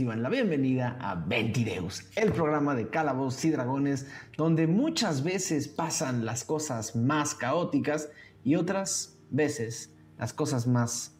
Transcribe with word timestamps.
reciban 0.00 0.22
la 0.22 0.30
bienvenida 0.30 0.96
a 0.98 1.14
Ventideus, 1.14 2.08
el 2.16 2.32
programa 2.32 2.74
de 2.74 2.88
Calabozos 2.88 3.44
y 3.44 3.50
Dragones, 3.50 4.06
donde 4.38 4.66
muchas 4.66 5.22
veces 5.22 5.68
pasan 5.68 6.24
las 6.24 6.42
cosas 6.42 6.96
más 6.96 7.34
caóticas 7.34 8.08
y 8.42 8.54
otras 8.54 9.18
veces 9.28 9.92
las 10.16 10.32
cosas 10.32 10.66
más 10.66 11.18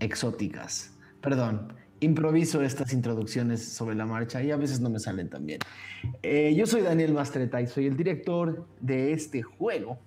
exóticas. 0.00 0.94
Perdón, 1.20 1.74
improviso 2.00 2.62
estas 2.62 2.94
introducciones 2.94 3.62
sobre 3.62 3.94
la 3.94 4.06
marcha 4.06 4.42
y 4.42 4.50
a 4.50 4.56
veces 4.56 4.80
no 4.80 4.88
me 4.88 4.98
salen 4.98 5.28
tan 5.28 5.44
bien. 5.44 5.60
Eh, 6.22 6.54
yo 6.56 6.66
soy 6.66 6.80
Daniel 6.80 7.12
Mastreta 7.12 7.60
y 7.60 7.66
soy 7.66 7.84
el 7.84 7.98
director 7.98 8.66
de 8.80 9.12
este 9.12 9.42
juego. 9.42 9.98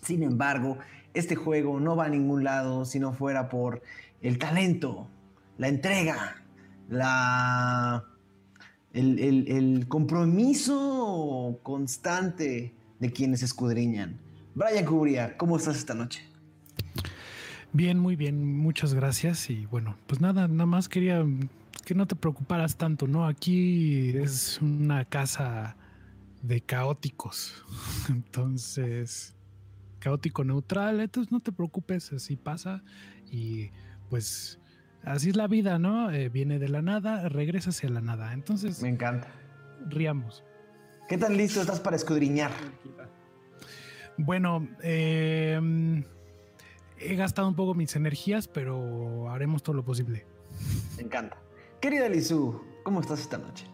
Sin 0.00 0.22
embargo, 0.22 0.78
este 1.12 1.36
juego 1.36 1.80
no 1.80 1.96
va 1.96 2.06
a 2.06 2.08
ningún 2.08 2.44
lado 2.44 2.86
si 2.86 2.98
no 2.98 3.12
fuera 3.12 3.50
por 3.50 3.82
el 4.22 4.38
talento, 4.38 5.06
la 5.58 5.68
entrega, 5.68 6.41
la, 6.88 8.04
el, 8.92 9.86
compromiso 9.88 11.58
constante 11.62 12.74
de 12.98 13.12
quienes 13.12 13.42
escudriñan. 13.42 14.18
Brian 14.54 14.84
Cubría, 14.84 15.36
¿cómo 15.36 15.56
estás 15.56 15.76
esta 15.76 15.94
noche? 15.94 16.22
Bien, 17.72 17.98
muy 17.98 18.16
bien, 18.16 18.58
muchas 18.58 18.92
gracias. 18.92 19.48
Y 19.48 19.66
bueno, 19.66 19.96
pues 20.06 20.20
nada, 20.20 20.46
nada 20.46 20.66
más 20.66 20.88
quería 20.88 21.24
que 21.84 21.94
no 21.94 22.06
te 22.06 22.14
preocuparas 22.14 22.76
tanto, 22.76 23.06
¿no? 23.06 23.26
Aquí 23.26 24.10
es 24.16 24.60
una 24.60 25.04
casa 25.04 25.76
de 26.42 26.60
caóticos. 26.60 27.64
Entonces, 28.08 29.34
caótico 29.98 30.44
neutral, 30.44 31.00
entonces 31.00 31.30
no 31.30 31.40
te 31.40 31.52
preocupes, 31.52 32.12
así 32.12 32.36
pasa. 32.36 32.82
Y 33.30 33.70
pues 34.10 34.58
así 35.04 35.30
es 35.30 35.36
la 35.36 35.46
vida, 35.46 35.78
¿no? 35.78 36.10
Eh, 36.10 36.28
viene 36.28 36.58
de 36.58 36.68
la 36.68 36.82
nada, 36.82 37.28
regresa 37.28 37.70
hacia 37.70 37.88
la 37.88 38.00
nada. 38.00 38.32
Entonces. 38.32 38.82
Me 38.82 38.88
encanta. 38.88 39.28
Riamos. 39.88 40.44
¿Qué 41.08 41.18
tan 41.18 41.36
listo 41.36 41.60
estás 41.60 41.80
para 41.80 41.96
escudriñar? 41.96 42.52
Bueno, 44.16 44.68
eh 44.82 45.60
he 47.02 47.16
gastado 47.16 47.48
un 47.48 47.54
poco 47.54 47.74
mis 47.74 47.94
energías, 47.96 48.48
pero 48.48 49.30
haremos 49.30 49.62
todo 49.62 49.76
lo 49.76 49.84
posible. 49.84 50.26
Me 50.96 51.02
encanta. 51.02 51.36
Querida 51.80 52.08
Lizu, 52.08 52.60
¿cómo 52.84 53.00
estás 53.00 53.20
esta 53.20 53.38
noche? 53.38 53.66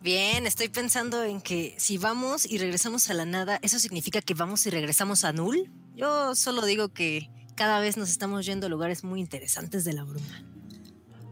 Bien, 0.00 0.46
estoy 0.46 0.68
pensando 0.68 1.22
en 1.24 1.40
que 1.40 1.74
si 1.78 1.98
vamos 1.98 2.50
y 2.50 2.58
regresamos 2.58 3.10
a 3.10 3.14
la 3.14 3.26
nada, 3.26 3.58
¿eso 3.62 3.78
significa 3.78 4.20
que 4.22 4.34
vamos 4.34 4.66
y 4.66 4.70
regresamos 4.70 5.24
a 5.24 5.32
Null? 5.32 5.70
Yo 5.94 6.34
solo 6.34 6.64
digo 6.64 6.88
que 6.90 7.30
cada 7.60 7.78
vez 7.78 7.98
nos 7.98 8.08
estamos 8.08 8.46
yendo 8.46 8.68
a 8.68 8.70
lugares 8.70 9.04
muy 9.04 9.20
interesantes 9.20 9.84
de 9.84 9.92
la 9.92 10.02
bruma. 10.02 10.42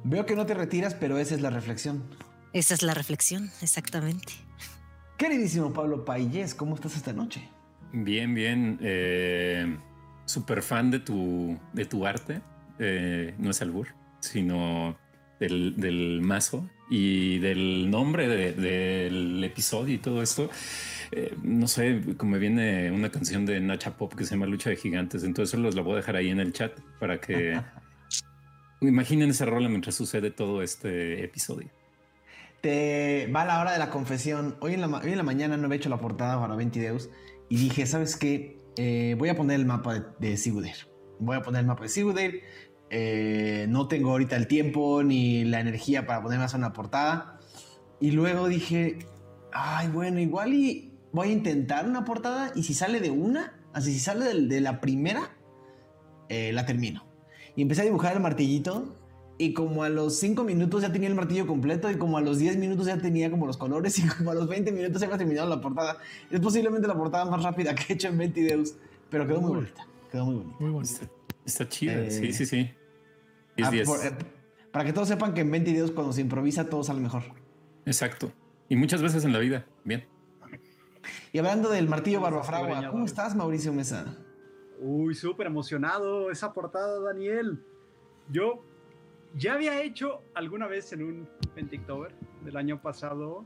Veo 0.04 0.26
que 0.26 0.36
no 0.36 0.44
te 0.44 0.52
retiras, 0.52 0.92
pero 0.92 1.16
esa 1.16 1.34
es 1.34 1.40
la 1.40 1.48
reflexión. 1.48 2.04
Esa 2.52 2.74
es 2.74 2.82
la 2.82 2.92
reflexión, 2.92 3.50
exactamente. 3.62 4.34
Queridísimo 5.16 5.72
Pablo 5.72 6.04
Payés, 6.04 6.54
¿cómo 6.54 6.74
estás 6.74 6.96
esta 6.96 7.14
noche? 7.14 7.48
Bien, 7.94 8.34
bien. 8.34 8.78
Eh, 8.82 9.78
súper 10.26 10.60
fan 10.60 10.90
de 10.90 10.98
tu, 10.98 11.58
de 11.72 11.86
tu 11.86 12.04
arte. 12.04 12.42
Eh, 12.78 13.34
no 13.38 13.52
es 13.52 13.62
albur, 13.62 13.88
sino 14.20 14.98
del, 15.40 16.20
mazo 16.20 16.68
y 16.90 17.38
del 17.38 17.90
nombre 17.90 18.28
del 18.28 19.42
episodio 19.44 19.94
y 19.94 19.98
todo 19.98 20.22
esto. 20.22 20.50
Eh, 21.12 21.34
no 21.42 21.68
sé, 21.68 22.02
como 22.16 22.32
me 22.32 22.38
viene 22.38 22.90
una 22.90 23.10
canción 23.10 23.46
de 23.46 23.60
Nacha 23.60 23.96
Pop 23.96 24.14
que 24.14 24.24
se 24.24 24.32
llama 24.32 24.46
Lucha 24.46 24.70
de 24.70 24.76
Gigantes. 24.76 25.24
Entonces 25.24 25.58
los 25.58 25.74
la 25.74 25.82
voy 25.82 25.94
a 25.94 25.96
dejar 25.96 26.16
ahí 26.16 26.28
en 26.28 26.40
el 26.40 26.52
chat 26.52 26.72
para 26.98 27.20
que 27.20 27.60
imaginen 28.80 29.30
esa 29.30 29.46
rola 29.46 29.68
mientras 29.68 29.94
sucede 29.94 30.30
todo 30.30 30.62
este 30.62 31.24
episodio. 31.24 31.70
Te 32.60 33.30
va 33.34 33.44
la 33.44 33.60
hora 33.60 33.72
de 33.72 33.78
la 33.78 33.90
confesión. 33.90 34.56
Hoy 34.60 34.74
en 34.74 34.80
la, 34.80 34.88
hoy 34.88 35.12
en 35.12 35.16
la 35.16 35.22
mañana 35.22 35.56
no 35.56 35.66
había 35.66 35.76
hecho 35.76 35.88
la 35.88 35.98
portada 35.98 36.40
para 36.40 36.56
Ventideus 36.56 37.08
y 37.48 37.56
dije, 37.56 37.86
¿sabes 37.86 38.16
qué? 38.16 38.58
Eh, 38.76 39.14
voy 39.18 39.28
a 39.28 39.36
poner 39.36 39.60
el 39.60 39.66
mapa 39.66 39.94
de, 39.94 40.02
de 40.18 40.52
Voy 41.20 41.36
a 41.36 41.42
poner 41.42 41.60
el 41.60 41.66
mapa 41.66 41.84
de 41.84 41.88
Sigurder. 41.88 42.42
Eh, 42.90 43.66
no 43.68 43.86
tengo 43.86 44.10
ahorita 44.10 44.36
el 44.36 44.46
tiempo 44.46 45.02
ni 45.02 45.44
la 45.44 45.60
energía 45.60 46.06
para 46.06 46.22
ponerme 46.22 46.42
a 46.42 46.46
hacer 46.46 46.58
una 46.58 46.72
portada. 46.72 47.38
Y 48.00 48.12
luego 48.12 48.48
dije, 48.48 48.98
ay, 49.52 49.88
bueno, 49.88 50.20
igual 50.20 50.54
y 50.54 50.87
voy 51.12 51.28
a 51.28 51.32
intentar 51.32 51.86
una 51.86 52.04
portada 52.04 52.52
y 52.54 52.62
si 52.62 52.74
sale 52.74 53.00
de 53.00 53.10
una, 53.10 53.58
así 53.72 53.92
si 53.92 53.98
sale 53.98 54.34
de, 54.34 54.60
la 54.60 54.80
primera, 54.80 55.36
eh, 56.28 56.52
la 56.52 56.66
termino. 56.66 57.04
Y 57.56 57.62
empecé 57.62 57.82
a 57.82 57.84
dibujar 57.84 58.14
el 58.14 58.20
martillito 58.20 58.96
y 59.38 59.52
como 59.52 59.84
a 59.84 59.88
los 59.88 60.18
5 60.18 60.44
minutos 60.44 60.82
ya 60.82 60.92
tenía 60.92 61.08
el 61.08 61.14
martillo 61.14 61.46
completo 61.46 61.90
y 61.90 61.96
como 61.96 62.18
a 62.18 62.20
los 62.20 62.38
10 62.38 62.56
minutos 62.56 62.86
ya 62.86 62.98
tenía 62.98 63.30
como 63.30 63.46
los 63.46 63.56
colores 63.56 63.98
y 63.98 64.06
como 64.18 64.32
a 64.32 64.34
los 64.34 64.48
20 64.48 64.72
minutos 64.72 65.00
ya 65.00 65.06
había 65.06 65.18
terminado 65.18 65.48
la 65.48 65.60
portada. 65.60 65.98
Es 66.30 66.40
posiblemente 66.40 66.86
la 66.86 66.94
portada 66.94 67.24
más 67.24 67.42
rápida 67.42 67.74
que 67.74 67.92
he 67.92 67.94
hecho 67.94 68.08
en 68.08 68.18
Ventideus, 68.18 68.74
pero 69.10 69.26
quedó 69.26 69.40
muy, 69.40 69.54
bonita. 69.54 69.86
Quedó 70.10 70.26
muy 70.26 70.34
bonita. 70.36 70.56
Muy 70.58 70.70
bonita. 70.70 71.00
Está, 71.46 71.68
chida. 71.68 71.94
Eh, 71.94 72.10
sí, 72.10 72.32
sí, 72.32 72.46
sí. 72.46 72.70
Ah, 73.62 73.70
eh, 73.72 73.84
para 74.70 74.84
que 74.84 74.92
todos 74.92 75.08
sepan 75.08 75.34
que 75.34 75.40
en 75.40 75.50
Ventideus 75.50 75.90
cuando 75.90 76.12
se 76.12 76.20
improvisa 76.20 76.68
todo 76.68 76.84
sale 76.84 77.00
mejor. 77.00 77.22
Exacto. 77.86 78.30
Y 78.68 78.76
muchas 78.76 79.00
veces 79.00 79.24
en 79.24 79.32
la 79.32 79.38
vida. 79.38 79.66
Bien. 79.84 80.04
Y 81.32 81.38
hablando 81.38 81.68
del 81.70 81.88
martillo 81.88 82.20
Barbafragua, 82.20 82.90
¿cómo 82.90 83.04
estás, 83.04 83.34
Mauricio 83.34 83.72
Mesa? 83.72 84.16
Uy, 84.80 85.14
súper 85.14 85.46
emocionado 85.46 86.30
esa 86.30 86.52
portada, 86.52 87.00
Daniel. 87.00 87.62
Yo 88.30 88.64
ya 89.34 89.54
había 89.54 89.82
hecho 89.82 90.22
alguna 90.34 90.66
vez 90.66 90.92
en 90.92 91.02
un 91.02 91.28
Pentictober 91.54 92.14
del 92.44 92.56
año 92.56 92.80
pasado 92.80 93.44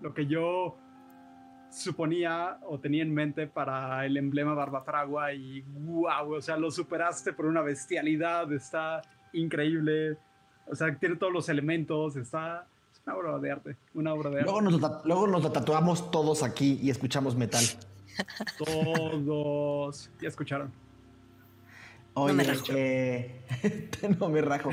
lo 0.00 0.12
que 0.14 0.26
yo 0.26 0.76
suponía 1.70 2.58
o 2.62 2.78
tenía 2.78 3.02
en 3.02 3.12
mente 3.12 3.46
para 3.46 4.04
el 4.06 4.16
emblema 4.16 4.54
Barbafragua 4.54 5.32
y 5.32 5.62
wow, 5.62 6.34
o 6.34 6.40
sea, 6.40 6.56
lo 6.56 6.70
superaste 6.70 7.32
por 7.32 7.46
una 7.46 7.62
bestialidad, 7.62 8.52
está 8.52 9.02
increíble, 9.32 10.16
o 10.66 10.74
sea, 10.74 10.96
tiene 10.98 11.16
todos 11.16 11.32
los 11.32 11.48
elementos, 11.48 12.16
está 12.16 12.66
es 12.66 12.75
una 13.06 13.16
obra 13.16 13.38
de 13.38 13.50
arte, 13.50 13.76
una 13.94 14.14
obra 14.14 14.30
de 14.30 14.40
arte. 14.40 14.50
Luego 14.50 14.62
nos, 14.62 15.04
luego 15.04 15.26
nos 15.26 15.42
lo 15.42 15.52
tatuamos 15.52 16.10
todos 16.10 16.42
aquí 16.42 16.78
y 16.82 16.90
escuchamos 16.90 17.36
metal. 17.36 17.64
Todos, 18.58 20.10
ya 20.20 20.28
escucharon 20.28 20.72
no 22.16 22.34
me 22.34 22.44
rajo. 22.44 22.64
Eh, 22.70 23.30
no 24.20 24.28
me 24.28 24.40
rajo. 24.40 24.70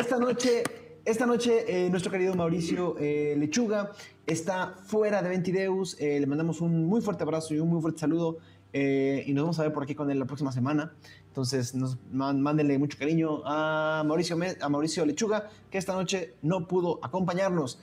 Esta 0.00 0.18
noche, 0.18 0.62
esta 1.04 1.26
noche 1.26 1.64
eh, 1.68 1.90
nuestro 1.90 2.10
querido 2.10 2.34
Mauricio 2.34 2.96
eh, 2.98 3.34
Lechuga 3.36 3.92
está 4.26 4.74
fuera 4.86 5.22
de 5.22 5.28
Ventideus. 5.28 5.98
le 6.00 6.26
mandamos 6.26 6.60
un 6.60 6.86
muy 6.86 7.00
fuerte 7.00 7.22
abrazo 7.22 7.54
y 7.54 7.60
un 7.60 7.68
muy 7.68 7.80
fuerte 7.80 8.00
saludo. 8.00 8.38
y 8.72 9.32
nos 9.32 9.44
vamos 9.44 9.58
a 9.58 9.62
ver 9.62 9.72
por 9.72 9.82
aquí 9.82 9.94
con 9.94 10.10
él 10.10 10.18
la 10.18 10.26
próxima 10.26 10.52
semana. 10.52 10.92
Entonces, 11.36 11.74
nos, 11.74 11.98
mándenle 12.10 12.78
mucho 12.78 12.96
cariño 12.96 13.42
a 13.44 14.02
Mauricio, 14.06 14.38
a 14.58 14.68
Mauricio 14.70 15.04
Lechuga, 15.04 15.50
que 15.70 15.76
esta 15.76 15.92
noche 15.92 16.32
no 16.40 16.66
pudo 16.66 16.98
acompañarnos. 17.02 17.78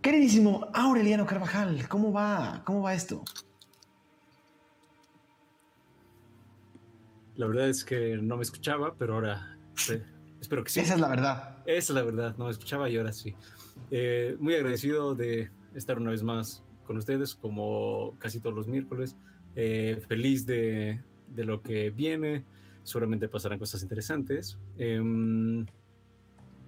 Queridísimo 0.00 0.68
Aureliano 0.72 1.26
Carvajal, 1.26 1.88
¿cómo 1.88 2.12
va? 2.12 2.62
¿Cómo 2.64 2.82
va 2.82 2.94
esto? 2.94 3.24
La 7.34 7.48
verdad 7.48 7.70
es 7.70 7.84
que 7.84 8.16
no 8.18 8.36
me 8.36 8.44
escuchaba, 8.44 8.94
pero 8.96 9.14
ahora 9.14 9.58
espero 10.40 10.62
que 10.62 10.70
sí. 10.70 10.78
Esa 10.78 10.94
es 10.94 11.00
la 11.00 11.08
verdad. 11.08 11.56
Esa 11.66 11.92
es 11.92 11.96
la 11.96 12.02
verdad, 12.02 12.36
no 12.38 12.44
me 12.44 12.52
escuchaba 12.52 12.88
y 12.88 12.98
ahora 12.98 13.12
sí. 13.12 13.34
Eh, 13.90 14.36
muy 14.38 14.54
agradecido 14.54 15.16
de 15.16 15.50
estar 15.74 15.98
una 15.98 16.12
vez 16.12 16.22
más 16.22 16.62
con 16.86 16.98
ustedes, 16.98 17.34
como 17.34 18.14
casi 18.20 18.38
todos 18.38 18.54
los 18.54 18.68
miércoles. 18.68 19.16
Eh, 19.56 20.00
feliz 20.06 20.46
de, 20.46 21.00
de, 21.34 21.44
lo 21.44 21.62
que 21.62 21.90
viene. 21.90 22.44
Seguramente 22.82 23.28
pasarán 23.28 23.58
cosas 23.58 23.82
interesantes. 23.82 24.58
Em, 24.78 25.66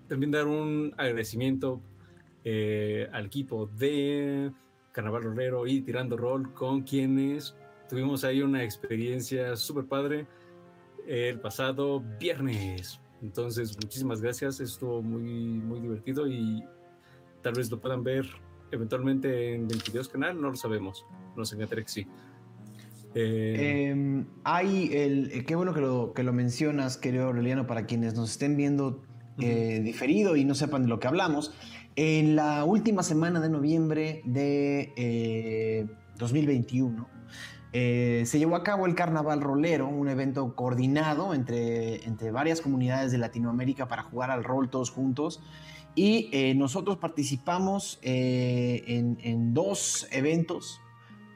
también 0.08 0.30
dar 0.30 0.46
un 0.46 0.92
agradecimiento 0.96 1.80
eh, 2.44 3.08
al 3.12 3.26
equipo 3.26 3.66
de 3.78 4.50
Carnaval 4.92 5.22
Rolero 5.22 5.66
y 5.66 5.80
Tirando 5.82 6.16
Rol, 6.16 6.52
con 6.52 6.82
quienes 6.82 7.54
tuvimos 7.88 8.24
ahí 8.24 8.42
una 8.42 8.62
experiencia 8.64 9.56
súper 9.56 9.84
padre 9.86 10.26
el 11.06 11.40
pasado 11.40 12.02
viernes. 12.18 13.00
Entonces, 13.22 13.76
muchísimas 13.82 14.20
gracias. 14.20 14.60
Estuvo 14.60 15.02
muy, 15.02 15.22
muy 15.22 15.80
divertido 15.80 16.26
y 16.26 16.64
tal 17.42 17.54
vez 17.54 17.70
lo 17.70 17.78
puedan 17.78 18.02
ver 18.02 18.26
eventualmente 18.70 19.54
en 19.54 19.66
22 19.68 20.08
canal, 20.08 20.40
no 20.40 20.50
lo 20.50 20.56
sabemos. 20.56 21.04
Nos 21.36 21.52
encantaría 21.52 21.84
que 21.84 21.90
sí. 21.90 22.06
Eh, 23.14 23.88
em, 23.90 24.26
hay 24.44 24.90
el, 24.92 25.30
eh, 25.32 25.44
qué 25.44 25.56
bueno 25.56 25.74
que 25.74 25.80
lo, 25.80 26.12
que 26.12 26.22
lo 26.22 26.32
mencionas, 26.32 26.96
querido 26.96 27.26
Aureliano, 27.26 27.66
para 27.66 27.86
quienes 27.86 28.14
nos 28.14 28.30
estén 28.30 28.56
viendo 28.56 29.02
eh, 29.38 29.80
diferido 29.82 30.36
y 30.36 30.44
no 30.44 30.54
sepan 30.54 30.82
de 30.82 30.88
lo 30.88 31.00
que 31.00 31.08
hablamos. 31.08 31.54
En 31.96 32.36
la 32.36 32.64
última 32.64 33.02
semana 33.02 33.40
de 33.40 33.48
noviembre 33.48 34.22
de 34.24 35.88
2021, 36.18 37.08
eh, 37.72 38.24
se 38.26 38.38
llevó 38.38 38.56
a 38.56 38.64
cabo 38.64 38.86
el 38.86 38.94
Carnaval 38.94 39.40
Rolero, 39.40 39.88
un 39.88 40.08
evento 40.08 40.56
coordinado 40.56 41.34
entre, 41.34 42.04
entre 42.06 42.32
varias 42.32 42.60
comunidades 42.60 43.12
de 43.12 43.18
Latinoamérica 43.18 43.86
para 43.86 44.02
jugar 44.02 44.30
al 44.30 44.42
rol 44.42 44.70
todos 44.70 44.90
juntos. 44.90 45.40
Y 45.94 46.28
eh, 46.32 46.54
nosotros 46.54 46.98
participamos 46.98 47.98
eh, 48.02 48.82
en, 48.86 49.18
en 49.22 49.54
dos 49.54 50.08
eventos. 50.10 50.80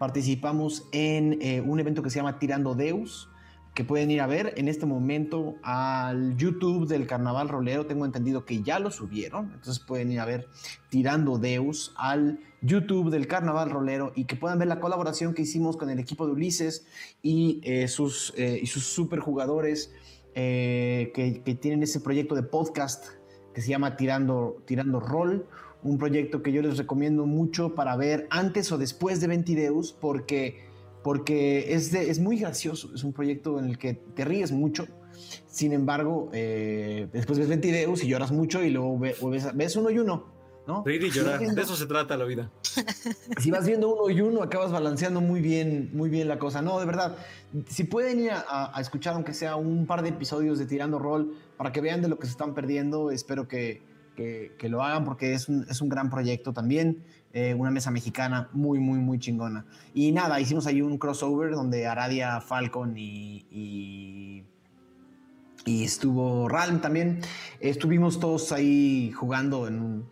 Participamos 0.05 0.87
en 0.93 1.39
eh, 1.41 1.63
un 1.63 1.81
evento 1.81 2.03
que 2.03 2.11
se 2.11 2.17
llama 2.17 2.39
Tirando 2.39 2.75
Deus, 2.75 3.31
que 3.73 3.85
pueden 3.85 4.11
ir 4.11 4.21
a 4.21 4.27
ver 4.27 4.53
en 4.59 4.69
este 4.69 4.85
momento 4.85 5.55
al 5.63 6.37
YouTube 6.37 6.87
del 6.87 7.07
Carnaval 7.07 7.49
Rolero. 7.49 7.87
Tengo 7.87 8.05
entendido 8.05 8.45
que 8.45 8.63
ya 8.63 8.79
lo 8.79 8.91
subieron, 8.91 9.47
entonces 9.55 9.79
pueden 9.79 10.13
ir 10.13 10.21
a 10.21 10.27
ver 10.27 10.47
Tirando 10.91 11.39
Deus 11.39 11.95
al 11.97 12.39
YouTube 12.61 13.09
del 13.09 13.27
Carnaval 13.27 13.71
Rolero 13.71 14.13
y 14.15 14.27
que 14.27 14.37
puedan 14.37 14.59
ver 14.59 14.69
la 14.69 14.79
colaboración 14.79 15.33
que 15.33 15.41
hicimos 15.41 15.79
con 15.79 15.89
el 15.89 15.99
equipo 15.99 16.27
de 16.27 16.33
Ulises 16.33 16.87
y, 17.23 17.63
eh, 17.63 17.89
sus, 17.89 18.35
eh, 18.37 18.61
y 18.63 18.67
sus 18.67 18.85
super 18.85 19.21
jugadores 19.21 19.91
eh, 20.35 21.13
que, 21.15 21.43
que 21.43 21.55
tienen 21.55 21.83
ese 21.83 22.01
proyecto 22.01 22.35
de 22.35 22.43
podcast 22.43 23.07
que 23.55 23.63
se 23.63 23.71
llama 23.71 23.97
Tirando, 23.97 24.63
Tirando 24.67 25.01
Roll, 25.01 25.47
un 25.85 25.99
proyecto 25.99 26.43
que 26.43 26.51
yo 26.51 26.61
les 26.63 26.77
recomiendo 26.79 27.27
mucho 27.27 27.75
para 27.75 27.95
ver 27.97 28.27
antes 28.31 28.73
o 28.73 28.79
después 28.79 29.21
de 29.21 29.29
Ventideus, 29.29 29.93
porque, 29.93 30.65
porque 31.03 31.73
es, 31.75 31.93
de- 31.93 32.11
es 32.11 32.19
muy 32.19 32.39
gracioso, 32.39 32.91
es 32.95 33.05
un 33.05 33.13
proyecto 33.13 33.59
en 33.59 33.67
el 33.67 33.79
que 33.79 33.95
te 33.95 34.25
ríes 34.25 34.51
mucho, 34.51 34.87
sin 35.47 35.73
embargo, 35.73 36.31
eh, 36.33 37.07
después 37.13 37.39
ves 37.39 37.49
Ventideus 37.49 38.03
y 38.03 38.09
lloras 38.09 38.33
mucho 38.33 38.65
y 38.65 38.71
luego 38.71 38.99
ves, 38.99 39.55
ves 39.55 39.77
uno 39.77 39.91
y 39.91 39.99
uno, 40.01 40.25
¿no? 40.67 40.83
Reír 40.85 41.03
y 41.05 41.11
Si 41.11 41.19
vas 41.19 41.25
llorar. 41.27 41.39
viendo- 41.41 41.57
De 41.57 41.63
eso 41.63 41.77
se 41.77 41.87
trata 41.87 42.17
la 42.17 42.25
vida. 42.25 42.51
si 43.39 43.51
vas 43.51 43.67
viendo 43.67 43.95
uno 43.95 44.11
y 44.11 44.21
uno, 44.23 44.43
acabas 44.43 44.73
balanceando 44.73 45.21
muy 45.21 45.41
bien, 45.41 45.91
muy 45.93 46.09
bien 46.09 46.27
la 46.27 46.39
cosa. 46.39 46.63
No, 46.63 46.81
de 46.81 46.87
verdad, 46.87 47.17
si 47.69 47.85
pueden 47.85 48.21
ir 48.21 48.31
a, 48.33 48.77
a 48.77 48.81
escuchar, 48.81 49.15
aunque 49.15 49.35
sea 49.35 49.55
un 49.57 49.87
par 49.87 50.03
de 50.03 50.09
episodios 50.09 50.59
de 50.59 50.67
Tirando 50.67 50.99
Roll, 50.99 51.35
para 51.59 51.71
que 51.71 51.81
vean 51.83 52.01
de 52.03 52.09
lo 52.09 52.19
que 52.19 52.27
se 52.27 52.33
están 52.33 52.55
perdiendo, 52.55 53.11
espero 53.13 53.47
que, 53.47 53.83
que- 54.15 54.69
lo 54.69 54.83
hagan 54.83 55.05
porque 55.05 55.35
es 55.35 55.49
un, 55.49 55.67
es 55.69 55.81
un 55.81 55.89
gran 55.89 56.11
proyecto 56.11 56.53
también. 56.53 57.05
eh, 57.37 57.53
una 57.53 57.71
mesa 57.73 57.91
mexicana 57.91 58.49
muy, 58.53 58.79
muy, 58.79 59.01
muy 59.01 59.19
chingona. 59.19 59.67
Y 59.93 60.13
nada, 60.13 60.39
hicimos 60.41 60.67
ahí 60.69 60.81
un 60.83 60.99
crossover 60.99 61.51
donde 61.51 61.85
Aradia, 61.89 62.41
Falcon 62.41 62.97
y, 62.97 63.45
y, 63.51 64.45
estuvo 65.85 66.49
Ralm 66.49 66.81
también. 66.81 67.21
Estuvimos 67.61 68.21
todos 68.21 68.53
ahí 68.53 69.11
jugando 69.13 69.67
en, 69.67 69.81
un- 69.81 70.09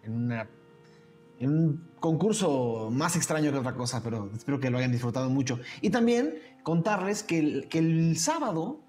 en 1.39 1.49
un 1.49 1.85
concurso 2.01 2.89
más 2.91 3.15
extraño 3.17 3.53
que 3.53 3.59
otra 3.59 3.75
cosa, 3.75 4.03
pero 4.03 4.31
espero 4.35 4.59
que 4.59 4.71
lo 4.71 4.79
hayan 4.79 4.93
disfrutado 4.93 5.31
mucho. 5.31 5.61
Y 5.81 5.91
también 5.91 6.35
contarles 6.63 7.23
que 7.23 7.39
el, 7.39 7.69
que 7.69 7.79
el 7.79 8.17
sábado 8.19 8.81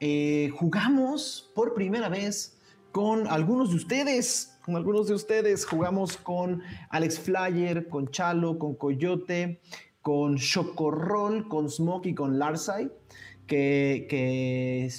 eh, 0.00 0.50
jugamos 0.56 1.50
por 1.54 1.74
primera 1.74 2.08
vez 2.08 2.56
con 2.92 3.26
algunos 3.26 3.70
de 3.70 3.76
ustedes, 3.76 4.58
con 4.64 4.76
algunos 4.76 5.08
de 5.08 5.14
ustedes. 5.14 5.64
Jugamos 5.64 6.16
con 6.16 6.62
Alex 6.90 7.20
Flyer, 7.20 7.88
con 7.88 8.10
Chalo, 8.10 8.58
con 8.58 8.74
Coyote, 8.74 9.60
con 10.02 10.36
Chocorrol, 10.36 11.48
con 11.48 11.68
Smokey, 11.70 12.14
con 12.14 12.38
Larsai, 12.38 12.90
que, 13.46 14.06
que, 14.08 14.90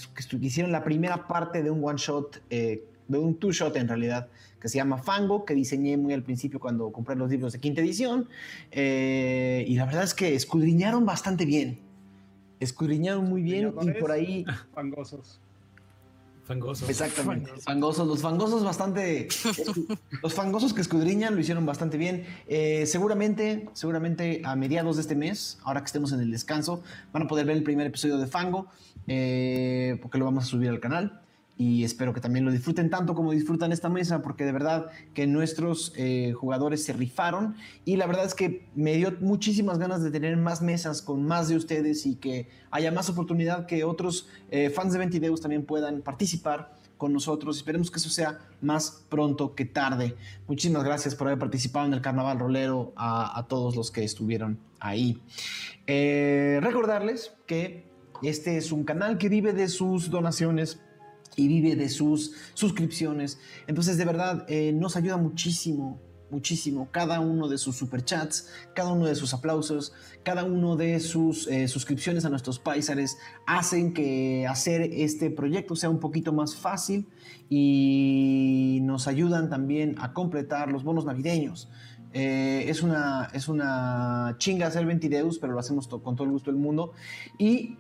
hicieron 0.42 0.72
la 0.72 0.84
primera 0.84 1.28
parte 1.28 1.64
de 1.64 1.72
un 1.72 1.84
one 1.84 1.98
shot, 1.98 2.42
eh, 2.50 2.86
de 3.08 3.18
un 3.18 3.36
two 3.36 3.52
shot 3.52 3.76
en 3.78 3.88
realidad, 3.88 4.30
que 4.60 4.70
se 4.70 4.78
llama 4.78 4.98
Fango, 4.98 5.44
que 5.44 5.56
diseñé 5.56 5.98
muy 5.98 6.14
al 6.14 6.24
principio 6.24 6.60
cuando 6.60 6.92
compré 6.92 7.16
los 7.16 7.30
libros 7.30 7.54
de 7.54 7.60
quinta 7.60 7.82
edición. 7.82 8.30
Eh, 8.72 9.66
y 9.68 9.76
la 9.76 9.86
verdad 9.86 10.04
es 10.04 10.14
que 10.14 10.36
escudriñaron 10.36 11.06
bastante 11.06 11.46
bien. 11.46 11.80
Escudriñaron 12.60 13.28
muy 13.28 13.42
bien 13.42 13.74
y 13.82 13.92
por 14.00 14.12
ahí 14.12 14.46
Fangosos. 14.74 15.41
Fangoso. 16.52 16.86
Exactamente. 16.90 17.50
Fangosos. 17.62 18.06
Los 18.06 18.22
fangosos 18.22 18.64
bastante. 18.66 19.30
los 20.22 20.34
fangosos 20.34 20.74
que 20.74 20.82
escudriñan 20.82 21.34
lo 21.34 21.40
hicieron 21.40 21.66
bastante 21.66 21.98
bien. 21.98 22.26
Eh, 22.46 22.86
seguramente, 22.88 23.70
seguramente 23.72 24.42
a 24.44 24.58
mediados 24.58 24.98
de 24.98 25.04
este 25.04 25.16
mes, 25.16 25.60
ahora 25.64 25.80
que 25.80 25.86
estemos 25.86 26.12
en 26.12 26.20
el 26.20 26.30
descanso, 26.30 26.84
van 27.14 27.24
a 27.24 27.28
poder 27.28 27.46
ver 27.46 27.56
el 27.56 27.64
primer 27.64 27.88
episodio 27.88 28.18
de 28.18 28.28
Fango, 28.28 28.68
eh, 29.08 29.98
porque 30.02 30.18
lo 30.18 30.26
vamos 30.26 30.44
a 30.44 30.48
subir 30.48 30.68
al 30.68 30.82
canal. 30.82 31.21
Y 31.62 31.84
espero 31.84 32.12
que 32.12 32.22
también 32.22 32.44
lo 32.44 32.52
disfruten 32.52 32.90
tanto 32.90 33.14
como 33.14 33.34
disfrutan 33.34 33.72
esta 33.72 33.88
mesa, 33.88 34.24
porque 34.24 34.46
de 34.46 34.52
verdad 34.52 34.88
que 35.14 35.28
nuestros 35.28 35.94
eh, 35.96 36.34
jugadores 36.36 36.84
se 36.84 36.92
rifaron. 36.92 37.56
Y 37.86 37.98
la 37.98 38.08
verdad 38.08 38.26
es 38.26 38.34
que 38.34 38.68
me 38.74 38.96
dio 38.96 39.16
muchísimas 39.20 39.78
ganas 39.78 40.02
de 40.02 40.10
tener 40.10 40.36
más 40.38 40.64
mesas 40.64 41.04
con 41.04 41.24
más 41.24 41.50
de 41.50 41.56
ustedes 41.56 42.08
y 42.08 42.16
que 42.16 42.50
haya 42.72 42.92
más 42.92 43.12
oportunidad 43.12 43.68
que 43.68 43.84
otros 43.84 44.28
eh, 44.50 44.72
fans 44.72 44.94
de 44.94 44.98
Ventideus 44.98 45.40
también 45.40 45.64
puedan 45.64 46.02
participar 46.02 46.74
con 46.98 47.14
nosotros. 47.14 47.58
Esperemos 47.58 47.92
que 47.92 48.00
eso 48.00 48.10
sea 48.10 48.40
más 48.60 49.06
pronto 49.08 49.54
que 49.54 49.66
tarde. 49.66 50.16
Muchísimas 50.48 50.84
gracias 50.84 51.14
por 51.14 51.28
haber 51.28 51.38
participado 51.38 51.86
en 51.86 51.94
el 51.94 52.02
Carnaval 52.02 52.40
Rolero 52.40 52.92
a, 52.96 53.46
todos 53.48 53.76
los 53.76 53.92
que 53.92 54.04
estuvieron 54.04 54.58
ahí. 54.80 55.22
Eh, 55.86 56.58
recordarles 56.60 57.34
que 57.46 57.88
este 58.24 58.58
es 58.58 58.72
un 58.72 58.84
canal 58.84 59.20
que 59.20 59.30
vive 59.30 59.54
de 59.54 59.68
sus 59.68 60.10
donaciones 60.10 60.80
y 61.36 61.48
vive 61.48 61.76
de 61.76 61.90
sus 61.90 62.34
suscripciones. 62.54 63.40
Entonces, 63.68 63.98
de 63.98 64.06
verdad, 64.06 64.46
eh, 64.48 64.74
nos 64.74 64.96
ayuda 64.96 65.18
muchísimo, 65.18 66.00
muchísimo 66.30 66.90
cada 66.92 67.20
uno 67.20 67.48
de 67.48 67.58
sus 67.58 67.76
superchats, 67.76 68.50
cada 68.74 68.92
uno 68.92 69.06
de 69.06 69.16
sus 69.16 69.34
aplausos, 69.34 69.94
cada 70.24 70.44
uno 70.44 70.76
de 70.76 71.00
sus 71.00 71.48
eh, 71.48 71.68
suscripciones 71.68 72.26
a 72.26 72.30
nuestros 72.30 72.60
paisares 72.60 73.18
hacen 73.48 73.94
que 73.94 74.46
hacer 74.48 74.82
este 74.82 75.30
proyecto 75.30 75.76
sea 75.76 75.90
un 75.90 76.00
poquito 76.00 76.34
más 76.34 76.56
fácil 76.56 77.08
y 77.50 78.80
nos 78.84 79.08
ayudan 79.08 79.50
también 79.50 79.96
a 80.00 80.14
completar 80.14 80.72
los 80.72 80.84
bonos 80.84 81.06
navideños. 81.06 81.70
Eh, 82.14 82.66
es, 82.68 82.84
una, 82.84 83.30
es 83.34 83.48
una 83.48 84.36
chinga 84.38 84.68
hacer 84.68 84.86
Ventideus, 84.86 85.40
pero 85.40 85.54
lo 85.54 85.60
hacemos 85.60 85.88
con 85.88 86.16
todo 86.16 86.26
el 86.26 86.32
gusto 86.32 86.52
del 86.52 86.60
mundo. 86.60 86.92
Y 87.38 87.78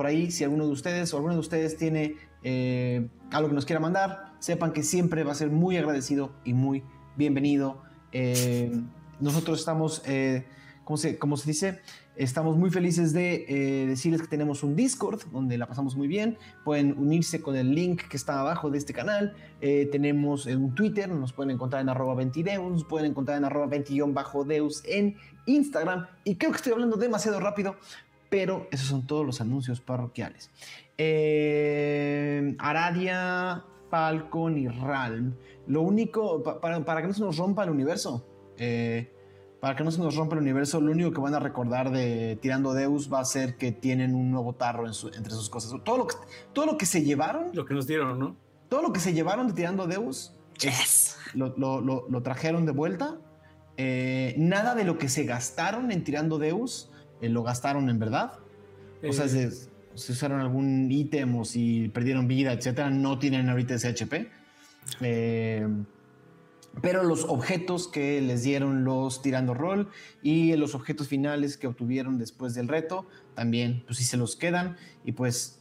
por 0.00 0.06
ahí, 0.06 0.30
si 0.30 0.44
alguno 0.44 0.66
de 0.66 0.72
ustedes 0.72 1.12
o 1.12 1.18
alguno 1.18 1.34
de 1.34 1.40
ustedes 1.40 1.76
tiene 1.76 2.16
eh, 2.42 3.08
algo 3.30 3.48
que 3.48 3.54
nos 3.54 3.66
quiera 3.66 3.80
mandar, 3.80 4.32
sepan 4.38 4.72
que 4.72 4.82
siempre 4.82 5.24
va 5.24 5.32
a 5.32 5.34
ser 5.34 5.50
muy 5.50 5.76
agradecido 5.76 6.32
y 6.44 6.54
muy 6.54 6.82
bienvenido. 7.16 7.82
Eh, 8.12 8.72
nosotros 9.20 9.60
estamos, 9.60 10.02
eh, 10.06 10.46
¿cómo, 10.84 10.96
se, 10.96 11.18
cómo 11.18 11.36
se 11.36 11.50
dice? 11.50 11.80
Estamos 12.16 12.56
muy 12.56 12.70
felices 12.70 13.12
de 13.12 13.46
eh, 13.48 13.86
decirles 13.86 14.20
que 14.20 14.28
tenemos 14.28 14.62
un 14.62 14.76
Discord 14.76 15.22
donde 15.32 15.56
la 15.56 15.66
pasamos 15.66 15.96
muy 15.96 16.08
bien. 16.08 16.36
Pueden 16.64 16.98
unirse 16.98 17.40
con 17.40 17.56
el 17.56 17.74
link 17.74 18.02
que 18.08 18.16
está 18.16 18.40
abajo 18.40 18.68
de 18.68 18.78
este 18.78 18.92
canal. 18.92 19.34
Eh, 19.60 19.88
tenemos 19.90 20.46
un 20.46 20.74
Twitter, 20.74 21.08
nos 21.08 21.32
pueden 21.32 21.52
encontrar 21.52 21.80
en 21.80 21.88
arroba 21.88 22.14
20deus, 22.14 22.70
nos 22.70 22.84
pueden 22.84 23.10
encontrar 23.12 23.38
en 23.38 23.44
arroba 23.44 23.68
20-deus 23.68 24.82
en 24.86 25.16
Instagram. 25.46 26.08
Y 26.24 26.36
creo 26.36 26.50
que 26.50 26.58
estoy 26.58 26.72
hablando 26.72 26.96
demasiado 26.96 27.40
rápido, 27.40 27.76
pero 28.28 28.68
esos 28.70 28.88
son 28.88 29.06
todos 29.06 29.24
los 29.24 29.40
anuncios 29.40 29.80
parroquiales. 29.80 30.50
Eh, 31.02 32.54
Aradia, 32.58 33.64
Falcon 33.90 34.58
y 34.58 34.68
Ralm. 34.68 35.34
Lo 35.66 35.82
único, 35.82 36.42
pa- 36.42 36.60
para, 36.60 36.84
para 36.84 37.00
que 37.02 37.08
no 37.08 37.14
se 37.14 37.20
nos 37.22 37.36
rompa 37.36 37.64
el 37.64 37.70
universo, 37.70 38.26
eh, 38.58 39.12
para 39.60 39.76
que 39.76 39.84
no 39.84 39.90
se 39.90 39.98
nos 40.00 40.14
rompa 40.16 40.34
el 40.36 40.42
universo, 40.42 40.80
lo 40.80 40.92
único 40.92 41.10
que 41.12 41.20
van 41.20 41.34
a 41.34 41.38
recordar 41.38 41.90
de 41.90 42.38
Tirando 42.40 42.72
Deus 42.74 43.12
va 43.12 43.20
a 43.20 43.24
ser 43.24 43.56
que 43.56 43.72
tienen 43.72 44.14
un 44.14 44.30
nuevo 44.30 44.54
tarro 44.54 44.86
en 44.86 44.94
su- 44.94 45.08
entre 45.08 45.30
sus 45.32 45.50
cosas. 45.50 45.72
Todo 45.84 45.98
lo, 45.98 46.06
que, 46.06 46.16
todo 46.52 46.66
lo 46.66 46.76
que 46.78 46.86
se 46.86 47.02
llevaron, 47.02 47.50
Lo 47.54 47.64
que 47.64 47.74
nos 47.74 47.86
dieron, 47.86 48.18
¿no? 48.18 48.36
todo 48.68 48.82
lo 48.82 48.92
que 48.92 49.00
se 49.00 49.12
llevaron 49.12 49.48
de 49.48 49.52
Tirando 49.54 49.86
Deus, 49.86 50.34
es- 50.56 50.62
Yes. 50.62 51.16
lo, 51.34 51.54
lo- 51.56 51.80
lo- 51.80 52.06
lo 52.08 52.22
trajeron 52.22 52.66
de 52.66 52.72
vuelta. 52.72 53.16
Eh, 53.76 54.34
nada 54.38 54.74
de 54.74 54.84
lo 54.84 54.98
que 54.98 55.08
se 55.08 55.24
gastaron 55.24 55.90
en 55.92 56.04
Tirando 56.04 56.38
Deus, 56.38 56.90
eh, 57.20 57.28
lo 57.28 57.42
gastaron 57.42 57.88
en 57.88 57.98
verdad. 57.98 58.32
O 59.08 59.12
sea, 59.14 59.24
Eh, 59.24 59.50
si, 60.00 60.12
usaron 60.12 60.40
algún 60.40 60.90
ítem 60.90 61.36
o 61.36 61.44
si 61.44 61.88
perdieron 61.88 62.26
vida, 62.26 62.52
etcétera, 62.52 62.90
no 62.90 63.18
tienen 63.18 63.48
ahorita 63.48 63.74
ese 63.74 63.88
HP. 63.88 64.30
Eh, 65.00 65.66
pero 66.82 67.02
los 67.02 67.24
objetos 67.24 67.88
que 67.88 68.20
les 68.20 68.42
dieron 68.42 68.84
los 68.84 69.22
tirando 69.22 69.54
rol 69.54 69.88
y 70.22 70.54
los 70.56 70.74
objetos 70.74 71.08
finales 71.08 71.56
que 71.56 71.66
obtuvieron 71.66 72.18
después 72.18 72.54
del 72.54 72.68
reto, 72.68 73.06
también, 73.34 73.82
pues 73.86 73.98
sí 73.98 74.04
se 74.04 74.16
los 74.16 74.36
quedan 74.36 74.76
y 75.04 75.12
pues 75.12 75.60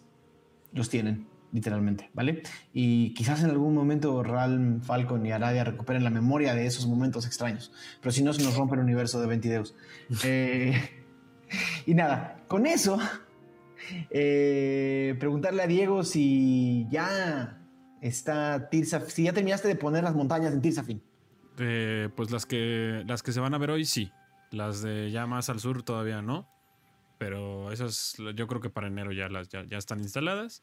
los 0.72 0.90
tienen, 0.90 1.28
literalmente, 1.52 2.10
¿vale? 2.14 2.44
Y 2.74 3.14
quizás 3.16 3.44
en 3.44 3.50
algún 3.50 3.74
momento 3.74 4.22
Ralm, 4.22 4.82
Falcon 4.82 5.26
y 5.26 5.32
Aradia 5.32 5.64
recuperen 5.64 6.04
la 6.04 6.12
memoria 6.12 6.54
de 6.54 6.68
esos 6.68 6.86
momentos 6.88 7.26
extraños, 7.26 7.72
pero 8.02 8.12
si 8.12 8.24
no, 8.24 8.32
se 8.32 8.44
nos 8.44 8.56
rompe 8.56 8.76
el 8.76 8.82
universo 8.82 9.20
de 9.20 9.28
Ventideus. 9.28 9.76
Eh, 10.24 10.74
y 11.88 11.96
nada, 11.96 12.44
con 12.48 12.68
eso, 12.68 13.00
eh, 14.10 15.16
preguntarle 15.20 15.64
a 15.64 15.68
Diego 15.68 16.04
si 16.04 16.88
ya 16.90 17.60
está 18.02 18.70
Tirsa, 18.70 19.02
si 19.10 19.24
ya 19.24 19.34
terminaste 19.34 19.68
de 19.68 19.76
poner 19.76 20.04
las 20.04 20.16
montañas 20.16 20.54
en 20.54 20.62
Tirsafin. 20.62 21.02
Eh, 21.58 22.10
pues 22.16 22.32
las 22.32 22.46
que, 22.46 23.04
las 23.06 23.22
que 23.22 23.32
se 23.32 23.40
van 23.40 23.54
a 23.54 23.58
ver 23.58 23.72
hoy, 23.72 23.86
sí. 23.86 24.12
Las 24.52 24.82
de 24.82 25.12
ya 25.12 25.28
más 25.28 25.50
al 25.50 25.60
sur 25.60 25.84
todavía 25.84 26.22
no. 26.22 26.48
Pero 27.18 27.72
esas 27.72 28.16
yo 28.36 28.48
creo 28.48 28.62
que 28.62 28.70
para 28.70 28.88
enero 28.88 29.12
ya, 29.12 29.28
las, 29.28 29.50
ya, 29.50 29.66
ya 29.66 29.78
están 29.78 30.00
instaladas. 30.00 30.62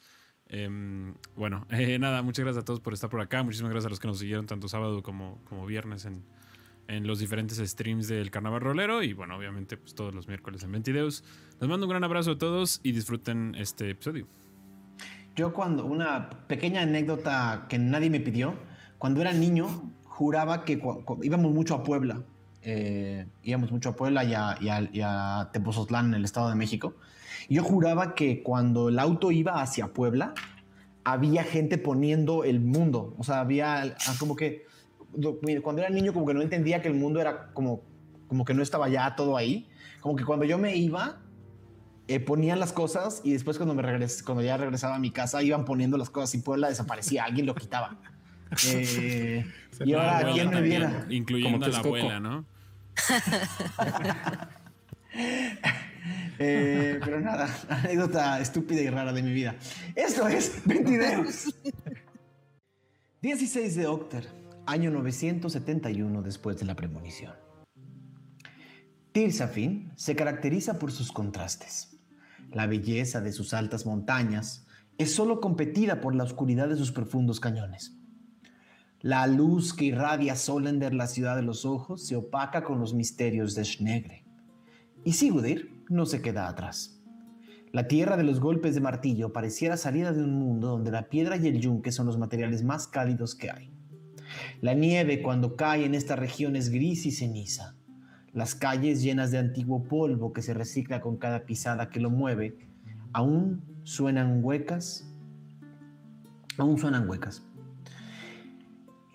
Em, 0.48 1.14
bueno, 1.34 1.66
eh, 1.70 1.98
nada, 1.98 2.22
muchas 2.22 2.44
gracias 2.44 2.62
a 2.62 2.64
todos 2.64 2.80
por 2.80 2.94
estar 2.94 3.10
por 3.10 3.20
acá. 3.20 3.42
Muchísimas 3.42 3.72
gracias 3.72 3.86
a 3.86 3.90
los 3.90 4.00
que 4.00 4.08
nos 4.08 4.18
siguieron 4.18 4.46
tanto 4.46 4.68
sábado 4.68 5.02
como, 5.02 5.42
como 5.44 5.66
viernes 5.66 6.06
en, 6.06 6.24
en 6.88 7.06
los 7.06 7.18
diferentes 7.18 7.58
streams 7.58 8.08
del 8.08 8.30
Carnaval 8.30 8.60
Rolero. 8.60 9.02
Y 9.02 9.12
bueno, 9.12 9.36
obviamente, 9.36 9.76
pues 9.76 9.94
todos 9.94 10.14
los 10.14 10.28
miércoles 10.28 10.62
en 10.62 10.72
Ventideus. 10.72 11.24
Les 11.60 11.68
mando 11.68 11.86
un 11.86 11.90
gran 11.90 12.04
abrazo 12.04 12.32
a 12.32 12.38
todos 12.38 12.80
y 12.82 12.92
disfruten 12.92 13.54
este 13.56 13.90
episodio. 13.90 14.26
Yo 15.34 15.52
cuando, 15.52 15.84
una 15.84 16.30
pequeña 16.46 16.82
anécdota 16.82 17.66
que 17.68 17.78
nadie 17.78 18.08
me 18.10 18.20
pidió, 18.20 18.54
cuando 18.98 19.20
era 19.20 19.32
niño 19.32 19.68
juraba 20.04 20.64
que 20.64 20.80
íbamos 21.22 21.52
mucho 21.52 21.74
a 21.74 21.82
Puebla, 21.82 22.22
eh, 22.62 23.26
íbamos 23.42 23.70
mucho 23.70 23.90
a 23.90 23.96
Puebla 23.96 24.24
y 24.24 24.32
a, 24.34 24.56
y 24.60 24.68
a- 24.68 24.88
y 24.92 25.00
a 25.02 25.50
en 25.52 26.14
el 26.14 26.24
Estado 26.24 26.48
de 26.48 26.54
México, 26.54 26.94
yo 27.48 27.62
juraba 27.62 28.14
que 28.14 28.42
cuando 28.42 28.88
el 28.88 28.98
auto 28.98 29.30
iba 29.30 29.60
hacia 29.60 29.88
Puebla, 29.88 30.34
había 31.04 31.44
gente 31.44 31.78
poniendo 31.78 32.42
el 32.44 32.60
mundo, 32.60 33.14
o 33.18 33.22
sea, 33.22 33.40
había 33.40 33.82
ah, 33.82 34.14
como 34.18 34.34
que, 34.34 34.66
cuando 35.62 35.82
era 35.82 35.90
niño 35.90 36.12
como 36.12 36.26
que 36.26 36.34
no 36.34 36.42
entendía 36.42 36.80
que 36.82 36.88
el 36.88 36.94
mundo 36.94 37.20
era 37.20 37.52
como, 37.52 37.82
como 38.28 38.44
que 38.44 38.54
no 38.54 38.62
estaba 38.62 38.88
ya 38.88 39.14
todo 39.16 39.36
ahí, 39.36 39.68
como 40.00 40.16
que 40.16 40.24
cuando 40.24 40.44
yo 40.44 40.58
me 40.58 40.76
iba, 40.76 41.20
eh, 42.08 42.20
ponían 42.20 42.60
las 42.60 42.72
cosas 42.72 43.20
y 43.24 43.32
después 43.32 43.56
cuando 43.56 43.74
me 43.74 43.82
regres- 43.82 44.22
cuando 44.22 44.42
ya 44.42 44.56
regresaba 44.56 44.94
a 44.96 44.98
mi 44.98 45.10
casa 45.10 45.42
iban 45.42 45.64
poniendo 45.64 45.96
las 45.98 46.10
cosas 46.10 46.34
y 46.34 46.38
Puebla 46.38 46.68
desaparecía, 46.68 47.24
alguien 47.24 47.46
lo 47.46 47.54
quitaba. 47.54 47.96
Eh, 48.68 49.44
y 49.84 49.92
ahora, 49.94 50.18
abuela 50.18 50.32
¿quién 50.34 50.50
me 50.50 50.60
viera? 50.62 51.06
Incluyendo 51.10 51.58
Como 51.58 51.64
a 51.66 51.68
la 51.68 51.78
abuela, 51.78 52.20
¿no? 52.20 52.44
Eh, 56.38 57.00
pero 57.02 57.20
nada, 57.20 57.48
anécdota 57.68 58.38
estúpida 58.40 58.82
y 58.82 58.90
rara 58.90 59.12
de 59.12 59.22
mi 59.22 59.32
vida. 59.32 59.56
Esto 59.94 60.28
es 60.28 60.60
Ventideus. 60.64 61.54
16 63.22 63.74
de 63.76 63.86
Octer, 63.86 64.28
año 64.66 64.90
971 64.90 66.22
después 66.22 66.58
de 66.58 66.66
la 66.66 66.74
premonición. 66.74 67.34
Tirsafin 69.12 69.92
se 69.96 70.14
caracteriza 70.16 70.78
por 70.78 70.92
sus 70.92 71.12
contrastes. 71.12 71.98
La 72.50 72.66
belleza 72.66 73.20
de 73.20 73.32
sus 73.32 73.54
altas 73.54 73.86
montañas 73.86 74.66
es 74.98 75.14
solo 75.14 75.40
competida 75.40 76.00
por 76.00 76.14
la 76.14 76.24
oscuridad 76.24 76.68
de 76.68 76.76
sus 76.76 76.92
profundos 76.92 77.40
cañones. 77.40 77.96
La 79.00 79.26
luz 79.26 79.72
que 79.72 79.84
irradia 79.86 80.36
Solender 80.36 80.92
la 80.94 81.06
ciudad 81.06 81.36
de 81.36 81.42
los 81.42 81.64
ojos 81.64 82.06
se 82.06 82.16
opaca 82.16 82.64
con 82.64 82.80
los 82.80 82.92
misterios 82.92 83.54
de 83.54 83.64
Schnegre. 83.64 84.24
Y 85.04 85.12
Sigurdir 85.12 85.84
no 85.88 86.06
se 86.06 86.20
queda 86.20 86.48
atrás. 86.48 87.00
La 87.72 87.86
tierra 87.86 88.16
de 88.16 88.24
los 88.24 88.40
golpes 88.40 88.74
de 88.74 88.80
martillo 88.80 89.32
pareciera 89.32 89.76
salida 89.76 90.12
de 90.12 90.24
un 90.24 90.34
mundo 90.34 90.68
donde 90.68 90.90
la 90.90 91.08
piedra 91.08 91.36
y 91.36 91.46
el 91.46 91.60
yunque 91.60 91.92
son 91.92 92.06
los 92.06 92.18
materiales 92.18 92.64
más 92.64 92.88
cálidos 92.88 93.34
que 93.34 93.50
hay. 93.50 93.75
La 94.60 94.74
nieve 94.74 95.22
cuando 95.22 95.56
cae 95.56 95.84
en 95.84 95.94
esta 95.94 96.16
región 96.16 96.56
es 96.56 96.70
gris 96.70 97.06
y 97.06 97.12
ceniza. 97.12 97.74
Las 98.32 98.54
calles 98.54 99.02
llenas 99.02 99.30
de 99.30 99.38
antiguo 99.38 99.84
polvo 99.84 100.32
que 100.32 100.42
se 100.42 100.54
recicla 100.54 101.00
con 101.00 101.16
cada 101.16 101.46
pisada 101.46 101.88
que 101.88 102.00
lo 102.00 102.10
mueve, 102.10 102.58
aún 103.12 103.62
suenan 103.84 104.44
huecas, 104.44 105.10
aún 106.58 106.78
suenan 106.78 107.08
huecas. 107.08 107.46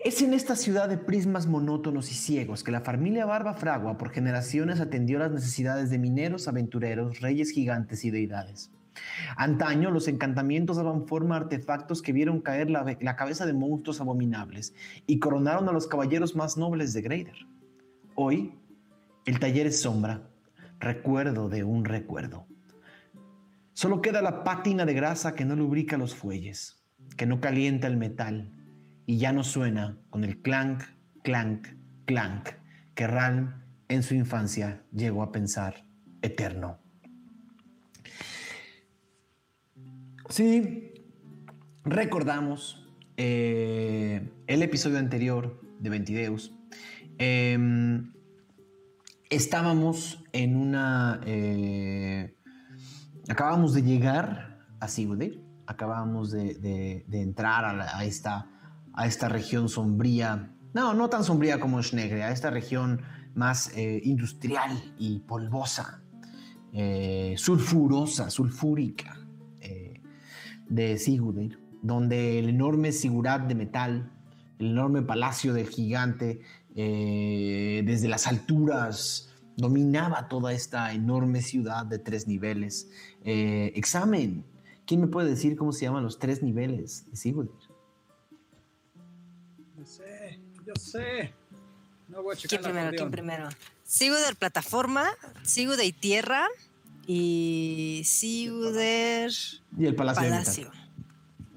Es 0.04 0.20
en 0.20 0.34
esta 0.34 0.56
ciudad 0.56 0.88
de 0.88 0.98
prismas 0.98 1.46
monótonos 1.46 2.10
y 2.10 2.14
ciegos 2.14 2.64
que 2.64 2.72
la 2.72 2.80
familia 2.80 3.24
Barba 3.24 3.54
Fragua 3.54 3.98
por 3.98 4.10
generaciones 4.10 4.80
atendió 4.80 5.20
las 5.20 5.30
necesidades 5.30 5.90
de 5.90 5.98
mineros, 6.00 6.48
aventureros, 6.48 7.20
reyes 7.20 7.52
gigantes 7.52 8.04
y 8.04 8.10
deidades. 8.10 8.72
Antaño 9.36 9.90
los 9.90 10.08
encantamientos 10.08 10.76
daban 10.76 11.06
forma 11.06 11.36
a 11.36 11.38
artefactos 11.38 12.02
que 12.02 12.12
vieron 12.12 12.40
caer 12.40 12.70
la, 12.70 13.16
cabeza 13.16 13.46
de 13.46 13.52
monstruos 13.52 14.00
abominables 14.00 14.74
y 15.06 15.18
coronaron 15.18 15.68
a 15.68 15.72
los 15.72 15.86
caballeros 15.86 16.36
más 16.36 16.56
nobles 16.56 16.92
de 16.92 17.02
Greider. 17.02 17.46
Hoy, 18.14 18.54
el 19.24 19.38
taller 19.38 19.66
es 19.66 19.80
sombra, 19.80 20.28
recuerdo 20.78 21.48
de 21.48 21.64
un 21.64 21.84
recuerdo. 21.84 22.46
Solo 23.72 24.02
queda 24.02 24.20
la 24.20 24.44
pátina 24.44 24.84
de 24.84 24.94
grasa 24.94 25.34
que 25.34 25.44
no 25.44 25.56
lubrica 25.56 25.96
los 25.96 26.14
fuelles, 26.14 26.82
que 27.16 27.26
no 27.26 27.40
calienta 27.40 27.86
el 27.86 27.96
metal 27.96 28.52
y 29.06 29.18
ya 29.18 29.32
no 29.32 29.44
suena 29.44 29.98
con 30.10 30.24
el 30.24 30.42
clank, 30.42 30.82
clank, 31.22 31.68
clank 32.04 32.50
que 32.94 33.06
Ralm 33.06 33.62
en 33.88 34.02
su 34.02 34.14
infancia 34.14 34.82
llegó 34.92 35.22
a 35.22 35.32
pensar 35.32 35.84
eterno. 36.20 36.81
Sí, 40.32 40.94
recordamos 41.84 42.88
eh, 43.18 44.32
el 44.46 44.62
episodio 44.62 44.98
anterior 44.98 45.60
de 45.78 45.90
Ventideus. 45.90 46.54
Em, 47.18 48.14
estábamos 49.28 50.24
en 50.32 50.56
una... 50.56 51.20
eh, 51.26 52.34
acabamos 53.28 53.74
de 53.74 53.82
llegar 53.82 54.58
a 54.80 54.88
Sigurdir, 54.88 55.44
acabamos 55.66 56.30
de, 56.30 57.04
entrar 57.12 57.66
a, 57.66 58.02
esta, 58.06 58.48
a 58.94 59.06
esta 59.06 59.28
región 59.28 59.68
sombría, 59.68 60.50
no, 60.72 60.94
no 60.94 61.10
tan 61.10 61.24
sombría 61.24 61.60
como 61.60 61.82
Schnegre, 61.82 62.22
a 62.22 62.30
esta 62.30 62.48
región 62.48 63.02
más 63.34 63.70
eh, 63.76 64.00
industrial 64.02 64.94
y 64.96 65.18
polvosa, 65.18 66.02
sulfurosa, 67.36 68.30
sulfúrica 68.30 69.21
de 70.72 70.96
Sigurdir, 70.96 71.58
donde 71.82 72.38
el 72.38 72.48
enorme 72.48 72.92
sigurat 72.92 73.46
de 73.46 73.54
metal, 73.54 74.10
el 74.58 74.70
enorme 74.70 75.02
palacio 75.02 75.52
del 75.52 75.68
gigante, 75.68 76.40
eh, 76.74 77.82
desde 77.84 78.08
las 78.08 78.26
alturas 78.26 79.28
dominaba 79.56 80.28
toda 80.28 80.54
esta 80.54 80.94
enorme 80.94 81.42
ciudad 81.42 81.84
de 81.84 81.98
tres 81.98 82.26
niveles. 82.26 82.90
Eh, 83.22 83.72
examen. 83.74 84.46
¿Quién 84.86 85.02
me 85.02 85.08
puede 85.08 85.28
decir 85.28 85.56
cómo 85.56 85.72
se 85.72 85.84
llaman 85.84 86.02
los 86.02 86.18
tres 86.18 86.42
niveles 86.42 87.04
de 87.10 87.16
Sigurdir? 87.16 87.52
Yo 89.76 89.84
sé, 89.84 90.40
yo 90.66 90.74
sé. 90.74 91.34
No 92.08 92.22
voy 92.22 92.34
a 92.34 92.36
checar 92.36 92.60
¿Quién 92.60 92.72
primero? 92.72 92.96
¿Quién 92.96 93.10
primero? 93.10 93.48
Sigo 93.84 94.16
de 94.16 94.34
plataforma, 94.34 95.10
sigo 95.42 95.76
de 95.76 95.92
tierra 95.92 96.48
y 97.06 98.02
de 98.72 99.24
Y 99.78 99.86
el 99.86 99.94
palacio, 99.94 100.22
palacio. 100.22 100.70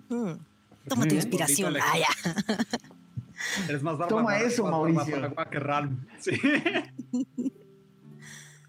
Mm, 0.10 0.32
Tómate 0.88 1.08
bien, 1.10 1.16
inspiración. 1.18 1.76
Ah, 1.78 1.98
ya. 1.98 2.66
Eres 3.70 3.84
más 3.84 3.98
barba, 3.98 4.08
Toma 4.08 4.24
barba- 4.34 4.46
eso, 4.48 4.64
más 4.64 4.72
Mauricio. 4.72 5.36
que 5.50 5.60
Ralm. 5.60 6.06
Sí. 6.20 6.32
de. 6.32 7.52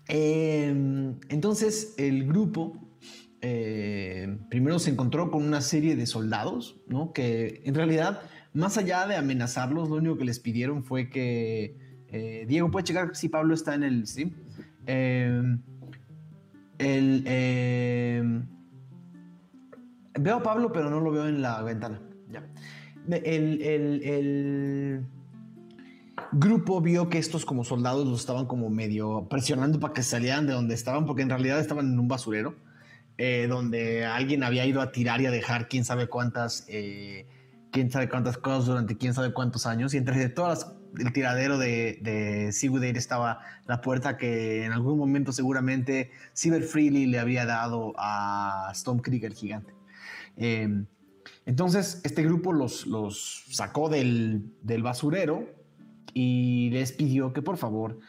Eh, 0.09 0.69
entonces 1.31 1.95
el 1.99 2.27
grupo 2.29 2.81
eh, 3.41 4.39
primero 4.49 4.79
se 4.79 4.91
encontró 4.91 5.33
con 5.33 5.43
una 5.45 5.61
serie 5.61 5.97
de 5.97 6.07
soldados, 6.07 6.77
¿no? 6.87 7.13
Que 7.13 7.61
en 7.65 7.75
realidad, 7.75 8.23
más 8.53 8.79
allá 8.79 9.07
de 9.09 9.17
amenazarlos, 9.17 9.89
lo 9.89 9.97
único 9.97 10.17
que 10.17 10.25
les 10.25 10.39
pidieron 10.39 10.85
fue 10.85 11.11
que 11.11 11.77
eh, 12.09 12.45
Diego 12.49 12.71
puede 12.71 12.85
checar 12.85 13.17
si 13.17 13.29
Pablo 13.29 13.53
está 13.55 13.75
en 13.75 13.83
el 13.83 14.07
stream. 14.07 14.31
Eh, 14.87 15.57
el, 16.79 17.23
eh, 17.27 18.23
veo 20.19 20.37
a 20.37 20.43
Pablo, 20.43 20.73
pero 20.73 20.91
no 20.91 21.01
lo 21.01 21.11
veo 21.11 21.27
en 21.29 21.43
la 21.43 21.63
ventana. 21.63 22.01
El, 23.09 23.63
el- 23.63 24.03
el 24.03 25.07
grupo 26.33 26.81
vio 26.81 27.09
que 27.09 27.19
estos 27.19 27.45
como 27.45 27.63
soldados 27.65 28.07
los 28.07 28.21
estaban 28.21 28.47
como 28.47 28.69
medio 28.69 29.29
presionando 29.29 29.79
para 29.79 29.95
que 29.95 30.03
salieran 30.03 30.47
de 30.47 30.55
donde 30.55 30.75
estaban, 30.75 31.07
porque 31.07 31.23
en 31.23 31.31
realidad 31.31 31.61
estaban 31.61 31.93
en 31.93 31.99
un 31.99 32.09
basurero, 32.09 32.57
eh, 33.19 33.47
donde 33.49 34.05
alguien 34.05 34.43
había 34.43 34.67
ido 34.67 34.81
a 34.81 34.91
tirar 34.93 35.21
y 35.21 35.27
a 35.27 35.31
dejar 35.31 35.69
quién 35.69 35.85
sabe 35.85 36.09
cuántas, 36.09 36.67
eh, 36.69 37.27
quién 37.71 37.91
sabe 37.91 38.09
cuántas 38.09 38.39
cosas 38.39 38.67
durante 38.67 38.97
quién 38.97 39.15
sabe 39.15 39.33
cuántos 39.33 39.67
años, 39.67 39.95
y 39.95 39.99
entre 39.99 40.29
todas 40.31 40.59
las- 40.67 40.76
el 40.99 41.13
tiradero 41.13 41.59
de, 41.59 41.99
de 42.03 42.91
estaba 42.97 43.41
la 43.67 43.81
puerta 43.81 44.17
que 44.17 44.65
en 44.65 44.73
algún 44.73 44.99
momento 44.99 45.33
seguramente 45.33 46.11
Cyber 46.35 46.63
Freely 46.63 47.07
le 47.07 47.19
había 47.19 47.47
dado 47.47 47.95
a 47.99 48.73
Stormkrieger 48.75 49.35
gigante. 49.35 49.75
Eh, 50.37 50.85
entonces, 51.45 52.01
este 52.05 52.23
grupo 52.25 52.53
los, 52.53 52.87
los 52.87 53.45
sacó 53.51 53.89
del, 53.89 54.53
basurero 54.83 55.49
y 56.13 56.71
les 56.71 56.93
pidió 56.93 57.33
que 57.33 57.43
por 57.43 57.57
favor 57.57 58.01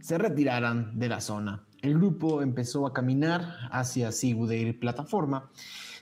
se 0.00 0.18
retiraran 0.18 0.98
de 0.98 1.08
la 1.08 1.20
zona. 1.20 1.66
El 1.82 1.94
grupo 1.94 2.42
empezó 2.42 2.86
a 2.86 2.92
caminar 2.92 3.56
hacia 3.70 4.12
Sigurdir 4.12 4.78
plataforma 4.78 5.50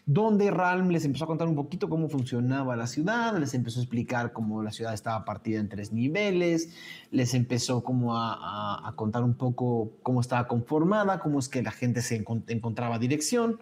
donde 0.07 0.51
Ralm 0.51 0.91
les 0.91 1.05
empezó 1.05 1.25
a 1.25 1.27
contar 1.27 1.49
un 1.49 1.55
poquito 1.55 1.89
cómo 1.89 2.09
funcionaba 2.09 2.77
la 2.77 2.87
ciudad, 2.87 3.37
les 3.39 3.55
empezó 3.55 3.81
a 3.81 3.83
explicar 3.83 4.33
cómo 4.33 4.63
la 4.63 4.71
ciudad 4.71 4.93
estaba 4.93 5.25
partida 5.25 5.61
en 5.61 5.69
tres 5.69 5.93
niveles, 5.93 6.75
les 7.11 7.33
empezó 7.33 7.83
como 7.83 8.17
a, 8.17 8.93
contar 8.97 9.25
un 9.25 9.35
poco 9.35 9.93
cómo 10.03 10.21
estaba 10.21 10.47
conformada, 10.47 11.21
cómo 11.21 11.39
es 11.39 11.49
que 11.49 11.63
la 11.63 11.71
gente 11.71 12.03
se 12.03 12.23
encontraba 12.49 12.99
dirección 12.99 13.59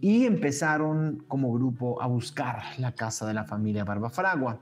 y 0.00 0.24
empezaron 0.24 1.24
como 1.28 1.52
grupo 1.52 2.00
a 2.02 2.06
buscar 2.06 2.62
la 2.78 2.92
casa 2.92 3.26
de 3.26 3.34
la 3.34 3.44
familia 3.44 3.84
Barbafragua. 3.84 4.60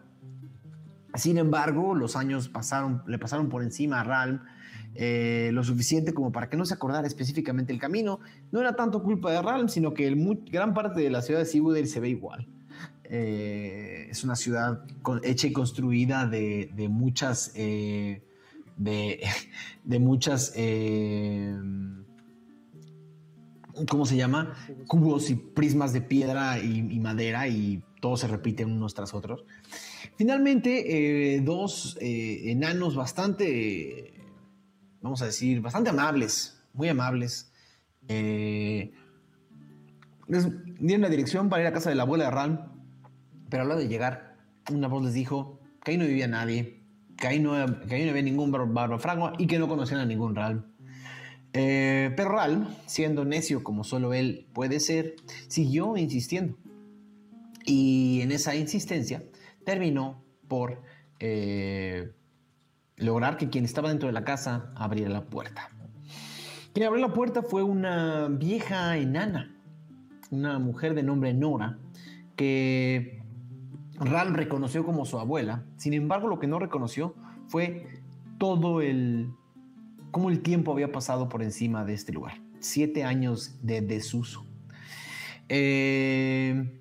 Sin 1.15 1.39
embargo, 1.39 1.95
los 1.95 2.17
años 2.17 2.49
pasaron, 2.49 3.03
le 3.07 3.19
pasaron 3.19 3.49
por 3.49 3.63
encima 3.63 4.01
a 4.01 4.05
Ralm 4.05 4.41
eh, 4.97 5.51
lo 5.53 5.65
suficiente 5.65 6.15
como 6.15 6.31
para 6.31 6.49
que 6.49 6.57
no 6.57 6.65
se 6.65 6.75
acordara 6.75 7.07
específicamente 7.07 7.73
el 7.73 7.81
camino. 7.81 8.21
No 8.53 8.61
era 8.61 8.77
tanto 8.77 9.03
culpa 9.03 9.33
de 9.33 9.43
Ralm, 9.43 9.69
sino 9.69 9.93
que 9.93 10.07
el, 10.07 10.43
gran 10.51 10.73
parte 10.73 11.01
de 11.01 11.11
la 11.11 11.21
ciudad 11.21 11.41
de 11.41 11.47
Seawood 11.47 11.85
se 11.85 12.01
ve 12.01 12.11
igual. 12.11 12.49
Eh, 13.05 14.07
es 14.11 14.25
una 14.25 14.37
ciudad 14.37 14.85
hecha 15.23 15.47
y 15.49 15.53
construida 15.53 16.27
de, 16.27 16.69
muchas, 16.89 17.53
de, 17.55 18.23
de 19.85 19.99
muchas, 19.99 20.53
eh, 20.57 21.57
¿cómo 23.89 24.07
se 24.07 24.17
llama? 24.17 24.55
Cubos 24.87 25.29
y 25.31 25.35
prismas 25.35 25.93
de 25.93 26.03
piedra 26.03 26.59
y, 26.61 27.01
madera 27.01 27.49
y 27.49 27.83
todo 28.01 28.17
se 28.17 28.29
repite 28.29 28.65
unos 28.65 28.95
tras 28.95 29.13
otros. 29.13 29.45
Finalmente, 30.17 31.41
dos 31.43 31.99
enanos 32.01 32.95
bastante 32.95 34.14
vamos 35.05 35.21
a 35.21 35.27
decir, 35.27 35.61
bastante 35.61 35.91
amables, 35.91 36.59
muy 36.73 36.89
amables. 36.89 37.53
Eh, 38.09 38.91
les 40.27 40.49
dieron 40.81 41.03
la 41.03 41.11
dirección 41.11 41.51
para 41.51 41.61
ir 41.61 41.69
a 41.69 41.75
casa 41.75 41.91
de 41.91 41.95
la 41.95 42.05
abuela 42.05 42.25
de 42.25 42.31
Ram, 42.31 42.73
pero 43.51 43.65
a 43.65 43.67
la 43.67 43.77
de 43.77 43.87
llegar, 43.87 44.39
una 44.73 44.89
voz 44.89 45.05
les 45.05 45.13
dijo 45.13 45.61
que 45.85 45.91
ahí 45.91 45.99
no 45.99 46.07
vivía 46.07 46.27
nadie, 46.27 46.83
que 47.19 47.27
ahí 47.27 47.39
no, 47.39 47.53
que 47.87 47.95
ahí 47.95 48.05
no 48.05 48.13
había 48.13 48.23
ningún 48.23 48.51
fragua 48.99 49.35
y 49.39 49.47
que 49.47 49.59
no 49.59 49.69
conocían 49.69 50.01
a 50.01 50.07
ningún 50.07 50.35
Ral. 50.35 50.73
Eh, 51.53 52.11
pero 52.17 52.31
Ral, 52.31 52.75
siendo 52.87 53.27
necio 53.27 53.63
como 53.63 53.85
solo 53.85 54.15
él 54.15 54.49
puede 54.55 54.81
ser, 54.81 55.17
siguió 55.49 55.99
insistiendo. 55.99 56.57
Y 57.67 58.23
en 58.23 58.33
esa 58.33 58.57
insistencia 58.57 59.23
terminó 59.67 60.25
por 60.49 60.81
eh, 61.21 62.15
lograr 62.97 63.37
que 63.37 63.49
quien 63.49 63.65
estaba 63.65 63.89
dentro 63.89 64.07
de 64.07 64.13
la 64.13 64.25
casa 64.25 64.73
abriera 64.77 65.11
la 65.11 65.25
puerta. 65.25 65.71
Quien 66.73 66.87
abrió 66.87 67.07
la 67.07 67.13
puerta 67.13 67.43
fue 67.43 67.63
una 67.63 68.29
vieja 68.29 68.97
enana, 68.97 69.55
una 70.31 70.59
mujer 70.59 70.95
de 70.95 71.03
nombre 71.03 71.33
Nora, 71.33 71.79
que 72.37 73.23
Ral 73.95 74.35
reconoció 74.35 74.85
como 74.85 75.05
su 75.05 75.19
abuela. 75.19 75.65
Sin 75.77 75.93
embargo, 75.95 76.29
lo 76.29 76.39
que 76.39 76.47
no 76.47 76.59
reconoció 76.59 77.15
fue 77.47 78.03
todo 78.39 78.81
el... 78.83 79.31
cómo 80.11 80.31
el 80.31 80.43
tiempo 80.43 80.73
había 80.73 80.91
pasado 80.91 81.29
por 81.29 81.43
encima 81.43 81.85
de 81.85 81.95
este 81.95 82.13
lugar. 82.13 82.41
Siete 82.59 83.05
años 83.05 83.59
de 83.63 83.81
desuso. 83.81 84.47
Eh, 85.49 86.81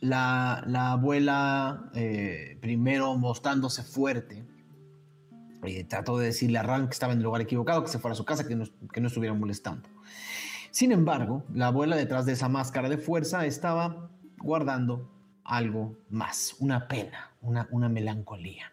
la, 0.00 0.92
abuela, 0.92 1.90
eh, 1.94 2.58
primero 2.60 3.16
mostrándose 3.16 3.82
fuerte, 3.82 4.44
eh, 5.64 5.84
trató 5.84 6.18
de 6.18 6.26
decirle 6.26 6.58
a 6.58 6.62
Ram 6.62 6.86
que 6.86 6.92
estaba 6.92 7.12
en 7.12 7.18
el 7.18 7.24
lugar 7.24 7.42
equivocado, 7.42 7.82
que 7.82 7.90
se 7.90 7.98
fuera 7.98 8.12
a 8.12 8.16
su 8.16 8.24
casa, 8.24 8.46
que 8.46 8.56
no, 8.56 8.64
que 8.92 9.00
no 9.00 9.08
estuviera 9.08 9.34
molestando. 9.34 9.88
Sin 10.70 10.92
embargo, 10.92 11.44
la 11.52 11.68
abuela 11.68 11.96
detrás 11.96 12.26
de 12.26 12.32
esa 12.32 12.48
máscara 12.48 12.88
de 12.88 12.98
fuerza 12.98 13.46
estaba 13.46 14.10
guardando 14.38 15.10
algo 15.44 15.96
más, 16.10 16.56
una 16.60 16.88
pena, 16.88 17.32
una, 17.40 17.68
una 17.70 17.88
melancolía. 17.88 18.70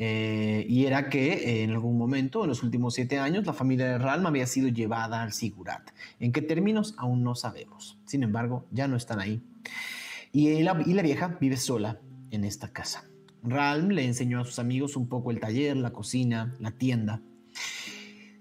Eh, 0.00 0.64
y 0.68 0.86
era 0.86 1.08
que 1.10 1.32
eh, 1.32 1.62
en 1.64 1.72
algún 1.72 1.98
momento, 1.98 2.44
en 2.44 2.48
los 2.48 2.62
últimos 2.62 2.94
siete 2.94 3.18
años, 3.18 3.46
la 3.46 3.52
familia 3.52 3.86
de 3.88 3.98
Ralm 3.98 4.24
había 4.26 4.46
sido 4.46 4.68
llevada 4.68 5.22
al 5.22 5.32
Sigurat. 5.32 5.90
¿En 6.20 6.30
qué 6.30 6.40
términos? 6.40 6.94
Aún 6.98 7.24
no 7.24 7.34
sabemos. 7.34 7.98
Sin 8.06 8.22
embargo, 8.22 8.64
ya 8.70 8.86
no 8.86 8.96
están 8.96 9.18
ahí. 9.18 9.42
Y 10.32 10.62
la, 10.62 10.80
y 10.86 10.94
la 10.94 11.02
vieja 11.02 11.36
vive 11.40 11.56
sola 11.56 12.00
en 12.30 12.44
esta 12.44 12.72
casa. 12.72 13.04
Ralm 13.42 13.88
le 13.88 14.04
enseñó 14.04 14.40
a 14.40 14.44
sus 14.44 14.58
amigos 14.58 14.96
un 14.96 15.08
poco 15.08 15.30
el 15.30 15.40
taller, 15.40 15.76
la 15.76 15.92
cocina, 15.92 16.54
la 16.60 16.72
tienda. 16.72 17.22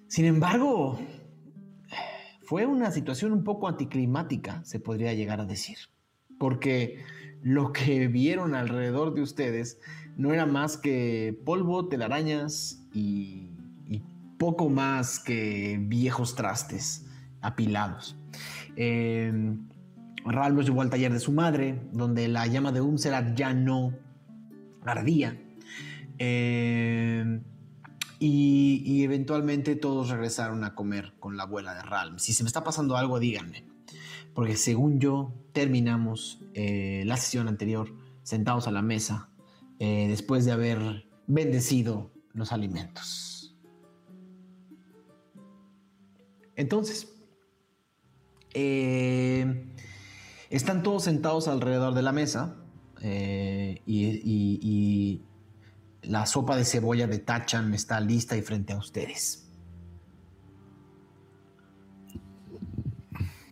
Sin 0.07 0.25
embargo, 0.25 0.99
fue 2.41 2.65
una 2.65 2.91
situación 2.91 3.33
un 3.33 3.43
poco 3.43 3.67
anticlimática, 3.67 4.63
se 4.63 4.79
podría 4.79 5.13
llegar 5.13 5.41
a 5.41 5.45
decir, 5.45 5.77
porque 6.39 7.03
lo 7.43 7.71
que 7.73 8.07
vieron 8.07 8.55
alrededor 8.55 9.13
de 9.13 9.21
ustedes 9.21 9.79
no 10.15 10.33
era 10.33 10.45
más 10.45 10.77
que 10.77 11.37
polvo, 11.45 11.87
telarañas 11.87 12.81
y, 12.93 13.51
poco 14.39 14.69
más 14.69 15.19
que 15.19 15.79
viejos 15.81 16.35
trastes 16.35 17.07
apilados. 17.41 18.15
Eh, 18.75 19.33
los 20.23 20.65
llevó 20.65 20.83
al 20.83 20.91
taller 20.91 21.11
de 21.11 21.19
su 21.19 21.31
madre, 21.31 21.81
donde 21.91 22.27
la 22.27 22.45
llama 22.45 22.71
de 22.71 22.79
Umserat 22.79 23.35
ya 23.35 23.55
no 23.55 23.93
ardía. 24.89 25.41
Eh, 26.19 27.41
y, 28.19 29.03
eventualmente 29.03 29.75
todos 29.75 30.09
regresaron 30.09 30.63
a 30.63 30.73
comer 30.73 31.13
con 31.19 31.37
la 31.37 31.43
abuela 31.43 31.75
de 31.75 31.83
Ralm. 31.83 32.17
Si 32.19 32.33
se 32.33 32.43
me 32.43 32.47
está 32.47 32.63
pasando 32.63 32.97
algo, 32.97 33.19
díganme. 33.19 33.65
Porque 34.33 34.55
según 34.55 34.99
yo, 34.99 35.33
terminamos 35.53 36.41
eh, 36.53 37.03
la 37.05 37.17
sesión 37.17 37.47
anterior 37.47 37.93
sentados 38.23 38.67
a 38.67 38.71
la 38.71 38.81
mesa 38.81 39.29
eh, 39.79 40.07
después 40.09 40.45
de 40.45 40.51
haber 40.51 41.07
bendecido 41.27 42.11
los 42.33 42.51
alimentos. 42.51 43.55
Entonces, 46.55 47.13
están 50.49 50.81
todos 50.81 51.03
sentados 51.03 51.47
alrededor 51.47 51.93
de 51.93 52.01
la 52.01 52.11
mesa 52.11 52.55
eh, 53.01 53.81
y, 53.85 55.21
la 56.03 56.25
sopa 56.25 56.55
de 56.55 56.63
cebolla 56.63 57.05
de 57.05 57.19
Tachan 57.19 57.73
está 57.73 57.99
lista 57.99 58.37
y 58.37 58.41
frente 58.41 58.71
a 58.71 58.77
ustedes. 58.77 59.45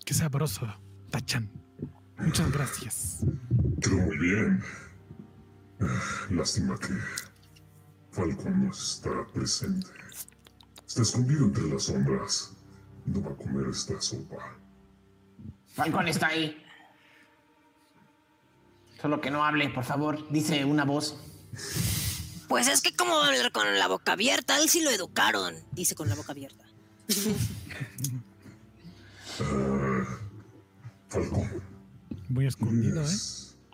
Qué 0.05 0.13
sabroso, 0.13 0.67
Tachan. 1.10 1.49
Muchas 2.17 2.51
gracias. 2.51 3.25
Pero 3.81 3.97
muy 3.97 4.17
bien. 4.17 4.63
Lástima 6.29 6.77
que 6.77 6.93
Falcon 8.12 8.65
no 8.65 8.71
está 8.71 9.27
presente. 9.34 9.89
Está 10.88 11.01
escondido 11.01 11.45
entre 11.45 11.67
las 11.67 11.84
sombras. 11.84 12.53
No 13.05 13.21
va 13.21 13.31
a 13.31 13.36
comer 13.36 13.67
esta 13.69 13.99
sopa. 13.99 14.58
Falcon 15.67 16.08
está 16.08 16.27
ahí. 16.27 16.64
Solo 19.06 19.22
que 19.22 19.30
no 19.30 19.46
hable, 19.46 19.70
por 19.70 19.84
favor, 19.84 20.28
dice 20.32 20.65
una 20.65 20.84
voz. 20.84 21.15
Pues 22.48 22.68
es 22.68 22.82
que 22.82 22.96
como 22.96 23.13
hablar 23.22 23.52
con 23.52 23.78
la 23.78 23.88
boca 23.88 24.13
abierta, 24.13 24.58
él 24.58 24.68
sí 24.68 24.82
lo 24.82 24.89
educaron, 24.89 25.54
dice 25.74 25.94
con 25.94 26.10
la 26.10 26.15
boca 26.15 26.32
abierta. 26.32 26.65
uh, 29.41 30.06
Falcón. 31.08 31.63
Muy 32.30 32.48
escondido, 32.48 33.04
¿eh? 33.04 33.15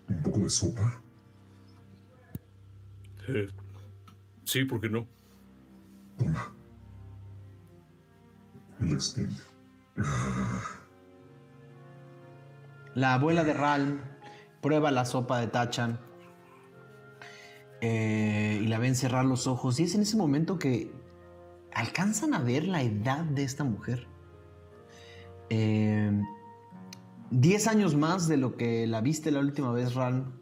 ¿Un 0.08 0.22
poco 0.22 0.40
de 0.40 0.50
sopa? 0.50 1.02
Eh, 3.28 3.48
sí, 4.44 4.66
¿por 4.66 4.82
qué 4.82 4.90
no? 4.90 5.08
Toma. 6.18 6.54
El 8.82 8.98
La 12.94 13.14
abuela 13.14 13.44
de 13.44 13.54
Ral 13.54 14.11
prueba 14.62 14.90
la 14.90 15.04
sopa 15.04 15.40
de 15.40 15.48
Tachan 15.48 16.00
eh, 17.82 18.60
y 18.62 18.66
la 18.68 18.78
ven 18.78 18.94
cerrar 18.94 19.26
los 19.26 19.46
ojos. 19.46 19.78
Y 19.80 19.82
es 19.82 19.94
en 19.94 20.02
ese 20.02 20.16
momento 20.16 20.58
que 20.58 20.90
alcanzan 21.74 22.32
a 22.32 22.38
ver 22.38 22.66
la 22.66 22.82
edad 22.82 23.24
de 23.24 23.42
esta 23.42 23.64
mujer. 23.64 24.06
Eh, 25.50 26.12
diez 27.30 27.66
años 27.66 27.94
más 27.96 28.28
de 28.28 28.38
lo 28.38 28.56
que 28.56 28.86
la 28.86 29.00
viste 29.00 29.30
la 29.30 29.40
última 29.40 29.72
vez, 29.72 29.94
Ran. 29.94 30.40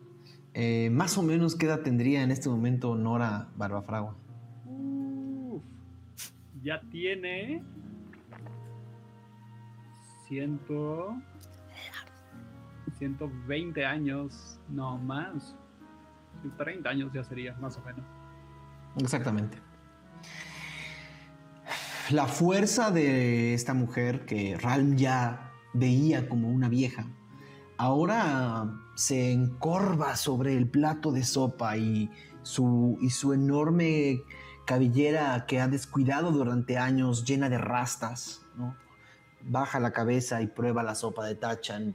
Eh, 0.55 0.91
más 0.93 1.17
o 1.17 1.23
menos, 1.23 1.57
¿qué 1.57 1.67
edad 1.67 1.81
tendría 1.81 2.23
en 2.23 2.31
este 2.31 2.49
momento 2.49 2.95
Nora 2.95 3.49
Barbafragua? 3.57 4.17
ya 6.63 6.81
tiene. 6.91 7.63
Ciento. 10.29 11.17
120 13.01 13.85
años, 13.85 14.61
no 14.69 14.97
más. 14.99 15.57
30 16.57 16.89
años 16.89 17.13
ya 17.13 17.25
sería, 17.25 17.55
más 17.57 17.77
o 17.77 17.83
menos. 17.83 18.05
Exactamente. 18.99 19.59
La 22.11 22.27
fuerza 22.27 22.93
de 22.93 23.55
esta 23.55 23.75
mujer 23.75 24.25
que 24.25 24.57
Ralm 24.57 24.97
ya 24.97 25.51
veía 25.75 26.29
como 26.29 26.49
una 26.49 26.69
vieja 26.69 27.07
ahora 27.81 28.71
se 28.95 29.33
encorva 29.33 30.15
sobre 30.15 30.55
el 30.55 30.69
plato 30.69 31.13
de 31.13 31.25
sopa 31.25 31.79
y 31.79 32.11
su, 32.43 32.99
y 33.01 33.09
su 33.09 33.33
enorme 33.33 34.23
cabellera 34.67 35.47
que 35.47 35.63
ha 35.63 35.69
descuidado 35.69 36.31
durante 36.31 36.77
años 36.77 37.25
llena 37.25 37.49
de 37.49 37.57
rastas, 37.57 38.43
¿no? 38.55 38.77
Baja 39.43 39.81
la 39.81 39.93
cabeza 39.93 40.43
y 40.43 40.47
prueba 40.47 40.83
la 40.83 40.95
sopa 40.95 41.25
de 41.25 41.37
Tachan 41.37 41.95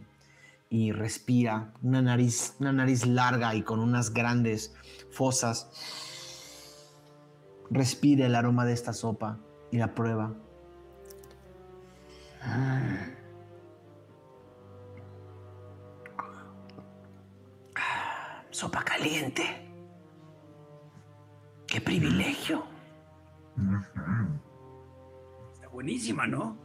y 0.75 0.91
respira 0.91 1.71
una 1.83 2.01
nariz, 2.01 2.57
una 2.59 2.73
nariz 2.73 3.05
larga 3.05 3.55
y 3.55 3.61
con 3.61 3.79
unas 3.79 4.13
grandes 4.13 4.75
fosas. 5.09 5.71
Respira 7.69 8.25
el 8.25 8.35
aroma 8.35 8.65
de 8.65 8.73
esta 8.73 8.91
sopa 8.91 9.39
y 9.71 9.77
la 9.77 9.95
prueba. 9.95 10.33
Sopa 18.49 18.83
caliente. 18.83 19.43
¡Qué 21.67 21.79
privilegio! 21.79 22.65
Está 25.53 25.69
buenísima, 25.69 26.27
¿no? 26.27 26.57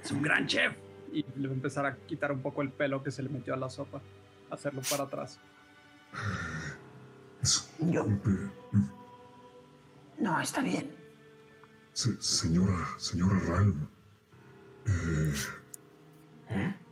Es 0.00 0.12
un 0.12 0.22
gran 0.22 0.46
chef. 0.46 0.81
Y 1.12 1.24
le 1.36 1.48
va 1.48 1.52
a 1.52 1.56
empezar 1.56 1.84
a 1.86 1.96
quitar 1.96 2.32
un 2.32 2.40
poco 2.40 2.62
el 2.62 2.70
pelo 2.70 3.02
que 3.02 3.10
se 3.10 3.22
le 3.22 3.28
metió 3.28 3.52
a 3.54 3.56
la 3.56 3.68
sopa. 3.70 4.00
Hacerlo 4.50 4.80
para 4.90 5.04
atrás. 5.04 5.38
Disculpe. 7.40 8.30
No, 10.18 10.40
está 10.40 10.60
bien. 10.62 10.90
Se- 11.92 12.20
señora, 12.22 12.86
señora 12.98 13.38
Ralm. 13.40 13.88
Eh, 14.86 15.34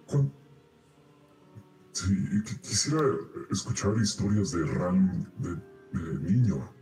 cuán- 0.06 0.32
Sí, 1.92 2.06
qui- 2.44 2.60
quisiera 2.60 3.00
escuchar 3.50 3.94
historias 4.00 4.52
de 4.52 4.64
Ralm 4.64 5.24
de, 5.38 5.56
de 5.98 6.30
niño. 6.30 6.72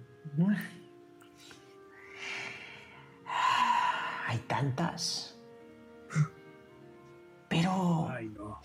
Hay 4.27 4.38
tantas. 4.46 5.28
Pero 7.61 8.09
Ay, 8.11 8.29
no. 8.29 8.61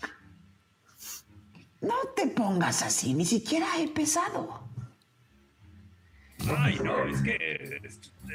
no 1.80 1.94
te 2.14 2.28
pongas 2.28 2.82
así, 2.82 3.14
ni 3.14 3.24
siquiera 3.24 3.66
he 3.76 3.82
empezado. 3.84 4.62
Ay, 6.58 6.78
no, 6.82 7.04
es 7.04 7.22
que 7.22 7.80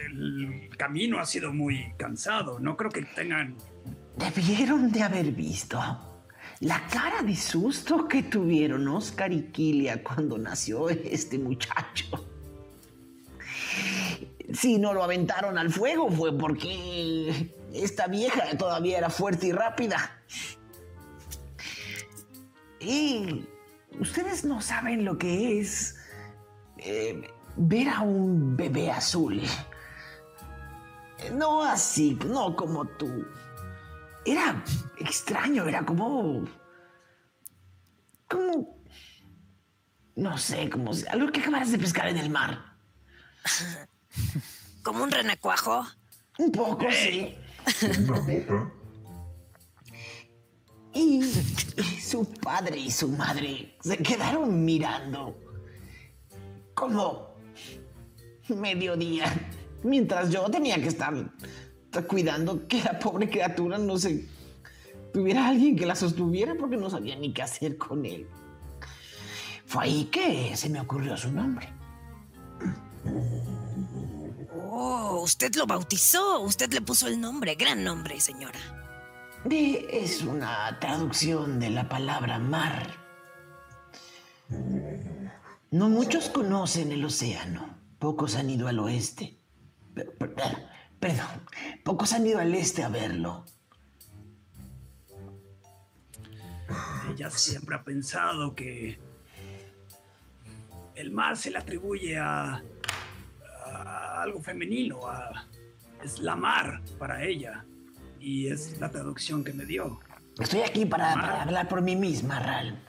el 0.07 0.69
camino 0.77 1.19
ha 1.19 1.25
sido 1.25 1.53
muy 1.53 1.93
cansado. 1.97 2.59
No 2.59 2.75
creo 2.75 2.89
que 2.89 3.03
tengan. 3.03 3.55
Debieron 4.17 4.91
de 4.91 5.03
haber 5.03 5.31
visto 5.31 5.79
la 6.61 6.85
cara 6.87 7.21
de 7.21 7.35
susto 7.35 8.07
que 8.07 8.23
tuvieron 8.23 8.87
Oscar 8.87 9.31
y 9.31 9.43
Kilia 9.43 10.03
cuando 10.03 10.37
nació 10.37 10.89
este 10.89 11.37
muchacho. 11.37 12.05
Si 14.53 14.77
no 14.77 14.93
lo 14.93 15.03
aventaron 15.03 15.57
al 15.57 15.69
fuego 15.69 16.09
fue 16.09 16.35
porque 16.37 17.53
esta 17.73 18.07
vieja 18.07 18.57
todavía 18.57 18.97
era 18.97 19.09
fuerte 19.09 19.47
y 19.47 19.51
rápida. 19.51 20.21
Y 22.79 23.45
ustedes 23.99 24.45
no 24.45 24.61
saben 24.61 25.05
lo 25.05 25.17
que 25.17 25.59
es 25.59 25.95
eh, 26.77 27.29
ver 27.57 27.89
a 27.89 28.01
un 28.01 28.55
bebé 28.55 28.91
azul. 28.91 29.41
No 31.33 31.63
así, 31.63 32.17
no 32.25 32.55
como 32.55 32.85
tú. 32.85 33.25
Era 34.25 34.63
extraño, 34.99 35.67
era 35.67 35.85
como. 35.85 36.45
como. 38.27 38.79
No 40.15 40.37
sé, 40.37 40.69
como 40.69 40.91
algo 41.09 41.31
que 41.31 41.41
acabaras 41.41 41.71
de 41.71 41.79
pescar 41.79 42.07
en 42.07 42.17
el 42.17 42.29
mar. 42.29 42.75
Como 44.83 45.03
un 45.03 45.11
renacuajo. 45.11 45.85
Un 46.37 46.51
poco, 46.51 46.85
sí. 46.89 47.37
Una. 48.07 48.73
Y 50.93 51.21
su 52.01 52.25
padre 52.25 52.77
y 52.77 52.91
su 52.91 53.09
madre 53.09 53.77
se 53.81 53.97
quedaron 53.97 54.65
mirando 54.65 55.37
como 56.73 57.35
mediodía, 58.49 59.25
mientras 59.83 60.29
yo 60.31 60.49
tenía 60.49 60.81
que 60.81 60.87
estar 60.87 61.13
cuidando 62.07 62.67
que 62.67 62.81
la 62.83 62.97
pobre 62.97 63.29
criatura 63.29 63.77
no 63.77 63.97
se 63.97 64.27
tuviera 65.13 65.47
alguien 65.47 65.75
que 65.75 65.85
la 65.85 65.95
sostuviera 65.95 66.55
porque 66.55 66.77
no 66.77 66.89
sabía 66.89 67.15
ni 67.15 67.33
qué 67.33 67.43
hacer 67.43 67.77
con 67.77 68.05
él. 68.05 68.27
Fue 69.65 69.83
ahí 69.83 70.05
que 70.05 70.55
se 70.55 70.69
me 70.69 70.81
ocurrió 70.81 71.15
su 71.15 71.31
nombre. 71.31 71.69
Oh, 74.81 75.19
usted 75.23 75.53
lo 75.55 75.67
bautizó. 75.67 76.39
Usted 76.39 76.71
le 76.71 76.79
puso 76.81 77.07
el 77.09 77.19
nombre. 77.19 77.55
Gran 77.55 77.83
nombre, 77.83 78.17
señora. 78.21 78.59
Es 79.49 80.21
una 80.21 80.79
traducción 80.79 81.59
de 81.59 81.69
la 81.69 81.89
palabra 81.89 82.39
mar. 82.39 82.87
No 85.71 85.89
muchos 85.89 86.29
conocen 86.29 86.93
el 86.93 87.03
océano. 87.03 87.77
Pocos 87.99 88.35
han 88.35 88.49
ido 88.49 88.69
al 88.69 88.79
oeste. 88.79 89.37
Per- 89.93 90.15
Perdón, 90.99 91.27
pocos 91.83 92.13
han 92.13 92.25
ido 92.27 92.39
al 92.39 92.53
este 92.55 92.83
a 92.83 92.89
verlo. 92.89 93.45
Ella 97.13 97.29
siempre 97.31 97.75
ha 97.75 97.83
pensado 97.83 98.53
que 98.55 98.97
el 100.95 101.11
mar 101.11 101.35
se 101.37 101.51
le 101.51 101.57
atribuye 101.57 102.17
a, 102.17 102.61
a 103.87 104.21
algo 104.21 104.41
femenino, 104.41 105.07
a, 105.07 105.45
es 106.03 106.19
la 106.19 106.35
mar 106.35 106.81
para 106.97 107.23
ella. 107.23 107.65
Y 108.19 108.47
es 108.47 108.79
la 108.79 108.91
traducción 108.91 109.43
que 109.43 109.53
me 109.53 109.65
dio. 109.65 109.99
Estoy 110.39 110.61
aquí 110.61 110.85
para, 110.85 111.13
para 111.13 111.43
hablar 111.43 111.67
por 111.69 111.81
mí 111.81 111.95
misma, 111.95 112.39
Ral. 112.39 112.79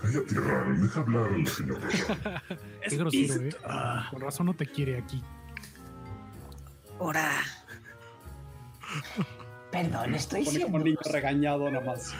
Cállate, 0.00 0.34
Ralm. 0.34 0.82
Deja 0.82 1.00
hablar 1.00 1.32
al 1.32 1.46
señor. 1.46 1.80
Es 2.82 2.90
Qué 2.90 2.96
grosero, 2.98 3.42
¿eh? 3.42 3.56
ah, 3.64 4.08
Con 4.10 4.20
razón 4.20 4.46
no 4.46 4.54
te 4.54 4.66
quiere 4.66 4.98
aquí. 4.98 5.22
Ahora, 7.00 7.30
Perdón, 9.70 10.14
estoy 10.14 10.44
pone 10.44 10.60
como 10.60 10.78
siendo... 10.78 10.84
niño 10.84 10.98
regañado 11.12 11.70
nada 11.70 11.84
más. 11.84 12.14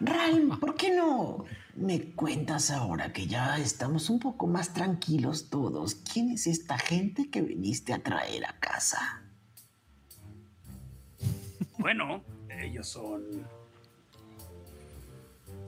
Ral, 0.00 0.58
¿por 0.60 0.74
qué 0.74 0.90
no 0.94 1.44
me 1.76 2.12
cuentas 2.12 2.70
ahora 2.70 3.12
que 3.12 3.26
ya 3.26 3.58
estamos 3.58 4.10
un 4.10 4.20
poco 4.20 4.46
más 4.46 4.72
tranquilos 4.72 5.50
todos? 5.50 5.96
¿Quién 5.96 6.30
es 6.30 6.46
esta 6.46 6.78
gente 6.78 7.30
que 7.30 7.42
viniste 7.42 7.92
a 7.92 8.02
traer 8.02 8.46
a 8.46 8.58
casa? 8.60 9.22
Bueno, 11.78 12.22
ellos 12.48 12.88
son 12.88 13.22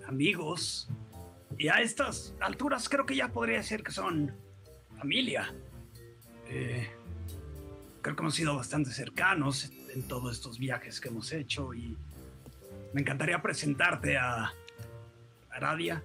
amigos. 0.07 0.89
Y 1.59 1.69
a 1.69 1.81
estas 1.81 2.35
alturas 2.41 2.89
creo 2.89 3.07
que 3.07 3.17
ya 3.17 3.29
podría 3.29 3.59
decir 3.59 3.83
que 3.83 3.93
son 3.93 4.35
familia. 4.99 5.53
Eh, 6.49 6.89
creo 8.03 8.15
que 8.15 8.23
hemos 8.23 8.35
sido 8.35 8.57
bastante 8.57 8.91
cercanos 8.91 9.73
en 9.95 10.03
todos 10.07 10.37
estos 10.37 10.59
viajes 10.59 11.01
que 11.01 11.09
hemos 11.09 11.33
hecho 11.33 11.75
y 11.75 11.97
me 12.93 13.01
encantaría 13.01 13.43
presentarte 13.43 14.17
a 14.17 14.53
Aradia. 15.57 16.03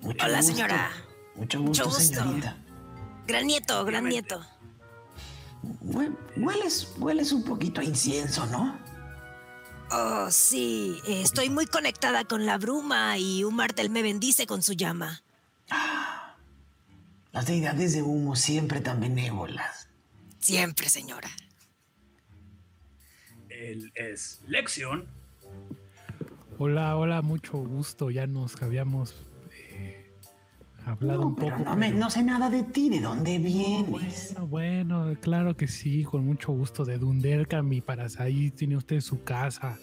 Mucho 0.00 0.24
Hola, 0.24 0.36
gusto. 0.38 0.52
señora. 0.52 0.90
Mucho 1.34 1.60
gusto, 1.62 1.84
Mucho 1.86 1.96
gusto. 1.98 2.20
señorita. 2.20 2.56
gran 3.26 3.46
nieto, 3.46 3.84
gran 3.84 4.04
nieto. 4.08 4.44
Hue- 5.80 6.14
Hueles, 6.36 6.92
hueles 6.98 7.32
un 7.32 7.44
poquito 7.44 7.80
a 7.80 7.84
incienso, 7.84 8.44
¿no? 8.46 8.76
Oh, 9.90 10.30
sí. 10.30 11.00
estoy 11.06 11.48
muy 11.50 11.66
conectada 11.66 12.24
con 12.24 12.44
la 12.46 12.58
bruma 12.58 13.16
y 13.18 13.44
un 13.44 13.54
martel 13.56 13.88
me 13.90 14.02
bendice 14.02 14.46
con 14.46 14.62
su 14.62 14.72
llama. 14.74 15.22
Las 17.32 17.46
deidades 17.46 17.92
de 17.94 18.02
humo 18.02 18.36
siempre 18.36 18.80
tan 18.80 19.00
benévolas. 19.00 19.88
Siempre, 20.38 20.88
señora. 20.90 21.30
Él 23.48 23.90
es 23.94 24.40
Lexion. 24.46 25.06
Hola, 26.64 26.96
hola, 26.96 27.22
mucho 27.22 27.58
gusto. 27.58 28.08
Ya 28.12 28.28
nos 28.28 28.62
habíamos 28.62 29.16
eh, 29.72 30.12
hablado 30.86 31.22
No, 31.22 31.26
un 31.30 31.34
pero 31.34 31.56
poco. 31.56 31.70
no, 31.70 31.76
me- 31.76 31.88
pero- 31.88 31.98
no 31.98 32.08
sé 32.08 32.22
nada 32.22 32.48
de 32.50 32.62
ti, 32.62 32.88
¿de 32.88 33.00
dónde 33.00 33.36
vienes? 33.40 34.32
Bueno, 34.36 34.46
bueno, 34.46 35.20
claro 35.20 35.56
que 35.56 35.66
sí, 35.66 36.04
con 36.04 36.24
mucho 36.24 36.52
gusto 36.52 36.84
de 36.84 36.98
Dundercam 36.98 37.72
y 37.72 37.80
para 37.80 38.06
ahí 38.16 38.52
tiene 38.52 38.76
usted 38.76 39.00
su 39.00 39.24
casa 39.24 39.76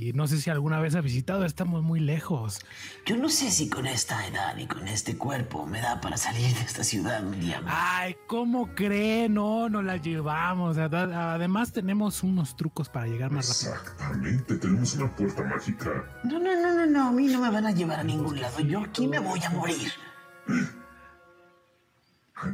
Y 0.00 0.14
no 0.14 0.26
sé 0.26 0.40
si 0.40 0.48
alguna 0.48 0.80
vez 0.80 0.94
ha 0.94 1.02
visitado, 1.02 1.44
estamos 1.44 1.82
muy 1.82 2.00
lejos. 2.00 2.60
Yo 3.04 3.18
no 3.18 3.28
sé 3.28 3.50
si 3.50 3.68
con 3.68 3.86
esta 3.86 4.26
edad 4.26 4.56
y 4.56 4.66
con 4.66 4.88
este 4.88 5.18
cuerpo 5.18 5.66
me 5.66 5.82
da 5.82 6.00
para 6.00 6.16
salir 6.16 6.54
de 6.54 6.62
esta 6.62 6.82
ciudad 6.84 7.22
un 7.22 7.38
día 7.38 7.60
más. 7.60 7.74
Ay, 7.76 8.16
¿cómo 8.26 8.74
cree? 8.74 9.28
No, 9.28 9.68
no 9.68 9.82
la 9.82 9.98
llevamos. 9.98 10.78
Ad- 10.78 10.94
Además 10.94 11.72
tenemos 11.72 12.22
unos 12.22 12.56
trucos 12.56 12.88
para 12.88 13.08
llegar 13.08 13.30
más 13.30 13.46
rápido. 13.62 13.74
Exactamente, 13.82 14.56
tenemos 14.56 14.94
una 14.94 15.14
puerta 15.14 15.42
mágica. 15.44 16.04
No, 16.24 16.38
no, 16.38 16.54
no, 16.62 16.74
no, 16.74 16.86
no, 16.86 17.08
a 17.08 17.12
mí 17.12 17.26
no 17.26 17.38
me 17.42 17.50
van 17.50 17.66
a 17.66 17.70
llevar 17.72 18.00
a 18.00 18.04
ningún 18.04 18.40
lado. 18.40 18.58
Yo 18.60 18.80
aquí 18.80 19.06
me 19.06 19.18
voy 19.18 19.40
a 19.44 19.50
morir. 19.50 19.92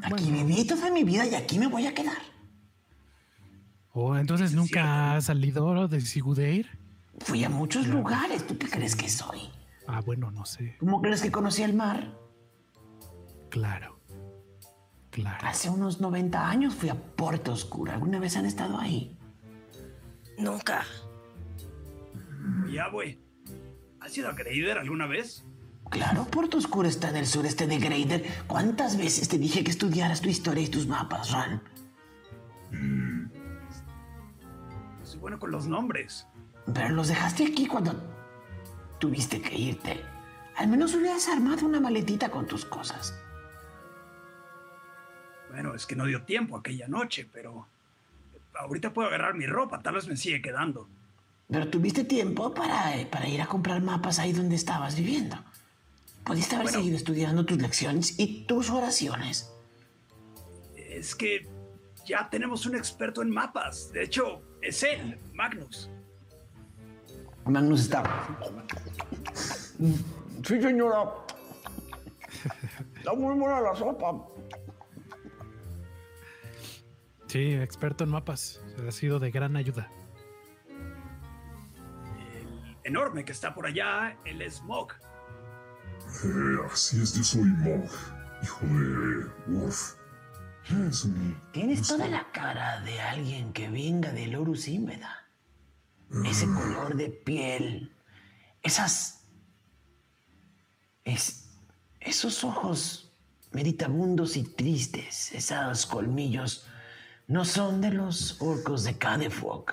Aquí 0.03 0.33
viví 0.33 0.67
toda 0.67 0.91
mi 0.91 1.05
vida 1.05 1.25
y 1.27 1.35
aquí 1.37 1.61
me 1.61 1.69
voy 1.69 1.87
a 1.87 1.95
quedar. 1.95 2.19
Oh, 3.93 4.17
entonces 4.17 4.53
nunca 4.53 5.15
ha 5.15 5.21
salido 5.21 5.87
de 5.87 6.01
Sigudeir. 6.01 6.85
Fui 7.21 7.45
a 7.45 7.49
muchos 7.49 7.87
lugares. 7.87 8.47
¿Tú 8.47 8.57
qué 8.59 8.69
crees 8.69 8.95
que 8.95 9.09
soy? 9.09 9.51
Ah, 9.87 10.01
bueno, 10.05 10.31
no 10.31 10.45
sé. 10.45 10.77
¿Cómo 10.79 11.01
crees 11.01 11.23
que 11.23 11.31
conocí 11.31 11.63
el 11.63 11.75
mar? 11.75 12.13
Claro. 13.51 13.99
Claro. 15.11 15.47
Hace 15.47 15.71
unos 15.71 16.01
90 16.01 16.49
años 16.49 16.75
fui 16.75 16.89
a 16.89 16.95
Puerto 16.95 17.53
Oscuro. 17.53 17.93
¿Alguna 17.93 18.19
vez 18.19 18.37
han 18.37 18.45
estado 18.45 18.79
ahí? 18.79 19.17
Nunca. 20.39 20.85
Ya, 22.71 22.89
güey. 22.91 23.19
¿Has 24.01 24.17
ido 24.17 24.29
a 24.29 24.33
Greider 24.33 24.79
alguna 24.79 25.07
vez? 25.07 25.45
Claro, 25.91 26.25
Puerto 26.25 26.59
Oscuro 26.59 26.89
está 26.89 27.09
en 27.09 27.17
el 27.17 27.27
sureste 27.27 27.67
de 27.67 27.79
Greider. 27.79 28.25
¿Cuántas 28.47 28.97
veces 28.97 29.29
te 29.29 29.39
dije 29.39 29.65
que 29.65 29.71
estudiaras 29.71 30.21
tu 30.21 30.29
historia 30.29 30.65
y 30.65 30.69
tus 30.69 30.87
mapas, 30.87 31.31
Ran? 31.31 31.63
Soy 35.03 35.21
bueno 35.21 35.39
con 35.39 35.51
los 35.51 35.67
nombres. 35.67 36.27
Pero 36.73 36.91
los 36.91 37.09
dejaste 37.09 37.47
aquí 37.47 37.67
cuando 37.67 37.95
tuviste 38.99 39.41
que 39.41 39.57
irte. 39.57 40.05
Al 40.57 40.69
menos 40.69 40.95
hubieras 40.95 41.29
armado 41.29 41.67
una 41.67 41.81
maletita 41.81 42.31
con 42.31 42.47
tus 42.47 42.65
cosas. 42.65 43.15
Bueno, 45.51 45.75
es 45.75 45.87
que 45.87 45.97
no 45.97 46.07
dio 46.07 46.23
tiempo 46.23 46.57
aquella 46.57 46.89
noche, 46.89 47.29
pero 47.33 47.67
ahorita 48.55 48.93
puedo 48.93 49.09
agarrar 49.09 49.35
mi 49.35 49.47
ropa, 49.47 49.81
tal 49.81 49.95
vez 49.95 50.09
me 50.09 50.17
sigue 50.17 50.43
quedando. 50.43 50.89
Pero 51.49 51.69
tuviste 51.69 52.05
tiempo 52.05 52.53
para, 52.53 52.97
eh, 52.97 53.07
para 53.07 53.29
ir 53.29 53.41
a 53.41 53.47
comprar 53.47 53.81
mapas 53.81 54.19
ahí 54.19 54.33
donde 54.33 54.57
estabas 54.57 54.97
viviendo. 54.97 55.37
Pudiste 56.25 56.57
haber 56.57 56.67
Bueno. 56.67 56.79
seguido 56.79 56.97
estudiando 56.97 57.47
tus 57.47 57.59
lecciones 57.59 58.19
y 58.19 58.45
tus 58.47 58.71
oraciones. 58.71 59.53
Es 60.77 61.15
que 61.15 61.47
ya 62.05 62.29
tenemos 62.29 62.67
un 62.67 62.75
experto 62.75 63.23
en 63.23 63.31
mapas. 63.31 63.93
De 63.93 64.03
hecho, 64.03 64.43
es 64.61 64.83
él, 64.83 65.21
Magnus. 65.35 65.89
Magnus 67.47 67.83
está. 67.83 68.03
Sí, 70.45 70.61
señora. 70.61 71.05
Está 72.97 73.13
muy 73.15 73.39
buena 73.39 73.61
la 73.61 73.75
sopa. 73.75 74.17
Sí, 77.29 77.53
experto 77.55 78.05
en 78.05 78.11
mapas. 78.11 78.61
Ha 78.87 78.91
sido 78.91 79.19
de 79.19 79.31
gran 79.31 79.57
ayuda. 79.57 79.91
El 82.19 82.77
enorme 82.85 83.25
que 83.25 83.33
está 83.33 83.55
por 83.55 83.67
allá, 83.67 84.17
el 84.25 84.49
Smog. 84.51 84.93
Eh, 86.25 86.57
así 86.73 87.03
es, 87.03 87.15
yo 87.15 87.25
soy 87.25 87.45
Mog, 87.45 87.91
hijo 88.43 88.67
de 88.67 89.27
un 89.49 91.41
Tienes 91.53 91.87
toda 91.87 92.09
la 92.09 92.27
cara 92.33 92.81
de 92.81 93.01
alguien 93.01 93.53
que 93.53 93.69
venga 93.69 94.11
del 94.11 94.35
Horus 94.35 94.67
Inveda. 94.67 95.26
Ese 96.25 96.47
color 96.47 96.97
de 96.97 97.11
piel. 97.11 97.93
Esas. 98.63 99.25
Es, 101.05 101.49
esos 102.01 102.45
ojos 102.45 103.13
meditabundos 103.53 104.37
y 104.37 104.45
tristes. 104.45 105.33
Esos 105.33 105.87
colmillos. 105.87 106.67
No 107.29 107.45
son 107.45 107.81
de 107.81 107.91
los 107.91 108.41
orcos 108.41 108.85
de 108.85 108.97
Cadefog. 108.97 109.73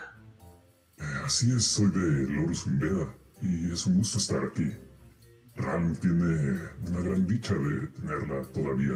Eh, 0.97 1.03
así 1.25 1.51
es, 1.51 1.65
soy 1.65 1.91
de 1.91 2.33
Lorus 2.33 2.65
Inveda 2.65 3.13
y 3.41 3.71
es 3.71 3.85
un 3.85 3.97
gusto 3.97 4.17
estar 4.17 4.43
aquí. 4.43 4.71
Ram 5.55 5.95
tiene 5.97 6.59
una 6.87 7.01
gran 7.01 7.27
dicha 7.27 7.53
de 7.53 7.87
tenerla 7.87 8.41
todavía. 8.53 8.95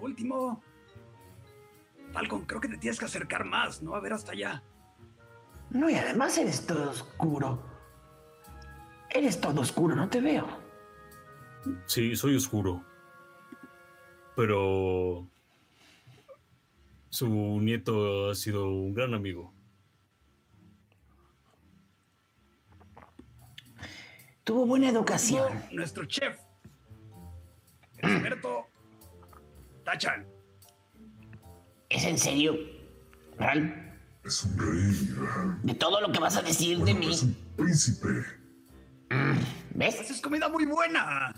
Último, 0.00 0.62
Falcon, 2.12 2.44
creo 2.44 2.60
que 2.60 2.68
te 2.68 2.78
tienes 2.78 2.98
que 2.98 3.04
acercar 3.04 3.44
más, 3.44 3.82
¿no? 3.82 3.94
A 3.94 4.00
ver 4.00 4.12
hasta 4.12 4.32
allá. 4.32 4.62
No, 5.70 5.88
y 5.88 5.94
además 5.94 6.36
eres 6.38 6.66
todo 6.66 6.90
oscuro. 6.90 7.62
Eres 9.08 9.40
todo 9.40 9.60
oscuro, 9.60 9.94
no 9.94 10.08
te 10.08 10.20
veo. 10.20 10.46
Sí, 11.86 12.16
soy 12.16 12.36
oscuro. 12.36 12.84
Pero 14.34 15.28
su 17.08 17.28
nieto 17.28 18.30
ha 18.30 18.34
sido 18.34 18.68
un 18.68 18.94
gran 18.94 19.14
amigo. 19.14 19.52
Tuvo 24.44 24.66
buena 24.66 24.88
educación. 24.88 25.62
Nuestro 25.70 26.06
chef, 26.06 26.40
el 27.98 28.10
experto 28.10 28.69
Tachan. 29.90 30.24
¿Es 31.88 32.04
en 32.04 32.16
serio? 32.16 32.56
Ral, 33.38 33.98
Es 34.24 34.44
un 34.44 34.56
rey, 34.56 35.08
Ram. 35.16 35.60
de 35.64 35.74
todo 35.74 36.00
lo 36.00 36.12
que 36.12 36.20
vas 36.20 36.36
a 36.36 36.42
decir 36.42 36.78
de 36.78 36.94
mí. 36.94 37.10
es 37.10 37.22
un 37.24 37.34
príncipe. 37.56 38.06
¿Ves? 39.74 39.98
Haces 40.00 40.20
comida 40.20 40.48
muy 40.48 40.64
buena. 40.66 41.26
A 41.26 41.32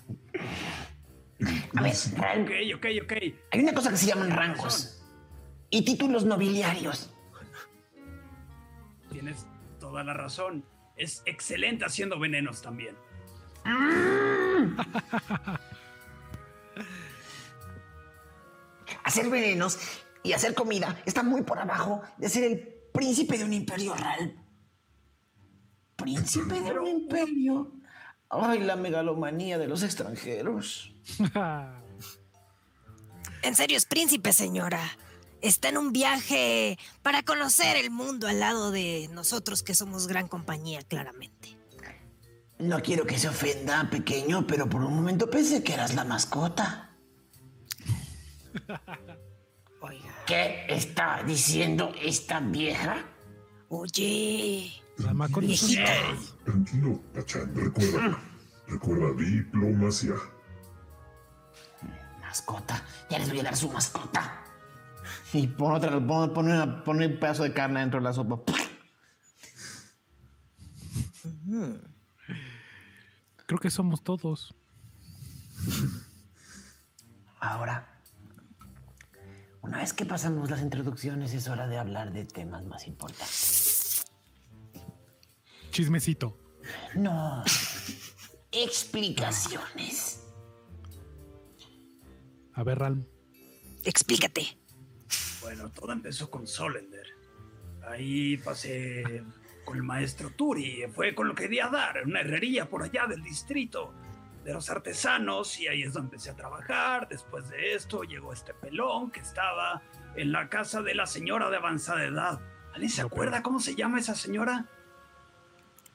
ver, 1.82 1.94
Ral, 2.16 2.42
Ok, 2.42 2.50
ok, 2.76 2.86
ok. 3.04 3.12
hay 3.52 3.60
una 3.60 3.72
cosa 3.72 3.88
que 3.90 3.96
se 3.96 4.06
llaman 4.06 4.30
rangos 4.30 5.02
y 5.70 5.82
títulos 5.84 6.26
nobiliarios. 6.26 7.10
Tienes 9.10 9.46
toda 9.80 10.04
la 10.04 10.12
razón. 10.12 10.64
Es 10.96 11.22
excelente 11.24 11.86
haciendo 11.86 12.18
venenos 12.18 12.60
también. 12.60 12.94
Hacer 19.04 19.28
venenos 19.28 19.78
y 20.22 20.32
hacer 20.32 20.54
comida 20.54 21.02
está 21.06 21.22
muy 21.22 21.42
por 21.42 21.58
abajo 21.58 22.02
de 22.18 22.28
ser 22.28 22.44
el 22.44 22.58
príncipe 22.92 23.38
de 23.38 23.44
un 23.44 23.52
imperio, 23.52 23.94
Ral. 23.94 24.36
¿Príncipe 25.96 26.60
de 26.60 26.78
un 26.78 26.86
imperio? 26.86 27.72
Ay, 28.28 28.60
la 28.60 28.76
megalomanía 28.76 29.58
de 29.58 29.68
los 29.68 29.82
extranjeros. 29.82 30.94
En 33.42 33.56
serio 33.56 33.76
es 33.76 33.86
príncipe, 33.86 34.32
señora. 34.32 34.80
Está 35.40 35.68
en 35.70 35.76
un 35.76 35.92
viaje 35.92 36.78
para 37.02 37.24
conocer 37.24 37.76
el 37.76 37.90
mundo 37.90 38.28
al 38.28 38.38
lado 38.38 38.70
de 38.70 39.08
nosotros 39.12 39.64
que 39.64 39.74
somos 39.74 40.06
gran 40.06 40.28
compañía, 40.28 40.82
claramente. 40.82 41.58
No 42.60 42.80
quiero 42.80 43.04
que 43.04 43.18
se 43.18 43.28
ofenda, 43.28 43.90
pequeño, 43.90 44.46
pero 44.46 44.68
por 44.68 44.82
un 44.82 44.94
momento 44.94 45.28
pensé 45.28 45.64
que 45.64 45.74
eras 45.74 45.96
la 45.96 46.04
mascota. 46.04 46.91
Oiga, 49.80 50.14
¿Qué 50.26 50.66
está 50.68 51.22
diciendo 51.24 51.92
esta 52.00 52.40
vieja? 52.40 53.04
oye, 53.68 54.70
La 54.98 55.12
viejita. 55.40 55.84
Tranquilo, 56.44 57.00
Tachan, 57.14 57.54
recuerda. 57.54 58.18
recuerda 58.68 59.12
diplomacia. 59.22 60.14
Mascota, 62.20 62.82
ya 63.10 63.18
les 63.18 63.28
voy 63.30 63.40
a 63.40 63.44
dar 63.44 63.56
su 63.56 63.70
mascota. 63.70 64.38
Y 65.32 65.46
pon 65.48 65.72
otra, 65.72 65.90
pon, 66.06 66.32
pon 66.32 66.46
una- 66.50 66.84
pon 66.84 67.02
un 67.02 67.18
pedazo 67.18 67.42
de 67.42 67.52
carne 67.52 67.80
dentro 67.80 67.98
de 68.00 68.04
la 68.04 68.12
sopa. 68.12 68.40
Creo 73.46 73.58
que 73.58 73.70
somos 73.70 74.02
todos. 74.02 74.54
Ahora, 77.40 77.91
una 79.62 79.78
vez 79.78 79.92
que 79.92 80.04
pasamos 80.04 80.50
las 80.50 80.60
introducciones, 80.60 81.32
es 81.32 81.48
hora 81.48 81.66
de 81.66 81.78
hablar 81.78 82.12
de 82.12 82.24
temas 82.24 82.64
más 82.64 82.86
importantes. 82.86 84.04
Chismecito. 85.70 86.36
No, 86.94 87.42
explicaciones. 88.50 90.24
A 92.54 92.62
ver, 92.62 92.78
Ralm. 92.78 93.06
Explícate. 93.84 94.58
Bueno, 95.40 95.70
todo 95.70 95.92
empezó 95.92 96.30
con 96.30 96.46
Solender. 96.46 97.06
Ahí 97.88 98.36
pasé 98.36 99.24
con 99.64 99.76
el 99.76 99.82
maestro 99.82 100.30
Turi. 100.30 100.84
Fue 100.92 101.14
con 101.14 101.28
lo 101.28 101.34
que 101.34 101.44
quería 101.44 101.68
dar, 101.68 102.02
una 102.04 102.20
herrería 102.20 102.68
por 102.68 102.82
allá 102.82 103.06
del 103.06 103.22
distrito. 103.22 103.94
De 104.44 104.52
los 104.52 104.70
artesanos 104.70 105.58
y 105.60 105.68
ahí 105.68 105.82
es 105.82 105.92
donde 105.92 106.06
empecé 106.06 106.30
a 106.30 106.36
trabajar. 106.36 107.08
Después 107.08 107.48
de 107.48 107.74
esto 107.74 108.02
llegó 108.02 108.32
este 108.32 108.54
pelón 108.54 109.10
que 109.10 109.20
estaba 109.20 109.82
en 110.16 110.32
la 110.32 110.48
casa 110.48 110.82
de 110.82 110.94
la 110.94 111.06
señora 111.06 111.50
de 111.50 111.56
avanzada 111.56 112.04
edad. 112.04 112.40
¿Alguien 112.72 112.90
se 112.90 113.02
acuerda 113.02 113.42
cómo 113.42 113.60
se 113.60 113.74
llama 113.74 113.98
esa 113.98 114.14
señora? 114.14 114.66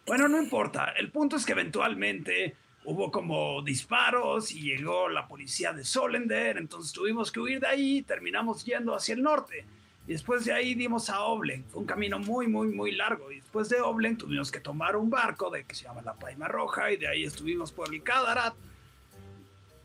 Bueno, 0.05 0.27
no 0.27 0.41
importa. 0.41 0.93
El 0.97 1.11
punto 1.11 1.35
es 1.35 1.45
que 1.45 1.51
eventualmente 1.51 2.55
hubo 2.85 3.11
como 3.11 3.61
disparos 3.61 4.51
y 4.51 4.61
llegó 4.61 5.09
la 5.09 5.27
policía 5.27 5.73
de 5.73 5.83
Solender, 5.83 6.57
entonces 6.57 6.93
tuvimos 6.93 7.33
que 7.33 7.41
huir 7.41 7.59
de 7.59 7.67
ahí 7.67 7.97
y 7.97 8.03
terminamos 8.03 8.63
yendo 8.63 8.95
hacia 8.95 9.15
el 9.15 9.21
norte. 9.21 9.65
Y 10.07 10.13
después 10.13 10.45
de 10.45 10.53
ahí 10.53 10.73
dimos 10.73 11.09
a 11.09 11.21
Oblen. 11.21 11.65
Fue 11.65 11.81
un 11.81 11.85
camino 11.85 12.17
muy, 12.17 12.47
muy, 12.47 12.69
muy 12.69 12.91
largo. 12.93 13.29
Y 13.29 13.41
después 13.41 13.67
de 13.67 13.81
Oblen 13.81 14.17
tuvimos 14.17 14.51
que 14.51 14.61
tomar 14.61 14.95
un 14.95 15.09
barco 15.09 15.49
de 15.49 15.65
que 15.65 15.75
se 15.75 15.83
llama 15.83 16.01
la 16.01 16.13
Paima 16.13 16.47
Roja 16.47 16.91
y 16.91 16.97
de 16.97 17.07
ahí 17.09 17.25
estuvimos 17.25 17.73
por 17.73 17.93
el 17.93 18.01
Kadarat. 18.01 18.53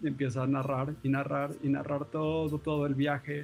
Y 0.01 0.07
empieza 0.07 0.45
a 0.45 0.47
narrar 0.47 0.95
y 1.03 1.09
narrar 1.09 1.51
y 1.63 1.69
narrar 1.69 2.05
todo, 2.05 2.57
todo 2.59 2.87
el 2.87 2.95
viaje. 2.95 3.43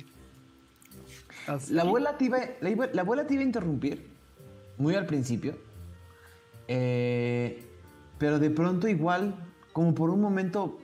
La 1.70 1.82
abuela, 1.82 2.16
te 2.16 2.26
iba, 2.26 2.38
la, 2.60 2.88
la 2.92 3.02
abuela 3.02 3.26
te 3.26 3.36
a 3.36 3.42
interrumpir 3.42 4.06
muy 4.76 4.94
al 4.94 5.06
principio. 5.06 5.56
Eh, 6.68 7.64
pero 8.18 8.38
de 8.38 8.50
pronto 8.50 8.86
igual, 8.86 9.34
como 9.72 9.94
por 9.94 10.10
un 10.10 10.20
momento, 10.20 10.78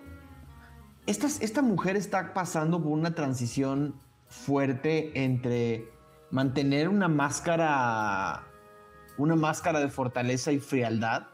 esta, 1.06 1.26
esta 1.26 1.62
mujer 1.62 1.96
está 1.96 2.34
pasando 2.34 2.82
por 2.82 2.90
una 2.92 3.14
transición 3.14 3.94
fuerte 4.34 5.24
entre 5.24 5.88
mantener 6.30 6.88
una 6.88 7.08
máscara, 7.08 8.44
una 9.16 9.36
máscara 9.36 9.80
de 9.80 9.88
fortaleza 9.88 10.52
y 10.52 10.58
frialdad 10.58 11.28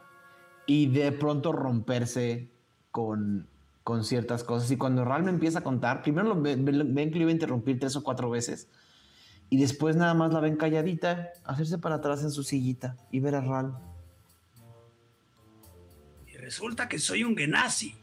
y 0.66 0.86
de 0.88 1.10
pronto 1.10 1.52
romperse 1.52 2.50
con, 2.90 3.48
con 3.82 4.04
ciertas 4.04 4.44
cosas. 4.44 4.70
Y 4.70 4.76
cuando 4.76 5.04
Ral 5.04 5.22
me 5.22 5.30
empieza 5.30 5.60
a 5.60 5.64
contar, 5.64 6.02
primero 6.02 6.28
lo 6.28 6.40
ven, 6.40 6.64
ven- 6.64 7.10
que 7.10 7.16
lo 7.16 7.22
iba 7.22 7.30
a 7.30 7.32
interrumpir 7.32 7.80
tres 7.80 7.96
o 7.96 8.02
cuatro 8.02 8.30
veces. 8.30 8.68
Y 9.48 9.58
después 9.58 9.96
nada 9.96 10.14
más 10.14 10.32
la 10.32 10.40
ven 10.40 10.56
calladita, 10.56 11.30
hacerse 11.44 11.78
para 11.78 11.96
atrás 11.96 12.22
en 12.22 12.30
su 12.30 12.44
sillita 12.44 12.96
y 13.10 13.18
ver 13.20 13.34
a 13.34 13.40
Ral. 13.40 13.76
Y 16.26 16.36
resulta 16.36 16.88
que 16.88 16.98
soy 17.00 17.24
un 17.24 17.36
Genasi. 17.36 17.96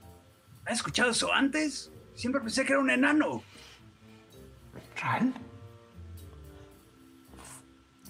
¿Has 0.65 0.73
escuchado 0.77 1.11
eso 1.11 1.31
antes? 1.31 1.91
Siempre 2.15 2.41
pensé 2.41 2.65
que 2.65 2.73
era 2.73 2.81
un 2.81 2.89
enano. 2.89 3.43
¿Ral? 5.01 5.33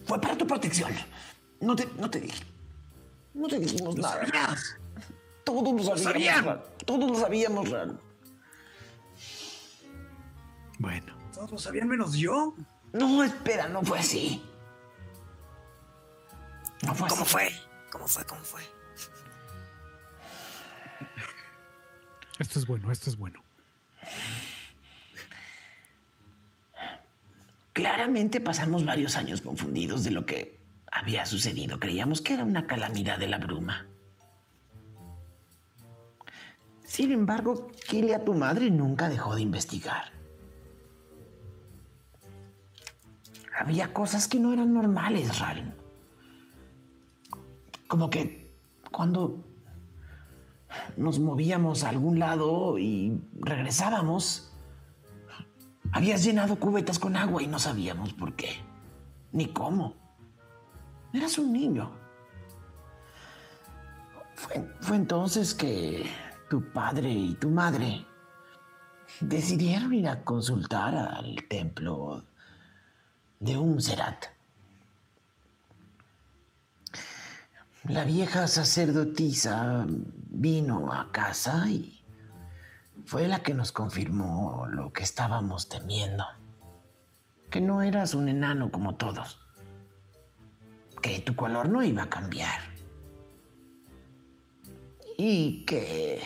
Fue 0.06 0.20
para 0.22 0.38
tu 0.38 0.48
protección. 0.48 0.92
No 1.60 1.76
te, 1.76 1.86
no 1.98 2.10
te 2.10 2.22
dije. 2.22 2.46
No 3.34 3.48
te 3.48 3.60
dijimos 3.60 3.96
¿Lo 3.96 4.02
nada. 4.02 4.26
sabías? 4.26 4.78
Todos 5.44 5.74
lo 5.74 5.84
sabíamos, 5.96 6.04
sabían. 6.04 6.64
Todos 6.86 7.12
lo 7.12 7.16
sabíamos, 7.20 7.70
Ral. 7.70 8.00
Bueno, 10.80 11.16
Todos 11.34 11.52
lo 11.52 11.58
sabían 11.58 11.88
menos 11.88 12.14
yo. 12.14 12.54
No, 12.94 13.24
espera, 13.24 13.68
no 13.68 13.82
fue 13.84 14.00
así. 14.00 14.44
No 16.84 16.94
fue 16.96 17.10
¿Cómo 17.10 17.24
así. 17.24 17.32
fue? 17.32 17.52
¿Cómo 17.92 18.08
fue? 18.08 18.26
¿Cómo 18.26 18.42
fue? 18.44 18.62
esto 22.40 22.60
es 22.60 22.68
bueno, 22.68 22.92
esto 22.92 23.10
es 23.10 23.18
bueno. 23.18 23.42
Claramente 27.78 28.42
pasamos 28.42 28.84
varios 28.86 29.18
años 29.18 29.42
confundidos 29.42 30.04
de 30.04 30.10
lo 30.10 30.26
que 30.26 30.60
había 30.92 31.28
sucedido. 31.28 31.80
Creíamos 31.80 32.24
que 32.24 32.34
era 32.34 32.44
una 32.44 32.66
calamidad 32.66 33.20
de 33.20 33.28
la 33.28 33.38
bruma. 33.38 33.86
Sin 36.84 37.12
embargo, 37.12 37.68
Kilia, 37.88 38.26
tu 38.26 38.34
madre, 38.34 38.72
nunca 38.72 39.10
dejó 39.10 39.36
de 39.36 39.44
investigar. 39.44 40.06
Había 43.56 43.94
cosas 43.94 44.28
que 44.28 44.40
no 44.40 44.54
eran 44.54 44.74
normales, 44.74 45.38
Ral. 45.38 45.76
Como 47.88 48.10
que 48.10 48.56
cuando 48.92 49.46
nos 50.96 51.20
movíamos 51.20 51.84
a 51.84 51.90
algún 51.90 52.18
lado 52.18 52.80
y 52.80 53.22
regresábamos, 53.40 54.52
Habías 55.92 56.24
llenado 56.24 56.58
cubetas 56.58 57.00
con 57.00 57.16
agua 57.16 57.42
y 57.42 57.48
no 57.48 57.60
sabíamos 57.60 58.14
por 58.14 58.36
qué, 58.36 58.58
ni 59.32 59.48
cómo. 59.48 59.96
Eras 61.14 61.38
un 61.38 61.54
niño. 61.54 61.92
Fue, 64.36 64.96
entonces 64.96 65.54
que 65.54 66.06
tu 66.50 66.72
padre 66.72 67.12
y 67.12 67.34
tu 67.36 67.50
madre 67.50 68.06
decidieron 69.20 69.94
ir 69.94 70.08
a 70.08 70.24
consultar 70.24 70.96
al 70.96 71.48
templo 71.48 72.24
de 73.40 73.58
Umserat. 73.58 74.26
La 77.86 78.04
vieja 78.04 78.48
sacerdotisa 78.48 79.86
vino 79.88 80.92
a 80.92 81.12
casa 81.12 81.70
y 81.70 81.97
fue 83.08 83.26
la 83.30 83.40
que 83.40 83.54
nos 83.54 83.72
confirmó 83.72 84.68
lo 84.70 84.92
que 84.92 85.04
estábamos 85.04 85.70
temiendo. 85.70 86.26
Que 87.50 87.62
no 87.62 87.82
eras 87.82 88.14
un 88.14 88.28
enano 88.28 88.70
como 88.70 88.96
todos. 88.96 89.40
Que 91.02 91.22
tu 91.22 91.34
color 91.34 91.70
no 91.70 91.82
iba 91.82 92.04
a 92.04 92.10
cambiar. 92.10 92.60
Y 95.18 95.64
que... 95.64 96.22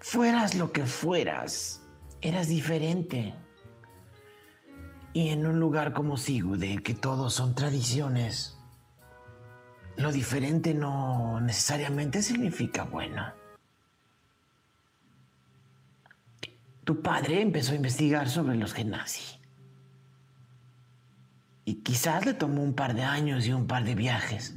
Fueras 0.00 0.56
lo 0.56 0.72
que 0.72 0.84
fueras, 0.84 1.80
eras 2.20 2.48
diferente. 2.48 3.36
Y 5.12 5.28
en 5.28 5.46
un 5.46 5.60
lugar 5.60 5.92
como 5.92 6.16
Sigude, 6.16 6.82
que 6.82 6.94
todos 6.94 7.34
son 7.34 7.54
tradiciones, 7.54 8.58
lo 9.96 10.12
diferente 10.12 10.74
no 10.74 11.40
necesariamente 11.40 12.22
significa 12.22 12.84
bueno. 12.84 13.32
Tu 16.84 17.00
padre 17.00 17.40
empezó 17.40 17.72
a 17.72 17.76
investigar 17.76 18.28
sobre 18.28 18.56
los 18.56 18.72
Genasi. 18.72 19.38
Y 21.64 21.76
quizás 21.76 22.26
le 22.26 22.34
tomó 22.34 22.62
un 22.62 22.74
par 22.74 22.94
de 22.94 23.02
años 23.02 23.46
y 23.46 23.52
un 23.52 23.66
par 23.66 23.84
de 23.84 23.94
viajes. 23.94 24.54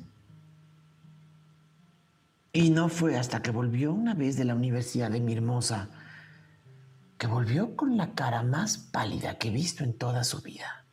Y 2.51 2.71
no 2.71 2.89
fue 2.89 3.17
hasta 3.17 3.41
que 3.41 3.51
volvió 3.51 3.93
una 3.93 4.15
vez 4.15 4.37
de 4.37 4.45
la 4.45 4.55
Universidad 4.55 5.11
de 5.11 5.19
Mirmosa 5.19 5.89
que 7.17 7.27
volvió 7.27 7.75
con 7.75 7.97
la 7.97 8.13
cara 8.13 8.43
más 8.43 8.77
pálida 8.77 9.37
que 9.37 9.49
he 9.49 9.51
visto 9.51 9.83
en 9.83 9.97
toda 9.97 10.23
su 10.23 10.41
vida. 10.41 10.84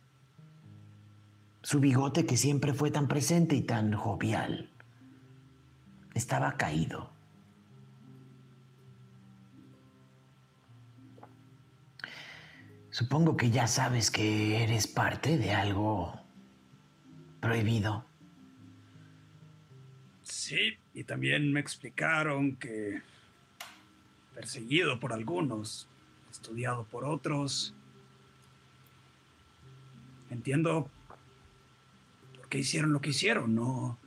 Su 1.63 1.79
bigote, 1.79 2.27
que 2.27 2.37
siempre 2.37 2.75
fue 2.75 2.91
tan 2.91 3.09
presente 3.09 3.55
y 3.55 3.63
tan 3.63 3.93
jovial, 3.93 4.69
estaba 6.15 6.57
caído. 6.57 7.11
Supongo 12.91 13.37
que 13.37 13.51
ya 13.51 13.67
sabes 13.67 14.11
que 14.11 14.63
eres 14.63 14.87
parte 14.87 15.39
de 15.39 15.53
algo 15.53 16.21
prohibido. 17.41 18.05
Sí, 20.23 20.77
y 20.93 21.05
también 21.05 21.53
me 21.53 21.61
explicaron 21.61 22.57
que 22.57 23.01
perseguido 24.35 25.01
por 25.01 25.13
algunos, 25.13 25.89
estudiado 26.31 26.85
por 26.85 27.05
otros. 27.05 27.75
Entiendo 30.31 30.91
qué 32.53 32.59
hicieron 32.59 32.93
lo 32.93 33.01
que 33.01 33.09
hicieron, 33.09 33.55
no. 33.55 33.99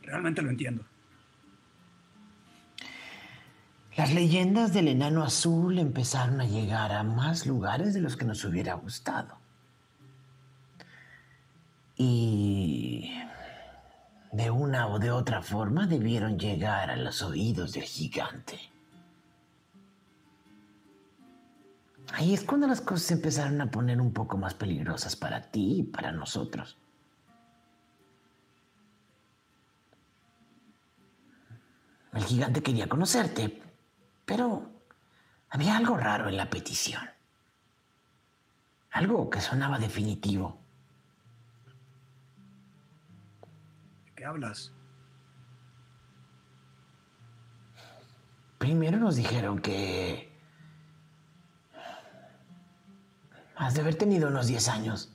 Realmente 0.00 0.40
lo 0.40 0.48
entiendo. 0.48 0.82
Las 3.94 4.14
leyendas 4.14 4.72
del 4.72 4.88
enano 4.88 5.22
azul 5.22 5.78
empezaron 5.78 6.40
a 6.40 6.46
llegar 6.46 6.92
a 6.92 7.02
más 7.02 7.44
lugares 7.44 7.92
de 7.92 8.00
los 8.00 8.16
que 8.16 8.24
nos 8.24 8.42
hubiera 8.46 8.72
gustado. 8.72 9.36
Y 11.98 13.12
de 14.32 14.50
una 14.50 14.86
o 14.86 14.98
de 14.98 15.10
otra 15.10 15.42
forma 15.42 15.86
debieron 15.86 16.38
llegar 16.38 16.90
a 16.90 16.96
los 16.96 17.20
oídos 17.20 17.74
del 17.74 17.84
gigante. 17.84 18.71
Ahí 22.12 22.34
es 22.34 22.44
cuando 22.44 22.66
las 22.66 22.80
cosas 22.80 23.02
se 23.06 23.14
empezaron 23.14 23.60
a 23.60 23.70
poner 23.70 24.00
un 24.00 24.12
poco 24.12 24.36
más 24.36 24.54
peligrosas 24.54 25.16
para 25.16 25.40
ti 25.50 25.80
y 25.80 25.82
para 25.82 26.12
nosotros. 26.12 26.76
El 32.12 32.24
gigante 32.24 32.62
quería 32.62 32.88
conocerte, 32.88 33.62
pero 34.26 34.70
había 35.48 35.76
algo 35.76 35.96
raro 35.96 36.28
en 36.28 36.36
la 36.36 36.50
petición. 36.50 37.02
Algo 38.90 39.30
que 39.30 39.40
sonaba 39.40 39.78
definitivo. 39.78 40.58
¿De 44.04 44.12
qué 44.14 44.24
hablas? 44.26 44.70
Primero 48.58 48.98
nos 48.98 49.16
dijeron 49.16 49.58
que 49.60 50.31
has 53.62 53.74
de 53.74 53.80
haber 53.80 53.94
tenido 53.94 54.28
unos 54.28 54.48
10 54.48 54.68
años, 54.68 55.12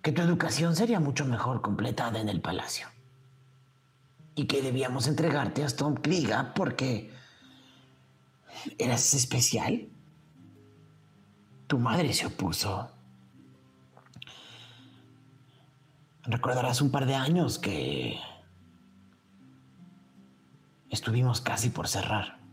que 0.00 0.12
tu 0.12 0.22
educación 0.22 0.76
sería 0.76 1.00
mucho 1.00 1.24
mejor 1.24 1.60
completada 1.60 2.20
en 2.20 2.28
el 2.28 2.40
palacio 2.40 2.86
y 4.36 4.46
que 4.46 4.62
debíamos 4.62 5.08
entregarte 5.08 5.64
a 5.64 5.66
Storm 5.66 5.96
Kriga 5.96 6.54
porque 6.54 7.12
eras 8.78 9.12
especial. 9.14 9.88
Tu 11.66 11.78
madre 11.78 12.12
se 12.12 12.26
opuso. 12.26 12.88
Recordarás 16.22 16.80
un 16.80 16.92
par 16.92 17.06
de 17.06 17.16
años 17.16 17.58
que 17.58 18.20
estuvimos 20.90 21.40
casi 21.40 21.70
por 21.70 21.88
cerrar. 21.88 22.43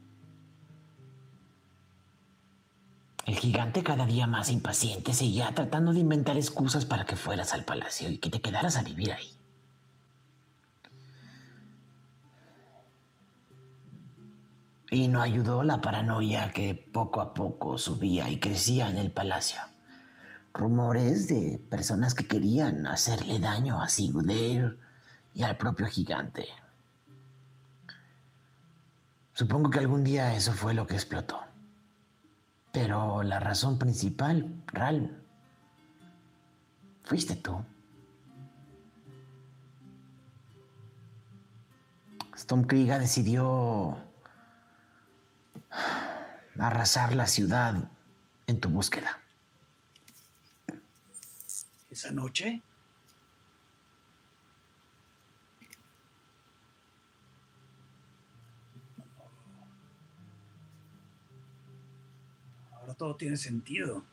El 3.31 3.37
gigante 3.37 3.81
cada 3.81 4.05
día 4.05 4.27
más 4.27 4.51
impaciente 4.51 5.13
seguía 5.13 5.55
tratando 5.55 5.93
de 5.93 6.01
inventar 6.01 6.35
excusas 6.35 6.83
para 6.83 7.05
que 7.05 7.15
fueras 7.15 7.53
al 7.53 7.63
palacio 7.63 8.09
y 8.09 8.17
que 8.17 8.29
te 8.29 8.41
quedaras 8.41 8.75
a 8.75 8.83
vivir 8.83 9.13
ahí. 9.13 9.31
Y 14.89 15.07
no 15.07 15.21
ayudó 15.21 15.63
la 15.63 15.79
paranoia 15.79 16.51
que 16.51 16.75
poco 16.75 17.21
a 17.21 17.33
poco 17.33 17.77
subía 17.77 18.29
y 18.29 18.37
crecía 18.37 18.89
en 18.89 18.97
el 18.97 19.11
palacio. 19.11 19.61
Rumores 20.53 21.29
de 21.29 21.57
personas 21.69 22.13
que 22.13 22.27
querían 22.27 22.85
hacerle 22.85 23.39
daño 23.39 23.81
a 23.81 23.87
Sigurd 23.87 24.77
y 25.33 25.43
al 25.43 25.55
propio 25.55 25.85
gigante. 25.87 26.49
Supongo 29.31 29.69
que 29.69 29.79
algún 29.79 30.03
día 30.03 30.35
eso 30.35 30.51
fue 30.51 30.73
lo 30.73 30.85
que 30.85 30.95
explotó. 30.95 31.50
Pero 32.71 33.23
la 33.23 33.39
razón 33.39 33.77
principal, 33.77 34.63
Ral, 34.67 35.21
fuiste 37.03 37.35
tú. 37.35 37.63
Stormkriga 42.37 42.97
decidió 42.97 43.97
arrasar 46.57 47.15
la 47.15 47.27
ciudad 47.27 47.75
en 48.47 48.59
tu 48.59 48.69
búsqueda. 48.69 49.19
¿Esa 51.89 52.11
noche? 52.11 52.61
Todo 63.01 63.15
tiene 63.15 63.35
sentido. 63.35 64.03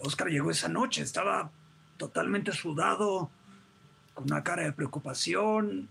Oscar 0.00 0.28
llegó 0.28 0.50
esa 0.50 0.68
noche, 0.68 1.00
estaba 1.00 1.50
totalmente 1.96 2.52
sudado, 2.52 3.30
con 4.12 4.24
una 4.24 4.44
cara 4.44 4.64
de 4.64 4.74
preocupación. 4.74 5.88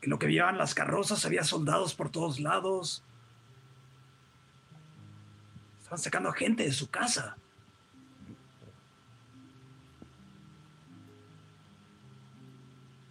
En 0.00 0.10
lo 0.10 0.18
que 0.18 0.28
llevaban 0.28 0.56
las 0.56 0.74
carrozas 0.74 1.26
había 1.26 1.44
soldados 1.44 1.94
por 1.94 2.08
todos 2.08 2.40
lados. 2.40 3.04
Estaban 5.80 5.98
sacando 5.98 6.30
a 6.30 6.32
gente 6.32 6.62
de 6.62 6.72
su 6.72 6.88
casa. 6.88 7.36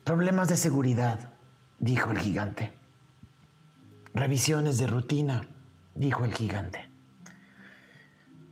Problemas 0.04 0.48
de 0.48 0.58
seguridad, 0.58 1.32
dijo 1.78 2.10
el 2.10 2.18
gigante. 2.18 2.74
Revisiones 4.16 4.80
de 4.80 4.88
rutina, 4.88 5.48
dijo 5.96 6.26
el 6.26 6.34
gigante. 6.34 6.88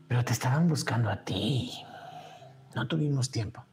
Pero 0.07 0.23
te 0.25 0.33
estaban 0.33 0.67
buscando 0.67 1.09
a 1.09 1.23
ti. 1.23 1.71
No 2.75 2.87
tuvimos 2.87 3.29
tiempo. 3.29 3.63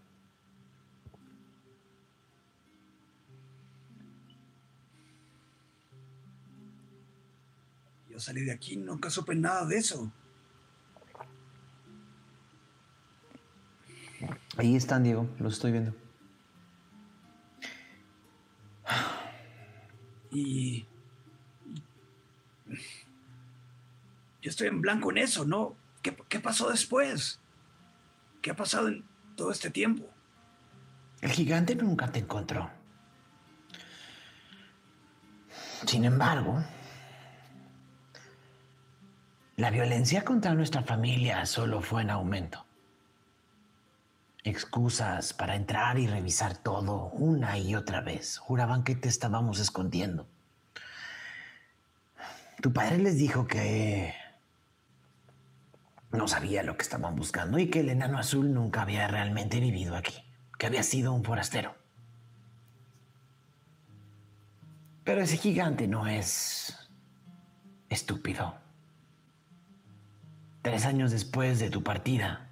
Yo 8.11 8.19
salí 8.19 8.43
de 8.43 8.53
aquí, 8.53 8.77
nunca 8.77 9.09
supe 9.09 9.35
nada 9.35 9.65
de 9.65 9.79
eso. 9.79 10.13
Ahí 14.57 14.77
están, 14.77 15.05
Diego, 15.05 15.27
los 15.39 15.55
estoy 15.55 15.73
viendo. 15.73 15.95
Y. 20.33 20.90
Yo 24.43 24.51
estoy 24.51 24.69
en 24.69 24.81
blanco 24.81 25.11
en 25.11 25.19
eso, 25.19 25.45
¿no? 25.45 25.77
¿Qué, 26.03 26.41
pasó 26.41 26.71
después? 26.71 27.41
¿Qué 28.41 28.51
ha 28.51 28.57
pasado 28.57 28.89
en 28.89 29.05
todo 29.37 29.51
este 29.51 29.71
tiempo? 29.71 30.09
El 31.21 31.31
gigante 31.31 31.75
nunca 31.75 32.11
te 32.11 32.21
encontró. 32.21 32.71
Sin 35.87 36.05
embargo, 36.05 36.63
la 39.57 39.71
violencia 39.71 40.25
contra 40.25 40.55
nuestra 40.55 40.83
familia 40.83 41.45
solo 41.45 41.83
fue 41.83 42.03
en 42.03 42.11
aumento. 42.11 42.65
Excusas 44.43 45.35
para 45.35 45.55
entrar 45.55 45.99
y 45.99 46.07
revisar 46.07 46.57
todo 46.57 47.09
una 47.09 47.59
y 47.59 47.75
otra 47.75 48.01
vez. 48.01 48.39
Juraban 48.39 48.85
que 48.85 48.95
te 48.95 49.11
estábamos 49.11 49.59
escondiendo. 49.59 50.27
Tu 52.63 52.73
padre 52.73 52.99
les 52.99 53.19
dijo 53.19 53.47
que 53.47 54.15
no 56.13 56.27
sabía 56.27 56.63
lo 56.63 56.77
que 56.77 56.83
estaban 56.83 57.15
buscando 57.17 57.59
y 57.59 57.69
que 57.69 57.81
el 57.81 57.89
enano 57.89 58.19
azul 58.19 58.53
nunca 58.53 58.83
había 58.83 59.07
realmente 59.09 59.61
vivido 59.61 59.97
aquí, 59.97 60.15
que 60.59 60.67
había 60.67 60.83
sido 60.83 61.13
un 61.13 61.25
forastero. 61.25 61.75
Pero 65.05 65.23
ese 65.23 65.37
gigante 65.37 65.89
no 65.89 66.07
es 66.07 66.77
estúpido. 67.89 68.55
Tres 70.63 70.85
años 70.85 71.11
después 71.11 71.59
de 71.59 71.71
tu 71.71 71.83
partida, 71.83 72.51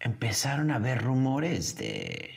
empezaron 0.00 0.70
a 0.70 0.76
haber 0.76 1.02
rumores 1.02 1.76
de 1.76 2.30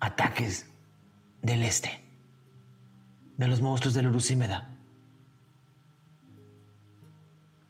ataques 0.00 0.66
del 1.42 1.62
este, 1.62 2.01
de 3.36 3.48
los 3.48 3.60
monstruos 3.60 3.94
del 3.94 4.08
Urusímeda. 4.08 4.68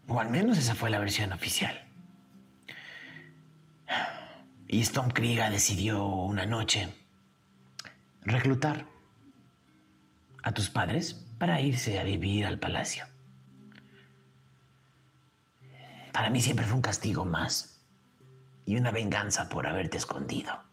O 0.08 0.20
al 0.20 0.30
menos 0.30 0.58
esa 0.58 0.74
fue 0.74 0.90
la 0.90 0.98
versión 0.98 1.32
oficial. 1.32 1.86
Y 4.68 4.84
Stormkriga 4.84 5.50
decidió 5.50 6.04
una 6.06 6.46
noche 6.46 6.88
reclutar 8.22 8.86
a 10.42 10.52
tus 10.52 10.70
padres 10.70 11.14
para 11.38 11.60
irse 11.60 11.98
a 11.98 12.04
vivir 12.04 12.46
al 12.46 12.58
palacio. 12.58 13.06
Para 16.12 16.30
mí 16.30 16.40
siempre 16.40 16.66
fue 16.66 16.76
un 16.76 16.82
castigo 16.82 17.24
más 17.24 17.80
y 18.66 18.76
una 18.76 18.90
venganza 18.90 19.48
por 19.48 19.66
haberte 19.66 19.96
escondido. 19.96 20.71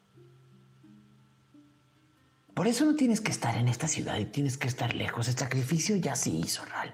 Por 2.60 2.68
eso 2.68 2.84
no 2.84 2.94
tienes 2.94 3.22
que 3.22 3.32
estar 3.32 3.56
en 3.56 3.70
esta 3.70 3.88
ciudad 3.88 4.18
y 4.18 4.26
tienes 4.26 4.58
que 4.58 4.68
estar 4.68 4.94
lejos. 4.94 5.30
El 5.30 5.38
sacrificio 5.38 5.96
ya 5.96 6.14
se 6.18 6.32
hizo, 6.32 6.66
Ral. 6.66 6.94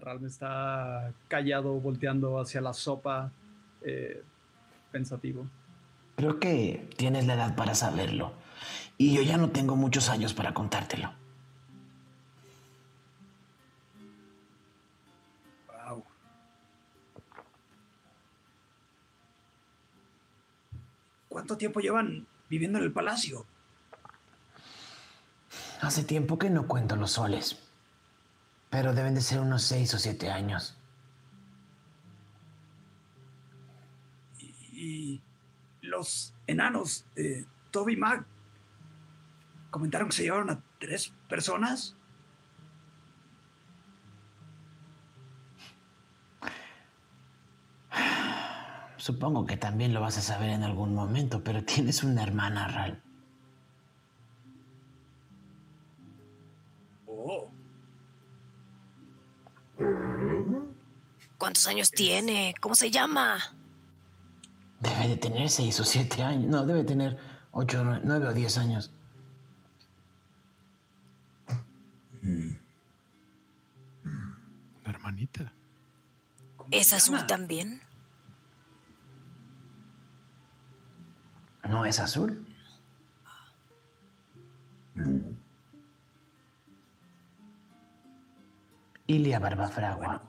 Ral 0.00 0.24
está 0.24 1.14
callado, 1.28 1.74
volteando 1.74 2.40
hacia 2.40 2.60
la 2.60 2.72
sopa, 2.72 3.30
eh, 3.82 4.24
pensativo. 4.90 5.46
Creo 6.16 6.40
que 6.40 6.88
tienes 6.96 7.28
la 7.28 7.34
edad 7.34 7.54
para 7.54 7.76
saberlo. 7.76 8.32
Y 8.98 9.14
yo 9.14 9.22
ya 9.22 9.36
no 9.36 9.50
tengo 9.50 9.76
muchos 9.76 10.08
años 10.08 10.34
para 10.34 10.52
contártelo. 10.52 11.12
¿Cuánto 21.30 21.56
tiempo 21.56 21.78
llevan 21.78 22.26
viviendo 22.48 22.78
en 22.78 22.84
el 22.84 22.92
palacio? 22.92 23.46
Hace 25.80 26.02
tiempo 26.02 26.40
que 26.40 26.50
no 26.50 26.66
cuento 26.66 26.96
los 26.96 27.12
soles. 27.12 27.56
Pero 28.68 28.94
deben 28.94 29.14
de 29.14 29.20
ser 29.20 29.38
unos 29.38 29.62
seis 29.62 29.94
o 29.94 29.98
siete 29.98 30.28
años. 30.28 30.76
Y 34.72 35.20
los 35.82 36.34
enanos, 36.48 37.06
eh, 37.14 37.44
Toby 37.70 37.92
y 37.92 37.96
Mac, 37.96 38.26
comentaron 39.70 40.08
que 40.08 40.16
se 40.16 40.22
llevaron 40.24 40.50
a 40.50 40.60
tres 40.80 41.12
personas. 41.28 41.96
Supongo 49.10 49.44
que 49.44 49.56
también 49.56 49.92
lo 49.92 50.00
vas 50.00 50.18
a 50.18 50.22
saber 50.22 50.50
en 50.50 50.62
algún 50.62 50.94
momento, 50.94 51.42
pero 51.42 51.64
tienes 51.64 52.04
una 52.04 52.22
hermana, 52.22 52.68
Ral. 52.68 53.02
Oh, 57.08 57.48
¿Cuántos 61.38 61.66
años 61.66 61.90
tiene? 61.90 62.54
¿Cómo 62.60 62.76
se 62.76 62.88
llama? 62.92 63.38
Debe 64.78 65.08
de 65.08 65.16
tener 65.16 65.48
seis 65.48 65.80
o 65.80 65.84
siete 65.84 66.22
años. 66.22 66.48
No, 66.48 66.64
debe 66.64 66.84
tener 66.84 67.18
ocho, 67.50 67.82
nue- 67.82 68.00
nueve 68.04 68.28
o 68.28 68.32
diez 68.32 68.58
años. 68.58 68.92
La 74.84 74.90
hermanita. 74.90 75.52
¿cómo 76.56 76.68
¿Es 76.70 76.92
azul 76.92 77.26
también? 77.26 77.82
¿No 81.70 81.84
es 81.84 82.00
azul? 82.00 82.44
Ilia 89.06 89.38
Barbafragua. 89.38 90.20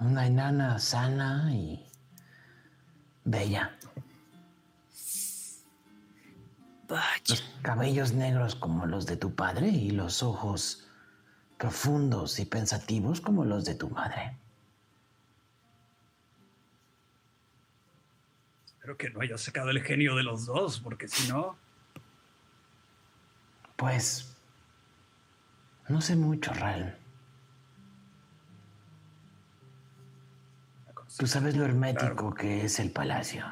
Una 0.00 0.26
enana 0.26 0.80
sana 0.80 1.54
y 1.54 1.86
bella. 3.24 3.78
Vaya. 6.88 7.02
Los 7.28 7.42
cabellos 7.62 8.12
negros 8.12 8.56
como 8.56 8.86
los 8.86 9.06
de 9.06 9.16
tu 9.16 9.36
padre 9.36 9.68
y 9.68 9.90
los 9.90 10.24
ojos 10.24 10.85
profundos 11.58 12.38
y 12.38 12.44
pensativos 12.44 13.20
como 13.20 13.44
los 13.44 13.64
de 13.64 13.74
tu 13.74 13.88
madre. 13.88 14.36
Espero 18.66 18.96
que 18.96 19.10
no 19.10 19.20
haya 19.20 19.38
sacado 19.38 19.70
el 19.70 19.82
genio 19.82 20.14
de 20.14 20.22
los 20.22 20.46
dos, 20.46 20.80
porque 20.80 21.08
si 21.08 21.28
no. 21.28 21.56
Pues 23.76 24.36
no 25.88 26.00
sé 26.00 26.16
mucho, 26.16 26.52
Ral. 26.54 26.98
Tú 31.18 31.26
sabes 31.26 31.56
lo 31.56 31.64
hermético 31.64 32.34
que 32.34 32.64
es 32.64 32.78
el 32.78 32.90
palacio. 32.90 33.46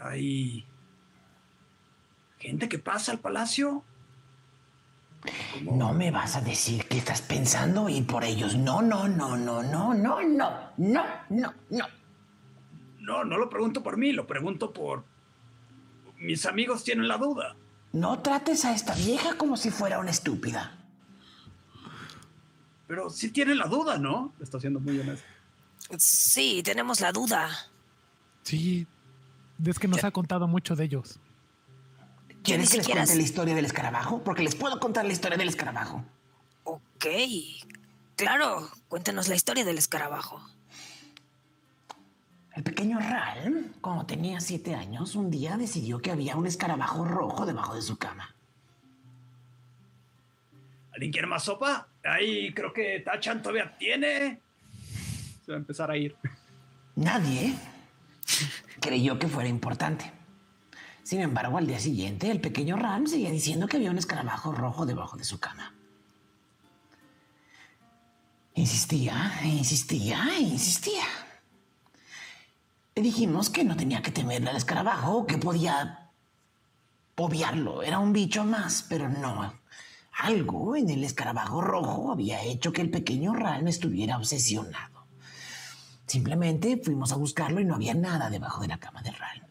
Hay. 0.00 0.66
gente 2.38 2.68
que 2.68 2.78
pasa 2.78 3.12
al 3.12 3.20
palacio. 3.20 3.84
¿Cómo? 5.54 5.76
No 5.76 5.92
me 5.92 6.10
vas 6.10 6.36
a 6.36 6.40
decir 6.40 6.86
que 6.86 6.98
estás 6.98 7.20
pensando 7.20 7.88
ir 7.88 8.06
por 8.06 8.24
ellos. 8.24 8.56
No, 8.56 8.80
no, 8.80 9.06
no, 9.06 9.36
no, 9.36 9.62
no, 9.62 9.92
no, 9.94 10.22
no, 10.22 10.72
no, 10.78 11.04
no, 11.28 11.54
no. 11.68 11.86
No, 13.00 13.24
no 13.24 13.38
lo 13.38 13.50
pregunto 13.50 13.82
por 13.82 13.96
mí, 13.96 14.12
lo 14.12 14.26
pregunto 14.26 14.72
por. 14.72 15.04
Mis 16.16 16.46
amigos 16.46 16.84
tienen 16.84 17.08
la 17.08 17.18
duda. 17.18 17.56
No 17.92 18.20
trates 18.20 18.64
a 18.64 18.72
esta 18.74 18.94
vieja 18.94 19.36
como 19.36 19.56
si 19.56 19.70
fuera 19.70 19.98
una 19.98 20.10
estúpida. 20.10 20.78
Pero 22.86 23.10
sí 23.10 23.30
tienen 23.30 23.58
la 23.58 23.66
duda, 23.66 23.98
¿no? 23.98 24.32
Está 24.40 24.60
siendo 24.60 24.80
muy 24.80 24.98
honesto. 24.98 25.26
Sí, 25.98 26.62
tenemos 26.62 27.00
la 27.00 27.12
duda. 27.12 27.48
Sí, 28.42 28.86
es 29.66 29.78
que 29.78 29.88
nos 29.88 30.04
ha 30.04 30.10
contado 30.10 30.48
mucho 30.48 30.76
de 30.76 30.84
ellos. 30.84 31.18
¿Quieres 32.42 32.70
que 32.70 32.78
les 32.78 32.88
cuente 32.88 33.16
la 33.16 33.22
historia 33.22 33.54
del 33.54 33.66
escarabajo? 33.66 34.22
Porque 34.24 34.42
les 34.42 34.54
puedo 34.54 34.80
contar 34.80 35.04
la 35.04 35.12
historia 35.12 35.36
del 35.36 35.48
escarabajo. 35.48 36.04
Ok. 36.64 37.06
Claro, 38.16 38.68
cuéntanos 38.88 39.28
la 39.28 39.34
historia 39.34 39.64
del 39.64 39.78
escarabajo. 39.78 40.40
El 42.54 42.62
pequeño 42.62 42.98
Ral, 42.98 43.72
cuando 43.80 44.06
tenía 44.06 44.40
siete 44.40 44.74
años, 44.74 45.14
un 45.14 45.30
día 45.30 45.56
decidió 45.56 46.00
que 46.00 46.10
había 46.10 46.36
un 46.36 46.46
escarabajo 46.46 47.04
rojo 47.04 47.46
debajo 47.46 47.74
de 47.74 47.82
su 47.82 47.96
cama. 47.96 48.34
¿Alguien 50.92 51.12
quiere 51.12 51.26
más 51.28 51.44
sopa? 51.44 51.88
Ahí 52.04 52.52
creo 52.52 52.72
que 52.72 53.00
Tachan 53.00 53.40
todavía 53.40 53.76
tiene. 53.78 54.40
Se 55.44 55.52
va 55.52 55.56
a 55.56 55.60
empezar 55.60 55.90
a 55.90 55.96
ir. 55.96 56.16
Nadie 56.96 57.54
creyó 58.80 59.18
que 59.18 59.28
fuera 59.28 59.48
importante. 59.48 60.12
Sin 61.02 61.20
embargo, 61.20 61.58
al 61.58 61.66
día 61.66 61.80
siguiente, 61.80 62.30
el 62.30 62.40
pequeño 62.40 62.76
Ram 62.76 63.06
seguía 63.06 63.30
diciendo 63.30 63.66
que 63.66 63.76
había 63.76 63.90
un 63.90 63.98
escarabajo 63.98 64.52
rojo 64.52 64.86
debajo 64.86 65.16
de 65.16 65.24
su 65.24 65.40
cama. 65.40 65.74
Insistía, 68.54 69.32
insistía, 69.44 70.38
insistía. 70.38 71.04
Dijimos 72.94 73.48
que 73.48 73.64
no 73.64 73.76
tenía 73.76 74.02
que 74.02 74.10
temerle 74.10 74.50
al 74.50 74.56
escarabajo, 74.56 75.26
que 75.26 75.38
podía 75.38 76.10
obviarlo. 77.16 77.82
Era 77.82 77.98
un 77.98 78.12
bicho 78.12 78.44
más, 78.44 78.84
pero 78.88 79.08
no. 79.08 79.54
Algo 80.18 80.76
en 80.76 80.90
el 80.90 81.04
escarabajo 81.04 81.60
rojo 81.60 82.12
había 82.12 82.42
hecho 82.42 82.72
que 82.72 82.82
el 82.82 82.90
pequeño 82.90 83.32
Ram 83.32 83.68
estuviera 83.68 84.18
obsesionado. 84.18 84.89
Simplemente 86.10 86.76
fuimos 86.76 87.12
a 87.12 87.16
buscarlo 87.16 87.60
y 87.60 87.64
no 87.64 87.76
había 87.76 87.94
nada 87.94 88.30
debajo 88.30 88.62
de 88.62 88.66
la 88.66 88.80
cama 88.80 89.00
de 89.00 89.12
Ral. 89.12 89.46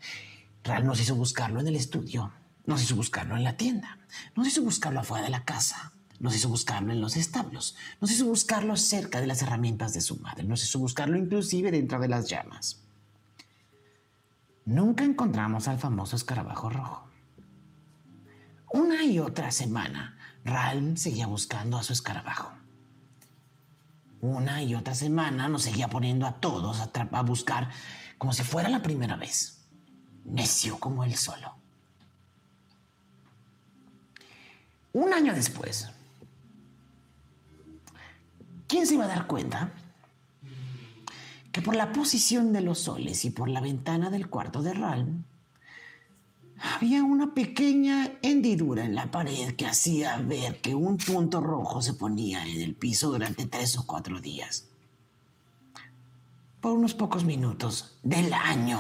Ral 0.61 0.85
nos 0.85 0.99
hizo 0.99 1.15
buscarlo 1.15 1.61
en 1.61 1.67
el 1.69 1.77
estudio, 1.77 2.33
nos 2.65 2.83
hizo 2.83 2.97
buscarlo 2.97 3.37
en 3.37 3.45
la 3.45 3.55
tienda, 3.55 3.97
nos 4.35 4.45
hizo 4.45 4.61
buscarlo 4.61 4.99
afuera 4.99 5.23
de 5.23 5.29
la 5.29 5.45
casa, 5.45 5.93
nos 6.19 6.35
hizo 6.35 6.49
buscarlo 6.49 6.91
en 6.91 6.99
los 6.99 7.15
establos, 7.15 7.77
nos 8.01 8.11
hizo 8.11 8.25
buscarlo 8.25 8.75
cerca 8.75 9.21
de 9.21 9.27
las 9.27 9.41
herramientas 9.41 9.93
de 9.93 10.01
su 10.01 10.17
madre, 10.17 10.43
nos 10.43 10.61
hizo 10.61 10.79
buscarlo 10.79 11.17
inclusive 11.17 11.71
dentro 11.71 11.97
de 11.97 12.09
las 12.09 12.27
llamas. 12.27 12.81
Nunca 14.65 15.05
encontramos 15.05 15.69
al 15.69 15.79
famoso 15.79 16.17
escarabajo 16.17 16.69
rojo. 16.69 17.09
Una 18.73 19.05
y 19.05 19.19
otra 19.19 19.51
semana, 19.51 20.17
Ral 20.43 20.97
seguía 20.97 21.27
buscando 21.27 21.77
a 21.77 21.83
su 21.83 21.93
escarabajo. 21.93 22.58
Una 24.21 24.61
y 24.61 24.75
otra 24.75 24.93
semana 24.93 25.47
nos 25.47 25.63
seguía 25.63 25.87
poniendo 25.87 26.25
a 26.27 26.33
todos 26.39 26.81
a, 26.81 27.21
buscar 27.21 27.69
como 28.17 28.33
si 28.33 28.43
fuera 28.43 28.69
la 28.69 28.81
primera 28.81 29.15
vez. 29.15 29.61
Necio 30.25 30.77
como 30.77 31.03
él 31.03 31.15
solo. 31.15 31.55
Un 34.91 35.13
año 35.13 35.33
después, 35.33 35.89
¿quién 38.67 38.85
se 38.85 38.95
iba 38.95 39.05
a 39.05 39.07
dar 39.07 39.27
cuenta 39.27 39.71
que 41.51 41.61
por 41.61 41.75
la 41.75 41.93
posición 41.93 42.51
de 42.51 42.61
los 42.61 42.79
soles 42.79 43.23
y 43.25 43.29
por 43.29 43.49
la 43.49 43.61
ventana 43.61 44.09
del 44.09 44.29
cuarto 44.29 44.61
de 44.61 44.73
Ralm 44.73 45.23
había 46.61 47.03
una 47.03 47.33
pequeña 47.33 48.19
hendidura 48.21 48.85
en 48.85 48.95
la 48.95 49.09
pared 49.09 49.55
que 49.55 49.65
hacía 49.65 50.17
ver 50.17 50.61
que 50.61 50.75
un 50.75 50.97
punto 50.97 51.41
rojo 51.41 51.81
se 51.81 51.93
ponía 51.93 52.45
en 52.45 52.61
el 52.61 52.75
piso 52.75 53.11
durante 53.11 53.45
tres 53.45 53.77
o 53.77 53.85
cuatro 53.85 54.19
días. 54.19 54.67
Por 56.59 56.73
unos 56.73 56.93
pocos 56.93 57.23
minutos 57.23 57.97
del 58.03 58.33
año. 58.33 58.79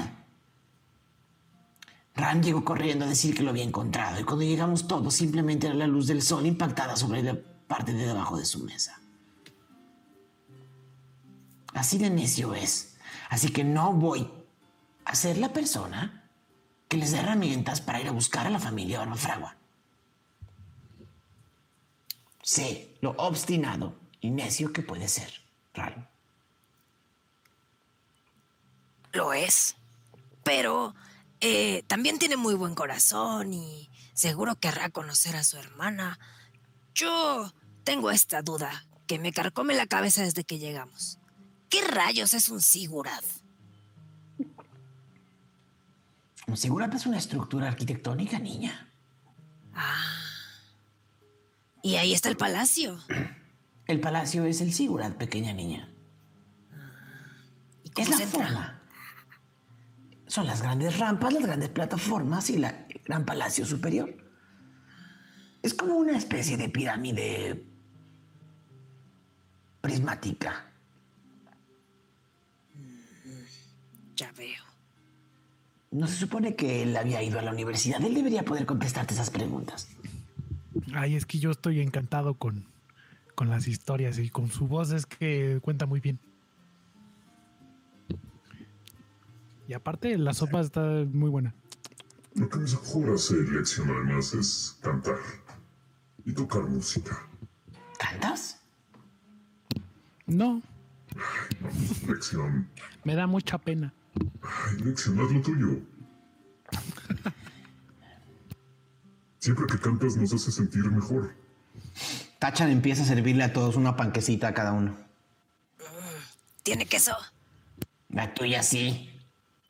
Ram 2.15 2.41
llegó 2.41 2.65
corriendo 2.65 3.05
a 3.05 3.09
decir 3.09 3.33
que 3.33 3.43
lo 3.43 3.51
había 3.51 3.63
encontrado 3.63 4.19
y 4.19 4.23
cuando 4.25 4.43
llegamos 4.43 4.87
todos 4.87 5.13
simplemente 5.13 5.67
era 5.67 5.75
la 5.75 5.87
luz 5.87 6.07
del 6.07 6.21
sol 6.21 6.45
impactada 6.45 6.97
sobre 6.97 7.23
la 7.23 7.37
parte 7.67 7.93
de 7.93 8.05
debajo 8.05 8.37
de 8.37 8.45
su 8.45 8.63
mesa. 8.65 8.99
Así 11.73 11.97
de 11.97 12.09
necio 12.09 12.53
es. 12.53 12.97
Así 13.29 13.49
que 13.49 13.63
no 13.63 13.93
voy 13.93 14.29
a 15.05 15.15
ser 15.15 15.37
la 15.37 15.53
persona 15.53 16.18
que 16.89 16.97
les 16.97 17.11
dé 17.11 17.19
herramientas 17.19 17.79
para 17.79 18.01
ir 18.01 18.07
a 18.07 18.11
buscar 18.11 18.47
a 18.47 18.49
la 18.49 18.59
familia 18.59 18.99
Barbafragua. 18.99 19.55
Sé 22.41 22.97
lo 22.99 23.11
obstinado 23.11 23.97
y 24.19 24.31
necio 24.31 24.73
que 24.73 24.81
puede 24.81 25.07
ser, 25.07 25.31
Ral. 25.73 26.09
Lo 29.13 29.33
es. 29.33 29.75
Pero 30.43 30.95
eh, 31.41 31.83
también 31.87 32.17
tiene 32.17 32.37
muy 32.37 32.55
buen 32.55 32.73
corazón 32.73 33.53
y 33.53 33.89
seguro 34.13 34.55
querrá 34.55 34.89
conocer 34.89 35.35
a 35.35 35.43
su 35.43 35.57
hermana. 35.57 36.19
Yo 36.95 37.53
tengo 37.83 38.09
esta 38.09 38.41
duda 38.41 38.85
que 39.05 39.19
me 39.19 39.31
carcome 39.31 39.75
la 39.75 39.85
cabeza 39.85 40.23
desde 40.23 40.43
que 40.43 40.57
llegamos. 40.57 41.19
¿Qué 41.69 41.85
rayos 41.85 42.33
es 42.33 42.49
un 42.49 42.61
Sigurad? 42.61 43.23
Un 46.49 46.81
es 46.95 47.05
una 47.05 47.17
estructura 47.17 47.67
arquitectónica, 47.67 48.39
niña. 48.39 48.91
Y 51.83 51.95
ahí 51.95 52.13
está 52.13 52.29
el 52.29 52.37
palacio. 52.37 52.99
El 53.85 53.99
palacio 53.99 54.45
es 54.45 54.61
el 54.61 54.71
Sigurat, 54.71 55.15
pequeña 55.15 55.51
niña. 55.51 55.91
¿Y 57.83 57.89
cómo 57.89 58.07
Es 58.07 58.19
la 58.19 58.27
forma. 58.27 58.83
son 60.27 60.45
las 60.45 60.61
grandes 60.61 60.99
rampas, 60.99 61.33
las 61.33 61.41
grandes 61.41 61.69
plataformas 61.69 62.51
y 62.51 62.59
la 62.59 62.85
gran 63.03 63.25
palacio 63.25 63.65
superior. 63.65 64.15
Es 65.63 65.73
como 65.73 65.95
una 65.95 66.15
especie 66.15 66.55
de 66.55 66.69
pirámide 66.69 67.65
prismática. 69.81 70.71
Ya 74.15 74.31
veo. 74.33 74.68
No 75.91 76.07
se 76.07 76.15
supone 76.15 76.55
que 76.55 76.83
él 76.83 76.95
había 76.95 77.21
ido 77.23 77.39
a 77.39 77.41
la 77.41 77.51
universidad. 77.51 78.03
Él 78.03 78.13
debería 78.13 78.43
poder 78.43 78.65
contestarte 78.65 79.13
esas 79.13 79.29
preguntas. 79.31 79.89
Ay, 80.93 81.15
es 81.15 81.25
que 81.25 81.39
yo 81.39 81.49
estoy 81.51 81.81
encantado 81.81 82.35
con, 82.35 82.65
con 83.35 83.49
las 83.49 83.67
historias 83.67 84.19
y 84.19 84.29
con 84.29 84.49
su 84.49 84.67
voz 84.67 84.91
es 84.91 85.05
que 85.05 85.59
cuenta 85.61 85.85
muy 85.87 85.99
bien. 85.99 86.19
Y 89.67 89.73
aparte, 89.73 90.17
la 90.17 90.33
sopa 90.33 90.61
está 90.61 90.81
muy 91.11 91.29
buena. 91.29 91.53
Lo 92.35 92.47
que 92.49 92.59
mejor 92.59 93.13
hacer 93.15 93.37
lección 93.49 93.89
además 93.89 94.33
es 94.33 94.77
cantar 94.81 95.17
y 96.25 96.33
tocar 96.33 96.63
música. 96.63 97.27
¿Cantas? 97.97 98.61
No, 100.25 100.61
Lección. 102.07 102.69
me 103.03 103.15
da 103.15 103.25
mucha 103.25 103.57
pena. 103.57 103.93
Ay, 104.41 104.77
lección, 104.83 105.19
haz 105.19 105.31
lo 105.31 105.41
tuyo. 105.41 105.79
Siempre 109.39 109.65
que 109.67 109.77
cantas 109.79 110.17
nos 110.17 110.33
hace 110.33 110.51
sentir 110.51 110.83
mejor. 110.91 111.33
Tachan 112.39 112.69
empieza 112.69 113.03
a 113.03 113.05
servirle 113.05 113.43
a 113.43 113.53
todos 113.53 113.75
una 113.75 113.95
panquecita 113.95 114.49
a 114.49 114.53
cada 114.53 114.73
uno. 114.73 114.95
¿Tiene 116.63 116.85
queso? 116.85 117.13
La 118.09 118.33
tuya 118.33 118.63
sí. 118.63 119.09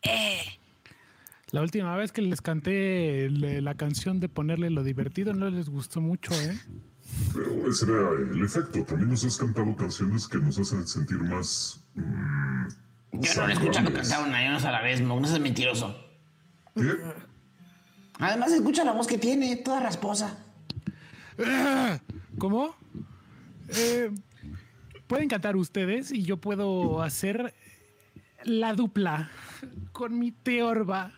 Eh. 0.01 0.41
La 1.51 1.61
última 1.61 1.95
vez 1.95 2.11
que 2.11 2.21
les 2.21 2.41
canté 2.41 3.29
le- 3.29 3.61
la 3.61 3.75
canción 3.75 4.19
de 4.19 4.29
ponerle 4.29 4.69
lo 4.69 4.83
divertido 4.83 5.33
no 5.33 5.49
les 5.49 5.69
gustó 5.69 6.01
mucho, 6.01 6.31
¿eh? 6.33 6.59
Pero 7.33 7.69
ese 7.69 7.85
era 7.85 8.09
el 8.11 8.43
efecto. 8.43 8.83
También 8.83 9.09
nos 9.09 9.23
has 9.23 9.37
cantado 9.37 9.75
canciones 9.75 10.27
que 10.27 10.37
nos 10.37 10.57
hacen 10.59 10.87
sentir 10.87 11.17
más. 11.19 11.79
mm, 11.95 12.67
Yo 13.11 13.33
no 13.35 13.43
lo 13.43 13.49
he 13.49 13.53
escuchado 13.53 13.91
cantar 13.91 14.27
una 14.27 14.43
y 14.43 14.47
una 14.47 14.57
a 14.57 14.71
la 14.71 14.81
vez, 14.81 15.01
Mo, 15.01 15.19
no 15.19 15.27
seas 15.27 15.39
mentiroso. 15.39 15.95
Además, 18.19 18.51
escucha 18.51 18.83
la 18.83 18.91
voz 18.91 19.07
que 19.07 19.17
tiene, 19.17 19.55
toda 19.57 19.79
rasposa. 19.79 20.45
¿Cómo? 22.37 22.75
Eh, 23.69 24.11
pueden 25.07 25.27
cantar 25.29 25.55
ustedes 25.55 26.11
y 26.11 26.23
yo 26.23 26.37
puedo 26.37 27.01
hacer 27.01 27.53
la 28.43 28.73
dupla 28.73 29.29
con 29.91 30.19
mi 30.19 30.31
teorba. 30.31 31.13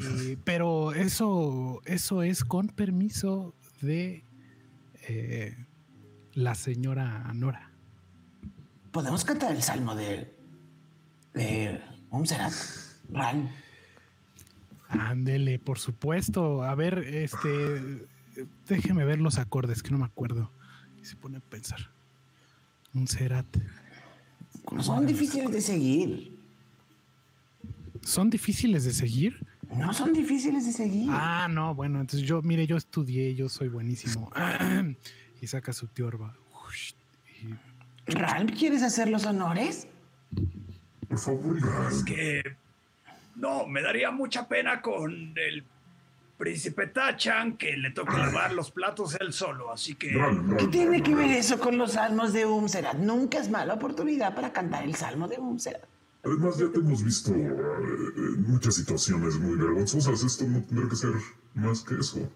Eh, 0.00 0.36
pero 0.44 0.92
eso, 0.92 1.80
eso 1.84 2.22
es 2.22 2.44
con 2.44 2.68
permiso 2.68 3.54
de 3.80 4.24
eh, 5.08 5.56
la 6.34 6.54
señora 6.54 7.30
Nora. 7.34 7.70
¿Podemos 8.90 9.24
cantar 9.24 9.52
el 9.52 9.62
salmo 9.62 9.94
de. 9.94 10.33
Umserat? 12.10 12.52
Ran. 13.10 13.50
Ándele, 14.88 15.58
por 15.58 15.78
supuesto. 15.78 16.62
A 16.62 16.74
ver, 16.74 16.98
este. 16.98 18.06
Déjeme 18.68 19.04
ver 19.04 19.20
los 19.20 19.38
acordes, 19.38 19.82
que 19.82 19.90
no 19.90 19.98
me 19.98 20.04
acuerdo. 20.04 20.50
Y 21.00 21.04
se 21.04 21.16
pone 21.16 21.38
a 21.38 21.40
pensar. 21.40 21.90
Un 22.94 23.06
cerat. 23.08 23.46
Son 24.80 25.06
difíciles 25.06 25.50
de 25.50 25.60
seguir. 25.60 26.38
¿Son 28.02 28.30
difíciles 28.30 28.84
de 28.84 28.92
seguir? 28.92 29.46
No 29.76 29.92
son 29.92 30.12
difíciles 30.12 30.66
de 30.66 30.72
seguir. 30.72 31.08
Ah, 31.10 31.48
no, 31.50 31.74
bueno, 31.74 32.00
entonces 32.00 32.26
yo, 32.26 32.42
mire, 32.42 32.66
yo 32.66 32.76
estudié, 32.76 33.34
yo 33.34 33.48
soy 33.48 33.68
buenísimo. 33.68 34.30
y 35.40 35.46
saca 35.46 35.72
su 35.72 35.88
tiorba. 35.88 36.36
Ran, 38.06 38.48
¿quieres 38.48 38.82
hacer 38.82 39.08
los 39.08 39.24
honores? 39.24 39.88
Por 41.08 41.18
favor, 41.18 41.60
Ran. 41.60 42.04
Que 42.04 42.42
no, 43.36 43.66
me 43.66 43.82
daría 43.82 44.10
mucha 44.10 44.46
pena 44.46 44.80
con 44.80 45.32
el 45.36 45.64
príncipe 46.36 46.88
Tachan 46.88 47.56
que 47.56 47.76
le 47.76 47.90
toque 47.90 48.16
lavar 48.16 48.52
los 48.52 48.70
platos 48.70 49.16
él 49.20 49.32
solo, 49.32 49.72
así 49.72 49.94
que 49.94 50.18
¿Qué 50.58 50.66
tiene 50.66 51.02
que 51.02 51.14
ver 51.14 51.30
eso 51.30 51.58
con 51.58 51.78
los 51.78 51.92
salmos 51.92 52.32
de 52.32 52.44
Umserat? 52.44 52.96
Nunca 52.96 53.38
es 53.38 53.48
mala 53.48 53.74
oportunidad 53.74 54.34
para 54.34 54.52
cantar 54.52 54.84
el 54.84 54.94
salmo 54.94 55.28
de 55.28 55.38
Umserat. 55.38 55.84
Además, 56.24 56.58
ya 56.58 56.70
te 56.72 56.78
hemos 56.78 57.04
visto 57.04 57.34
eh, 57.34 57.46
en 58.16 58.42
muchas 58.48 58.74
situaciones 58.76 59.38
muy 59.38 59.56
vergonzosas. 59.56 60.22
Esto 60.22 60.46
no 60.46 60.62
tendrá 60.62 60.88
que 60.88 60.96
ser 60.96 61.12
más 61.54 61.82
que 61.82 61.96
eso. 61.96 62.30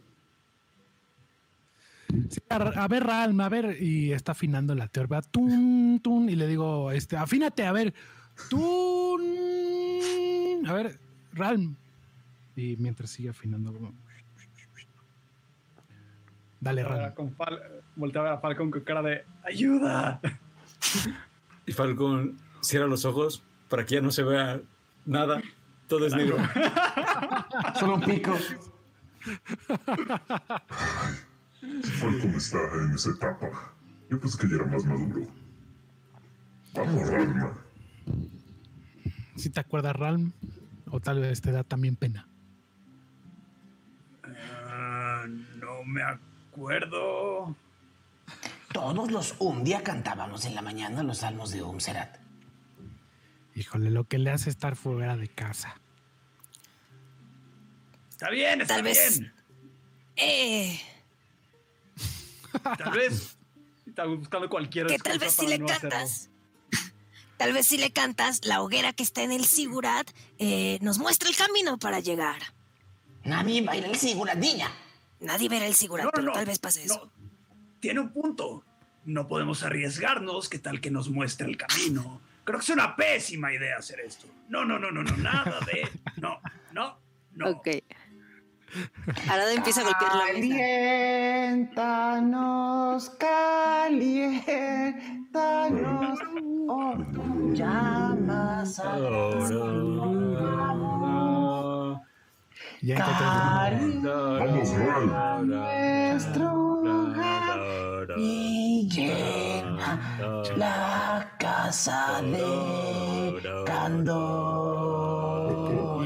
Sí, 2.29 2.41
a, 2.51 2.57
a 2.57 2.89
ver, 2.89 3.05
Ralm, 3.05 3.41
a 3.41 3.49
ver, 3.49 3.83
y 3.83 4.13
está 4.13 4.33
afinando 4.33 4.75
la 4.75 4.89
tiorba. 4.89 5.23
Tun, 5.23 6.01
tun, 6.03 6.29
y 6.29 6.37
le 6.37 6.47
digo, 6.47 6.91
este, 6.91 7.17
afínate, 7.17 7.67
a 7.67 7.73
ver. 7.73 7.95
Tun. 8.51 9.23
A 10.67 10.73
ver, 10.73 10.99
Ralm. 11.33 11.77
Y 12.57 12.77
mientras 12.79 13.11
sigue 13.11 13.29
afinando. 13.31 13.73
como- 13.73 13.93
Dale, 16.61 16.83
Ralm. 16.85 17.15
con 17.15 17.37
Fal- 17.37 17.61
voltea 17.97 18.21
a 18.21 18.25
ver 18.25 18.33
a 18.35 18.39
Falcon 18.39 18.71
con 18.71 18.81
cara 18.83 19.01
de 19.03 19.25
¡Ayuda! 19.45 20.21
Y 21.67 21.73
Falcon 21.73 22.37
cierra 22.61 22.87
los 22.87 23.05
ojos 23.05 23.43
para 23.69 23.85
que 23.87 23.95
ya 23.97 24.01
no 24.01 24.11
se 24.11 24.23
vea 24.25 24.61
nada. 25.07 25.41
Todo 25.87 26.07
es 26.07 26.15
negro. 26.15 26.37
Solo 27.79 27.95
un 27.95 28.01
pico. 28.03 28.35
Falcon 32.01 32.35
está 32.35 32.59
en 32.75 32.93
esa 32.95 33.11
etapa. 33.11 33.75
Yo 34.11 34.19
pensé 34.21 34.39
que 34.39 34.49
ya 34.49 34.57
era 34.57 34.67
más 34.67 34.85
maduro. 34.85 35.27
Vamos, 36.75 37.09
Ralma. 37.09 37.53
Si 39.37 39.51
te 39.51 39.61
acuerdas, 39.61 39.95
Ralm, 39.95 40.33
o 40.91 41.01
tal 41.01 41.21
vez 41.21 41.41
te 41.41 41.53
da 41.53 41.65
también 41.65 41.97
pena. 41.97 42.27
Ah, 44.67 45.27
no 45.29 45.85
me 45.85 46.03
acuerdo. 46.03 47.57
Todos 48.73 49.11
los 49.11 49.35
un 49.39 49.65
día 49.65 49.83
cantábamos 49.83 50.45
en 50.45 50.55
la 50.55 50.63
mañana 50.63 51.03
los 51.03 51.19
salmos 51.19 51.51
de 51.53 51.63
Umserat. 51.63 52.19
Híjole, 53.55 53.91
lo 53.91 54.05
que 54.05 54.19
le 54.19 54.31
hace 54.31 54.51
estar 54.51 54.77
fuera 54.77 55.17
de 55.17 55.29
casa. 55.29 55.81
Está 58.11 58.31
bien, 58.31 58.61
está 58.61 58.75
Tal 58.75 58.83
vez-. 58.83 59.23
Eh. 60.17 60.81
Tal 62.63 62.93
vez 62.93 63.37
está 63.87 64.05
buscando 64.05 64.49
cualquier 64.49 64.87
Que 64.87 64.99
tal 64.99 65.19
vez 65.19 65.33
si 65.33 65.47
le 65.47 65.59
no 65.59 65.67
cantas. 65.67 66.28
Tal 67.39 67.53
vez 67.55 67.67
si 67.67 67.79
le 67.79 67.91
cantas, 67.93 68.45
la 68.45 68.61
hoguera 68.63 68.93
que 68.93 69.03
está 69.03 69.23
en 69.23 69.33
el 69.33 69.47
Sigurat 69.47 70.11
eh, 70.39 70.79
nos 70.83 70.99
muestra 70.99 71.29
el 71.31 71.37
camino 71.37 71.79
para 71.79 72.01
llegar. 72.01 72.37
Nadie 73.25 73.63
va 73.63 73.73
a 73.73 73.77
ir 73.77 73.85
al 73.87 73.97
Sigurat, 73.97 74.37
niña. 74.37 74.71
Nadie 75.21 75.49
verá 75.49 75.67
el 75.67 75.75
Sigurat, 75.75 76.05
No, 76.05 76.11
no, 76.11 76.13
pero 76.13 76.25
no, 76.27 76.33
tal 76.33 76.47
vez 76.47 76.59
pase 76.59 76.85
eso. 76.85 77.05
no. 77.05 77.13
Tiene 77.81 78.01
un 78.01 78.13
punto. 78.13 78.65
No 79.05 79.27
podemos 79.29 79.63
arriesgarnos. 79.63 80.49
¿Qué 80.49 80.59
tal 80.59 80.81
que 80.81 80.91
nos 80.91 81.09
muestre 81.11 81.47
el 81.49 81.57
camino? 81.57 82.21
Creo 82.45 82.59
que 82.59 82.65
es 82.65 82.71
una 82.71 82.97
pésima 82.97 83.53
idea 83.53 83.77
hacer 83.79 84.01
esto. 84.01 84.27
No, 84.49 84.65
no, 84.65 84.79
no, 84.79 84.91
no, 84.91 85.03
no, 85.03 85.17
nada 85.17 85.59
de. 85.67 85.89
No, 86.17 86.41
no, 86.73 86.99
no. 87.33 87.51
Ok. 87.51 87.69
Arada 89.29 89.53
empieza 89.55 89.81
a 89.81 89.85
golpear 89.85 90.15
la 90.15 90.25
mesa. 90.27 90.39
Caliéntanos, 91.75 93.11
caliéntanos. 93.11 95.18
Oh, 95.35 96.95
llamas 97.53 98.79
a 98.79 98.97
Ya 102.81 102.97
Ran. 103.71 104.03
nuestro 105.47 106.53
hogar 106.55 108.09
Y 108.17 108.89
llena 108.89 110.01
la 110.57 111.35
casa 111.39 112.23
de 112.23 113.65
candor. 113.67 114.97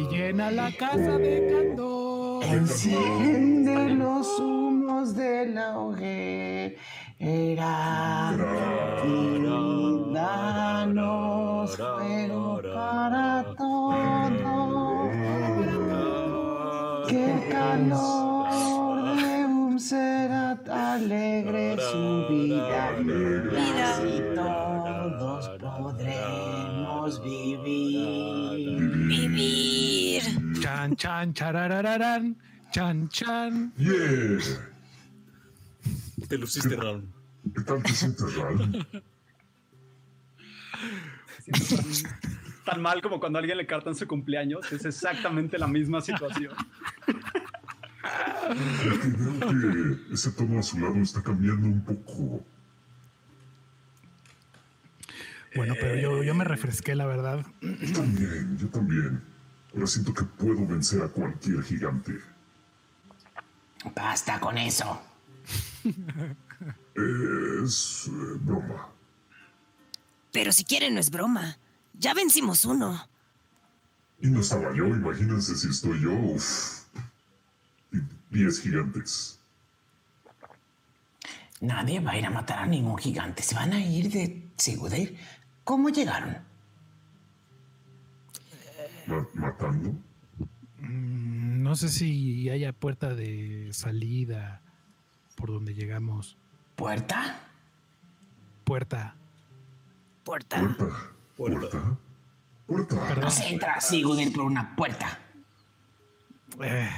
Y 0.01 0.09
llena 0.09 0.51
la 0.51 0.73
casa 0.73 1.18
de 1.18 1.49
candor. 1.53 2.45
Enciende 2.45 3.91
los 3.91 4.41
humos 4.41 5.14
de 5.14 5.47
la 5.47 5.79
hoguera 5.79 6.75
y 7.23 7.55
danos 10.12 11.77
fuego 11.77 12.61
para 12.75 13.45
todo. 13.57 15.09
Que 17.09 17.33
el 17.33 17.49
calor 17.49 19.16
de 19.16 19.45
un 19.45 19.79
Serat 19.79 20.68
alegre 20.68 21.77
su 21.79 22.27
vida 22.29 22.91
y 22.99 23.81
así 23.81 24.23
todos 24.35 25.49
podremos 25.61 27.23
vivir. 27.23 28.81
Vivir. 29.07 30.23
Chan, 30.61 30.97
chan, 30.97 31.33
chararararán. 31.35 32.37
Chan, 32.73 33.09
chan. 33.11 33.73
¡Yeah! 33.77 34.72
Te 36.33 36.39
luciste, 36.39 36.74
Raúl. 36.76 37.07
¿Qué 37.55 37.61
tal 37.61 37.83
te 37.83 37.93
sientes? 37.93 38.24
Tan 42.64 42.80
mal 42.80 43.03
como 43.03 43.20
cuando 43.20 43.39
a 43.39 43.41
alguien 43.41 43.59
le 43.59 43.66
cartan 43.66 43.95
su 43.95 44.09
cumpleaños. 44.09 44.72
Es 44.72 44.87
exactamente 44.87 45.59
la 45.59 45.66
misma 45.66 46.01
situación. 46.01 46.55
Es 48.49 48.99
que 48.99 49.09
veo 49.09 49.41
que 50.09 50.14
ese 50.14 50.33
tono 50.33 50.61
azulado 50.61 50.97
está 51.03 51.22
cambiando 51.22 51.66
un 51.66 51.85
poco. 51.85 52.43
Bueno, 55.55 55.74
pero 55.78 55.97
yo, 55.97 56.22
yo 56.22 56.35
me 56.35 56.45
refresqué, 56.45 56.95
la 56.95 57.05
verdad. 57.05 57.45
Yo 57.61 57.93
también, 57.93 58.57
yo 58.57 58.68
también. 58.68 59.22
Ahora 59.74 59.87
siento 59.87 60.14
que 60.14 60.24
puedo 60.24 60.66
vencer 60.66 61.03
a 61.03 61.09
cualquier 61.09 61.62
gigante. 61.62 62.18
Basta 63.95 64.41
con 64.41 64.57
eso. 64.57 65.12
Es 66.94 68.07
eh, 68.09 68.38
broma. 68.40 68.88
Pero 70.32 70.53
si 70.53 70.64
quieren, 70.64 70.94
no 70.94 71.00
es 71.00 71.11
broma. 71.11 71.59
Ya 71.98 72.14
vencimos 72.14 72.64
uno. 72.64 73.07
Y 74.20 74.28
no 74.28 74.40
estaba 74.40 74.74
yo, 74.74 74.86
imagínense 74.86 75.57
si 75.57 75.68
estoy 75.68 76.00
yo. 76.00 76.12
Uf. 76.12 76.84
Y 77.92 77.98
diez 78.30 78.61
gigantes. 78.61 79.38
Nadie 81.61 82.00
va 82.00 82.12
a 82.12 82.18
ir 82.18 82.26
a 82.26 82.30
matar 82.30 82.59
a 82.61 82.66
ningún 82.66 82.98
gigante. 82.98 83.42
Se 83.42 83.55
van 83.55 83.72
a 83.72 83.80
ir 83.84 84.11
de 84.11 84.42
Sigudeir. 84.57 85.16
¿Cómo 85.64 85.90
llegaron? 85.90 86.38
Ma- 89.07 89.26
¿Matando? 89.34 89.90
Mm, 90.78 91.62
No 91.62 91.76
sé 91.76 91.88
si 91.88 92.48
haya 92.50 92.72
puerta 92.72 93.14
de 93.14 93.68
salida 93.72 94.61
por 95.35 95.51
donde 95.51 95.74
llegamos. 95.74 96.37
¿Puerta? 96.76 97.41
Puerta. 98.64 99.14
Puerta. 100.24 100.59
¿Puerta? 100.61 101.12
Puerta. 101.37 101.99
¿Puerta? 102.66 103.14
No 103.16 103.30
se 103.30 103.49
entra 103.49 103.74
a 103.74 103.80
Sigudeir 103.80 104.33
por 104.33 104.45
una 104.45 104.74
puerta. 104.76 105.18
Eh, 106.62 106.89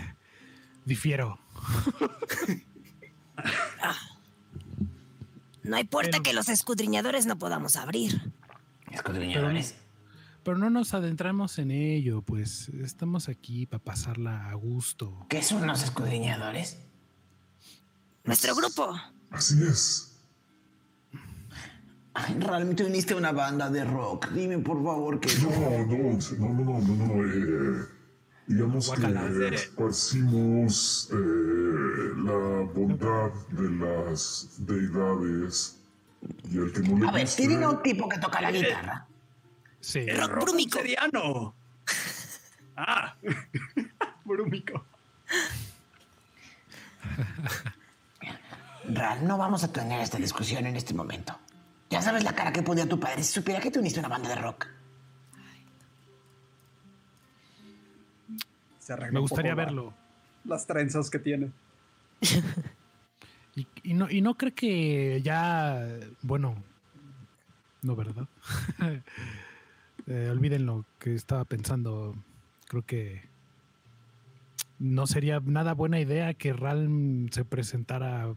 difiero. 0.85 1.39
No 5.62 5.76
hay 5.76 5.85
puerta 5.85 6.11
Pero- 6.12 6.22
que 6.22 6.32
los 6.35 6.49
escudriñadores 6.51 7.24
no 7.26 7.39
podamos 7.39 7.76
abrir. 7.76 8.32
Escudriñadores. 8.91 9.76
Pero 10.43 10.59
no 10.59 10.68
nos 10.68 10.93
adentramos 10.93 11.59
en 11.59 11.70
ello, 11.70 12.20
pues 12.20 12.68
estamos 12.68 13.30
aquí 13.30 13.64
para 13.64 13.82
pasarla 13.82 14.51
a 14.51 14.55
gusto. 14.55 15.24
¿Qué 15.30 15.43
son 15.43 15.66
los 15.66 15.82
escudriñadores? 15.82 16.84
Nuestro 18.25 18.55
grupo. 18.55 18.95
Así 19.31 19.62
es. 19.62 20.11
Ay, 22.14 22.37
realmente 22.39 22.85
uniste 22.85 23.14
a 23.14 23.16
una 23.16 23.33
banda 23.33 23.68
de 23.70 23.85
rock. 23.85 24.29
Dime 24.31 24.59
por 24.59 24.83
favor 24.83 25.18
que 25.20 25.29
No, 25.41 25.51
no, 25.51 25.85
no, 25.85 26.55
no, 26.55 26.81
no, 26.81 26.95
no, 26.97 27.07
no. 27.07 27.25
eh, 27.25 27.87
digamos 28.47 28.91
que 28.93 29.55
esparcimos 29.55 31.09
eh, 31.12 31.16
la 31.16 32.70
bondad 32.72 33.33
de 33.51 33.70
las 33.70 34.49
deidades 34.59 35.81
y 36.51 36.59
el 36.59 36.72
que 36.72 36.81
no 36.81 36.99
le 36.99 37.09
A 37.09 37.12
ver, 37.12 37.22
guste, 37.22 37.37
tienen 37.47 37.64
un 37.68 37.83
tipo 37.83 38.09
que 38.09 38.18
toca 38.18 38.41
la 38.41 38.53
guitarra. 38.53 39.07
Sí. 39.81 40.07
Rock 40.11 40.41
brúmico. 40.43 40.79
Seriano. 40.79 41.55
Ah, 42.77 43.16
brúmico. 44.25 44.85
Ral, 48.89 49.26
no 49.26 49.39
vamos 49.39 49.64
a 49.64 49.72
tener 49.72 50.01
esta 50.01 50.18
discusión 50.18 50.66
en 50.66 50.76
este 50.76 50.95
momento. 50.95 51.39
Ya 51.91 52.03
sabes 52.03 52.24
la 52.24 52.35
cara 52.35 52.53
que 52.53 52.62
ponía 52.62 52.89
tu 52.89 52.99
padre 52.99 53.22
si 53.22 53.32
supiera 53.32 53.61
que 53.61 53.70
te 53.70 53.78
uniste 53.78 53.99
a 53.99 54.03
una 54.03 54.09
banda 54.09 54.28
de 54.28 54.35
rock. 54.37 54.66
Se 58.78 58.97
Me 58.97 59.18
gustaría 59.20 59.53
la- 59.55 59.64
verlo. 59.64 59.95
Las 60.45 60.66
trenzas 60.66 61.11
que 61.11 61.18
tiene. 61.18 61.51
Y, 63.57 63.68
y 63.85 63.95
no, 63.95 64.11
y 64.11 64.20
no 64.20 64.35
cree 64.35 64.51
que 64.53 65.22
ya, 65.22 65.80
bueno, 66.22 66.57
no, 67.82 67.95
¿verdad? 67.97 68.26
Eh, 70.07 70.28
olviden 70.30 70.66
lo 70.66 70.85
que 70.99 71.14
estaba 71.14 71.45
pensando. 71.47 72.14
Creo 72.66 72.82
que 72.82 73.22
no 74.80 75.07
sería 75.07 75.41
nada 75.41 75.72
buena 75.72 75.99
idea 76.01 76.35
que 76.35 76.53
Ralm 76.53 77.28
se 77.30 77.45
presentara 77.47 78.35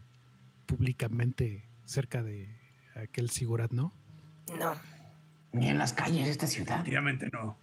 públicamente 0.68 1.64
cerca 1.86 2.22
de 2.22 2.54
aquel 2.94 3.30
Sigurat, 3.30 3.72
¿no? 3.72 3.92
No. 4.58 4.74
Ni 5.52 5.68
en 5.68 5.78
las 5.78 5.94
calles 5.94 6.26
de 6.26 6.30
esta 6.30 6.46
ciudad. 6.46 6.76
Definitivamente 6.76 7.30
no. 7.32 7.56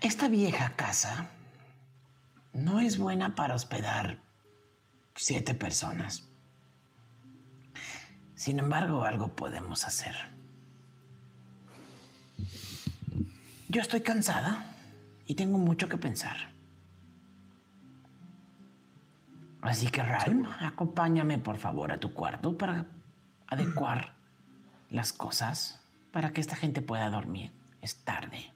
Esta 0.00 0.28
vieja 0.28 0.74
casa 0.74 1.30
no 2.52 2.80
es 2.80 2.98
buena 2.98 3.36
para 3.36 3.54
hospedar 3.54 4.18
siete 5.14 5.54
personas. 5.54 6.28
Sin 8.34 8.58
embargo, 8.58 9.04
algo 9.04 9.34
podemos 9.34 9.84
hacer. 9.84 10.14
Yo 13.68 13.80
estoy 13.80 14.00
cansada 14.00 14.74
y 15.26 15.34
tengo 15.34 15.58
mucho 15.58 15.88
que 15.88 15.98
pensar. 15.98 16.57
Así 19.68 19.88
que, 19.88 20.02
Ralm, 20.02 20.46
acompáñame 20.60 21.38
por 21.38 21.58
favor 21.58 21.92
a 21.92 22.00
tu 22.00 22.14
cuarto 22.14 22.56
para 22.56 22.86
adecuar 23.48 24.14
las 24.88 25.12
cosas 25.12 25.86
para 26.10 26.32
que 26.32 26.40
esta 26.40 26.56
gente 26.56 26.80
pueda 26.80 27.10
dormir. 27.10 27.52
Es 27.82 28.02
tarde. 28.02 28.50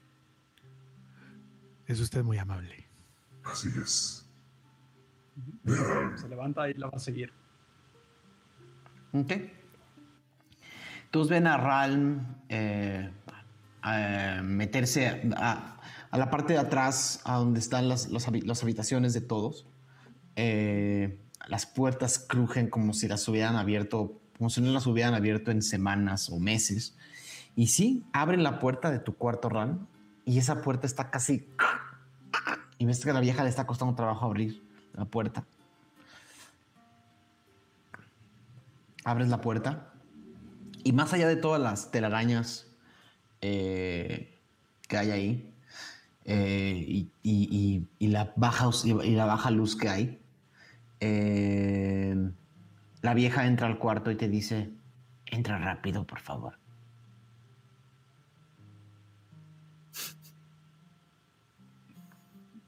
Es 1.85 1.99
usted 1.99 2.23
muy 2.23 2.39
amable. 2.39 2.87
Así 3.43 3.69
es. 3.79 4.27
Se 6.15 6.27
levanta 6.27 6.67
y 6.67 6.73
la 6.73 6.87
va 6.87 6.97
a 6.97 6.99
seguir. 6.99 7.31
Ok. 9.13 9.33
Todos 11.11 11.29
ven 11.29 11.45
a 11.45 11.57
Ralm 11.57 12.25
eh, 12.49 13.11
eh, 13.85 14.41
meterse 14.43 15.29
a, 15.37 15.79
a 16.09 16.17
la 16.17 16.31
parte 16.31 16.53
de 16.53 16.59
atrás, 16.59 17.21
a 17.23 17.35
donde 17.35 17.59
están 17.59 17.87
las, 17.87 18.09
las 18.09 18.27
habi- 18.27 18.43
las 18.43 18.63
habitaciones 18.63 19.13
de 19.13 19.21
todos. 19.21 19.67
Eh, 20.35 21.19
las 21.47 21.65
puertas 21.65 22.19
crujen 22.19 22.69
como 22.69 22.93
si 22.93 23.07
las 23.07 23.27
hubieran 23.27 23.55
abierto, 23.55 24.19
como 24.37 24.49
si 24.49 24.61
no 24.61 24.71
las 24.71 24.87
hubieran 24.87 25.13
abierto 25.13 25.51
en 25.51 25.61
semanas 25.61 26.29
o 26.29 26.39
meses. 26.39 26.95
Y 27.55 27.67
sí, 27.67 28.03
abren 28.13 28.43
la 28.43 28.59
puerta 28.59 28.89
de 28.91 28.99
tu 28.99 29.15
cuarto, 29.15 29.49
Ralm, 29.49 29.85
y 30.25 30.37
esa 30.39 30.61
puerta 30.61 30.87
está 30.87 31.09
casi... 31.11 31.47
Y 32.79 32.85
ves 32.85 33.03
que 33.03 33.13
la 33.13 33.19
vieja 33.19 33.43
le 33.43 33.49
está 33.49 33.65
costando 33.67 33.93
trabajo 33.95 34.25
abrir 34.25 34.61
la 34.93 35.05
puerta. 35.05 35.45
Abres 39.05 39.27
la 39.27 39.41
puerta 39.41 39.93
y 40.83 40.91
más 40.93 41.13
allá 41.13 41.27
de 41.27 41.35
todas 41.35 41.61
las 41.61 41.91
telarañas 41.91 42.67
eh, 43.41 44.37
que 44.87 44.97
hay 44.97 45.11
ahí 45.11 45.53
eh, 46.25 46.85
y, 46.87 47.09
y- 47.21 48.07
la 48.07 48.33
baja, 48.35 48.69
y 48.83 49.11
la 49.11 49.25
baja 49.25 49.51
luz 49.51 49.75
que 49.75 49.89
hay, 49.89 50.21
eh, 51.05 52.31
la 53.01 53.13
vieja 53.13 53.45
entra 53.45 53.67
al 53.67 53.77
cuarto 53.77 54.09
y 54.09 54.15
te 54.15 54.29
dice, 54.29 54.71
entra 55.25 55.57
rápido, 55.57 56.07
por 56.07 56.21
favor. 56.21 56.57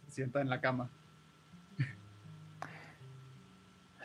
Se 0.07 0.11
sienta 0.11 0.41
en 0.41 0.49
la 0.49 0.59
cama. 0.59 0.89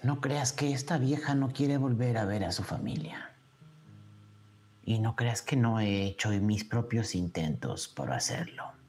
No 0.05 0.20
creas 0.20 0.53
que 0.53 0.72
esta 0.72 0.97
vieja 0.97 1.35
no 1.35 1.53
quiere 1.53 1.76
volver 1.76 2.16
a 2.16 2.24
ver 2.24 2.45
a 2.45 2.53
su 2.53 2.62
familia. 2.62 3.33
Y 4.85 5.01
no 5.01 5.16
creas 5.16 5.43
que 5.43 5.57
no 5.57 5.81
he 5.81 6.05
hecho 6.05 6.31
mis 6.31 6.64
propios 6.64 7.16
intentos 7.16 7.89
por 7.89 8.12
hacerlo. 8.12 8.80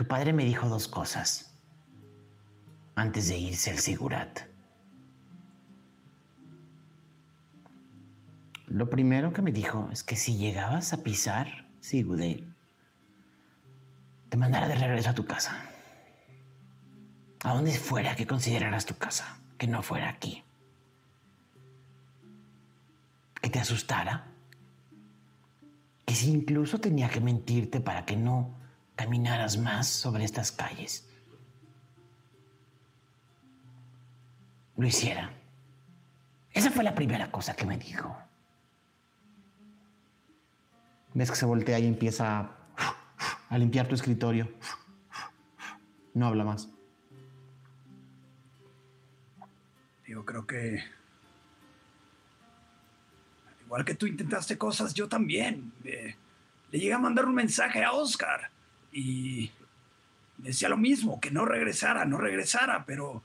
Tu 0.00 0.06
padre 0.06 0.32
me 0.32 0.46
dijo 0.46 0.66
dos 0.66 0.88
cosas 0.88 1.54
antes 2.94 3.28
de 3.28 3.36
irse 3.36 3.70
al 3.70 3.76
Sigurat. 3.76 4.40
Lo 8.66 8.88
primero 8.88 9.34
que 9.34 9.42
me 9.42 9.52
dijo 9.52 9.90
es 9.92 10.02
que 10.02 10.16
si 10.16 10.38
llegabas 10.38 10.94
a 10.94 11.02
pisar 11.02 11.66
Sigudale, 11.80 12.46
te 14.30 14.38
mandara 14.38 14.68
de 14.68 14.76
regreso 14.76 15.10
a 15.10 15.14
tu 15.14 15.26
casa. 15.26 15.66
A 17.44 17.52
donde 17.52 17.72
fuera 17.72 18.16
que 18.16 18.26
consideraras 18.26 18.86
tu 18.86 18.96
casa, 18.96 19.38
que 19.58 19.66
no 19.66 19.82
fuera 19.82 20.08
aquí. 20.08 20.42
que 23.42 23.50
te 23.50 23.58
asustara, 23.58 24.28
que 26.06 26.14
si 26.14 26.30
incluso 26.30 26.80
tenía 26.80 27.10
que 27.10 27.20
mentirte 27.20 27.80
para 27.80 28.06
que 28.06 28.16
no 28.16 28.59
caminaras 29.00 29.56
más 29.56 29.86
sobre 29.88 30.24
estas 30.24 30.52
calles, 30.52 31.08
lo 34.76 34.86
hiciera. 34.86 35.32
Esa 36.52 36.70
fue 36.70 36.84
la 36.84 36.94
primera 36.94 37.30
cosa 37.30 37.56
que 37.56 37.64
me 37.64 37.78
dijo. 37.78 38.14
Ves 41.14 41.30
que 41.30 41.36
se 41.36 41.46
voltea 41.46 41.78
y 41.78 41.86
empieza 41.86 42.50
a 43.48 43.56
limpiar 43.56 43.88
tu 43.88 43.94
escritorio. 43.94 44.52
No 46.12 46.26
habla 46.26 46.44
más. 46.44 46.68
Yo 50.06 50.26
creo 50.26 50.46
que. 50.46 50.82
al 53.46 53.64
Igual 53.64 53.84
que 53.86 53.94
tú 53.94 54.06
intentaste 54.06 54.58
cosas, 54.58 54.92
yo 54.92 55.08
también. 55.08 55.72
Eh, 55.84 56.16
le 56.70 56.78
llegué 56.78 56.92
a 56.92 56.98
mandar 56.98 57.24
un 57.24 57.34
mensaje 57.34 57.82
a 57.82 57.92
Oscar 57.92 58.50
y 58.92 59.50
decía 60.38 60.68
lo 60.68 60.76
mismo, 60.76 61.20
que 61.20 61.30
no 61.30 61.44
regresara, 61.44 62.04
no 62.04 62.18
regresara, 62.18 62.84
pero 62.84 63.22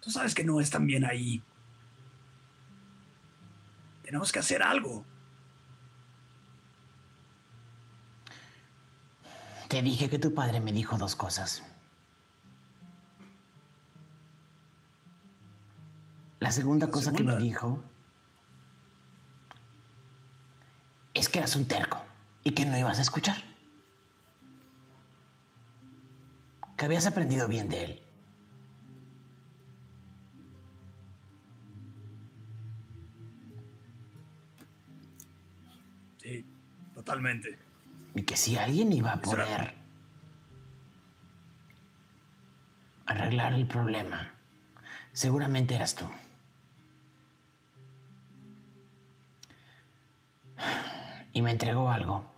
tú 0.00 0.10
sabes 0.10 0.34
que 0.34 0.44
no 0.44 0.60
es 0.60 0.70
tan 0.70 0.86
bien 0.86 1.04
ahí. 1.04 1.42
Tenemos 4.02 4.32
que 4.32 4.38
hacer 4.38 4.62
algo. 4.62 5.04
Te 9.68 9.82
dije 9.82 10.10
que 10.10 10.18
tu 10.18 10.34
padre 10.34 10.60
me 10.60 10.72
dijo 10.72 10.98
dos 10.98 11.14
cosas. 11.14 11.62
La 16.40 16.50
segunda 16.50 16.90
cosa 16.90 17.12
que 17.12 17.22
me 17.22 17.36
dijo 17.36 17.84
es 21.14 21.28
que 21.28 21.38
eras 21.38 21.54
un 21.54 21.68
terco 21.68 22.02
y 22.42 22.52
que 22.52 22.64
no 22.64 22.76
ibas 22.78 22.98
a 22.98 23.02
escuchar. 23.02 23.49
Que 26.80 26.86
habías 26.86 27.04
aprendido 27.04 27.46
bien 27.46 27.68
de 27.68 27.84
él. 27.84 28.02
Sí, 36.16 36.46
totalmente. 36.94 37.58
Y 38.14 38.22
que 38.22 38.34
si 38.34 38.56
alguien 38.56 38.94
iba 38.94 39.12
a 39.12 39.20
poder 39.20 39.74
arreglar 43.04 43.52
el 43.52 43.66
problema, 43.66 44.32
seguramente 45.12 45.74
eras 45.74 45.94
tú. 45.94 46.06
Y 51.34 51.42
me 51.42 51.50
entregó 51.50 51.90
algo. 51.90 52.29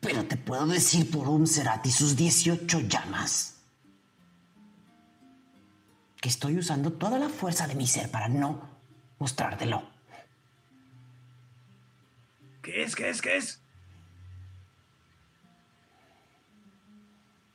Pero 0.00 0.24
te 0.24 0.36
puedo 0.36 0.66
decir 0.66 1.10
por 1.10 1.28
un 1.28 1.46
Cerati 1.46 1.90
sus 1.90 2.16
18 2.16 2.80
llamas. 2.80 3.56
Que 6.20 6.28
estoy 6.28 6.58
usando 6.58 6.92
toda 6.92 7.18
la 7.18 7.28
fuerza 7.28 7.66
de 7.66 7.74
mi 7.74 7.86
ser 7.86 8.10
para 8.10 8.28
no 8.28 8.68
mostrártelo. 9.18 9.82
¿Qué 12.62 12.82
es? 12.82 12.94
¿Qué 12.94 13.08
es? 13.10 13.22
¿Qué 13.22 13.36
es? 13.36 13.60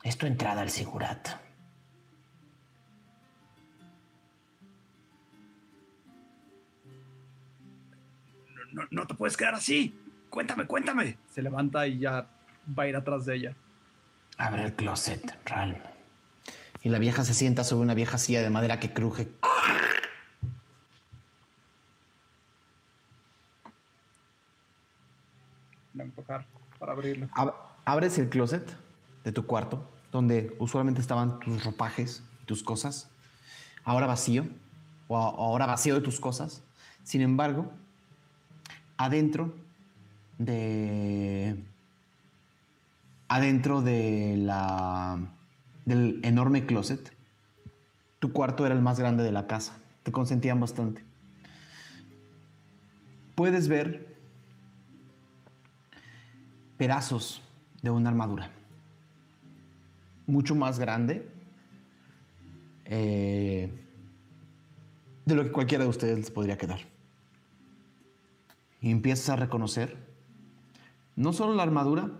Es 0.02 0.16
tu 0.16 0.26
entrada 0.26 0.62
al 0.62 0.70
Sigurat. 0.70 1.28
No, 8.54 8.82
no- 8.82 8.88
no 8.90 9.06
te 9.06 9.14
puedes 9.14 9.36
quedar 9.36 9.54
así. 9.54 9.94
Cuéntame, 10.30 10.66
cuéntame. 10.66 11.18
Se 11.32 11.42
levanta 11.42 11.86
y 11.86 11.98
ya 11.98 12.28
va 12.66 12.84
a 12.84 12.88
ir 12.88 12.96
atrás 12.96 13.24
de 13.26 13.36
ella. 13.36 13.56
Abre 14.38 14.64
el 14.64 14.74
closet, 14.74 15.38
Ral. 15.46 15.82
Y 16.82 16.88
la 16.90 16.98
vieja 16.98 17.24
se 17.24 17.34
sienta 17.34 17.64
sobre 17.64 17.82
una 17.84 17.94
vieja 17.94 18.18
silla 18.18 18.42
de 18.42 18.50
madera 18.50 18.78
que 18.78 18.92
cruje. 18.92 19.28
La 25.94 26.04
empujar 26.04 26.44
para 26.78 26.92
abrirlo. 26.92 27.28
Ab- 27.34 27.54
abres 27.84 28.18
el 28.18 28.28
closet 28.28 28.76
de 29.24 29.32
tu 29.32 29.46
cuarto, 29.46 29.88
donde 30.12 30.54
usualmente 30.58 31.00
estaban 31.00 31.40
tus 31.40 31.64
ropajes, 31.64 32.22
tus 32.44 32.62
cosas, 32.62 33.08
ahora 33.84 34.06
vacío, 34.06 34.46
o 35.08 35.16
a- 35.16 35.30
ahora 35.30 35.66
vacío 35.66 35.94
de 35.94 36.00
tus 36.02 36.20
cosas. 36.20 36.62
Sin 37.02 37.22
embargo, 37.22 37.72
adentro 38.96 39.54
de. 40.38 41.56
Adentro 43.28 43.82
de 43.82 44.36
la. 44.38 45.18
del 45.84 46.20
enorme 46.22 46.66
closet, 46.66 47.12
tu 48.18 48.32
cuarto 48.32 48.64
era 48.66 48.74
el 48.74 48.82
más 48.82 48.98
grande 48.98 49.24
de 49.24 49.32
la 49.32 49.46
casa. 49.46 49.78
Te 50.02 50.12
consentían 50.12 50.60
bastante. 50.60 51.04
Puedes 53.34 53.68
ver 53.68 54.16
pedazos 56.76 57.42
de 57.82 57.90
una 57.90 58.10
armadura. 58.10 58.50
Mucho 60.26 60.54
más 60.54 60.78
grande 60.78 61.28
eh, 62.84 63.70
de 65.24 65.34
lo 65.34 65.42
que 65.42 65.52
cualquiera 65.52 65.84
de 65.84 65.90
ustedes 65.90 66.18
les 66.18 66.30
podría 66.30 66.56
quedar. 66.56 66.80
Y 68.80 68.90
empiezas 68.90 69.30
a 69.30 69.36
reconocer 69.36 69.96
no 71.16 71.32
solo 71.32 71.54
la 71.54 71.62
armadura, 71.62 72.10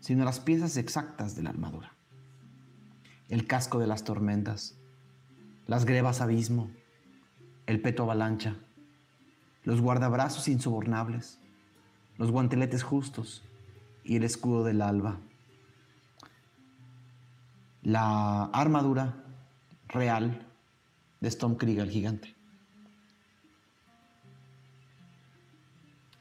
sino 0.00 0.24
las 0.24 0.40
piezas 0.40 0.76
exactas 0.76 1.34
de 1.36 1.42
la 1.42 1.50
armadura. 1.50 1.92
El 3.28 3.46
casco 3.46 3.78
de 3.78 3.86
las 3.86 4.04
tormentas, 4.04 4.76
las 5.66 5.84
grebas 5.84 6.20
abismo, 6.20 6.70
el 7.66 7.80
peto 7.80 8.04
avalancha, 8.04 8.56
los 9.64 9.80
guardabrazos 9.80 10.48
insobornables, 10.48 11.38
los 12.16 12.30
guanteletes 12.30 12.82
justos, 12.82 13.42
y 14.08 14.16
el 14.16 14.24
escudo 14.24 14.64
del 14.64 14.80
alba. 14.80 15.18
La 17.82 18.44
armadura 18.46 19.22
real 19.88 20.46
de 21.20 21.30
Stormkrieger 21.30 21.82
el 21.82 21.90
gigante. 21.90 22.34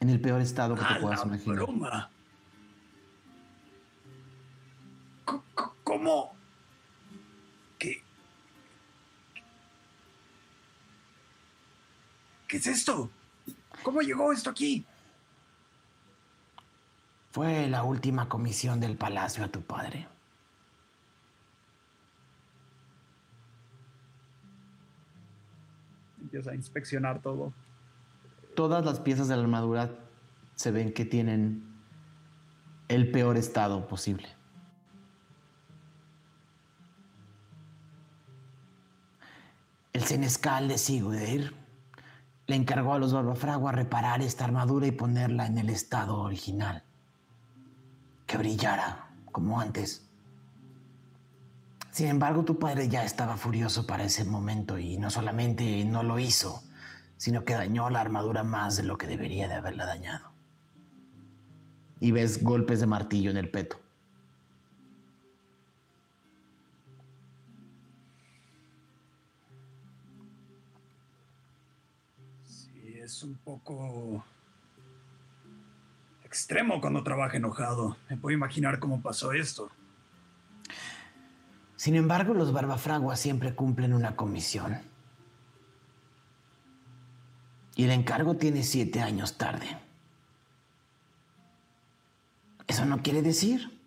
En 0.02 0.10
el 0.10 0.20
peor 0.20 0.42
estado 0.42 0.76
que 0.76 0.84
¡A 0.84 0.96
te 0.96 1.00
puedas 1.00 1.26
imaginar. 1.26 1.56
broma! 1.56 2.10
C- 5.98 6.04
¿Cómo? 6.04 6.34
¿Qué? 7.80 8.02
¿Qué 12.48 12.58
es 12.58 12.68
esto? 12.68 13.10
¿Cómo 13.84 14.02
llegó 14.02 14.32
esto 14.32 14.50
aquí? 14.50 14.86
Fue 17.32 17.68
la 17.68 17.84
última 17.84 18.28
comisión 18.30 18.80
del 18.80 18.98
palacio 18.98 19.44
a 19.44 19.48
tu 19.50 19.62
padre. 19.62 20.08
Empieza 26.22 26.52
a 26.52 26.56
inspeccionar 26.56 27.22
todo. 27.22 27.54
Todas 28.56 28.84
las 28.84 29.00
piezas 29.00 29.28
de 29.28 29.36
la 29.36 29.44
armadura 29.44 29.92
se 30.56 30.72
ven 30.72 30.94
que 30.94 31.06
tienen 31.06 31.64
el 32.88 33.12
peor 33.12 33.38
estado 33.38 33.88
posible. 33.88 34.28
El 39.98 40.04
senescal 40.04 40.68
de 40.68 40.78
Sigurdir 40.78 41.56
le 42.46 42.56
encargó 42.56 42.94
a 42.94 43.00
los 43.00 43.14
Barbafragua 43.14 43.72
reparar 43.72 44.22
esta 44.22 44.46
armadura 44.46 44.86
y 44.86 44.92
ponerla 44.92 45.48
en 45.48 45.58
el 45.58 45.72
estado 45.72 46.20
original. 46.20 46.84
Que 48.28 48.38
brillara 48.38 49.08
como 49.32 49.60
antes. 49.60 50.08
Sin 51.90 52.10
embargo, 52.10 52.46
tu 52.46 52.60
padre 52.60 52.90
ya 52.90 53.04
estaba 53.04 53.38
furioso 53.38 53.88
para 53.88 54.04
ese 54.04 54.24
momento 54.24 54.78
y 54.78 54.98
no 54.98 55.10
solamente 55.10 55.84
no 55.84 56.04
lo 56.04 56.20
hizo, 56.20 56.62
sino 57.18 57.44
que 57.44 57.56
dañó 57.56 57.90
la 57.90 58.02
armadura 58.02 58.44
más 58.44 58.78
de 58.78 58.84
lo 58.84 59.00
que 59.00 59.08
debería 59.08 59.48
de 59.48 59.56
haberla 59.56 59.88
dañado. 59.88 60.30
Y 62.00 62.12
ves 62.12 62.44
golpes 62.44 62.82
de 62.82 62.86
martillo 62.86 63.32
en 63.32 63.38
el 63.38 63.50
peto. 63.50 63.80
Es 73.18 73.24
un 73.24 73.36
poco 73.38 74.24
extremo 76.24 76.80
cuando 76.80 77.02
trabaja 77.02 77.38
enojado. 77.38 77.98
Me 78.10 78.18
puedo 78.18 78.36
imaginar 78.36 78.78
cómo 78.78 79.02
pasó 79.02 79.32
esto. 79.32 79.72
Sin 81.76 81.96
embargo, 81.96 82.36
los 82.36 82.54
Barbafraguas 82.54 83.20
siempre 83.20 83.56
cumplen 83.56 83.96
una 83.96 84.16
comisión. 84.16 84.84
Y 87.76 87.86
el 87.86 87.92
encargo 87.92 88.36
tiene 88.36 88.62
siete 88.62 89.02
años 89.02 89.40
tarde. 89.40 89.66
Eso 92.68 92.86
no 92.86 93.02
quiere 93.02 93.24
decir 93.24 93.82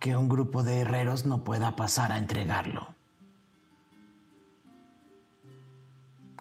que 0.00 0.16
un 0.16 0.28
grupo 0.28 0.62
de 0.62 0.80
herreros 0.80 1.24
no 1.24 1.44
pueda 1.44 1.76
pasar 1.76 2.12
a 2.12 2.18
entregarlo. 2.18 2.94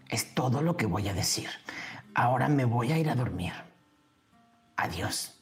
Es 0.09 0.33
todo 0.33 0.61
lo 0.61 0.77
que 0.77 0.85
voy 0.85 1.07
a 1.07 1.13
decir. 1.13 1.49
Ahora 2.13 2.47
me 2.47 2.65
voy 2.65 2.91
a 2.91 2.97
ir 2.97 3.09
a 3.09 3.15
dormir. 3.15 3.53
Adiós. 4.75 5.41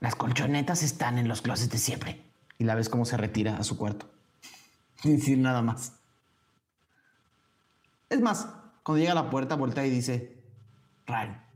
Las 0.00 0.14
colchonetas 0.14 0.82
están 0.82 1.18
en 1.18 1.28
los 1.28 1.42
closets 1.42 1.70
de 1.70 1.78
siempre. 1.78 2.24
Y 2.58 2.64
la 2.64 2.74
ves 2.74 2.88
cómo 2.88 3.04
se 3.04 3.16
retira 3.16 3.56
a 3.56 3.64
su 3.64 3.76
cuarto. 3.76 4.10
Sin 4.96 5.16
decir 5.16 5.38
nada 5.38 5.62
más. 5.62 5.94
Es 8.08 8.20
más, 8.20 8.48
cuando 8.82 8.98
llega 8.98 9.12
a 9.12 9.22
la 9.22 9.30
puerta, 9.30 9.54
voltea 9.54 9.86
y 9.86 9.90
dice, 9.90 10.36
Ral, 11.06 11.46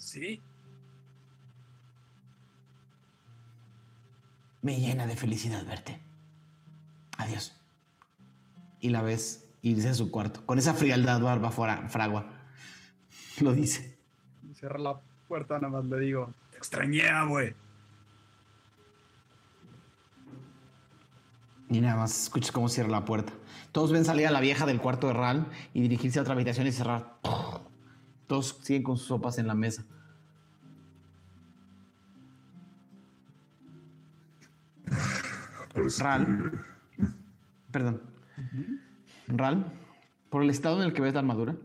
Sí. 0.00 0.40
Me 4.62 4.80
llena 4.80 5.06
de 5.06 5.16
felicidad 5.16 5.64
verte. 5.64 6.00
Adiós. 7.18 7.59
Y 8.80 8.90
la 8.90 9.02
ves 9.02 9.48
irse 9.62 9.88
a 9.88 9.94
su 9.94 10.10
cuarto. 10.10 10.44
Con 10.46 10.58
esa 10.58 10.74
frialdad 10.74 11.20
barba 11.20 11.50
fuera, 11.50 11.88
fragua. 11.88 12.26
Lo 13.40 13.52
dice. 13.52 13.98
Cierra 14.54 14.78
la 14.78 15.00
puerta, 15.28 15.54
nada 15.58 15.68
más 15.68 15.84
le 15.84 16.00
digo. 16.00 16.34
Te 16.50 16.58
extrañé, 16.58 17.02
güey. 17.28 17.54
Y 21.68 21.80
nada 21.80 21.96
más 21.96 22.24
escuchas 22.24 22.50
cómo 22.50 22.68
cierra 22.68 22.90
la 22.90 23.04
puerta. 23.04 23.32
Todos 23.70 23.92
ven 23.92 24.04
salir 24.04 24.26
a 24.26 24.32
la 24.32 24.40
vieja 24.40 24.66
del 24.66 24.80
cuarto 24.80 25.06
de 25.06 25.12
Ral 25.12 25.46
y 25.72 25.82
dirigirse 25.82 26.18
a 26.18 26.22
otra 26.22 26.34
habitación 26.34 26.66
y 26.66 26.72
cerrar. 26.72 27.18
Todos 28.26 28.58
siguen 28.62 28.82
con 28.82 28.96
sus 28.96 29.06
sopas 29.06 29.38
en 29.38 29.46
la 29.46 29.54
mesa. 29.54 29.84
Ral. 35.98 36.64
Perdón. 37.70 38.09
Ral, 39.28 39.64
por 40.28 40.42
el 40.42 40.50
estado 40.50 40.80
en 40.80 40.86
el 40.86 40.92
que 40.92 41.02
ves 41.02 41.14
la 41.14 41.20
armadura, 41.20 41.56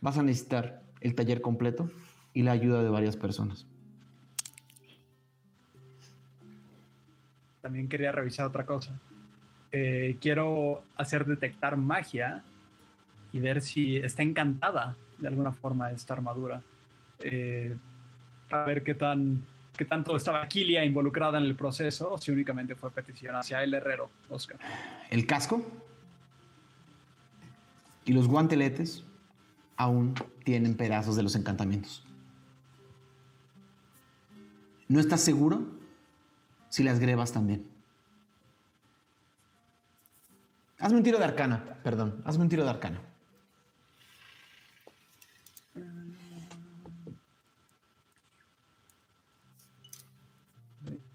vas 0.00 0.18
a 0.18 0.22
necesitar 0.22 0.82
el 1.00 1.14
taller 1.14 1.40
completo 1.40 1.90
y 2.32 2.42
la 2.42 2.52
ayuda 2.52 2.82
de 2.82 2.90
varias 2.90 3.16
personas. 3.16 3.66
También 7.60 7.88
quería 7.88 8.12
revisar 8.12 8.46
otra 8.46 8.64
cosa. 8.64 9.00
Eh, 9.72 10.18
quiero 10.20 10.84
hacer 10.96 11.26
detectar 11.26 11.76
magia 11.76 12.44
y 13.32 13.40
ver 13.40 13.60
si 13.60 13.96
está 13.96 14.22
encantada 14.22 14.96
de 15.18 15.28
alguna 15.28 15.52
forma 15.52 15.90
esta 15.90 16.14
armadura. 16.14 16.62
Eh, 17.20 17.76
a 18.50 18.64
ver 18.64 18.84
qué 18.84 18.94
tan 18.94 19.44
qué 19.76 19.84
tanto 19.84 20.16
estaba 20.16 20.46
Kilia 20.48 20.84
involucrada 20.84 21.38
en 21.38 21.44
el 21.44 21.54
proceso 21.54 22.12
o 22.12 22.18
si 22.18 22.30
únicamente 22.30 22.74
fue 22.74 22.90
petición 22.90 23.36
hacia 23.36 23.62
el 23.62 23.74
herrero, 23.74 24.10
Oscar. 24.28 24.58
El 25.10 25.26
casco 25.26 25.64
y 28.04 28.12
los 28.12 28.28
guanteletes 28.28 29.04
aún 29.76 30.14
tienen 30.44 30.76
pedazos 30.76 31.16
de 31.16 31.22
los 31.22 31.34
encantamientos. 31.36 32.04
No 34.88 35.00
estás 35.00 35.20
seguro 35.20 35.66
si 36.68 36.82
las 36.82 36.98
grebas 36.98 37.32
también. 37.32 37.66
Hazme 40.78 40.98
un 40.98 41.04
tiro 41.04 41.18
de 41.18 41.24
arcana, 41.24 41.78
perdón, 41.82 42.22
hazme 42.24 42.44
un 42.44 42.48
tiro 42.48 42.64
de 42.64 42.70
arcana. 42.70 43.00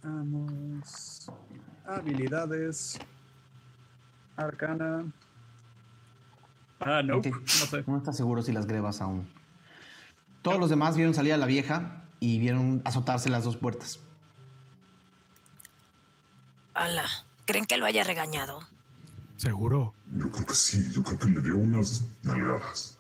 Veamos. 0.04 1.32
Habilidades. 1.86 3.00
Arcana. 4.36 5.12
Ah, 6.80 7.02
no. 7.04 7.18
No 7.18 7.48
sé. 7.48 7.84
No 7.86 7.98
estás 7.98 8.18
seguro 8.18 8.42
si 8.42 8.52
las 8.52 8.66
grebas 8.66 9.02
aún. 9.02 9.28
Todos 10.42 10.60
los 10.60 10.70
demás 10.70 10.96
vieron 10.96 11.14
salir 11.14 11.34
a 11.34 11.38
la 11.38 11.46
vieja 11.46 12.06
y 12.20 12.40
vieron 12.40 12.82
azotarse 12.86 13.30
las 13.30 13.44
dos 13.44 13.58
puertas. 13.58 14.00
Ala, 16.74 17.06
¿creen 17.46 17.66
que 17.66 17.78
lo 17.78 17.86
haya 17.86 18.04
regañado? 18.04 18.62
Seguro. 19.36 19.94
Yo 20.16 20.32
creo 20.32 20.46
que 20.46 20.56
sí, 20.56 20.92
yo 20.92 21.04
creo 21.04 21.20
que 21.20 21.28
le 21.28 21.42
dio 21.42 21.58
unas 21.58 22.06
nalgadas. 22.24 22.98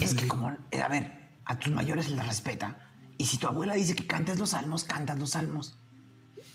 Es 0.00 0.14
que 0.14 0.28
como, 0.28 0.56
eh, 0.70 0.82
a 0.82 0.88
ver, 0.88 1.30
a 1.44 1.58
tus 1.58 1.72
mayores 1.72 2.06
se 2.06 2.12
les 2.12 2.26
respeta. 2.26 2.76
Y 3.18 3.26
si 3.26 3.38
tu 3.38 3.48
abuela 3.48 3.74
dice 3.74 3.94
que 3.94 4.06
cantes 4.06 4.38
los 4.38 4.50
salmos, 4.50 4.84
cantas 4.84 5.18
los 5.18 5.30
salmos. 5.30 5.76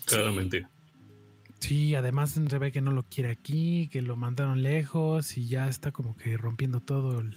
Claramente. 0.06 0.66
Sí, 1.58 1.94
además 1.94 2.30
se 2.48 2.58
ve 2.58 2.70
que 2.72 2.80
no 2.80 2.92
lo 2.92 3.02
quiere 3.04 3.30
aquí, 3.30 3.88
que 3.88 4.02
lo 4.02 4.16
mandaron 4.16 4.62
lejos 4.62 5.36
y 5.36 5.48
ya 5.48 5.68
está 5.68 5.90
como 5.92 6.16
que 6.16 6.36
rompiendo 6.36 6.80
todo 6.80 7.20
el, 7.20 7.36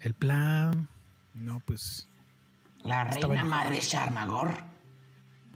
el 0.00 0.14
plan. 0.14 0.88
No, 1.34 1.60
pues 1.60 2.08
La 2.82 3.04
reina 3.04 3.44
madre 3.44 3.78
Sharmagor 3.80 4.54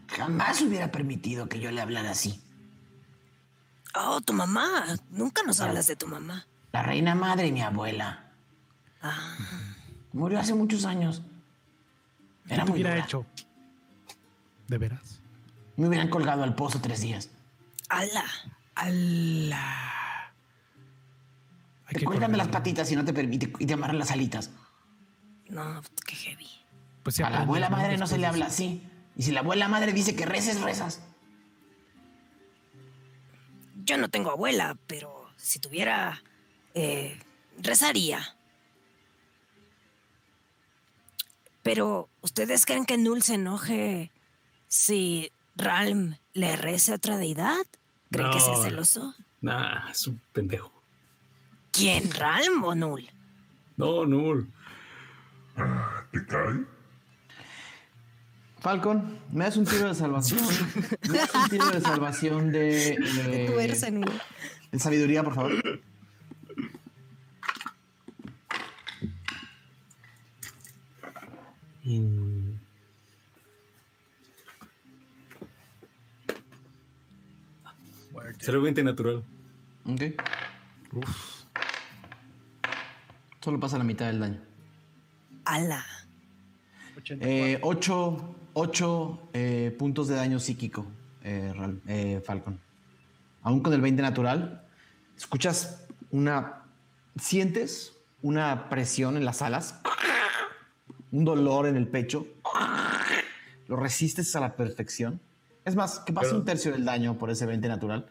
jamás 0.08 0.60
hubiera 0.62 0.90
permitido 0.92 1.48
que 1.48 1.58
yo 1.58 1.70
le 1.70 1.80
hablara 1.80 2.10
así. 2.10 2.40
Oh, 3.94 4.20
tu 4.20 4.32
mamá. 4.34 4.84
Nunca 5.10 5.42
nos 5.42 5.60
hablas 5.60 5.86
de 5.86 5.96
tu 5.96 6.06
mamá. 6.06 6.46
La 6.72 6.82
reina 6.82 7.14
madre, 7.14 7.50
mi 7.52 7.60
abuela, 7.62 8.18
Ah, 9.04 9.36
murió 10.12 10.38
hace 10.38 10.54
muchos 10.54 10.84
años. 10.84 11.22
¿qué 12.46 12.54
Era 12.54 12.64
te 12.64 12.70
muy 12.70 12.76
hubiera 12.80 12.94
dura. 12.94 13.04
hecho? 13.04 13.26
¿De 14.68 14.78
veras? 14.78 15.20
Me 15.76 15.88
hubieran 15.88 16.08
colgado 16.08 16.42
al 16.42 16.54
pozo 16.54 16.80
tres 16.80 17.00
días. 17.00 17.30
ala. 17.88 18.24
¡Hala! 18.74 20.34
Hay 21.86 21.94
Te 21.94 22.04
cuelgan 22.04 22.32
de 22.32 22.38
las 22.38 22.48
patitas 22.48 22.90
y 22.90 22.96
no 22.96 23.04
te 23.04 23.12
permite 23.12 23.52
y 23.58 23.66
te 23.66 23.74
amarran 23.74 23.98
las 23.98 24.10
alitas. 24.10 24.50
No, 25.48 25.82
qué 26.06 26.16
heavy. 26.16 26.48
Pues 27.02 27.20
A 27.20 27.28
la 27.28 27.42
abuela 27.42 27.68
madre 27.68 27.98
no 27.98 28.06
se 28.06 28.18
le 28.18 28.26
habla 28.26 28.46
así. 28.46 28.82
Y 29.16 29.24
si 29.24 29.32
la 29.32 29.40
abuela 29.40 29.68
madre 29.68 29.92
dice 29.92 30.16
que 30.16 30.24
reces, 30.24 30.60
rezas. 30.62 31.02
Yo 33.84 33.98
no 33.98 34.08
tengo 34.08 34.30
abuela, 34.30 34.78
pero 34.86 35.28
si 35.36 35.58
tuviera, 35.58 36.22
eh, 36.74 37.20
rezaría. 37.58 38.36
Pero, 41.62 42.08
¿ustedes 42.22 42.64
creen 42.64 42.86
que 42.86 42.96
Null 42.96 43.22
se 43.22 43.34
enoje 43.34 44.10
si 44.68 45.30
Ralm 45.56 46.16
le 46.32 46.56
rece 46.56 46.92
a 46.92 46.96
otra 46.96 47.16
deidad? 47.16 47.64
¿Creen 48.10 48.30
que 48.30 48.40
sea 48.40 48.56
celoso? 48.56 49.14
Nah, 49.40 49.90
es 49.90 50.06
un 50.06 50.20
pendejo. 50.32 50.72
¿Quién, 51.70 52.10
Ralm 52.12 52.62
o 52.64 52.74
Null? 52.74 53.08
No, 53.76 54.04
Null. 54.04 54.48
Ah, 55.56 56.04
¿Te 56.12 56.24
cae? 56.26 56.64
Falcon, 58.60 59.18
me 59.32 59.44
das 59.44 59.56
un 59.56 59.64
tiro 59.64 59.88
de 59.88 59.94
salvación. 59.94 60.40
me 61.10 61.18
das 61.18 61.34
un 61.34 61.48
tiro 61.48 61.68
de 61.70 61.80
salvación 61.80 62.52
de, 62.52 62.92
eh, 62.94 63.90
Null. 63.90 64.12
de 64.70 64.78
sabiduría, 64.78 65.24
por 65.24 65.34
favor. 65.34 65.80
Mm. 71.84 72.31
Será 78.42 78.58
20 78.58 78.82
natural. 78.82 79.22
Ok. 79.86 80.02
Solo 83.40 83.60
pasa 83.60 83.78
la 83.78 83.84
mitad 83.84 84.06
del 84.06 84.18
daño. 84.18 84.40
Ala. 85.44 85.86
84. 86.96 87.28
Eh, 87.30 87.60
ocho, 87.62 88.34
ocho, 88.52 89.28
eh, 89.32 89.72
puntos 89.78 90.08
de 90.08 90.16
daño 90.16 90.40
psíquico, 90.40 90.84
eh, 91.22 91.52
eh, 91.86 92.20
Falcon. 92.26 92.58
Aún 93.42 93.60
con 93.60 93.74
el 93.74 93.80
20 93.80 94.02
natural, 94.02 94.66
escuchas 95.16 95.86
una. 96.10 96.64
Sientes 97.20 97.96
una 98.22 98.68
presión 98.68 99.16
en 99.16 99.24
las 99.24 99.40
alas, 99.42 99.80
un 101.12 101.24
dolor 101.24 101.68
en 101.68 101.76
el 101.76 101.86
pecho. 101.86 102.26
Lo 103.68 103.76
resistes 103.76 104.34
a 104.34 104.40
la 104.40 104.56
perfección. 104.56 105.20
Es 105.64 105.76
más, 105.76 106.00
que 106.00 106.12
pasa 106.12 106.28
Pero- 106.28 106.38
un 106.40 106.44
tercio 106.44 106.72
del 106.72 106.84
daño 106.84 107.16
por 107.18 107.30
ese 107.30 107.46
20 107.46 107.68
natural. 107.68 108.06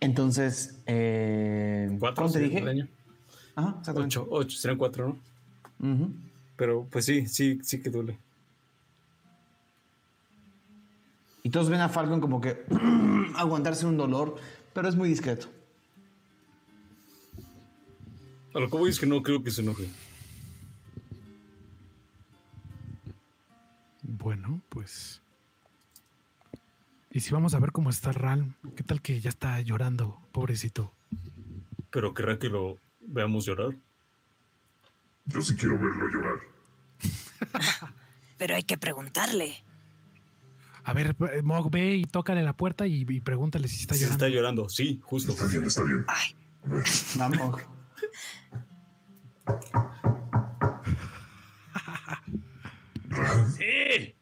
Entonces, 0.00 0.78
eh, 0.86 1.94
¿Cuatro? 2.00 2.22
¿cómo 2.24 2.32
te 2.32 2.38
dije? 2.40 2.60
daño. 2.62 2.88
Ajá, 3.54 3.76
exactamente. 3.80 4.18
8, 4.18 4.28
8, 4.30 4.56
serán 4.58 4.78
4, 4.78 5.08
¿no? 5.78 5.92
Ujú. 5.94 6.10
Pero 6.56 6.86
pues 6.90 7.04
sí, 7.04 7.26
sí, 7.26 7.60
sí 7.62 7.82
que 7.82 7.90
duele. 7.90 8.18
Y 11.42 11.50
todos 11.50 11.68
ven 11.70 11.80
a 11.80 11.88
Falcon 11.88 12.20
como 12.20 12.40
que 12.40 12.64
aguantarse 13.36 13.86
un 13.86 13.96
dolor, 13.96 14.36
pero 14.72 14.88
es 14.88 14.96
muy 14.96 15.08
discreto. 15.08 15.48
A 18.54 18.58
lo 18.60 18.68
que 18.70 18.76
voy 18.76 18.90
es 18.90 18.98
que 18.98 19.06
no 19.06 19.22
creo 19.22 19.42
que 19.42 19.50
se 19.50 19.60
enoje. 19.62 19.88
Bueno, 24.12 24.60
pues. 24.68 25.22
¿Y 27.12 27.20
si 27.20 27.32
vamos 27.32 27.54
a 27.54 27.60
ver 27.60 27.70
cómo 27.70 27.90
está 27.90 28.10
Ral? 28.12 28.54
¿Qué 28.76 28.82
tal 28.82 29.00
que 29.00 29.20
ya 29.20 29.30
está 29.30 29.60
llorando, 29.60 30.20
pobrecito? 30.32 30.92
Pero 31.90 32.12
querrá 32.12 32.38
que 32.38 32.48
lo 32.48 32.76
veamos 33.00 33.46
llorar. 33.46 33.76
Yo 35.26 35.40
sí 35.42 35.54
quiero 35.56 35.78
verlo 35.78 36.08
llorar. 36.08 36.38
Pero 38.38 38.56
hay 38.56 38.64
que 38.64 38.78
preguntarle. 38.78 39.62
A 40.82 40.92
ver, 40.92 41.14
eh, 41.32 41.42
Mog, 41.42 41.70
ve 41.70 41.94
y 41.96 42.04
tócale 42.04 42.42
la 42.42 42.54
puerta 42.54 42.86
y, 42.88 43.06
y 43.08 43.20
pregúntale 43.20 43.68
si 43.68 43.82
está 43.82 43.94
Si 43.94 44.00
llorando. 44.00 44.24
está 44.26 44.36
llorando, 44.36 44.68
sí, 44.68 45.00
justo. 45.04 45.32
Está 45.32 45.46
bien, 45.46 45.64
está 45.64 45.84
bien. 45.84 46.04
Ay, 46.08 46.34
Vamos. 47.16 47.60
Ran, 53.08 53.49
Sí. 53.60 54.14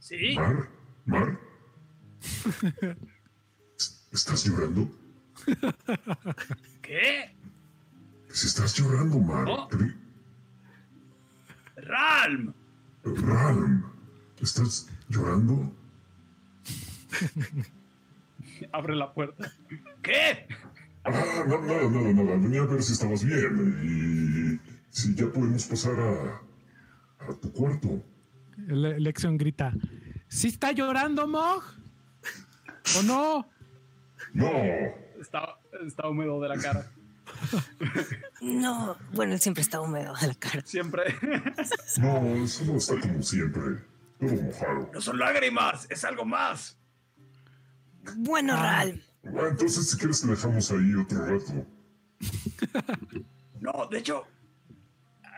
Sí. 0.00 0.34
Mar, 0.36 0.68
Mar. 1.06 1.38
¿Estás 4.12 4.44
llorando? 4.44 4.90
¿Qué? 6.82 7.34
Si 8.30 8.46
estás 8.46 8.74
llorando, 8.74 9.18
Mar. 9.18 9.44
No. 9.44 9.68
Ralm. 11.76 12.52
Ran, 13.04 13.84
¿estás 14.42 14.88
llorando? 15.08 15.72
Abre 18.72 18.94
la 18.94 19.14
puerta. 19.14 19.50
¿Qué? 20.02 20.46
Ah, 21.04 21.44
no, 21.46 21.62
nada, 21.62 21.88
nada, 21.88 22.12
nada. 22.12 22.36
Venía 22.36 22.60
a 22.60 22.66
ver 22.66 22.82
si 22.82 22.92
estabas 22.92 23.24
bien. 23.24 24.60
Y 24.60 24.94
si 24.94 25.14
ya 25.14 25.32
podemos 25.32 25.64
pasar 25.64 25.98
a, 25.98 26.42
a 27.24 27.34
tu 27.40 27.50
cuarto. 27.52 28.04
Le- 28.66 28.98
Lexion 29.00 29.36
grita: 29.38 29.72
¿Sí 30.28 30.48
está 30.48 30.72
llorando, 30.72 31.26
Mog? 31.26 31.62
¿O 32.98 33.02
no? 33.02 33.48
No, 34.34 34.50
Está, 35.20 35.56
está 35.86 36.08
húmedo 36.08 36.40
de 36.40 36.48
la 36.48 36.58
cara. 36.58 36.90
no. 38.40 38.96
Bueno, 39.12 39.34
él 39.34 39.40
siempre 39.40 39.62
está 39.62 39.80
húmedo 39.80 40.14
de 40.20 40.26
la 40.28 40.34
cara. 40.34 40.62
Siempre. 40.64 41.02
no, 42.00 42.46
solo 42.46 42.76
está 42.76 43.00
como 43.00 43.22
siempre. 43.22 43.84
Todo 44.18 44.30
mojado. 44.42 44.90
No 44.92 45.00
son 45.00 45.18
lágrimas, 45.18 45.86
es 45.90 46.04
algo 46.04 46.24
más. 46.24 46.76
Bueno, 48.16 48.56
Ral. 48.56 49.02
Ah, 49.26 49.48
entonces, 49.50 49.90
si 49.90 49.96
quieres, 49.98 50.20
te 50.22 50.28
dejamos 50.28 50.70
ahí 50.70 50.94
otro 50.94 51.26
rato. 51.26 51.66
No, 53.60 53.86
de 53.90 53.98
hecho, 53.98 54.24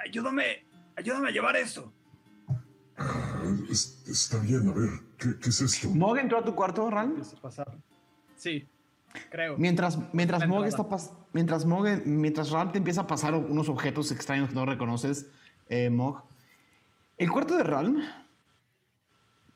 ayúdame, 0.04 0.64
ayúdame 0.96 1.28
a 1.28 1.32
llevar 1.32 1.56
esto. 1.56 1.92
Ah, 3.02 3.42
es- 3.70 4.04
está 4.06 4.38
bien, 4.40 4.68
a 4.68 4.72
ver, 4.72 4.90
¿qué, 5.16 5.38
qué 5.40 5.48
es 5.48 5.60
esto? 5.62 5.88
¿Mog 5.90 6.18
entró 6.18 6.38
a 6.38 6.44
tu 6.44 6.54
cuarto, 6.54 6.88
pasar. 7.40 7.78
Sí, 8.36 8.68
creo. 9.30 9.56
Mientras, 9.56 9.98
mientras 10.12 10.46
Mog 10.46 10.64
está 10.66 10.82
pas- 10.88 11.10
mientras 11.32 11.64
Mog, 11.64 11.86
mientras 12.04 12.50
Ral 12.50 12.72
te 12.72 12.78
empieza 12.78 13.02
a 13.02 13.06
pasar 13.06 13.34
unos 13.34 13.68
objetos 13.70 14.12
extraños 14.12 14.50
que 14.50 14.54
no 14.54 14.66
reconoces, 14.66 15.26
eh, 15.70 15.88
Mog. 15.88 16.22
El 17.16 17.30
cuarto 17.30 17.56
de 17.56 17.62
Ral, 17.62 18.26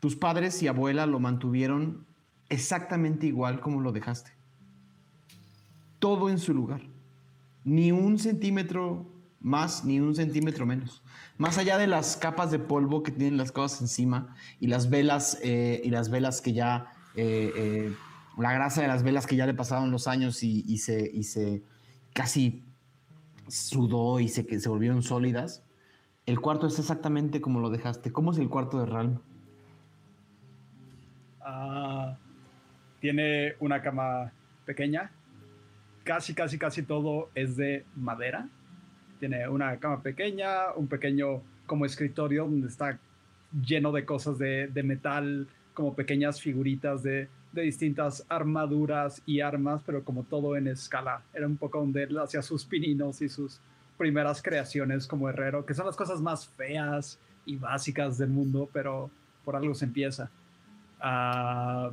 tus 0.01 0.17
padres 0.17 0.63
y 0.63 0.69
abuela 0.69 1.05
lo 1.07 1.19
mantuvieron 1.21 2.07
exactamente 2.49 3.27
igual 3.27 3.61
como 3.61 3.81
lo 3.83 3.93
dejaste. 3.93 4.33
Todo 5.99 6.29
en 6.31 6.39
su 6.39 6.55
lugar. 6.55 6.81
Ni 7.65 7.93
un 7.93 8.19
centímetro 8.19 9.07
más, 9.45 9.85
ni 9.85 10.01
un 10.01 10.15
centímetro 10.15 10.65
menos. 10.65 11.03
Más 11.37 11.59
allá 11.59 11.77
de 11.77 11.87
las 11.87 12.17
capas 12.17 12.51
de 12.51 12.59
polvo 12.59 13.03
que 13.03 13.13
tienen 13.13 13.37
las 13.37 13.53
cosas 13.53 13.83
encima 13.83 14.35
y 14.59 14.69
las 14.69 14.89
velas 14.89 15.39
eh, 15.43 15.83
y 15.85 15.91
las 15.91 16.11
velas 16.11 16.41
que 16.41 16.55
ya 16.55 16.95
eh, 17.15 17.53
eh, 17.55 17.95
la 18.39 18.55
grasa 18.55 18.81
de 18.81 18.89
las 18.89 19.03
velas 19.03 19.27
que 19.27 19.37
ya 19.37 19.45
le 19.47 19.53
pasaron 19.53 19.91
los 19.91 20.09
años 20.09 20.43
y, 20.43 20.79
se, 20.79 21.11
y 21.13 21.25
se 21.25 21.63
casi 22.15 22.63
sudó 23.47 24.19
y 24.19 24.29
se, 24.29 24.59
se 24.59 24.69
volvieron 24.69 25.03
sólidas. 25.03 25.63
El 26.25 26.41
cuarto 26.41 26.67
es 26.67 26.79
exactamente 26.79 27.43
como 27.43 27.61
lo 27.61 27.69
dejaste. 27.69 28.13
¿Cómo 28.13 28.33
es 28.33 28.39
el 28.39 28.49
cuarto 28.49 28.81
de 28.81 28.87
Ralm? 28.87 29.21
Ah, 31.43 32.17
tiene 33.01 33.57
una 33.61 33.83
cama 33.83 34.33
pequeña. 34.65 35.11
Casi, 36.03 36.33
casi, 36.33 36.59
casi 36.59 36.83
todo 36.83 37.29
es 37.35 37.57
de 37.57 37.85
madera. 37.95 38.49
Tiene 39.19 39.49
una 39.49 39.77
cama 39.79 40.03
pequeña, 40.03 40.73
un 40.77 40.87
pequeño 40.87 41.43
como 41.67 41.87
escritorio 41.87 42.45
donde 42.45 42.69
está 42.69 42.99
lleno 43.65 43.93
de 43.93 44.05
cosas 44.05 44.39
de, 44.39 44.67
de 44.69 44.83
metal, 44.83 45.47
como 45.73 45.95
pequeñas 45.95 46.41
figuritas 46.41 47.03
de, 47.03 47.29
de 47.53 47.63
distintas 47.63 48.25
armaduras 48.29 49.23
y 49.27 49.41
armas, 49.41 49.83
pero 49.87 50.05
como 50.05 50.25
todo 50.25 50.57
en 50.57 50.69
escala. 50.69 51.23
Era 51.33 51.47
un 51.47 51.57
poco 51.57 51.79
donde 51.79 52.03
él 52.05 52.19
hacía 52.19 52.43
sus 52.43 52.65
pininos 52.65 53.23
y 53.23 53.29
sus 53.29 53.61
primeras 53.97 54.43
creaciones 54.43 55.07
como 55.07 55.29
herrero, 55.29 55.65
que 55.65 55.75
son 55.75 55.87
las 55.87 55.97
cosas 55.97 56.21
más 56.21 56.47
feas 56.47 57.19
y 57.47 57.57
básicas 57.57 58.19
del 58.19 58.31
mundo, 58.31 58.69
pero 58.73 59.11
por 59.45 59.57
algo 59.57 59.75
se 59.75 59.85
empieza. 59.85 60.31
Ah, 61.01 61.91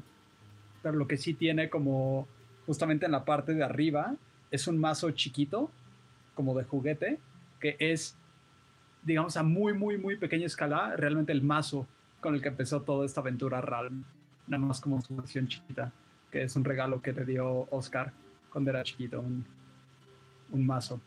pero 0.81 0.97
lo 0.97 1.07
que 1.07 1.17
sí 1.17 1.33
tiene 1.33 1.69
como 1.69 2.27
justamente 2.65 3.05
en 3.05 3.11
la 3.11 3.25
parte 3.25 3.53
de 3.53 3.63
arriba 3.63 4.15
es 4.49 4.67
un 4.67 4.77
mazo 4.77 5.11
chiquito, 5.11 5.69
como 6.35 6.57
de 6.57 6.63
juguete, 6.63 7.19
que 7.59 7.75
es, 7.79 8.15
digamos, 9.03 9.37
a 9.37 9.43
muy, 9.43 9.73
muy, 9.73 9.97
muy 9.97 10.17
pequeña 10.17 10.45
escala, 10.45 10.95
realmente 10.95 11.31
el 11.31 11.41
mazo 11.41 11.87
con 12.19 12.33
el 12.35 12.41
que 12.41 12.49
empezó 12.49 12.81
toda 12.81 13.05
esta 13.05 13.21
aventura 13.21 13.61
Ralm, 13.61 14.03
nada 14.47 14.63
más 14.65 14.79
como 14.81 15.01
su 15.01 15.15
versión 15.15 15.47
chiquita, 15.47 15.91
que 16.31 16.43
es 16.43 16.55
un 16.55 16.63
regalo 16.63 17.01
que 17.01 17.11
le 17.13 17.25
dio 17.25 17.67
Oscar 17.71 18.11
cuando 18.51 18.69
era 18.69 18.83
chiquito, 18.83 19.19
un, 19.21 19.45
un 20.51 20.65
mazo. 20.65 20.99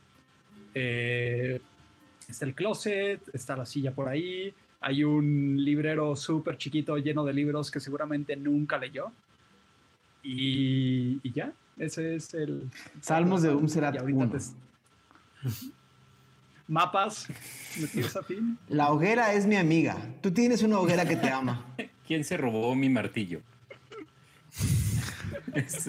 Eh, 0.74 1.60
está 2.28 2.44
el 2.44 2.54
closet, 2.54 3.20
está 3.32 3.56
la 3.56 3.64
silla 3.66 3.92
por 3.92 4.08
ahí, 4.08 4.52
hay 4.80 5.04
un 5.04 5.56
librero 5.58 6.14
súper 6.16 6.58
chiquito 6.58 6.96
lleno 6.98 7.24
de 7.24 7.32
libros 7.32 7.70
que 7.70 7.80
seguramente 7.80 8.36
nunca 8.36 8.76
leyó. 8.76 9.12
Y, 10.22 11.20
y 11.22 11.32
ya, 11.32 11.52
ese 11.76 12.16
es 12.16 12.34
el... 12.34 12.70
Salmos 13.00 13.42
de 13.42 13.50
Umserat 13.54 13.94
Y 13.94 13.98
ahorita 13.98 14.18
1. 14.24 14.30
te- 14.30 14.63
Mapas, 16.66 17.28
¿me 17.78 17.86
tienes 17.88 18.16
a 18.16 18.22
fin? 18.22 18.58
La 18.68 18.90
hoguera 18.90 19.32
es 19.34 19.46
mi 19.46 19.56
amiga. 19.56 19.96
Tú 20.22 20.30
tienes 20.32 20.62
una 20.62 20.78
hoguera 20.78 21.06
que 21.06 21.16
te 21.16 21.28
ama. 21.28 21.64
¿Quién 22.06 22.24
se 22.24 22.36
robó 22.36 22.74
mi 22.74 22.88
martillo? 22.88 23.40
Es- 25.54 25.86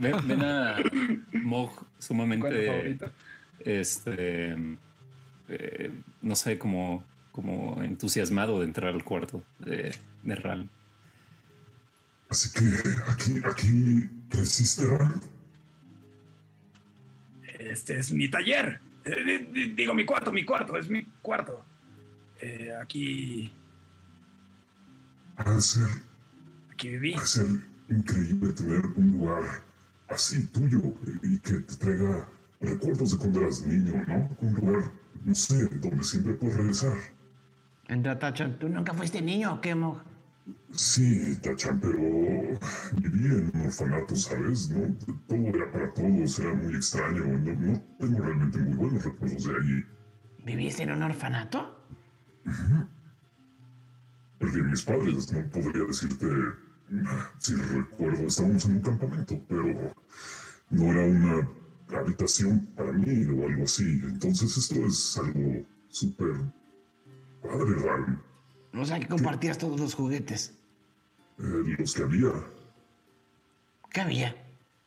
ven, 0.00 0.26
ven 0.26 0.42
a 0.42 0.76
Mog 1.44 1.70
sumamente, 1.98 2.98
este, 3.60 4.56
eh, 5.48 5.92
no 6.20 6.34
sé, 6.34 6.58
como, 6.58 7.04
como 7.30 7.80
entusiasmado 7.82 8.58
de 8.58 8.64
entrar 8.66 8.92
al 8.92 9.04
cuarto 9.04 9.42
de, 9.60 9.94
de 10.24 10.34
Ral. 10.34 10.68
Así 12.28 12.50
que 12.50 12.64
aquí, 13.08 13.34
aquí 13.44 14.10
creciste, 14.30 14.84
Ran. 14.86 15.20
Este 17.70 17.98
es 17.98 18.12
mi 18.12 18.28
taller. 18.28 18.80
Eh, 19.04 19.24
di- 19.24 19.46
di- 19.52 19.74
digo, 19.74 19.94
mi 19.94 20.04
cuarto, 20.04 20.32
mi 20.32 20.44
cuarto, 20.44 20.76
es 20.76 20.88
mi 20.88 21.04
cuarto. 21.22 21.64
Eh, 22.40 22.72
aquí, 22.80 23.52
Ha 25.36 25.54
de 25.54 25.60
ser, 25.60 25.88
aquí 26.70 26.88
viví. 26.90 27.14
ha 27.14 27.20
de 27.20 27.26
ser 27.26 27.46
increíble 27.88 28.52
tener 28.52 28.84
un 28.96 29.12
lugar 29.12 29.62
así 30.08 30.46
tuyo 30.48 30.80
y 31.22 31.38
que 31.38 31.54
te 31.60 31.76
traiga 31.76 32.28
recuerdos 32.60 33.12
de 33.12 33.18
cuando 33.18 33.40
eras 33.40 33.62
niño, 33.66 34.04
¿no? 34.06 34.36
Un 34.40 34.54
lugar, 34.54 34.90
no 35.24 35.34
sé, 35.34 35.66
donde 35.66 36.02
siempre 36.04 36.34
puedes 36.34 36.56
regresar. 36.56 36.96
Entra 37.88 38.18
Tachan. 38.18 38.58
¿Tú 38.58 38.68
nunca 38.68 38.94
fuiste 38.94 39.20
niño 39.20 39.54
o 39.54 39.60
qué, 39.60 39.74
Mog? 39.74 39.98
Sí, 40.72 41.36
Tachan, 41.42 41.78
pero 41.80 41.98
viví 42.96 43.26
en 43.26 43.50
un 43.54 43.66
orfanato, 43.66 44.16
¿sabes? 44.16 44.70
No, 44.70 44.96
todo 45.28 45.46
era 45.46 45.70
para 45.70 45.92
todos, 45.92 46.38
era 46.38 46.54
muy 46.54 46.74
extraño. 46.74 47.24
No, 47.26 47.52
no 47.52 47.82
tengo 47.98 48.18
realmente 48.18 48.58
muy 48.58 48.74
buenos 48.74 49.04
recuerdos 49.04 49.44
de 49.44 49.56
allí. 49.56 49.84
¿Viviste 50.44 50.82
en 50.82 50.92
un 50.92 51.02
orfanato? 51.02 51.86
Perdí 54.38 54.60
a 54.60 54.64
mis 54.64 54.82
padres, 54.82 55.32
no 55.32 55.50
podría 55.50 55.84
decirte 55.84 56.26
si 57.38 57.54
recuerdo. 57.54 58.26
Estábamos 58.26 58.64
en 58.64 58.72
un 58.72 58.80
campamento, 58.80 59.40
pero 59.48 59.94
no 60.70 60.84
era 60.92 61.04
una 61.06 61.48
habitación 62.00 62.66
para 62.74 62.92
mí 62.92 63.26
o 63.26 63.46
algo 63.46 63.64
así. 63.64 64.00
Entonces 64.04 64.56
esto 64.56 64.86
es 64.86 65.18
algo 65.18 65.64
súper 65.88 66.34
padre, 67.42 67.74
Ram. 67.84 68.31
O 68.74 68.84
sea 68.84 68.98
que 68.98 69.06
compartías 69.06 69.58
todos 69.58 69.78
los 69.78 69.94
juguetes. 69.94 70.54
Eh, 71.38 71.76
los 71.78 71.94
que 71.94 72.02
había. 72.02 72.32
¿Qué 73.90 74.00
había? 74.00 74.34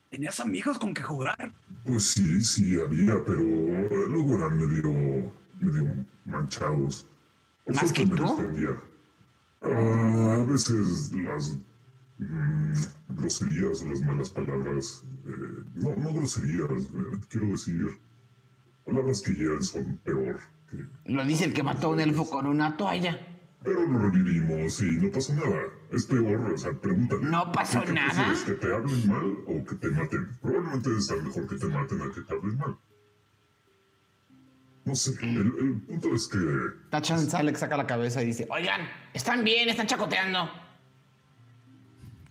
¿Tenías 0.09 0.39
amigos 0.39 0.79
con 0.79 0.93
que 0.93 1.03
jugar? 1.03 1.53
Pues 1.83 2.03
sí, 2.03 2.41
sí 2.41 2.79
había, 2.79 3.23
pero 3.25 3.41
luego 4.07 4.37
eran 4.37 4.57
medio, 4.57 5.31
medio 5.59 6.05
manchados. 6.25 7.05
Por 7.65 7.75
¿Más 7.75 7.91
que 7.93 8.05
me 8.05 8.15
tú? 8.15 8.25
Ah, 9.61 10.37
a 10.41 10.43
veces 10.45 11.11
las 11.13 11.57
mm, 12.19 12.73
groserías 13.09 13.81
o 13.81 13.89
las 13.89 14.01
malas 14.01 14.29
palabras, 14.29 15.03
eh, 15.25 15.63
no, 15.75 15.95
no 15.95 16.13
groserías, 16.13 16.85
eh, 16.85 17.19
quiero 17.29 17.47
decir, 17.47 17.87
palabras 18.85 19.21
que 19.21 19.33
ya 19.35 19.61
son 19.61 19.97
peor. 20.03 20.39
que- 20.69 20.85
Lo 21.11 21.25
dice 21.25 21.45
el 21.45 21.53
que 21.53 21.63
mató 21.63 21.87
a 21.87 21.89
un 21.91 21.99
elfo 21.99 22.29
con 22.29 22.45
una 22.47 22.77
toalla. 22.77 23.19
Pero 23.65 23.81
lo 23.85 23.99
revivimos 24.09 24.81
y 24.81 24.91
no 24.91 25.11
pasa 25.11 25.33
nada. 25.33 25.61
Es 25.91 26.05
peor, 26.05 26.51
o 26.53 26.57
sea, 26.57 26.71
pregúntale. 26.73 27.23
¿No 27.25 27.51
pasó 27.51 27.81
¿Qué 27.83 27.91
nada? 27.93 28.33
¿Que 28.45 28.53
te 28.53 28.73
hablen 28.73 29.07
mal 29.09 29.35
o 29.47 29.65
que 29.65 29.75
te 29.75 29.89
maten? 29.89 30.37
Probablemente 30.41 30.89
debe 30.89 30.99
estar 31.01 31.21
mejor 31.21 31.47
que 31.47 31.55
te 31.57 31.65
maten 31.67 32.01
a 32.01 32.13
que 32.13 32.21
te 32.21 32.33
hablen 32.33 32.57
mal. 32.57 32.77
No 34.85 34.95
sé, 34.95 35.11
el, 35.23 35.37
el 35.59 35.81
punto 35.87 36.13
es 36.13 36.27
que 36.27 36.37
Tachan 36.91 37.27
Alex 37.33 37.59
saca 37.59 37.75
la 37.75 37.87
cabeza 37.87 38.21
y 38.21 38.27
dice, 38.27 38.47
Oigan, 38.51 38.81
están 39.13 39.43
bien, 39.43 39.67
están 39.67 39.87
chacoteando. 39.87 40.47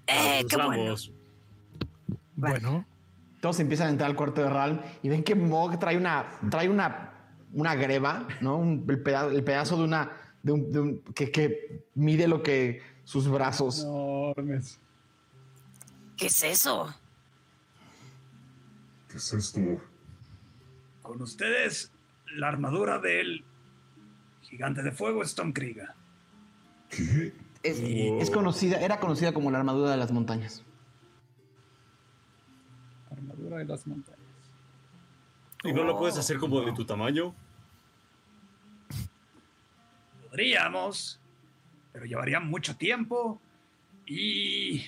¡Eh, 0.07 0.41
Nos 0.43 0.51
qué 0.51 0.57
bueno! 0.57 0.83
vamos. 0.85 1.13
Bueno, 2.37 2.85
todos 3.41 3.59
empiezan 3.61 3.89
a 3.89 3.91
entrar 3.91 4.11
al 4.11 4.17
cuarto 4.17 4.43
de 4.43 4.51
Ral 4.51 4.85
y 5.03 5.09
ven 5.09 5.23
que 5.25 5.35
Mog 5.35 5.79
trae 5.79 5.97
una, 5.97 6.27
trae 6.51 6.69
una, 6.69 7.13
una 7.53 7.75
greba, 7.75 8.27
¿no? 8.41 8.57
Un- 8.59 8.85
el, 8.89 9.03
peda- 9.03 9.33
el 9.33 9.43
pedazo 9.45 9.77
de 9.77 9.85
una, 9.85 10.11
de 10.45 10.53
un, 10.53 10.71
de 10.71 10.79
un- 10.81 10.99
que, 11.15 11.33
que 11.33 11.83
mide 11.95 12.29
lo 12.29 12.43
que 12.43 12.81
sus 13.03 13.29
brazos. 13.29 13.83
Enormes. 13.83 14.79
¿Qué 16.17 16.27
es 16.27 16.45
eso? 16.45 16.95
¿qué 19.11 19.17
es 19.17 19.33
esto? 19.33 19.61
Con 21.03 21.21
ustedes, 21.23 21.91
la 22.37 22.49
armadura 22.49 22.99
del 23.01 23.45
gigante 24.43 24.83
de 24.83 24.93
fuego 24.93 25.25
Stormkrieger. 25.25 25.89
¿Qué? 26.91 27.33
Es, 27.63 27.81
es 27.81 28.31
conocida, 28.31 28.79
era 28.81 29.01
conocida 29.01 29.33
como 29.33 29.51
la 29.51 29.59
armadura 29.59 29.91
de 29.91 29.97
las 29.97 30.13
montañas. 30.13 30.63
Armadura 33.11 33.59
de 33.59 33.65
las 33.65 33.87
montañas. 33.87 34.21
¿Y 35.63 35.73
no 35.73 35.85
lo 35.85 35.97
puedes 35.97 36.19
hacer 36.19 36.39
como 36.39 36.61
de 36.61 36.73
tu 36.73 36.85
tamaño? 36.85 37.35
Podríamos, 40.35 41.21
pero 41.93 42.07
llevaría 42.07 42.41
mucho 42.41 42.75
tiempo 42.75 43.41
y 44.05 44.85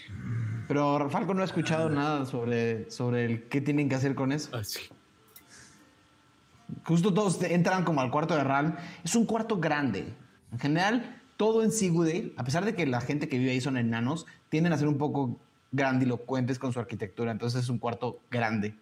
Pero 0.67 1.09
Falco 1.09 1.35
no 1.35 1.43
ha 1.43 1.45
escuchado 1.45 1.89
nada 1.89 2.27
sobre, 2.27 2.91
sobre 2.91 3.27
el 3.27 3.45
qué 3.45 3.61
tienen 3.61 3.89
que 3.89 3.95
hacer 3.95 4.17
con 4.17 4.33
eso. 4.33 4.57
Así. 4.57 4.81
Justo 6.85 7.15
todos 7.15 7.41
entran 7.45 7.85
como 7.85 8.01
al 8.01 8.11
cuarto 8.11 8.35
de 8.35 8.43
Ral. 8.43 8.77
Es 9.05 9.15
un 9.15 9.25
cuarto 9.25 9.59
grande. 9.59 10.13
En 10.51 10.59
general, 10.59 11.23
todo 11.37 11.63
en 11.63 11.71
Sigudale, 11.71 12.33
a 12.37 12.43
pesar 12.43 12.65
de 12.65 12.75
que 12.75 12.85
la 12.85 13.01
gente 13.01 13.29
que 13.29 13.39
vive 13.39 13.53
ahí 13.53 13.61
son 13.61 13.77
enanos, 13.77 14.27
tienden 14.49 14.73
a 14.73 14.79
ser 14.79 14.89
un 14.89 14.99
poco 14.99 15.39
grandilocuentes 15.71 16.59
con 16.59 16.73
su 16.73 16.81
arquitectura. 16.81 17.31
Entonces 17.31 17.63
es 17.63 17.69
un 17.69 17.79
cuarto 17.79 18.19
grande. 18.33 18.75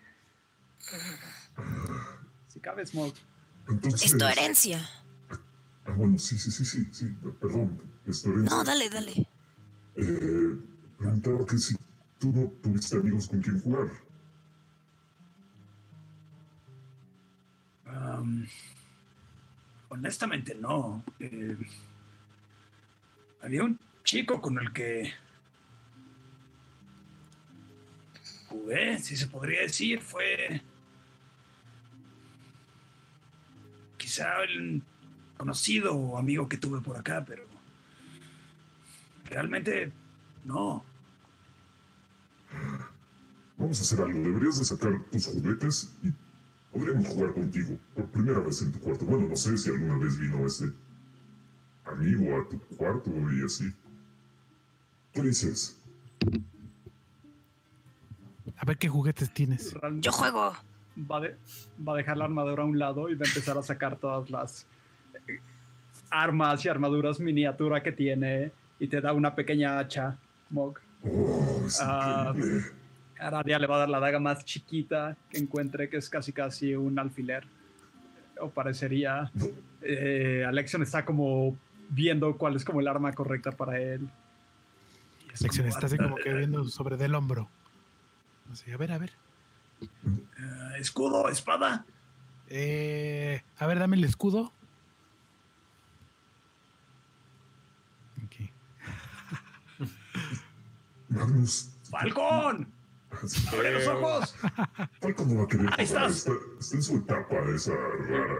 si 2.48 2.58
cabe 2.58 2.86
Smoke. 2.86 3.18
Entonces, 3.68 4.10
Es 4.10 4.16
tu 4.16 4.24
herencia. 4.24 4.80
Ah, 5.86 5.92
bueno, 5.92 6.18
sí, 6.18 6.38
sí, 6.38 6.50
sí, 6.50 6.64
sí, 6.64 6.88
sí, 6.90 7.14
perdón, 7.40 7.80
es 8.06 8.22
tu 8.22 8.30
herencia. 8.30 8.56
No, 8.56 8.64
dale, 8.64 8.88
dale. 8.88 9.26
Eh, 9.96 10.56
preguntaba 10.98 11.44
que 11.46 11.58
si 11.58 11.76
tú 12.18 12.32
no 12.32 12.50
tuviste 12.62 12.96
amigos 12.96 13.28
con 13.28 13.40
quien 13.42 13.60
jugar. 13.60 13.90
Am, 17.86 18.46
honestamente 19.90 20.54
no. 20.54 21.04
Eh, 21.20 21.56
había 23.42 23.64
un 23.64 23.78
chico 24.04 24.40
con 24.40 24.58
el 24.58 24.72
que 24.72 25.12
jugué, 28.48 28.98
si 28.98 29.16
se 29.16 29.26
podría 29.26 29.62
decir, 29.62 30.00
fue 30.00 30.62
quizá 33.98 34.42
el 34.44 34.82
conocido 35.36 35.94
o 35.94 36.18
amigo 36.18 36.48
que 36.48 36.56
tuve 36.56 36.80
por 36.80 36.96
acá, 36.96 37.24
pero 37.26 37.44
realmente 39.26 39.92
no. 40.44 40.84
Vamos 43.56 43.78
a 43.78 43.82
hacer 43.82 44.00
algo, 44.00 44.18
deberías 44.20 44.58
de 44.58 44.64
sacar 44.64 44.92
tus 45.10 45.26
juguetes 45.26 45.92
y 46.02 46.12
podríamos 46.72 47.06
jugar 47.08 47.32
contigo 47.34 47.78
por 47.94 48.06
primera 48.06 48.40
vez 48.40 48.62
en 48.62 48.72
tu 48.72 48.80
cuarto. 48.80 49.04
Bueno, 49.04 49.28
no 49.28 49.36
sé 49.36 49.56
si 49.56 49.70
alguna 49.70 49.96
vez 49.98 50.18
vino 50.18 50.44
ese 50.46 50.72
amigo 51.84 52.36
a 52.40 52.48
tu 52.48 52.58
cuarto 52.76 53.10
y 53.32 53.44
así. 53.44 53.72
¿Qué 55.12 55.22
dices? 55.22 55.80
a 58.56 58.64
ver 58.66 58.78
qué 58.78 58.88
juguetes 58.88 59.32
tienes. 59.32 59.72
Realmente 59.74 60.06
Yo 60.06 60.12
juego. 60.12 60.52
va, 61.10 61.20
de- 61.20 61.36
va 61.86 61.94
a 61.94 61.96
dejar 61.96 62.16
la 62.16 62.24
armadura 62.24 62.62
a 62.62 62.66
un 62.66 62.78
lado 62.78 63.08
y 63.08 63.14
va 63.14 63.24
a 63.24 63.28
empezar 63.28 63.58
a 63.58 63.62
sacar 63.62 63.96
todas 63.98 64.30
las 64.30 64.66
armas 66.10 66.64
y 66.64 66.68
armaduras 66.68 67.18
miniatura 67.20 67.82
que 67.82 67.92
tiene 67.92 68.52
y 68.78 68.88
te 68.88 69.00
da 69.00 69.12
una 69.12 69.34
pequeña 69.34 69.78
hacha, 69.78 70.16
Mog. 70.50 70.78
Oh, 71.04 71.66
Ah. 71.80 72.32
increíble. 72.36 72.64
Aradia 73.18 73.58
le 73.58 73.66
va 73.66 73.76
a 73.76 73.78
dar 73.80 73.88
la 73.88 74.00
daga 74.00 74.18
más 74.18 74.44
chiquita 74.44 75.16
que 75.30 75.38
encuentre, 75.38 75.88
que 75.88 75.96
es 75.96 76.10
casi 76.10 76.32
casi 76.32 76.74
un 76.74 76.98
alfiler. 76.98 77.44
O 78.40 78.50
parecería. 78.50 79.30
Eh, 79.80 80.44
Alexion 80.46 80.82
está 80.82 81.04
como 81.04 81.56
viendo 81.88 82.36
cuál 82.36 82.56
es 82.56 82.64
como 82.64 82.80
el 82.80 82.88
arma 82.88 83.12
correcta 83.12 83.52
para 83.52 83.78
él. 83.80 84.08
Es 85.32 85.46
como, 85.46 85.68
está 85.68 85.86
así 85.86 85.96
como 85.96 86.16
que 86.16 86.32
viendo 86.34 86.64
sobre 86.64 86.96
del 86.96 87.14
hombro. 87.14 87.48
Así, 88.52 88.70
a 88.72 88.76
ver, 88.76 88.92
a 88.92 88.98
ver. 88.98 89.12
eh, 89.82 90.78
escudo, 90.78 91.28
espada. 91.28 91.84
Eh, 92.48 93.42
a 93.58 93.66
ver, 93.66 93.78
dame 93.78 93.96
el 93.96 94.04
escudo. 94.04 94.52
Magnus, 101.14 101.70
¡Falcón! 101.90 102.68
¡Abre 103.52 103.72
los 103.74 103.86
ojos! 103.86 104.34
Falco 105.00 105.24
no 105.24 105.36
va 105.36 105.44
a 105.44 105.46
querer 105.46 105.68
Ahí 105.78 105.84
estás. 105.84 106.16
Está, 106.18 106.32
está 106.58 106.76
en 106.76 106.82
su 106.82 106.96
etapa 106.96 107.36
esa 107.54 107.72
rara. 108.08 108.36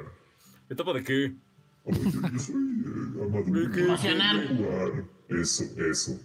¿Etapa 0.68 0.92
de 0.94 1.04
qué? 1.04 1.34
Oh, 1.84 1.92
yo, 1.92 2.28
yo 2.32 2.38
soy 2.38 2.54
eh, 2.54 3.22
amaduro. 3.24 3.70
¿Qué? 3.72 3.80
Emocional. 3.84 4.48
Jugar. 4.56 5.04
Eso, 5.28 5.64
eso. 5.88 6.20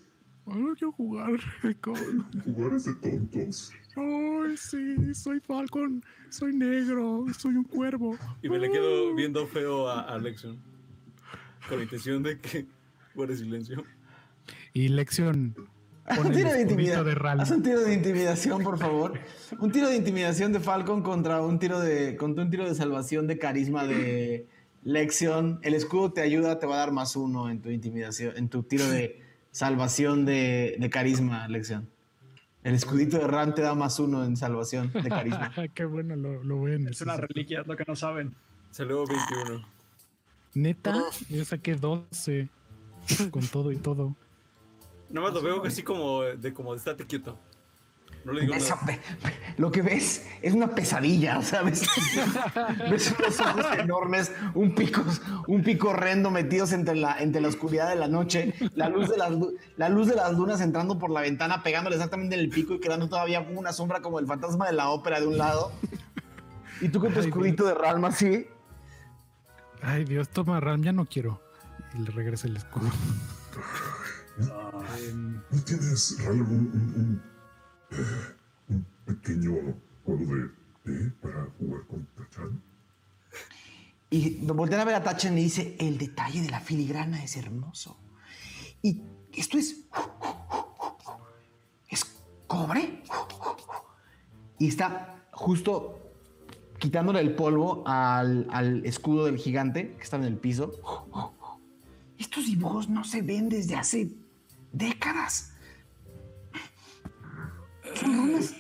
no 0.46 0.74
quiero 0.74 0.92
jugar. 0.94 1.40
con- 1.82 2.42
Jugar 2.44 2.74
es 2.74 2.86
de 2.86 2.94
tontos. 2.96 3.72
Ay, 3.96 4.58
sí, 4.58 5.14
soy 5.14 5.40
Falcon. 5.42 6.04
Soy 6.30 6.56
negro. 6.56 7.26
Soy 7.38 7.56
un 7.56 7.64
cuervo. 7.66 8.18
Y 8.42 8.50
me 8.50 8.58
le 8.58 8.72
quedo 8.72 9.14
viendo 9.14 9.46
feo 9.48 9.88
a, 9.90 10.02
a 10.02 10.18
Lexion. 10.18 10.58
Con 11.68 11.78
la 11.78 11.84
intención 11.84 12.24
de 12.24 12.40
que 12.40 12.66
guarde 13.14 13.36
silencio. 13.38 13.84
Y 14.74 14.88
Lección. 14.88 15.56
Haz 16.10 16.18
un 16.20 16.32
tiro 16.32 16.52
de 16.52 16.62
intimidación. 16.62 17.06
de 17.06 17.16
Ral. 17.16 17.40
Haz 17.40 17.52
un 17.52 17.64
tiro 17.64 17.82
de 17.82 17.94
intimidación, 17.94 18.64
por 18.64 18.78
favor. 18.78 19.14
Un 19.60 19.72
tiro 19.72 19.90
de 19.90 19.96
intimidación 19.96 20.52
de 20.54 20.60
Falcon 20.60 21.02
contra 21.02 21.42
un 21.42 21.60
tiro 21.60 21.80
de 21.80 22.16
contra 22.16 22.44
un 22.44 22.50
tiro 22.50 22.68
de 22.68 22.76
salvación 22.76 23.28
de 23.28 23.38
carisma 23.38 23.86
de 23.86 24.48
Lexion. 24.84 25.60
El 25.64 25.74
escudo 25.74 26.12
te 26.14 26.22
ayuda, 26.22 26.60
te 26.60 26.66
va 26.66 26.76
a 26.76 26.80
dar 26.80 26.92
más 26.92 27.16
uno 27.16 27.50
en 27.50 27.62
tu 27.62 27.70
intimidación, 27.70 28.38
en 28.38 28.50
tu 28.50 28.64
tiro 28.64 28.88
de 28.88 29.22
salvación 29.52 30.26
de, 30.26 30.78
de 30.80 30.90
carisma, 30.90 31.48
Lexion. 31.48 31.90
El 32.64 32.76
escudito 32.76 33.18
de 33.18 33.28
Ran 33.28 33.56
te 33.56 33.62
da 33.62 33.74
más 33.74 34.00
uno 34.00 34.26
en 34.26 34.36
salvación 34.36 34.92
de 34.92 35.10
carisma. 35.10 35.52
Qué 35.74 35.86
bueno, 35.86 36.16
lo, 36.16 36.44
lo 36.44 36.66
a 36.66 36.90
Es 36.90 37.02
una 37.02 37.18
reliquia, 37.18 37.62
es 37.62 37.68
lo 37.68 37.76
que 37.76 37.86
no 37.88 37.96
saben. 37.96 38.36
Salió 38.72 39.06
21. 39.06 39.66
Neta, 40.56 40.94
yo 41.30 41.46
saqué 41.46 41.76
12 41.76 42.50
con 43.32 43.48
todo 43.48 43.72
y 43.72 43.78
todo. 43.78 44.16
Nada 45.10 45.28
más 45.28 45.34
lo 45.34 45.42
veo 45.42 45.64
así 45.66 45.84
como 45.84 46.22
de 46.22 46.54
como 46.54 46.74
de 46.74 46.78
estate 46.78 47.06
quieto. 47.06 47.38
No 48.26 48.34
le 48.34 48.42
digo 48.42 48.54
Esa 48.54 48.76
nada. 48.76 49.00
lo 49.58 49.72
que 49.72 49.82
ves 49.82 50.28
es 50.42 50.54
una 50.54 50.76
pesadilla, 50.76 51.42
¿sabes? 51.42 51.88
ves 52.92 53.16
unos 53.18 53.40
ojos 53.40 53.66
enormes, 53.78 54.32
un 54.56 54.76
pico, 54.76 55.02
un 55.48 55.64
pico 55.64 55.90
horrendo 55.92 56.30
metidos 56.30 56.74
entre 56.74 56.96
la, 56.96 57.18
entre 57.20 57.40
la 57.40 57.48
oscuridad 57.48 57.88
de 57.90 57.96
la 57.96 58.10
noche, 58.10 58.54
la 58.76 58.90
luz 58.90 59.10
de 59.10 59.16
las, 59.18 59.32
la 59.78 59.88
luz 59.88 60.08
de 60.08 60.16
las 60.16 60.34
lunas 60.34 60.60
entrando 60.60 61.00
por 61.00 61.12
la 61.12 61.22
ventana, 61.22 61.64
pegándole 61.64 61.96
exactamente 61.96 62.36
en 62.36 62.42
el 62.42 62.50
pico 62.50 62.74
y 62.74 62.80
quedando 62.82 63.08
todavía 63.08 63.40
una 63.40 63.72
sombra 63.72 64.02
como 64.02 64.20
el 64.20 64.28
fantasma 64.28 64.68
de 64.68 64.74
la 64.74 64.90
ópera 64.90 65.22
de 65.22 65.26
un 65.28 65.38
lado. 65.38 65.72
Y 66.82 66.90
tú 66.90 67.00
con 67.00 67.14
tu 67.14 67.20
Ay, 67.22 67.28
escudito 67.28 67.66
de 67.66 67.74
Ralma 67.74 68.10
así. 68.10 68.48
Ay, 69.82 70.04
Dios, 70.04 70.28
toma 70.28 70.60
Ram, 70.60 70.84
ya 70.84 70.92
no 70.92 71.06
quiero. 71.06 71.42
Y 71.96 72.00
le 72.00 72.12
regresa 72.12 72.48
el 72.48 72.58
escudo. 72.58 72.90
¿No 74.40 75.64
tienes, 75.66 76.18
un, 76.30 77.22
eh, 77.92 77.96
un 78.70 78.86
pequeño 79.06 79.52
juego 80.06 80.36
de 80.36 80.50
té 80.84 81.12
para 81.22 81.46
jugar 81.58 81.86
con 81.88 82.08
Tachan? 82.16 82.62
Y 84.10 84.46
voltean 84.46 84.82
a 84.82 84.86
ver 84.86 84.96
a 84.96 85.04
Tachan 85.04 85.38
y 85.38 85.44
dice, 85.44 85.76
el 85.80 85.98
detalle 85.98 86.42
de 86.42 86.50
la 86.50 86.62
filigrana 86.62 87.22
es 87.22 87.36
hermoso. 87.36 87.98
Y 88.82 89.02
esto 89.34 89.58
es... 89.58 89.86
Es 91.90 92.06
cobre. 92.48 93.04
Y 94.58 94.70
está 94.70 95.26
justo 95.32 96.00
quitándole 96.80 97.20
el 97.20 97.36
polvo 97.36 97.84
al, 97.86 98.48
al 98.52 98.86
escudo 98.86 99.26
del 99.26 99.38
gigante 99.38 99.96
que 99.98 100.04
está 100.04 100.16
en 100.16 100.24
el 100.24 100.38
piso. 100.38 100.72
Estos 102.18 102.46
dibujos 102.46 102.88
no 102.88 103.04
se 103.04 103.22
ven 103.22 103.50
desde 103.50 103.76
hace 103.76 104.10
décadas. 104.72 105.54
Son 107.96 108.18
runas. 108.18 108.56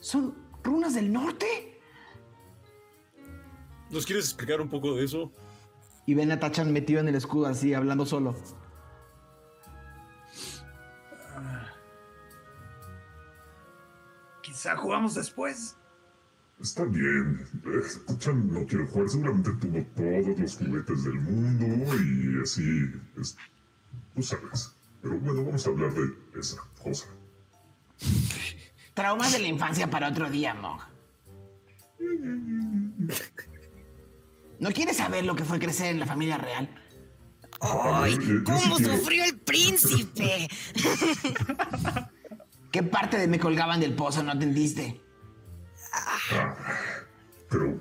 Son 0.00 0.34
runas 0.62 0.94
del 0.94 1.12
norte. 1.12 1.80
¿Nos 3.90 4.04
quieres 4.04 4.26
explicar 4.26 4.60
un 4.60 4.68
poco 4.68 4.94
de 4.94 5.04
eso? 5.04 5.32
Y 6.06 6.14
ven 6.14 6.30
a 6.32 6.38
Tachan 6.38 6.72
metido 6.72 7.00
en 7.00 7.08
el 7.08 7.14
escudo 7.14 7.46
así, 7.46 7.74
hablando 7.74 8.04
solo. 8.04 8.36
Quizá 14.42 14.76
jugamos 14.76 15.14
después. 15.14 15.76
Está 16.60 16.84
bien. 16.84 17.46
Tachan 18.06 18.52
no 18.52 18.66
quiere 18.66 18.86
jugar. 18.86 19.08
Seguramente 19.08 19.50
tuvo 19.60 19.84
todos 19.94 20.38
los 20.38 20.56
juguetes 20.56 21.04
del 21.04 21.20
mundo 21.20 21.94
y 21.94 22.42
así. 22.42 22.92
Es, 23.20 23.36
tú 24.14 24.22
sabes. 24.22 24.77
Pero 25.02 25.18
bueno, 25.20 25.44
vamos 25.44 25.66
a 25.66 25.70
hablar 25.70 25.92
de 25.92 26.40
esa 26.40 26.56
cosa. 26.82 27.06
Traumas 28.94 29.32
de 29.32 29.38
la 29.38 29.48
infancia 29.48 29.88
para 29.88 30.08
otro 30.08 30.28
día, 30.28 30.54
Mog. 30.54 30.80
¿No 34.58 34.72
quieres 34.72 34.96
saber 34.96 35.24
lo 35.24 35.36
que 35.36 35.44
fue 35.44 35.58
crecer 35.58 35.92
en 35.92 36.00
la 36.00 36.06
familia 36.06 36.36
real? 36.36 36.68
¡Ay! 37.60 38.14
Eh, 38.14 38.42
¿Cómo 38.44 38.76
sí 38.76 38.84
sufrió 38.84 39.24
el 39.24 39.38
príncipe? 39.38 40.48
¿Qué 42.72 42.82
parte 42.82 43.18
de 43.18 43.28
me 43.28 43.38
colgaban 43.38 43.80
del 43.80 43.94
pozo 43.94 44.22
no 44.22 44.32
atendiste? 44.32 45.00
Ah, 45.92 46.66
pero 47.48 47.80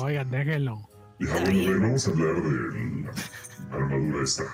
Oigan, 0.00 0.30
déjenlo. 0.30 0.89
Ya 1.20 1.40
bueno, 1.44 1.80
vamos 1.82 2.06
a 2.06 2.10
hablar 2.10 2.42
de 2.42 3.02
la 3.70 3.76
armadura 3.76 4.24
esta. 4.24 4.44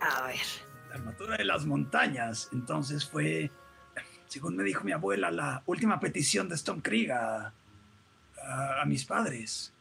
A 0.00 0.26
ver. 0.26 0.36
La 0.90 0.94
armadura 0.96 1.36
de 1.36 1.44
las 1.44 1.66
montañas. 1.66 2.48
Entonces 2.52 3.04
fue, 3.08 3.50
según 4.26 4.56
me 4.56 4.64
dijo 4.64 4.84
mi 4.84 4.92
abuela, 4.92 5.30
la 5.30 5.62
última 5.66 6.00
petición 6.00 6.48
de 6.48 6.54
Stone 6.56 6.82
Krieg 6.82 7.10
a, 7.12 7.52
a- 8.42 8.82
a 8.82 8.84
mis 8.86 9.04
padres. 9.04 9.72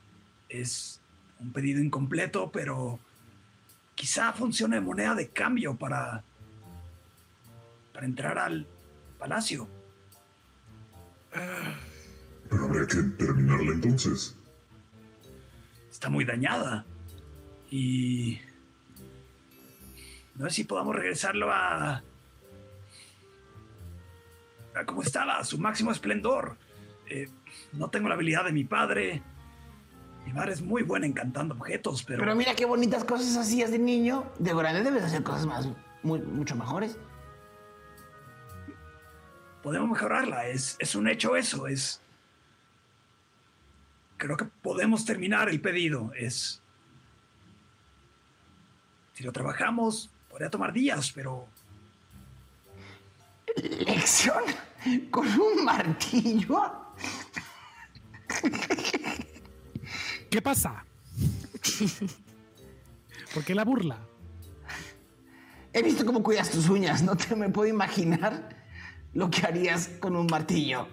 Es 0.49 1.01
un 1.39 1.51
pedido 1.51 1.81
incompleto, 1.81 2.51
pero 2.51 2.99
quizá 3.95 4.31
funcione 4.33 4.75
de 4.77 4.81
moneda 4.81 5.15
de 5.15 5.29
cambio 5.29 5.75
para, 5.75 6.23
para 7.93 8.05
entrar 8.05 8.37
al 8.37 8.67
palacio. 9.19 9.67
Pero 12.49 12.63
habría 12.65 12.87
que 12.87 13.01
terminarla 13.17 13.71
entonces. 13.73 14.35
Está 15.91 16.09
muy 16.09 16.25
dañada. 16.25 16.85
Y... 17.69 18.39
No 20.35 20.47
sé 20.49 20.55
si 20.55 20.63
podamos 20.63 20.95
regresarlo 20.95 21.51
a... 21.51 22.03
a 24.75 24.85
como 24.85 25.01
estaba, 25.01 25.39
a 25.39 25.43
su 25.43 25.57
máximo 25.57 25.91
esplendor. 25.91 26.55
Eh, 27.07 27.29
no 27.73 27.89
tengo 27.89 28.07
la 28.07 28.15
habilidad 28.15 28.45
de 28.45 28.51
mi 28.51 28.63
padre. 28.63 29.21
Mi 30.25 30.33
madre 30.33 30.53
es 30.53 30.61
muy 30.61 30.83
buena 30.83 31.05
encantando 31.07 31.55
objetos, 31.55 32.03
pero... 32.03 32.19
Pero 32.19 32.35
mira 32.35 32.53
qué 32.53 32.65
bonitas 32.65 33.03
cosas 33.03 33.35
hacías 33.37 33.71
de 33.71 33.79
niño. 33.79 34.25
De 34.39 34.53
grande 34.53 34.83
debes 34.83 35.03
hacer 35.03 35.23
cosas 35.23 35.45
más, 35.45 35.67
muy- 36.03 36.21
mucho 36.21 36.55
mejores. 36.55 36.97
podemos 39.63 39.89
mejorarla. 39.89 40.47
Es, 40.47 40.75
es 40.79 40.95
un 40.95 41.09
hecho 41.09 41.35
eso. 41.35 41.67
Es. 41.67 42.01
Creo 44.17 44.35
que 44.35 44.45
podemos 44.45 45.05
terminar 45.05 45.47
el 45.49 45.61
pedido. 45.61 46.11
Es. 46.15 46.61
Si 49.13 49.23
lo 49.23 49.31
trabajamos, 49.31 50.09
podría 50.29 50.49
tomar 50.49 50.73
días, 50.73 51.11
pero. 51.13 51.47
¿Lección? 53.55 54.43
¿Con 55.09 55.27
un 55.27 55.63
martillo? 55.65 56.93
¿Qué 60.29 60.41
pasa? 60.41 60.83
¿Por 63.33 63.43
qué 63.43 63.55
la 63.55 63.63
burla? 63.63 63.99
He 65.73 65.81
visto 65.83 66.05
cómo 66.05 66.23
cuidas 66.23 66.49
tus 66.49 66.69
uñas. 66.69 67.03
No 67.03 67.15
te 67.15 67.35
me 67.35 67.49
puedo 67.49 67.69
imaginar 67.69 68.49
lo 69.13 69.29
que 69.29 69.45
harías 69.45 69.89
con 69.99 70.15
un 70.15 70.27
martillo. 70.27 70.87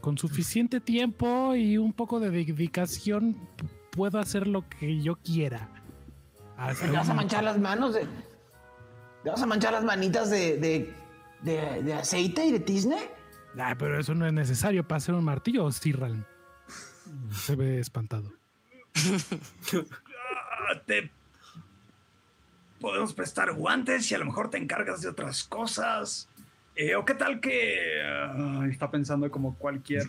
Con 0.00 0.16
suficiente 0.16 0.80
tiempo 0.80 1.54
y 1.54 1.76
un 1.78 1.92
poco 1.92 2.20
de 2.20 2.30
dedicación 2.30 3.36
puedo 3.90 4.18
hacer 4.18 4.46
lo 4.46 4.68
que 4.68 5.00
yo 5.02 5.16
quiera. 5.16 5.68
Hacer 6.56 6.90
¿Te 6.90 6.96
vas 6.96 7.08
a 7.08 7.14
manchar 7.14 7.44
las 7.44 7.58
manos? 7.58 7.94
De, 7.94 8.06
¿Te 9.24 9.30
vas 9.30 9.42
a 9.42 9.46
manchar 9.46 9.72
las 9.72 9.84
manitas 9.84 10.30
de, 10.30 10.56
de, 10.58 10.94
de- 11.42 11.82
de 11.82 11.94
aceite 11.94 12.46
y 12.46 12.52
de 12.52 12.60
tizne? 12.60 12.98
Ah, 13.58 13.74
pero 13.78 13.98
eso 13.98 14.14
no 14.14 14.26
es 14.26 14.32
necesario 14.32 14.86
para 14.86 14.98
hacer 14.98 15.14
un 15.14 15.24
martillo, 15.24 15.70
Sirral. 15.72 16.26
Se 17.32 17.56
ve 17.56 17.80
espantado. 17.80 18.32
te. 20.86 21.10
Podemos 22.80 23.12
prestar 23.12 23.52
guantes 23.54 24.10
y 24.10 24.14
a 24.14 24.18
lo 24.18 24.24
mejor 24.26 24.50
te 24.50 24.58
encargas 24.58 25.00
de 25.00 25.08
otras 25.08 25.42
cosas. 25.44 26.28
Eh, 26.78 26.94
o 26.94 27.04
qué 27.04 27.14
tal 27.14 27.40
que. 27.40 28.00
ah, 28.04 28.64
está 28.70 28.88
pensando 28.88 29.28
como 29.32 29.58
cualquier 29.58 30.08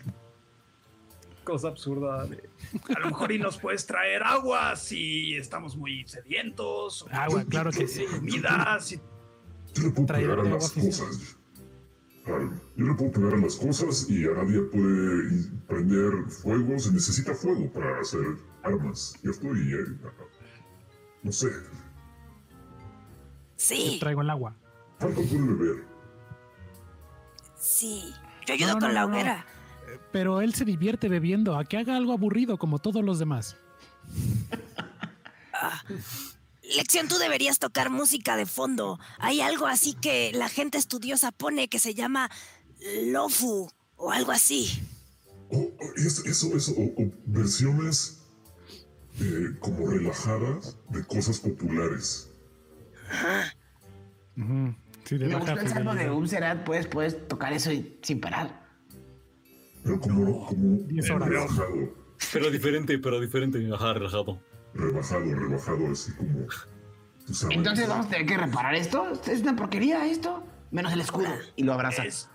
cosa 1.43 1.69
absurda. 1.69 2.27
de, 2.27 2.47
a 2.95 2.99
lo 2.99 3.07
mejor 3.07 3.31
y 3.31 3.39
nos 3.39 3.57
puedes 3.57 3.87
traer 3.87 4.21
agua 4.21 4.75
si 4.75 5.35
estamos 5.35 5.75
muy 5.75 6.07
sedientos. 6.07 7.01
o 7.01 7.09
Agua, 7.11 7.43
claro 7.49 7.71
que 7.71 7.87
sí. 7.87 8.05
Comida, 8.05 8.77
si 8.79 8.97
Yo 9.73 9.83
le 9.83 9.89
puedo 9.89 10.05
Traidor 10.05 10.35
pegar 10.35 10.39
a 10.39 10.43
de 10.43 10.49
las 10.51 10.71
cosas. 10.71 11.37
Yo 12.75 12.85
le 12.85 12.93
puedo 12.93 13.11
pegar 13.13 13.33
a 13.33 13.37
las 13.37 13.55
cosas 13.55 14.07
y 14.07 14.25
a 14.25 14.33
nadie 14.35 14.61
puede 14.61 15.49
prender 15.67 16.29
fuego. 16.29 16.77
Se 16.77 16.91
necesita 16.91 17.33
fuego 17.33 17.73
para 17.73 17.99
hacer 17.99 18.37
armas, 18.61 19.15
¿cierto? 19.19 19.55
Y 19.55 19.73
eh, 19.73 19.97
no 21.23 21.31
sé, 21.31 21.47
Sí, 23.55 23.97
Traigo 23.99 24.21
el 24.21 24.29
agua. 24.29 24.55
¿cuánto 24.99 25.21
puede 25.23 25.53
beber? 25.53 25.88
Sí. 27.59 28.13
Yo 28.47 28.53
ayudo 28.55 28.69
No, 28.69 28.73
no, 28.75 28.79
con 28.79 28.93
la 28.93 29.01
no, 29.01 29.07
no. 29.09 29.13
hoguera. 29.15 29.45
Pero 30.11 30.41
él 30.41 30.53
se 30.55 30.65
divierte 30.65 31.09
bebiendo. 31.09 31.57
A 31.57 31.65
que 31.65 31.77
haga 31.77 31.95
algo 31.97 32.13
aburrido 32.13 32.57
como 32.57 32.79
todos 32.79 33.03
los 33.03 33.19
demás. 33.19 33.55
Lección, 36.75 37.07
tú 37.07 37.17
deberías 37.17 37.57
tocar 37.59 37.89
música 37.89 38.35
de 38.35 38.45
fondo. 38.45 38.99
Hay 39.17 39.41
algo 39.41 39.65
así 39.67 39.93
que 39.93 40.31
la 40.33 40.49
gente 40.49 40.77
estudiosa 40.77 41.31
pone 41.31 41.67
que 41.67 41.79
se 41.79 41.93
llama 41.95 42.29
lofu 43.07 43.69
o 43.97 44.11
algo 44.11 44.31
así. 44.31 44.69
Oh, 45.51 45.67
es- 45.95 46.19
eso, 46.25 46.55
eso, 46.55 46.73
o, 46.77 47.03
o 47.03 47.11
versiones 47.25 48.19
eh, 49.19 49.55
como 49.59 49.87
relajadas 49.89 50.77
de 50.89 51.03
cosas 51.05 51.39
populares. 51.39 52.29
Ujú. 54.37 54.75
Sí, 55.09 55.17
de 55.17 55.25
Me 55.27 55.33
baja 55.33 55.53
gustó 55.53 55.61
el 55.65 55.67
salmo 55.71 55.89
de 55.93 55.97
fidelidad. 56.01 56.17
Umserat. 56.19 56.63
Puedes, 56.65 56.85
puedes 56.85 57.27
tocar 57.27 57.51
eso 57.51 57.71
y- 57.71 57.97
sin 58.03 58.21
parar. 58.21 58.61
Pero 59.83 59.99
como, 59.99 60.45
como 60.45 60.77
Diez 60.85 61.09
horas. 61.09 61.29
relajado, 61.29 61.95
Pero 62.31 62.51
diferente, 62.51 62.99
pero 62.99 63.19
diferente. 63.19 63.67
Ajá, 63.73 63.93
relajado. 63.95 64.39
rebajado, 64.75 65.25
rebajado, 65.33 65.91
así 65.91 66.13
como. 66.13 66.45
Tú 67.25 67.33
sabes. 67.33 67.57
Entonces 67.57 67.87
vamos 67.89 68.05
a 68.05 68.09
tener 68.09 68.27
que 68.27 68.37
reparar 68.37 68.75
esto. 68.75 69.11
Es 69.25 69.41
una 69.41 69.55
porquería 69.55 70.05
esto. 70.05 70.43
Menos 70.69 70.93
el 70.93 71.01
escudo. 71.01 71.29
Y 71.55 71.63
lo 71.63 71.73
abraza. 71.73 72.05
es. 72.05 72.29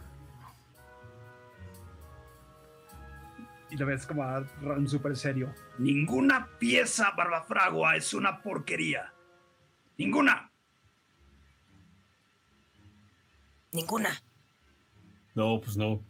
Y 3.70 3.76
lo 3.76 3.86
ves 3.86 4.04
como 4.06 4.22
a 4.24 4.40
Ron 4.60 4.88
súper 4.88 5.16
serio. 5.16 5.52
Ninguna 5.78 6.48
pieza 6.58 7.12
barbafragua 7.16 7.94
es 7.96 8.14
una 8.14 8.42
porquería. 8.42 9.12
Ninguna. 9.96 10.50
Ninguna. 13.74 14.22
No, 15.34 15.60
pues 15.60 15.76
no. 15.76 16.00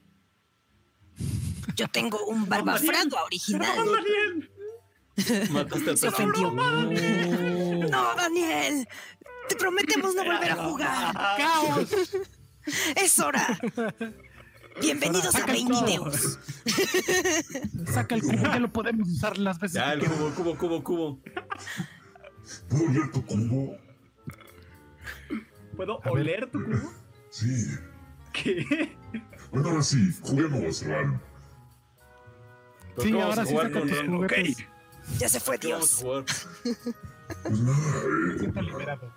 Yo 1.74 1.88
tengo 1.88 2.22
un 2.26 2.46
barbafragua 2.46 3.24
original. 3.24 3.74
Daniel! 3.74 4.50
Mataste 5.50 5.90
al 5.90 5.98
Se 5.98 6.08
ofendió. 6.08 6.50
No. 6.50 6.82
No, 7.88 8.14
Daniel. 8.16 8.86
Te 9.48 9.56
prometemos 9.56 10.14
no 10.14 10.24
volver 10.24 10.50
a 10.52 10.56
jugar. 10.56 11.14
¡Caos! 11.14 11.88
¡Es 12.96 13.18
hora! 13.18 13.58
Bienvenidos 14.82 15.26
a 15.26 15.32
Saca 15.32 15.52
el 15.52 15.64
20 15.66 15.72
todo. 15.72 15.86
Deus. 15.86 16.38
Saca 17.94 18.14
el 18.14 18.22
cubo, 18.22 18.42
ya 18.42 18.58
lo 18.58 18.72
podemos 18.72 19.08
usar 19.08 19.38
las 19.38 19.58
veces. 19.58 19.76
Ya, 19.76 19.94
el 19.94 20.00
que 20.00 20.08
cubo, 20.08 20.34
cubo, 20.34 20.58
cubo, 20.58 20.84
cubo. 20.84 21.20
¿Puedo 22.68 22.88
leer 22.90 23.10
tu 23.10 23.24
cubo? 23.24 23.78
¿Puedo 25.76 25.98
oler 26.04 26.50
tu 26.50 26.62
cubo? 26.62 27.03
Sí. 27.34 27.66
¿Qué? 28.32 28.64
Bueno, 29.50 29.70
ahora 29.70 29.82
sí, 29.82 30.16
juguemos, 30.22 30.86
Ran. 30.86 31.20
Pero 32.94 33.02
Sí, 33.02 33.10
¿cómo 33.10 33.18
vamos 33.18 33.38
ahora 33.38 33.42
a 33.42 33.46
sí 33.46 33.56
saca 33.56 33.72
con 33.72 33.88
tus 33.88 33.98
juguetes. 34.06 34.56
Ya 35.18 35.28
se 35.28 35.40
fue 35.40 35.58
¿Qué 35.58 35.72
vamos 35.72 36.00
a 36.00 36.04
Dios. 36.04 36.48
Pues 37.42 37.60
nada, 37.60 38.02
eh, 38.54 38.62
liberado. 38.62 39.12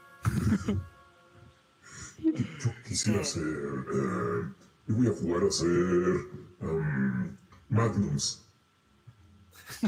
yo 2.23 2.71
quisiera 2.87 3.23
ser. 3.23 3.43
Eh, 3.43 4.49
yo 4.87 4.95
voy 4.95 5.07
a 5.07 5.11
jugar 5.11 5.43
a 5.43 5.51
ser. 5.51 5.67
um. 6.61 7.37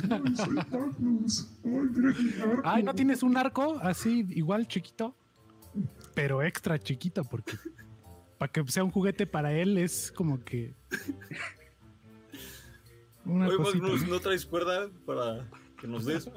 Ay, 0.04 0.36
soy 0.36 0.54
Magnus. 0.54 1.50
Ay, 1.64 1.72
mira 1.72 2.14
mi 2.20 2.42
arco. 2.42 2.62
Ay, 2.64 2.84
¿no 2.84 2.94
tienes 2.94 3.24
un 3.24 3.36
arco 3.38 3.80
así 3.82 4.24
igual 4.30 4.68
chiquito? 4.68 5.16
Pero 6.14 6.44
extra 6.44 6.78
chiquito, 6.78 7.24
porque 7.24 7.58
para 8.40 8.52
que 8.52 8.66
sea 8.68 8.84
un 8.86 8.90
juguete 8.90 9.28
para 9.28 9.52
él 9.52 9.78
es 9.78 10.12
como 10.12 10.44
que... 10.44 10.74
Una 13.26 13.48
Oye, 13.48 13.58
cosita, 13.58 13.84
Magnus, 13.84 14.02
¿no? 14.04 14.08
¿no 14.08 14.20
traes 14.22 14.46
cuerda 14.46 14.90
para 15.06 15.48
que 15.80 15.88
nos 15.88 16.06
des? 16.06 16.32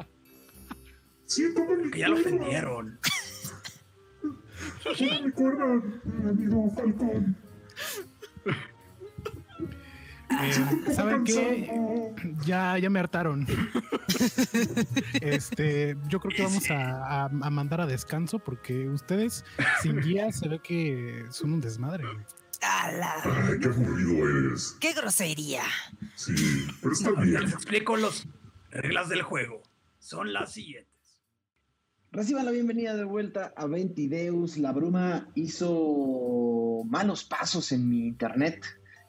Sí, 1.24 1.45
mi 1.79 1.91
Que 1.93 2.01
ya 2.01 2.09
lo 2.09 2.16
ofendieron. 2.16 2.99
Toma 4.83 5.20
mi 5.24 5.31
cuerda, 5.31 5.65
amigo 6.29 6.70
Falcón. 6.77 7.37
Eh, 10.42 10.92
¿Saben 10.94 11.24
qué? 11.24 12.12
Ya, 12.44 12.78
ya 12.78 12.88
me 12.90 12.98
hartaron. 13.00 13.46
Este, 15.20 15.96
yo 16.09 16.20
creo 16.20 16.36
que 16.36 16.42
vamos 16.42 16.70
a, 16.70 17.24
a- 17.24 17.24
a 17.24 17.50
mandar 17.50 17.80
a 17.80 17.86
descanso 17.86 18.38
porque 18.38 18.88
ustedes 18.88 19.44
sin 19.82 20.00
guía 20.00 20.32
se 20.32 20.48
ve 20.48 20.59
que 20.60 21.24
son 21.30 21.52
un 21.54 21.60
desmadre. 21.60 22.04
¡Hala! 22.60 23.14
Ay, 23.24 23.59
qué 23.60 23.68
aburrido 23.68 24.28
eres. 24.48 24.76
¡Qué 24.80 24.92
grosería! 24.92 25.62
Sí, 26.14 26.34
pero 26.80 26.92
está 26.92 27.10
Ya 27.16 27.20
bien. 27.20 27.42
les 27.42 27.52
explico 27.52 27.96
las 27.96 28.26
reglas 28.70 29.09
del 29.09 29.22
juego. 29.22 29.62
Son 29.98 30.32
las 30.32 30.52
siguientes. 30.52 30.90
Reciban 32.12 32.44
la 32.44 32.50
bienvenida 32.50 32.94
de 32.94 33.04
vuelta 33.04 33.52
a 33.56 33.66
Ventideus. 33.66 34.59
La 34.59 34.72
bruma 34.72 35.28
hizo 35.34 36.82
malos 36.86 37.24
pasos 37.24 37.72
en 37.72 37.88
mi 37.88 38.06
internet. 38.06 38.64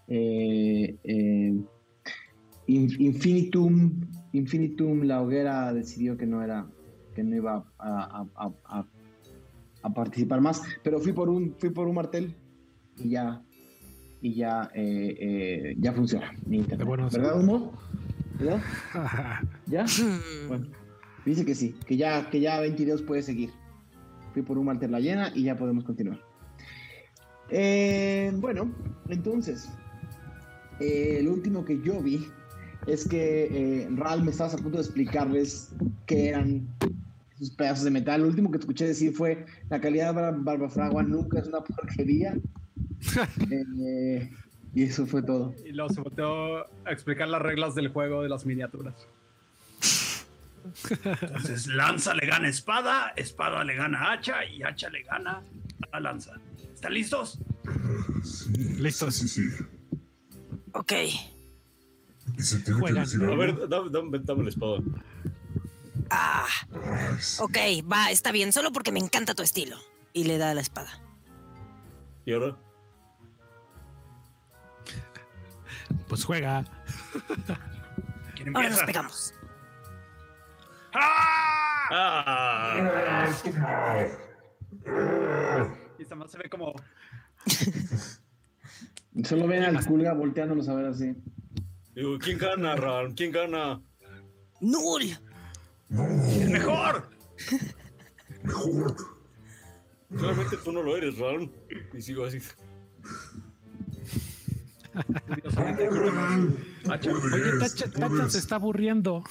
Eh, 0.08 0.96
eh, 1.04 1.54
In- 2.68 3.02
Infinitum, 3.02 3.92
Infinitum, 4.34 5.04
la 5.04 5.22
hoguera 5.22 5.74
decidió 5.74 6.18
que 6.18 6.26
no 6.26 6.42
era, 6.44 6.66
que 7.14 7.24
no 7.24 7.36
iba 7.36 7.66
a, 7.78 7.90
a- 8.24 8.28
a- 8.36 8.54
a- 8.80 8.88
a 9.82 9.94
participar 9.94 10.40
más. 10.42 10.62
Pero 10.84 11.00
fui 11.00 11.12
por 11.14 11.30
un, 11.30 11.56
fui 11.58 11.70
por 11.72 11.88
un 11.88 11.96
martel 11.96 12.36
y 12.98 13.10
ya, 13.10 13.42
y 14.22 14.34
ya, 14.36 14.70
eh, 14.74 15.16
eh, 15.20 15.76
ya 15.80 15.92
funciona 15.94 16.32
bueno 16.86 17.10
¿Verdad. 17.12 17.40
Humo? 17.40 17.74
¿Verdad? 18.40 18.62
¿Ya? 19.68 19.86
Bueno, 20.48 20.68
dice 21.26 21.46
que 21.46 21.54
sí, 21.56 21.76
que 21.86 21.98
ya, 21.98 22.30
que 22.30 22.40
ya 22.40 22.60
22 22.62 23.02
puede 23.02 23.22
seguir. 23.24 23.50
Fui 24.34 24.42
por 24.42 24.58
un 24.58 24.66
Malter 24.66 24.90
la 24.90 25.00
llena 25.00 25.32
y 25.36 25.44
ya 25.44 25.58
podemos 25.58 25.84
continuar. 25.84 26.20
Eh, 27.50 28.32
bueno, 28.38 28.72
entonces, 29.10 29.70
eh, 30.84 31.22
lo 31.24 31.32
último 31.34 31.64
que 31.66 31.80
yo 31.82 32.02
vi 32.02 32.28
es 32.88 33.08
que 33.08 33.48
eh, 33.84 33.88
Ral 33.96 34.24
me 34.24 34.32
estabas 34.32 34.54
a 34.56 34.58
punto 34.58 34.78
de 34.78 34.84
explicarles 34.84 35.70
qué 36.06 36.30
eran 36.30 36.68
esos 37.36 37.52
pedazos 37.52 37.86
de 37.86 37.92
metal. 37.92 38.22
Lo 38.22 38.28
último 38.28 38.52
que 38.52 38.58
te 38.58 38.64
escuché 38.64 38.86
decir 38.88 39.14
fue 39.14 39.46
la 39.70 39.80
calidad 39.80 40.14
de 40.14 40.22
Bar- 40.22 40.36
Barbafragua 40.44 41.02
nunca 41.04 41.40
es 41.40 41.48
una 41.48 41.62
porquería. 41.62 42.36
Eh, 43.52 44.30
y 44.74 44.84
eso 44.84 45.06
fue 45.06 45.22
todo. 45.22 45.54
Y 45.66 45.72
luego 45.74 45.94
se 45.94 46.02
volteó 46.02 46.58
a 46.86 46.92
explicar 46.92 47.28
las 47.28 47.42
reglas 47.42 47.76
del 47.76 47.90
juego 47.90 48.24
de 48.24 48.30
las 48.30 48.46
miniaturas. 48.46 48.96
Entonces, 51.22 51.68
lanza 51.68 52.14
le 52.16 52.26
gana 52.26 52.48
espada, 52.48 53.14
espada 53.18 53.64
le 53.64 53.76
gana 53.76 54.12
hacha 54.14 54.46
y 54.46 54.64
hacha 54.64 54.90
le 54.90 55.04
gana 55.04 55.42
a 55.92 56.00
lanza. 56.00 56.32
¿Están 56.74 56.94
listos? 56.94 57.40
Sí, 58.24 58.52
Listos. 58.80 59.16
Sí, 59.16 59.28
sí, 59.28 59.50
sí. 59.50 59.64
Ok. 60.74 60.92
Y 62.38 62.42
se 62.42 62.60
tiene 62.60 62.80
Juegan. 62.80 62.96
que 63.04 63.10
decir 63.10 63.22
A 63.22 63.26
algo. 63.26 63.38
ver, 63.38 63.68
dame, 63.70 63.90
dame, 63.90 64.20
dame 64.20 64.44
la 64.44 64.50
espada. 64.50 64.78
Ah, 66.10 66.46
Ay, 66.74 67.18
sí. 67.20 67.38
ok, 67.42 67.58
va, 67.92 68.12
está 68.12 68.32
bien, 68.32 68.52
solo 68.54 68.72
porque 68.72 68.92
me 68.92 69.00
encanta 69.00 69.34
tu 69.36 69.44
estilo. 69.44 69.78
Y 70.14 70.26
le 70.26 70.38
da 70.38 70.54
la 70.54 70.62
espada. 70.62 71.02
¿Y 72.26 72.34
ahora? 72.34 72.56
Pues 76.08 76.24
juega. 76.24 76.64
¿Quién 78.36 78.56
Ahora 78.56 78.70
nos 78.70 78.84
pegamos. 78.84 79.34
¡Ah! 80.94 81.88
¡Ah! 81.92 82.76
Ah. 82.78 84.08
Ah. 84.88 85.68
Y 85.98 86.02
esta 86.04 86.16
más 86.16 86.32
se 86.32 86.38
ve 86.38 86.50
como 86.50 86.74
Solo 89.24 89.48
ven 89.48 89.64
al 89.64 89.86
culga 89.86 90.14
volteándonos 90.14 90.68
a 90.70 90.76
ver 90.76 90.86
así. 90.88 91.14
Digo, 91.96 92.18
¿quién 92.20 92.38
gana, 92.40 92.76
Ran? 92.76 93.14
¿Quién 93.14 93.32
gana? 93.32 93.82
¡el 94.62 96.50
mejor! 96.50 97.10
Mejor. 98.44 98.96
Claramente 100.18 100.58
tú 100.64 100.72
no 100.72 100.82
lo 100.84 100.98
eres, 100.98 101.18
Ran. 101.18 101.50
Y 101.94 102.02
sigo 102.02 102.26
así. 102.26 102.40
Hacha. 106.90 107.12
Oye, 107.12 107.60
Tacha, 107.60 107.90
Tacha 107.92 108.30
se 108.30 108.38
está 108.38 108.56
aburriendo. 108.56 109.24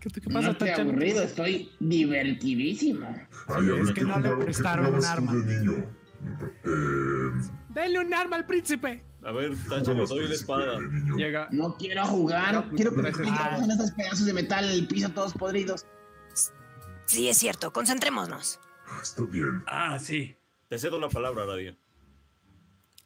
¿Qué, 0.00 0.10
te- 0.10 0.20
qué 0.20 0.28
pasa, 0.30 0.46
no 0.46 0.52
estoy 0.52 0.68
Tacha? 0.70 0.82
aburrido, 0.82 1.22
estoy 1.22 1.70
divertidísimo. 1.80 3.06
Ay, 3.48 3.68
Es 3.80 3.88
que 3.88 3.94
¿qué 3.94 4.04
no 4.04 4.18
le 4.20 4.36
prestaron 4.36 4.94
un 4.94 5.04
arma. 5.04 5.34
de 5.34 5.58
niño? 5.60 5.84
Eh, 6.64 7.48
¡Denle 7.70 7.98
un 8.00 8.12
arma 8.14 8.36
al 8.36 8.46
príncipe! 8.46 9.04
A 9.24 9.32
ver, 9.32 9.50
¿qué 9.50 9.68
Tacha, 9.68 9.92
me 9.92 10.06
jugabas 10.06 10.08
doy 10.08 10.20
la 10.20 10.26
príncipe 10.26 10.34
espada. 10.34 10.78
Llega. 11.16 11.48
No 11.50 11.76
quiero 11.76 12.06
jugar, 12.06 12.54
No, 12.54 12.70
quiero 12.70 12.90
que 12.92 12.96
me 12.98 13.02
gracias. 13.10 13.26
expliquen 13.26 13.46
cómo 13.54 13.60
son 13.62 13.70
estos 13.72 13.90
pedazos 13.92 14.26
de 14.26 14.32
metal 14.32 14.64
en 14.64 14.70
el 14.70 14.86
piso 14.88 15.08
todos 15.10 15.32
podridos. 15.34 15.84
Sí, 17.06 17.28
es 17.28 17.36
cierto, 17.38 17.72
concentrémonos. 17.72 18.60
Ah, 18.86 19.00
Está 19.02 19.22
bien. 19.22 19.64
Ah, 19.66 19.98
sí. 19.98 20.36
Te 20.68 20.78
cedo 20.78 20.98
la 21.00 21.08
palabra, 21.08 21.44
Radia. 21.46 21.76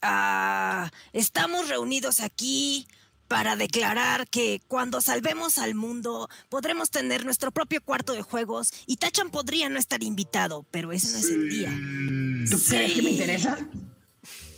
Ah, 0.02 0.90
estamos 1.12 1.68
reunidos 1.68 2.20
aquí 2.20 2.86
para 3.30 3.54
declarar 3.54 4.26
que 4.28 4.60
cuando 4.66 5.00
salvemos 5.00 5.58
al 5.58 5.76
mundo 5.76 6.28
podremos 6.48 6.90
tener 6.90 7.24
nuestro 7.24 7.52
propio 7.52 7.80
cuarto 7.80 8.12
de 8.12 8.22
juegos 8.22 8.72
y 8.88 8.96
Tachan 8.96 9.30
podría 9.30 9.68
no 9.68 9.78
estar 9.78 10.02
invitado, 10.02 10.66
pero 10.72 10.90
ese 10.90 11.12
no 11.12 11.18
es 11.18 11.30
el 11.30 11.48
día. 11.48 11.70
¿Tú 12.50 12.60
crees 12.68 12.92
que 12.92 13.02
me 13.02 13.10
interesa? 13.10 13.56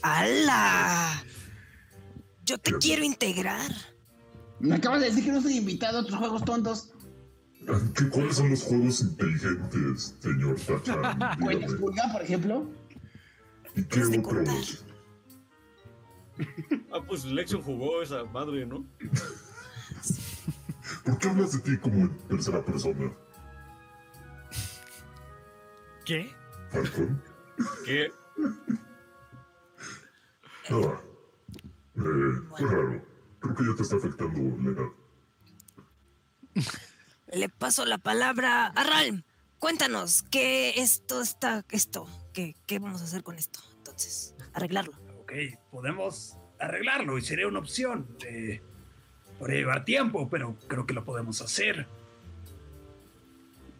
¡Hala! 0.00 1.22
Yo 2.46 2.56
te 2.56 2.72
quiero 2.78 3.04
integrar. 3.04 3.70
Me 4.58 4.76
acabas 4.76 5.00
de 5.00 5.08
decir 5.10 5.24
que 5.26 5.32
no 5.32 5.42
soy 5.42 5.58
invitado 5.58 5.98
a 5.98 6.06
tus 6.06 6.16
juegos 6.16 6.42
tontos. 6.46 6.88
¿qué- 7.94 8.08
¿Cuáles 8.08 8.36
son 8.36 8.48
los 8.48 8.62
juegos 8.62 9.00
inteligentes, 9.02 10.14
señor 10.18 10.56
Tachan? 10.60 11.02
¿Cuentas 11.38 11.38
Dígame. 11.72 11.76
culga, 11.78 12.10
por 12.10 12.22
ejemplo? 12.22 12.70
¿Y 13.76 13.82
qué 13.84 14.02
otros? 14.02 14.84
Ah, 16.92 17.00
pues 17.06 17.24
Lexion 17.24 17.62
jugó 17.62 18.02
esa 18.02 18.24
madre, 18.24 18.66
¿no? 18.66 18.84
¿Por 21.04 21.18
qué 21.18 21.28
hablas 21.28 21.52
de 21.52 21.58
ti 21.60 21.78
como 21.78 22.02
en 22.02 22.18
tercera 22.28 22.64
persona? 22.64 23.12
¿Qué? 26.04 26.30
Falcon. 26.70 27.22
¿Qué? 27.84 28.12
Ah, 30.70 31.00
eh, 31.96 32.00
qué 32.56 32.66
raro. 32.66 33.04
Creo 33.40 33.54
que 33.54 33.64
ya 33.64 33.76
te 33.76 33.82
está 33.82 33.96
afectando 33.96 34.40
la 34.62 34.70
edad. 34.70 36.66
Le 37.32 37.48
paso 37.48 37.84
la 37.84 37.98
palabra 37.98 38.66
a 38.66 38.84
Ralm. 38.84 39.22
Cuéntanos, 39.58 40.22
¿qué 40.24 40.74
esto 40.76 41.20
está 41.20 41.64
esto? 41.70 42.06
¿Qué, 42.32 42.56
qué 42.66 42.78
vamos 42.78 43.00
a 43.00 43.04
hacer 43.04 43.22
con 43.22 43.38
esto? 43.38 43.60
Entonces, 43.78 44.34
arreglarlo 44.52 45.01
podemos 45.70 46.36
arreglarlo 46.58 47.18
y 47.18 47.22
sería 47.22 47.46
una 47.46 47.58
opción. 47.58 48.06
Eh, 48.26 48.60
podría 49.38 49.58
llevar 49.58 49.84
tiempo, 49.84 50.28
pero 50.28 50.56
creo 50.68 50.86
que 50.86 50.94
lo 50.94 51.04
podemos 51.04 51.40
hacer. 51.42 51.86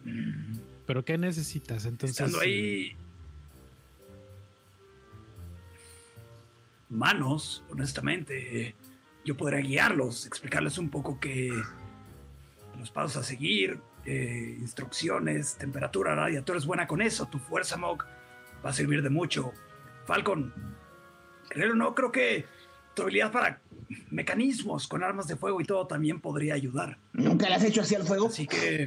Mm. 0.05 0.59
¿Pero 0.87 1.05
qué 1.05 1.17
necesitas 1.17 1.87
entonces? 1.87 2.19
Estando 2.19 2.43
eh, 2.43 2.47
ahí... 2.47 2.97
Manos, 6.89 7.65
honestamente. 7.71 8.61
Eh, 8.61 8.75
yo 9.25 9.37
podría 9.37 9.61
guiarlos, 9.61 10.27
explicarles 10.27 10.79
un 10.79 10.91
poco 10.91 11.21
que 11.21 11.51
los 12.79 12.91
pasos 12.91 13.17
a 13.19 13.23
seguir, 13.23 13.79
eh, 14.05 14.57
instrucciones, 14.59 15.57
temperatura, 15.57 16.15
radiator 16.15 16.57
es 16.57 16.67
buena 16.67 16.87
con 16.87 17.01
eso. 17.01 17.27
Tu 17.27 17.39
fuerza, 17.39 17.77
Mog, 17.77 18.05
va 18.65 18.71
a 18.71 18.73
servir 18.73 19.03
de 19.03 19.11
mucho. 19.11 19.53
Falcon, 20.07 20.53
créelo 21.53 21.73
o 21.73 21.77
no, 21.77 21.95
creo 21.95 22.11
que 22.13 22.45
tu 22.95 23.03
habilidad 23.03 23.31
para 23.33 23.61
mecanismos 24.11 24.89
con 24.89 25.03
armas 25.03 25.27
de 25.29 25.37
fuego 25.37 25.61
y 25.61 25.65
todo 25.65 25.87
también 25.87 26.21
podría 26.21 26.55
ayudar. 26.55 26.99
¿Nunca 27.13 27.49
le 27.49 27.55
has 27.57 27.65
hecho 27.65 27.83
así 27.83 27.95
al 27.95 28.05
fuego? 28.05 28.27
Así 28.29 28.47
que 28.47 28.87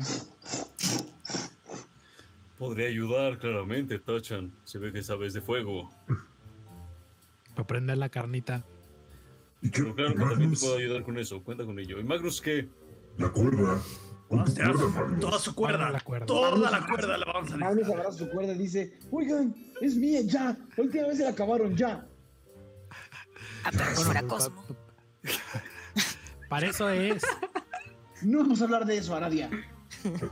Podría 2.58 2.88
ayudar 2.88 3.38
claramente, 3.38 4.00
Tachan. 4.00 4.52
Se 4.64 4.80
ve 4.80 4.92
que 4.94 5.04
sabes 5.04 5.34
de 5.34 5.42
fuego. 5.42 5.90
Para 7.54 7.68
prender 7.68 7.98
la 7.98 8.10
carnita. 8.10 8.64
Pero 9.62 9.94
claro 9.94 10.12
¿Y 10.12 10.14
que 10.14 10.20
también 10.20 10.20
te 10.20 10.26
Magnus? 10.26 10.62
puedo 10.62 10.78
ayudar 10.78 11.04
con 11.04 11.18
eso. 11.20 11.44
Cuenta 11.44 11.66
con 11.66 11.78
ello. 11.80 12.00
¿Y 12.00 12.04
Magnus 12.04 12.42
qué? 12.42 12.70
La 13.18 13.30
cuerda. 13.30 13.82
Vamos 14.30 14.58
a 14.58 14.64
cuerda, 14.74 14.88
Magnus. 14.88 15.20
toda 15.20 15.40
su 15.40 15.54
cuerda. 15.56 15.90
La 15.92 16.00
cuerda. 16.00 16.26
Toda 16.26 16.72
la 16.72 16.86
cuerda 16.88 17.18
la 17.18 17.26
vamos 17.26 17.52
a 17.52 17.58
Magnus 17.58 17.76
necesitar. 17.88 18.00
agarra 18.00 18.18
su 18.18 18.30
cuerda 18.30 18.54
y 18.54 18.58
dice, 18.58 19.00
oigan, 19.12 19.56
es 19.82 19.96
mía 19.96 20.22
ya, 20.24 20.58
la 20.78 20.84
última 20.84 21.08
vez 21.08 21.18
se 21.18 21.24
la 21.26 21.30
acabaron 21.32 21.76
ya. 21.76 22.08
Cosmo. 24.28 24.64
Para 26.50 26.68
eso 26.68 26.90
es. 26.90 27.24
No 28.22 28.40
vamos 28.40 28.62
a 28.62 28.66
hablar 28.66 28.86
de 28.86 28.98
eso, 28.98 29.16
Aradia. 29.16 29.50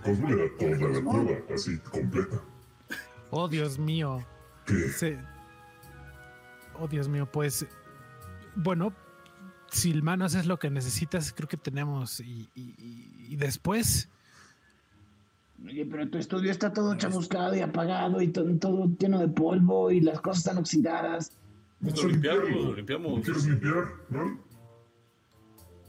Cosmo 0.04 0.30
le 0.30 0.36
da 0.38 0.52
toda 0.60 0.90
la 0.90 1.04
cuerda, 1.04 1.54
así, 1.54 1.78
completa. 1.80 2.42
Oh, 3.32 3.48
Dios 3.48 3.78
mío. 3.80 4.26
¿Qué? 4.66 4.90
Se- 4.90 5.20
Oh, 6.80 6.88
Dios 6.88 7.08
mío, 7.08 7.28
pues. 7.32 7.66
Bueno, 8.56 8.94
si 9.72 9.92
el 9.92 10.02
manos 10.04 10.34
es 10.36 10.46
lo 10.48 10.58
que 10.58 10.70
necesitas, 10.72 11.32
creo 11.34 11.48
que 11.48 11.58
tenemos. 11.58 12.20
Y, 12.20 12.50
y- 12.56 13.36
después. 13.36 14.10
Oye, 15.66 15.86
pero 15.86 16.10
tu 16.10 16.18
estudio 16.18 16.52
está 16.52 16.74
todo 16.74 16.96
chamuscado 16.96 17.56
y 17.56 17.62
apagado 17.62 18.22
y 18.22 18.28
to- 18.30 18.44
todo 18.60 18.88
lleno 19.00 19.20
de 19.20 19.28
polvo 19.28 19.92
y 19.92 20.02
las 20.02 20.20
cosas 20.22 20.40
están 20.40 20.58
oxidadas. 20.58 21.32
A 21.84 21.86
limpiamos, 21.86 22.12
limpiarlo. 22.12 22.74
limpiamos. 22.76 23.18
¿Lo 23.18 23.22
quieres 23.24 23.46
limpiar, 23.46 23.86
no? 24.10 24.40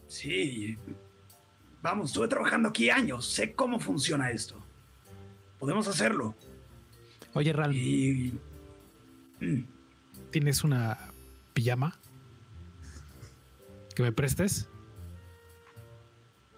Sí. 0.08 0.76
Vamos, 1.82 2.10
estuve 2.10 2.28
trabajando 2.28 2.68
aquí 2.68 2.90
años. 2.90 3.26
Sé 3.26 3.52
cómo 3.54 3.78
funciona 3.78 4.30
esto. 4.30 4.56
Podemos 5.58 5.86
hacerlo. 5.86 6.34
Oye, 7.34 7.52
Ral, 7.52 7.74
Y. 7.74 8.38
Mm, 9.40 9.62
¿tienes 10.30 10.64
una 10.64 10.98
pijama? 11.52 11.98
¿Que 13.94 14.02
me 14.02 14.12
prestes? 14.12 14.68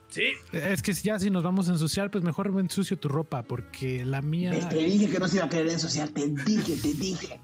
Sí, 0.09 0.33
Es 0.53 0.81
que 0.81 0.95
ya 0.95 1.19
si 1.19 1.31
nos 1.31 1.43
vamos 1.43 1.69
a 1.69 1.73
ensuciar, 1.73 2.11
pues 2.11 2.25
mejor 2.25 2.51
me 2.51 2.63
ensucio 2.63 2.99
tu 2.99 3.09
ropa, 3.09 3.43
porque 3.43 4.03
la 4.05 4.23
mía. 4.23 4.67
Te 4.71 4.77
dije 4.77 5.11
que 5.11 5.19
no 5.19 5.29
se 5.29 5.37
iba 5.37 5.45
a 5.45 5.49
querer 5.49 5.69
ensuciar, 5.69 6.09
te 6.09 6.27
dije, 6.27 6.77
te 6.77 6.95
dije. 6.95 7.41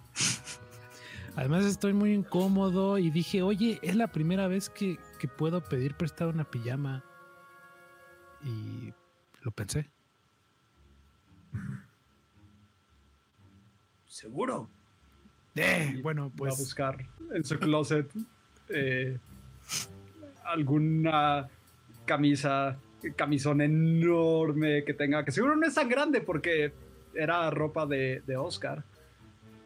Además 1.36 1.64
estoy 1.64 1.92
muy 1.92 2.12
incómodo 2.12 2.98
y 2.98 3.10
dije, 3.10 3.42
oye, 3.42 3.78
es 3.82 3.96
la 3.96 4.08
primera 4.08 4.48
vez 4.48 4.68
que, 4.68 4.98
que 5.18 5.28
puedo 5.28 5.62
pedir 5.62 5.94
prestada 5.94 6.30
una 6.30 6.50
pijama. 6.50 7.04
Y 8.44 8.92
lo 9.42 9.50
pensé. 9.50 9.90
seguro. 14.12 14.68
Eh, 15.54 16.00
bueno, 16.02 16.30
Voy 16.36 16.48
a 16.48 16.50
pues 16.50 16.58
buscar 16.58 16.96
en 17.34 17.44
su 17.44 17.58
closet 17.58 18.10
eh, 18.68 19.18
alguna 20.44 21.48
camisa, 22.04 22.78
camisón 23.16 23.60
enorme 23.60 24.84
que 24.84 24.94
tenga, 24.94 25.24
que 25.24 25.32
seguro 25.32 25.56
no 25.56 25.66
es 25.66 25.74
tan 25.74 25.88
grande 25.88 26.20
porque 26.20 26.72
era 27.14 27.50
ropa 27.50 27.86
de, 27.86 28.22
de 28.26 28.36
Oscar. 28.36 28.84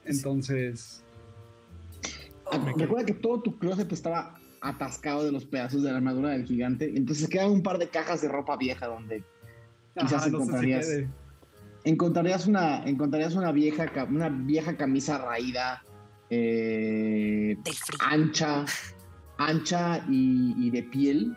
Entonces, 0.05 1.05
Recuerda 2.77 3.05
que 3.06 3.14
todo 3.14 3.43
tu 3.43 3.59
closet 3.59 3.90
estaba 3.93 4.39
atascado 4.60 5.24
de 5.24 5.32
los 5.32 5.44
pedazos 5.44 5.82
de 5.82 5.90
la 5.90 5.98
armadura 5.98 6.31
del 6.31 6.44
gigante. 6.44 6.97
Entonces 6.97 7.28
quedan 7.28 7.51
un 7.51 7.62
par 7.62 7.78
de 7.78 7.89
cajas 7.89 8.20
de 8.23 8.28
ropa 8.28 8.56
vieja 8.56 8.86
donde 8.86 9.23
Quizás 9.94 10.12
ajá, 10.24 10.28
no 10.31 10.39
sé 10.40 10.44
si 10.44 10.52
encontrarías- 10.52 11.09
encontrarías 11.85 12.47
una, 12.47 12.85
encontrarías 12.85 13.35
una 13.35 13.52
vieja, 13.52 13.86
una 14.10 14.28
vieja 14.28 14.77
camisa 14.77 15.18
raída, 15.18 15.82
eh, 16.31 17.56
ancha, 18.01 18.64
ancha 19.39 20.05
y, 20.09 20.55
y 20.66 20.70
de 20.70 20.82
piel. 20.82 21.36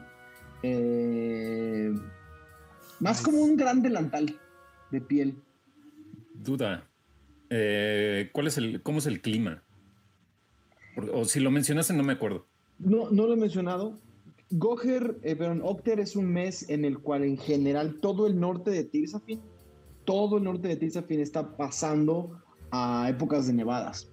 eh, 0.64 1.94
más 3.00 3.22
como 3.22 3.38
un 3.40 3.56
gran 3.56 3.82
delantal 3.82 4.38
de 4.92 5.00
piel. 5.02 5.36
Duda. 6.34 6.84
Eh, 7.50 8.30
¿Cuál 8.34 8.48
es 8.48 8.58
el, 8.58 8.82
cómo 8.82 8.98
es 9.00 9.06
el 9.06 9.22
clima? 9.22 9.64
O 11.14 11.26
si 11.26 11.40
lo 11.40 11.52
mencionaste, 11.52 11.94
no 11.94 12.04
me 12.04 12.14
acuerdo. 12.14 12.46
No, 12.80 13.10
no 13.10 13.28
lo 13.28 13.34
he 13.34 13.38
mencionado. 13.38 14.00
Goher, 14.52 15.20
eh, 15.22 15.36
perdón, 15.36 15.62
Octer 15.64 16.00
es 16.00 16.16
un 16.16 16.26
mes 16.34 16.68
en 16.70 16.84
el 16.84 17.00
cual 17.00 17.24
en 17.24 17.38
general 17.38 18.00
todo 18.02 18.26
el 18.26 18.40
norte 18.40 18.72
de 18.72 18.84
Tirsafin, 18.84 19.40
todo 20.06 20.38
el 20.38 20.44
norte 20.44 20.68
de 20.70 20.76
Tirsafin 20.76 21.20
está 21.20 21.56
pasando 21.56 22.42
a 22.72 23.08
épocas 23.10 23.46
de 23.48 23.54
nevadas. 23.54 24.10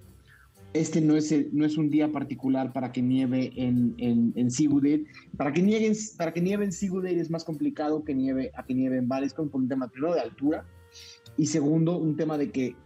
Este 0.74 1.00
no 1.00 1.16
es, 1.16 1.32
el- 1.32 1.48
no 1.52 1.64
es 1.64 1.78
un 1.78 1.88
día 1.88 2.12
particular 2.12 2.72
para 2.74 2.92
que 2.92 3.00
nieve 3.00 3.50
en, 3.56 3.94
en, 3.96 4.34
en. 4.36 5.06
Para 5.38 5.52
que, 5.54 5.62
nieve, 5.62 5.90
para 6.18 6.34
que 6.34 6.42
nieve 6.42 6.66
en 6.66 6.72
Sigurd 6.72 7.06
es 7.06 7.30
más 7.30 7.44
complicado 7.44 8.04
que 8.04 8.14
nieve, 8.14 8.50
a 8.54 8.62
que 8.66 8.74
nieve 8.74 8.98
en 8.98 9.08
Valescon 9.08 9.48
por 9.48 9.62
un 9.62 9.68
tema 9.68 9.88
primero 9.88 10.12
de 10.14 10.20
altura 10.20 10.66
y 11.38 11.46
segundo 11.46 11.96
un 11.96 12.14
tema 12.16 12.36
de 12.36 12.50
que 12.50 12.76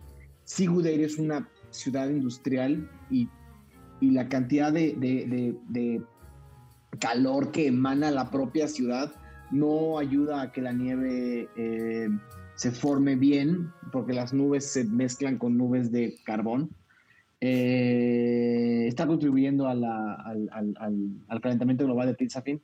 Sigurd 0.45 0.87
es 0.87 1.19
una 1.19 1.49
ciudad 1.71 2.09
industrial 2.11 2.89
y, 3.11 3.29
y 4.01 4.11
la 4.11 4.29
cantidad 4.29 4.73
de, 4.73 4.95
de- 4.95 5.27
de- 5.27 5.57
de 5.69 6.03
calor 6.99 7.51
que 7.53 7.67
emana 7.69 8.11
la 8.11 8.31
propia 8.31 8.67
ciudad 8.69 9.13
no 9.51 9.99
ayuda 9.99 10.43
a 10.43 10.53
que 10.53 10.63
la 10.63 10.73
nieve 10.73 11.49
eh, 11.57 12.09
se 12.55 12.71
forme 12.71 13.17
bien, 13.17 13.69
porque 13.93 14.13
las 14.13 14.33
nubes 14.33 14.67
se 14.67 14.85
mezclan 14.85 15.39
con 15.39 15.57
nubes 15.57 15.91
de 15.91 16.15
carbón. 16.25 16.71
Eh, 17.41 18.87
está 18.87 19.07
contribuyendo 19.07 19.67
a 19.67 19.75
la- 19.75 20.15
al, 20.15 20.49
al- 20.53 20.75
al- 20.79 21.11
al 21.29 21.41
calentamiento 21.41 21.85
global 21.85 22.09
de 22.09 22.15
Pilsafin. 22.15 22.61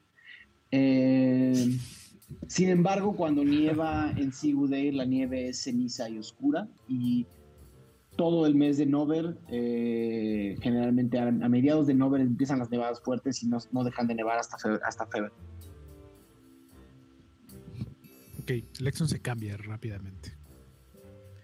Eh, 0.70 1.76
sin 2.46 2.68
embargo, 2.68 3.14
cuando 3.16 3.44
nieva 3.44 4.12
en 4.16 4.32
Sigurd, 4.32 4.72
la 4.72 5.04
nieve 5.04 5.48
es 5.48 5.62
ceniza 5.62 6.08
y 6.10 6.18
oscura 6.18 6.68
y 6.88 7.26
todo 8.16 8.46
el 8.46 8.54
mes 8.54 8.78
de 8.78 8.86
Nover, 8.86 9.36
eh, 9.48 10.56
generalmente 10.60 11.18
a, 11.18 11.28
a 11.28 11.48
mediados 11.48 11.86
de 11.86 11.94
Nover 11.94 12.20
empiezan 12.20 12.58
las 12.58 12.70
nevadas 12.70 13.00
fuertes 13.00 13.42
y 13.42 13.46
no, 13.46 13.58
no 13.72 13.84
dejan 13.84 14.06
de 14.06 14.14
nevar 14.14 14.38
hasta 14.38 14.58
febrero. 14.58 14.82
Hasta 14.84 15.06
febrero. 15.06 15.34
ok, 18.40 18.50
Lexon 18.80 19.08
se 19.08 19.20
cambia 19.20 19.56
rápidamente. 19.56 20.36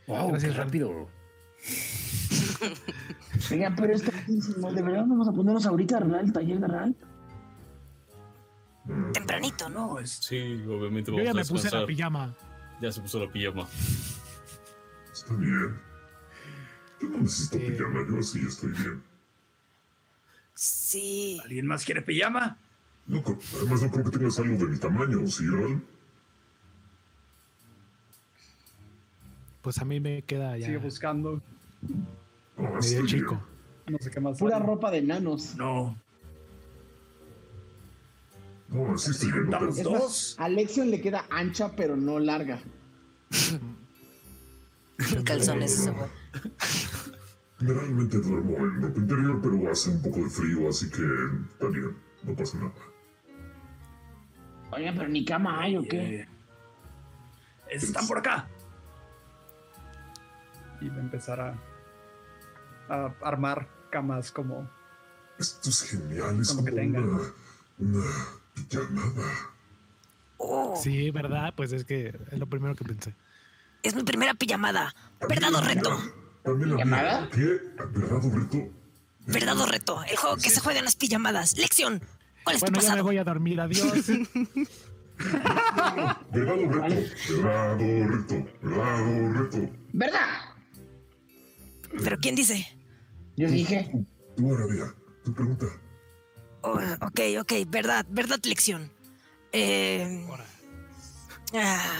Wow, 0.07 0.29
Gracias, 0.29 0.57
rápido. 0.57 1.09
Oigan, 3.51 3.75
pero 3.77 3.95
es 3.95 4.03
tartísimo. 4.03 4.73
¿De 4.73 4.83
verdad 4.83 5.05
vamos 5.07 5.29
a 5.29 5.33
ponernos 5.33 5.67
ahorita 5.67 5.99
a 5.99 6.21
el 6.21 6.33
taller 6.33 6.61
de 6.61 6.67
Real? 6.67 6.97
Tempranito, 9.13 9.69
¿no? 9.69 9.99
Es, 9.99 10.11
Sí, 10.11 10.39
obviamente 10.67 11.11
Yo 11.11 11.19
vamos 11.19 11.25
ya 11.25 11.31
a 11.31 11.35
me 11.35 11.45
puse 11.45 11.71
la 11.71 11.87
pijama. 11.87 12.37
Ya 12.81 12.91
se 12.91 13.01
puso 13.01 13.25
la 13.25 13.31
pijama. 13.31 13.69
Está 15.13 15.35
bien. 15.35 15.92
Yo 17.03 17.09
no 17.09 17.19
necesito 17.19 17.57
Este- 17.59 17.71
pijama, 17.73 18.07
yo 18.09 18.19
así 18.19 18.39
estoy 18.47 18.71
bien. 18.73 19.03
Sí. 20.55 21.41
¿alguien 21.43 21.67
más 21.67 21.85
quiere 21.85 22.03
pijama? 22.03 22.57
No, 23.07 23.23
además 23.57 23.83
no 23.83 23.91
creo 23.91 24.05
que 24.05 24.11
tengas 24.19 24.39
algo 24.39 24.57
de 24.59 24.67
mi 24.67 24.79
tamaño, 24.79 25.27
¿sí, 25.27 25.45
Ral? 25.49 25.83
Pues 29.63 29.79
a 29.79 29.85
mí 29.85 29.99
me 30.01 30.23
queda 30.23 30.57
ya 30.59 30.67
Sigue 30.67 30.79
buscando. 30.79 31.41
No, 32.57 32.65
medio 32.65 32.79
estoy 32.79 33.07
chico. 33.07 33.31
bien. 33.87 33.97
No 33.97 33.99
sé 33.99 34.11
qué 34.11 34.21
más. 34.21 34.39
Pura 34.39 34.57
hay. 34.59 34.63
ropa 34.63 34.91
de 34.91 35.03
nanos. 35.03 35.55
No. 35.57 35.97
No, 38.69 38.95
así 38.95 39.11
estoy 39.11 39.33
bien. 39.33 39.45
no 39.51 39.59
Juntamos 39.59 39.75
te- 39.75 39.81
Es 39.83 39.91
más, 39.91 40.01
dos. 40.01 40.37
a 40.39 40.49
Lexion 40.49 40.91
le 40.91 41.01
queda 41.01 41.27
ancha, 41.31 41.73
pero 41.75 41.97
no 41.97 42.19
larga. 42.19 42.61
Calzones, 45.25 45.73
ese 45.73 45.91
güey. 45.91 46.09
Generalmente 47.59 48.19
duermo 48.19 48.57
en 48.59 48.83
ropa 48.83 48.99
interior, 48.99 49.41
pero 49.43 49.71
hace 49.71 49.91
un 49.91 50.03
poco 50.03 50.19
de 50.19 50.31
frío, 50.31 50.69
así 50.69 50.91
que 50.91 51.03
está 51.53 51.69
bien, 51.69 51.97
no 52.25 52.35
pasa 52.35 52.59
nada. 52.59 52.73
Oigan, 54.73 54.97
pero 54.97 55.09
ni 55.09 55.25
cama 55.25 55.63
hay 55.63 55.77
o 55.77 55.83
qué. 55.83 56.21
Eh, 56.23 56.29
están 57.71 58.07
por 58.09 58.19
acá. 58.19 58.49
Y 60.81 60.89
va 60.89 60.97
a 60.97 61.01
empezar 61.01 61.41
a, 61.41 61.55
a 62.89 63.15
armar 63.23 63.69
camas 63.91 64.33
como 64.33 64.69
Esto 65.39 65.69
es 65.71 65.83
genial, 65.83 66.41
es 66.41 66.49
como 66.49 66.65
que 66.65 66.73
tenga. 66.73 67.01
una, 67.01 67.21
una 67.79 68.05
pijamada. 68.55 69.31
Oh, 70.39 70.75
Sí, 70.83 71.11
¿verdad? 71.13 71.53
Pues 71.57 71.73
es 71.73 71.85
que 71.85 72.09
es 72.31 72.39
lo 72.39 72.47
primero 72.49 72.75
que 72.75 72.85
pensé. 72.85 73.15
es 73.85 73.95
mi 73.95 74.03
primera 74.03 74.35
pijamada. 74.35 74.93
¿Verdad 75.29 75.55
o 75.55 75.61
reto? 75.61 75.91
También 76.43 76.71
la 76.71 76.77
¿Llamada? 76.79 77.29
¿Qué? 77.31 77.61
¿Verdad 77.93 78.25
o 78.25 78.31
reto? 78.31 78.69
¿Verdad 79.27 79.61
o 79.61 79.67
reto? 79.67 80.03
El 80.05 80.17
juego 80.17 80.37
que 80.37 80.51
se 80.51 80.61
juega 80.61 80.79
en 80.81 80.85
las 80.85 80.97
pijamadas. 80.97 81.57
Lección. 81.57 82.03
¿Cuál 82.45 82.57
es 82.57 82.61
Bueno, 82.61 82.79
tu 82.79 82.81
ya 82.81 82.89
me 82.89 82.89
pasado? 82.89 83.05
voy 83.05 83.19
a 83.19 83.25
dormir. 83.25 83.61
Adiós. 83.61 84.07
¿Verdad 86.33 86.59
o 86.59 86.73
reto? 86.73 87.03
¿Verdad 87.29 87.75
o 87.75 88.07
reto? 88.09 88.47
¿Verdad 88.63 89.03
o 89.03 89.33
reto? 89.33 89.73
¿Verdad? 89.93 90.29
¿Pero 92.03 92.17
quién 92.19 92.35
dice? 92.35 92.67
Yo 93.37 93.49
dije. 93.49 93.91
Tú, 94.37 94.55
Arabia, 94.55 94.95
tu 95.25 95.33
pregunta. 95.35 95.67
Oh, 96.63 96.79
ok, 97.01 97.21
ok, 97.41 97.53
verdad, 97.69 98.07
verdad, 98.09 98.39
lección. 98.45 98.91
Eh, 99.53 100.27
ah, 101.55 101.99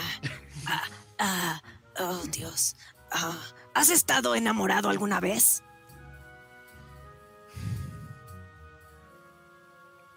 ah, 0.65 0.83
ah, 1.19 1.61
oh, 1.99 2.23
Dios. 2.31 2.75
Ah, 3.11 3.37
¿Has 3.73 3.89
estado 3.89 4.35
enamorado 4.35 4.89
alguna 4.89 5.19
vez? 5.19 5.63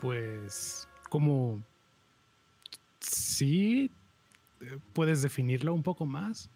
Pues, 0.00 0.88
como... 1.08 1.62
Sí, 3.00 3.90
puedes 4.92 5.22
definirlo 5.22 5.72
un 5.74 5.82
poco 5.82 6.06
más. 6.06 6.50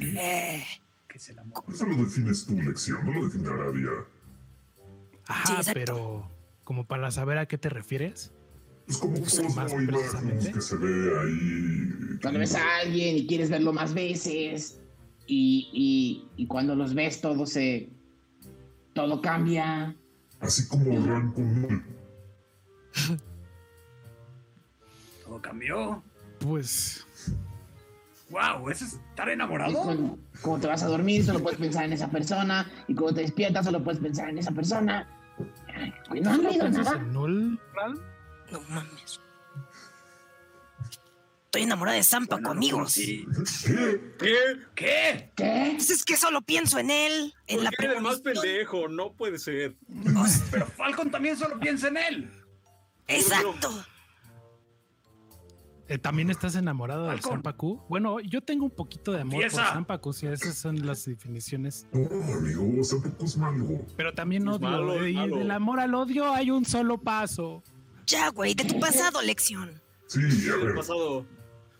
Eh, 0.00 0.64
Que 1.08 1.18
se 1.18 1.32
la 1.32 1.44
mo- 1.44 1.64
Eso 1.72 1.86
lo 1.86 1.96
defines 2.04 2.44
tu 2.46 2.60
lección, 2.60 3.04
no 3.06 3.12
lo 3.12 3.24
define 3.28 3.48
Arabia. 3.48 3.90
Ajá, 5.26 5.60
pero 5.72 6.30
como 6.64 6.84
para 6.86 7.10
saber 7.10 7.38
a 7.38 7.46
qué 7.46 7.56
te 7.58 7.68
refieres. 7.68 8.32
Es 8.88 8.98
como 8.98 9.14
Pues, 9.18 9.34
cosas 9.38 9.56
más 9.56 9.72
o 9.72 9.80
imágenes 9.80 10.10
precisamente. 10.10 10.52
que 10.52 10.60
se 10.60 10.76
ve 10.76 11.20
ahí. 11.20 12.18
Cuando 12.20 12.40
ves 12.40 12.54
a 12.54 12.76
alguien 12.78 13.16
y 13.16 13.26
quieres 13.26 13.50
verlo 13.50 13.72
más 13.72 13.94
veces. 13.94 14.78
Y, 15.26 15.70
y, 15.72 16.42
y 16.42 16.46
cuando 16.46 16.74
los 16.74 16.94
ves 16.94 17.20
todo 17.20 17.46
se. 17.46 17.90
Todo 18.94 19.20
cambia. 19.20 19.94
Así 20.40 20.66
como 20.68 20.84
Ran 21.06 21.32
con 21.32 21.62
Null. 21.62 21.84
Todo 25.24 25.42
cambió. 25.42 26.02
Pues, 26.40 27.06
Wow, 28.30 28.70
¿eso 28.70 28.84
es 28.84 28.94
estar 28.94 29.28
enamorado? 29.28 29.72
cuando, 29.82 30.18
cuando 30.42 30.60
te 30.62 30.66
vas 30.66 30.82
a 30.82 30.88
dormir, 30.88 31.24
solo 31.24 31.40
puedes 31.40 31.58
pensar 31.60 31.84
en 31.84 31.92
esa 31.92 32.08
persona. 32.10 32.68
Y 32.88 32.94
cuando 32.94 33.14
te 33.14 33.20
despiertas, 33.22 33.64
solo 33.64 33.82
puedes 33.84 34.00
pensar 34.00 34.28
en 34.30 34.38
esa 34.38 34.50
persona. 34.50 35.08
Ay, 36.08 36.20
¿No 36.20 36.30
han 36.30 36.36
¿solo 36.36 36.48
leído 36.50 36.68
nada? 36.70 36.98
no 36.98 38.60
mames. 38.68 39.20
Estoy 41.56 41.64
enamorada 41.68 41.96
de 41.96 42.04
Zampaco, 42.04 42.50
amigos. 42.50 42.92
Sí. 42.92 43.24
¿Qué? 44.18 44.60
¿Qué? 44.74 45.30
¿Qué? 45.34 45.70
Pues 45.76 45.88
es 45.88 46.04
que 46.04 46.14
solo 46.18 46.42
pienso 46.42 46.78
en 46.78 46.90
él, 46.90 47.32
en 47.46 47.64
la 47.64 47.70
¿Por 47.70 47.78
qué 47.78 47.84
eres 47.86 47.96
el 47.96 48.02
más 48.02 48.20
pendejo? 48.20 48.88
No 48.88 49.14
puede 49.14 49.38
ser. 49.38 49.74
Pero 50.50 50.66
Falcon 50.66 51.10
también 51.10 51.34
solo 51.38 51.58
piensa 51.58 51.88
en 51.88 51.96
él. 51.96 52.30
Exacto. 53.08 53.70
Eh, 55.88 55.96
¿También 55.96 56.28
estás 56.28 56.56
enamorado 56.56 57.04
de 57.04 57.12
Falcón. 57.12 57.32
Zampacu? 57.32 57.82
Bueno, 57.88 58.20
yo 58.20 58.42
tengo 58.42 58.66
un 58.66 58.72
poquito 58.72 59.12
de 59.12 59.22
amor 59.22 59.40
por 59.40 59.50
Zampacu, 59.52 60.12
si 60.12 60.26
esas 60.26 60.58
son 60.58 60.84
las 60.84 61.06
definiciones. 61.06 61.86
No, 61.90 62.04
amigo, 62.34 62.82
tampoco 62.86 63.24
es 63.24 63.36
malo. 63.38 63.66
Pero 63.96 64.12
también 64.12 64.42
Es 64.42 64.56
odio. 64.56 64.58
malo, 64.68 65.02
eh, 65.06 65.10
y 65.10 65.14
malo. 65.14 65.36
del 65.38 65.50
amor 65.52 65.80
al 65.80 65.94
odio 65.94 66.34
hay 66.34 66.50
un 66.50 66.66
solo 66.66 66.98
paso. 66.98 67.62
Ya, 68.06 68.28
güey, 68.28 68.52
de 68.54 68.64
tu 68.64 68.78
pasado, 68.78 69.22
lección. 69.22 69.80
Sí, 70.06 70.20
a 70.50 70.54
El 70.56 70.66
ver. 70.66 70.74
pasado. 70.74 71.24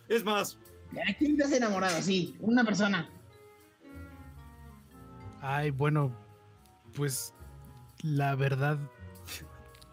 Es 0.09 0.25
más, 0.25 0.59
¿A 0.93 1.15
quién 1.15 1.37
te 1.37 1.45
has 1.45 1.53
enamorado? 1.53 2.01
Sí, 2.03 2.37
una 2.41 2.65
persona. 2.65 3.09
Ay, 5.41 5.71
bueno, 5.71 6.17
pues 6.95 7.35
la 8.03 8.35
verdad. 8.35 8.79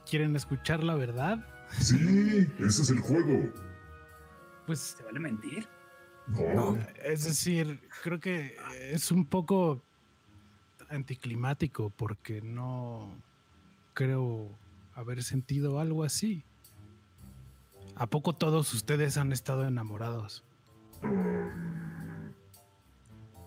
¿Quieren 0.09 0.35
escuchar 0.35 0.83
la 0.83 0.95
verdad? 0.95 1.45
Sí, 1.79 2.47
ese 2.59 2.81
es 2.83 2.89
el 2.89 2.99
juego. 2.99 3.51
Pues, 4.67 4.95
¿Te 4.97 5.03
vale 5.03 5.19
mentir? 5.19 5.67
No, 6.27 6.77
es 7.03 7.25
decir, 7.25 7.81
creo 8.01 8.19
que 8.19 8.55
es 8.79 9.11
un 9.11 9.25
poco 9.25 9.81
anticlimático 10.89 11.89
porque 11.89 12.41
no 12.41 13.13
creo 13.93 14.49
haber 14.95 15.23
sentido 15.23 15.79
algo 15.79 16.03
así. 16.03 16.43
¿A 17.95 18.07
poco 18.07 18.33
todos 18.33 18.73
ustedes 18.73 19.17
han 19.17 19.31
estado 19.31 19.65
enamorados? 19.67 20.43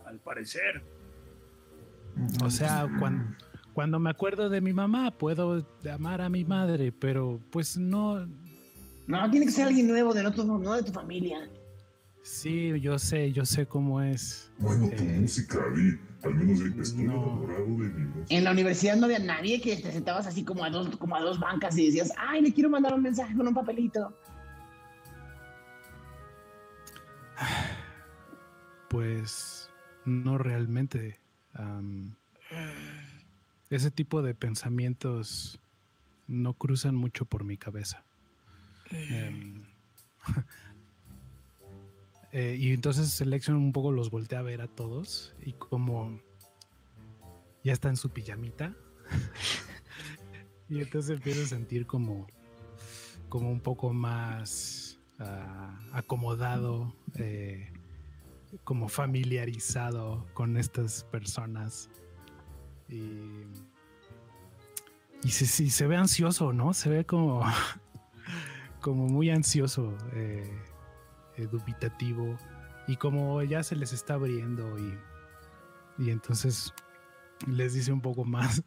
Al 0.06 0.18
parecer. 0.20 0.82
O 2.44 2.50
sea, 2.50 2.88
cuando, 2.98 3.24
cuando 3.74 3.98
me 3.98 4.10
acuerdo 4.10 4.48
de 4.48 4.60
mi 4.60 4.72
mamá, 4.72 5.10
puedo 5.10 5.66
amar 5.92 6.20
a 6.20 6.28
mi 6.28 6.44
madre, 6.44 6.92
pero 6.92 7.40
pues 7.50 7.76
no. 7.76 8.26
No, 9.06 9.30
tiene 9.30 9.46
que 9.46 9.52
ser 9.52 9.66
alguien 9.66 9.88
nuevo 9.88 10.14
de 10.14 10.22
no, 10.22 10.32
tu, 10.32 10.44
no 10.44 10.74
de 10.74 10.82
tu 10.82 10.92
familia. 10.92 11.50
Sí, 12.22 12.72
yo 12.80 12.98
sé, 12.98 13.32
yo 13.32 13.44
sé 13.44 13.66
cómo 13.66 14.00
es. 14.02 14.50
bueno, 14.58 14.88
tu 14.88 15.02
Eh, 15.02 15.18
música, 15.20 15.58
Di. 15.74 15.92
Al 16.24 16.34
menos 16.34 16.60
estoy 16.60 17.04
no. 17.04 17.12
enamorado 17.12 17.64
de 17.66 17.88
mi 17.88 18.04
música. 18.06 18.34
En 18.36 18.42
la 18.44 18.50
universidad 18.50 18.96
no 18.96 19.04
había 19.04 19.20
nadie 19.20 19.60
que 19.60 19.76
te 19.76 19.92
sentabas 19.92 20.26
así 20.26 20.42
como 20.42 20.64
a 20.64 20.70
dos, 20.70 20.96
como 20.96 21.14
a 21.14 21.20
dos 21.20 21.38
bancas 21.38 21.78
y 21.78 21.86
decías, 21.86 22.12
ay, 22.18 22.42
le 22.42 22.52
quiero 22.52 22.68
mandar 22.70 22.94
un 22.94 23.02
mensaje 23.02 23.36
con 23.36 23.46
un 23.46 23.54
papelito. 23.54 24.12
Pues 28.88 29.70
no 30.04 30.38
realmente. 30.38 31.18
ese 33.70 33.90
tipo 33.90 34.22
de 34.22 34.34
pensamientos 34.34 35.58
no 36.28 36.54
cruzan 36.54 36.94
mucho 36.94 37.24
por 37.24 37.44
mi 37.44 37.56
cabeza. 37.56 38.04
Em, 38.90 39.64
eh, 42.32 42.56
y 42.58 42.72
entonces 42.72 43.10
Selection 43.10 43.56
un 43.56 43.72
poco 43.72 43.92
los 43.92 44.10
voltea 44.10 44.40
a 44.40 44.42
ver 44.42 44.60
a 44.60 44.68
todos 44.68 45.34
y 45.44 45.52
como 45.54 46.20
ya 47.64 47.72
está 47.72 47.88
en 47.88 47.96
su 47.96 48.10
pijamita. 48.10 48.74
y 50.68 50.80
entonces 50.80 51.16
empieza 51.16 51.42
a 51.42 51.46
sentir 51.46 51.86
como, 51.86 52.26
como 53.28 53.50
un 53.50 53.60
poco 53.60 53.92
más 53.92 54.98
ah, 55.18 55.78
acomodado, 55.92 56.94
eh, 57.16 57.72
como 58.64 58.88
familiarizado 58.88 60.26
con 60.34 60.56
estas 60.56 61.04
personas. 61.04 61.90
Y, 62.88 63.42
y 65.22 65.30
se, 65.30 65.86
ve 65.86 65.96
ansioso, 65.96 66.52
¿no? 66.52 66.72
Se 66.72 66.88
ve 66.88 67.04
como, 67.04 67.42
como 68.80 69.08
muy 69.08 69.30
ansioso, 69.30 69.96
eh, 70.12 70.48
dubitativo. 71.50 72.36
Y 72.88 72.96
como 72.96 73.42
ya 73.42 73.62
se 73.62 73.74
les 73.74 73.92
está 73.92 74.14
abriendo 74.14 74.78
y, 74.78 74.98
y 75.98 76.10
entonces 76.10 76.72
les 77.46 77.74
dice 77.74 77.92
un 77.92 78.00
poco 78.00 78.24
más. 78.24 78.62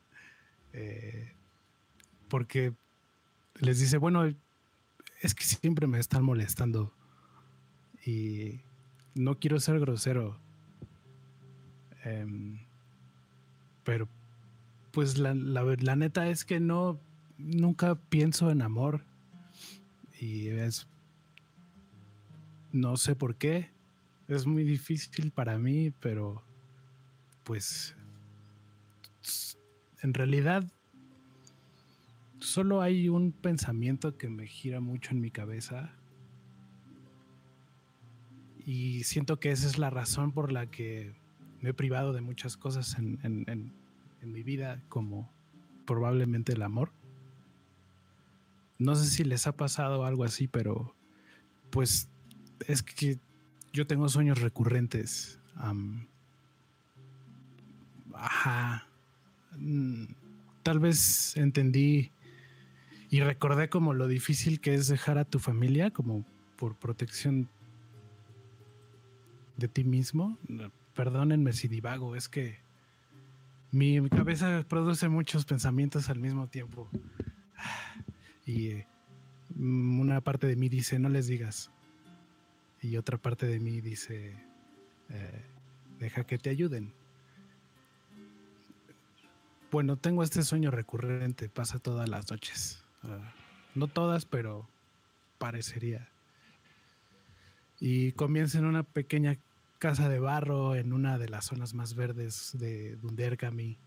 eh, 0.72 1.34
porque 2.28 2.74
les 3.60 3.78
dice, 3.78 3.96
bueno, 3.96 4.24
es 5.20 5.34
que 5.34 5.44
siempre 5.44 5.86
me 5.86 5.98
están 5.98 6.22
molestando. 6.22 6.92
Y 8.04 8.60
no 9.16 9.38
quiero 9.38 9.58
ser 9.58 9.80
grosero. 9.80 10.38
em, 12.04 12.58
pero 13.82 14.08
pues 14.92 15.18
la, 15.18 15.34
la, 15.34 15.62
la 15.62 15.96
neta 15.96 16.28
es 16.28 16.44
que 16.44 16.60
no, 16.60 17.00
nunca 17.38 17.96
pienso 17.96 18.50
en 18.50 18.62
amor. 18.62 19.02
Y 20.20 20.48
es, 20.48 20.86
no 22.72 22.96
sé 22.96 23.14
por 23.16 23.36
qué. 23.36 23.70
Es 24.28 24.46
muy 24.46 24.64
difícil 24.64 25.30
para 25.30 25.58
mí, 25.58 25.92
pero 26.00 26.42
pues 27.44 27.94
en 30.02 30.14
realidad 30.14 30.64
solo 32.40 32.82
hay 32.82 33.08
un 33.08 33.32
pensamiento 33.32 34.16
que 34.16 34.28
me 34.28 34.46
gira 34.46 34.80
mucho 34.80 35.12
en 35.12 35.20
mi 35.20 35.30
cabeza 35.30 35.92
y 38.66 39.04
siento 39.04 39.38
que 39.40 39.50
esa 39.52 39.66
es 39.66 39.78
la 39.78 39.88
razón 39.88 40.32
por 40.32 40.52
la 40.52 40.66
que 40.66 41.14
me 41.62 41.70
he 41.70 41.74
privado 41.74 42.12
de 42.12 42.20
muchas 42.20 42.56
cosas 42.58 42.98
en, 42.98 43.18
en- 43.22 43.44
en- 43.48 43.72
mi 44.32 44.42
vida, 44.42 44.82
como 44.88 45.30
probablemente 45.86 46.52
el 46.52 46.62
amor. 46.62 46.90
No 48.76 48.96
sé 48.96 49.06
si 49.08 49.22
les 49.22 49.46
ha 49.46 49.52
pasado 49.52 50.04
algo 50.04 50.24
así, 50.24 50.48
pero 50.48 50.96
pues 51.70 52.08
es 52.66 52.82
que 52.82 53.20
yo 53.72 53.86
tengo 53.86 54.08
sueños 54.08 54.40
recurrentes. 54.40 55.38
ajá. 58.14 58.86
Mm, 59.58 60.06
tal 60.64 60.80
vez 60.80 61.36
entendí 61.36 62.10
y 63.10 63.20
recordé 63.20 63.68
como 63.68 63.94
lo 63.94 64.08
difícil 64.08 64.60
que 64.60 64.74
es 64.74 64.88
dejar 64.88 65.18
a 65.18 65.24
tu 65.24 65.38
familia 65.38 65.90
como 65.92 66.24
por 66.56 66.74
protección 66.74 67.48
de 69.56 69.68
ti 69.68 69.84
mismo. 69.84 70.38
Perdónenme 70.94 71.52
si 71.52 71.68
divago, 71.68 72.16
es 72.16 72.28
que 72.28 72.58
mi 73.72 74.08
cabeza 74.08 74.64
produce 74.68 75.08
muchos 75.08 75.44
pensamientos 75.44 76.08
al 76.08 76.18
mismo 76.18 76.46
tiempo. 76.48 76.88
Y 78.46 78.68
eh, 78.68 78.86
una 79.58 80.20
parte 80.20 80.46
de 80.46 80.56
mí 80.56 80.68
dice, 80.68 80.98
no 80.98 81.08
les 81.08 81.26
digas. 81.26 81.70
Y 82.80 82.96
otra 82.96 83.18
parte 83.18 83.46
de 83.46 83.58
mí 83.58 83.80
dice, 83.80 84.36
eh, 85.10 85.44
deja 85.98 86.24
que 86.24 86.38
te 86.38 86.50
ayuden. 86.50 86.92
Bueno, 89.70 89.96
tengo 89.96 90.22
este 90.22 90.42
sueño 90.42 90.70
recurrente, 90.70 91.48
pasa 91.48 91.78
todas 91.78 92.08
las 92.08 92.30
noches. 92.30 92.84
Ah, 93.02 93.32
no 93.74 93.88
todas, 93.88 94.24
pero 94.24 94.68
parecería. 95.38 96.08
Y 97.80 98.12
comienza 98.12 98.58
en 98.58 98.64
una 98.64 98.84
pequeña 98.84 99.36
casa 99.78 100.08
de 100.08 100.18
barro 100.18 100.74
en 100.74 100.92
una 100.92 101.18
de 101.18 101.28
las 101.28 101.46
zonas 101.46 101.74
más 101.74 101.94
verdes 101.94 102.50
de 102.54 102.96
Dundergami. 102.96 103.78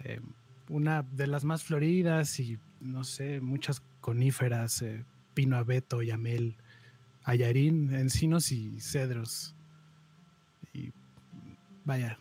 Eh, 0.00 0.20
una 0.68 1.02
de 1.02 1.26
las 1.26 1.44
más 1.44 1.62
floridas 1.62 2.40
y, 2.40 2.58
no 2.80 3.04
sé, 3.04 3.40
muchas 3.40 3.82
coníferas, 4.00 4.82
eh, 4.82 5.04
pino 5.34 5.56
abeto, 5.56 6.02
yamel, 6.02 6.56
ayarín, 7.24 7.94
encinos 7.94 8.50
y 8.52 8.80
cedros. 8.80 9.54
Y 10.72 10.92
vaya, 11.84 12.18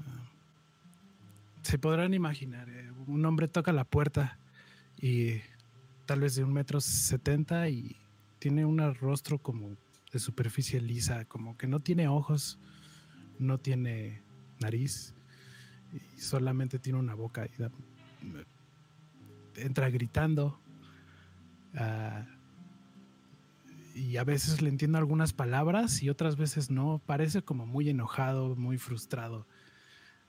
ah, 0.00 0.30
se 1.62 1.78
podrán 1.78 2.14
imaginar, 2.14 2.68
eh, 2.68 2.90
un 3.06 3.24
hombre 3.24 3.48
toca 3.48 3.72
la 3.72 3.84
puerta 3.84 4.38
y 5.00 5.40
tal 6.06 6.20
vez 6.20 6.34
de 6.34 6.44
un 6.44 6.52
metro 6.52 6.80
setenta 6.80 7.68
y 7.68 7.96
tiene 8.38 8.64
un 8.64 8.94
rostro 8.94 9.38
como 9.38 9.76
de 10.14 10.20
superficie 10.20 10.80
lisa, 10.80 11.24
como 11.24 11.58
que 11.58 11.66
no 11.66 11.80
tiene 11.80 12.06
ojos, 12.06 12.60
no 13.40 13.58
tiene 13.58 14.22
nariz 14.60 15.12
y 15.92 16.20
solamente 16.20 16.78
tiene 16.78 17.00
una 17.00 17.14
boca 17.14 17.46
y 17.46 17.62
entra 19.56 19.90
gritando 19.90 20.60
ah, 21.74 22.24
y 23.96 24.16
a 24.16 24.24
veces 24.24 24.62
le 24.62 24.68
entiendo 24.68 24.98
algunas 24.98 25.32
palabras 25.32 26.00
y 26.00 26.10
otras 26.10 26.36
veces 26.36 26.70
no, 26.70 27.02
parece 27.04 27.42
como 27.42 27.66
muy 27.66 27.88
enojado, 27.88 28.54
muy 28.54 28.78
frustrado. 28.78 29.46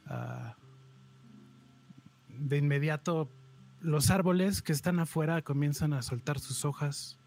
Ah, 0.08 0.56
de 2.30 2.58
inmediato 2.58 3.30
los 3.82 4.10
árboles 4.10 4.64
que 4.64 4.72
están 4.72 5.00
afuera 5.00 5.44
comienzan 5.44 5.94
a 5.94 6.02
soltar 6.02 6.40
sus 6.40 6.66
hojas, 6.66 7.20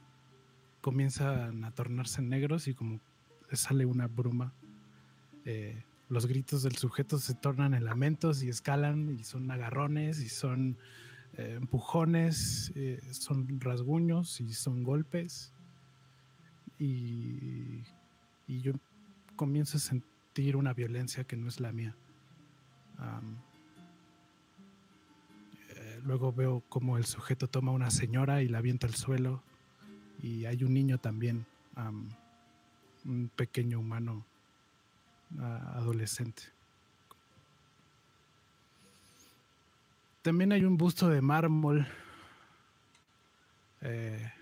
comienzan 0.81 1.65
a 1.65 1.71
tornarse 1.73 2.23
negros 2.23 2.69
y 2.69 2.75
como 2.75 3.01
sale 3.53 3.87
una 3.87 4.07
bruma. 4.07 4.53
Eh, 5.45 5.83
los 6.09 6.27
gritos 6.27 6.63
del 6.63 6.77
sujeto 6.77 7.19
se 7.19 7.35
tornan 7.35 7.75
en 7.75 7.85
lamentos 7.85 8.43
y 8.43 8.49
escalan 8.49 9.11
y 9.11 9.25
son 9.25 9.51
agarrones 9.51 10.21
y 10.21 10.29
son 10.29 10.79
eh, 11.35 11.57
empujones, 11.61 12.73
eh, 12.75 13.01
son 13.11 13.61
rasguños 13.61 14.41
y 14.41 14.53
son 14.53 14.83
golpes. 14.83 15.53
Y, 16.79 17.83
y, 18.47 18.61
yo 18.63 18.73
comienzo 19.35 19.79
a 19.79 19.81
sentir 19.81 20.57
una 20.57 20.73
violencia 20.73 21.25
que 21.25 21.37
no 21.37 21.49
es 21.49 21.59
la 21.61 21.73
mía. 21.73 21.97
Luego 26.05 26.33
veo 26.33 26.63
como 26.69 26.97
el 26.97 27.05
sujeto 27.05 27.49
toma 27.49 27.73
a 27.73 27.75
una 27.75 27.91
señora 27.91 28.43
y 28.43 28.49
la 28.49 28.59
avienta 28.59 28.87
al 28.87 28.95
suelo. 28.95 29.43
Y 30.23 30.45
hay 30.47 30.65
un 30.65 30.75
niño 30.75 30.99
también, 30.99 31.47
un 33.05 33.31
pequeño 33.37 33.81
humano 33.81 34.25
adolescente. 35.75 36.43
También 40.23 40.53
hay 40.53 40.65
un 40.65 40.77
busto 40.77 41.09
de 41.09 41.23
mármol. 41.23 41.87
Eh, 43.81 44.33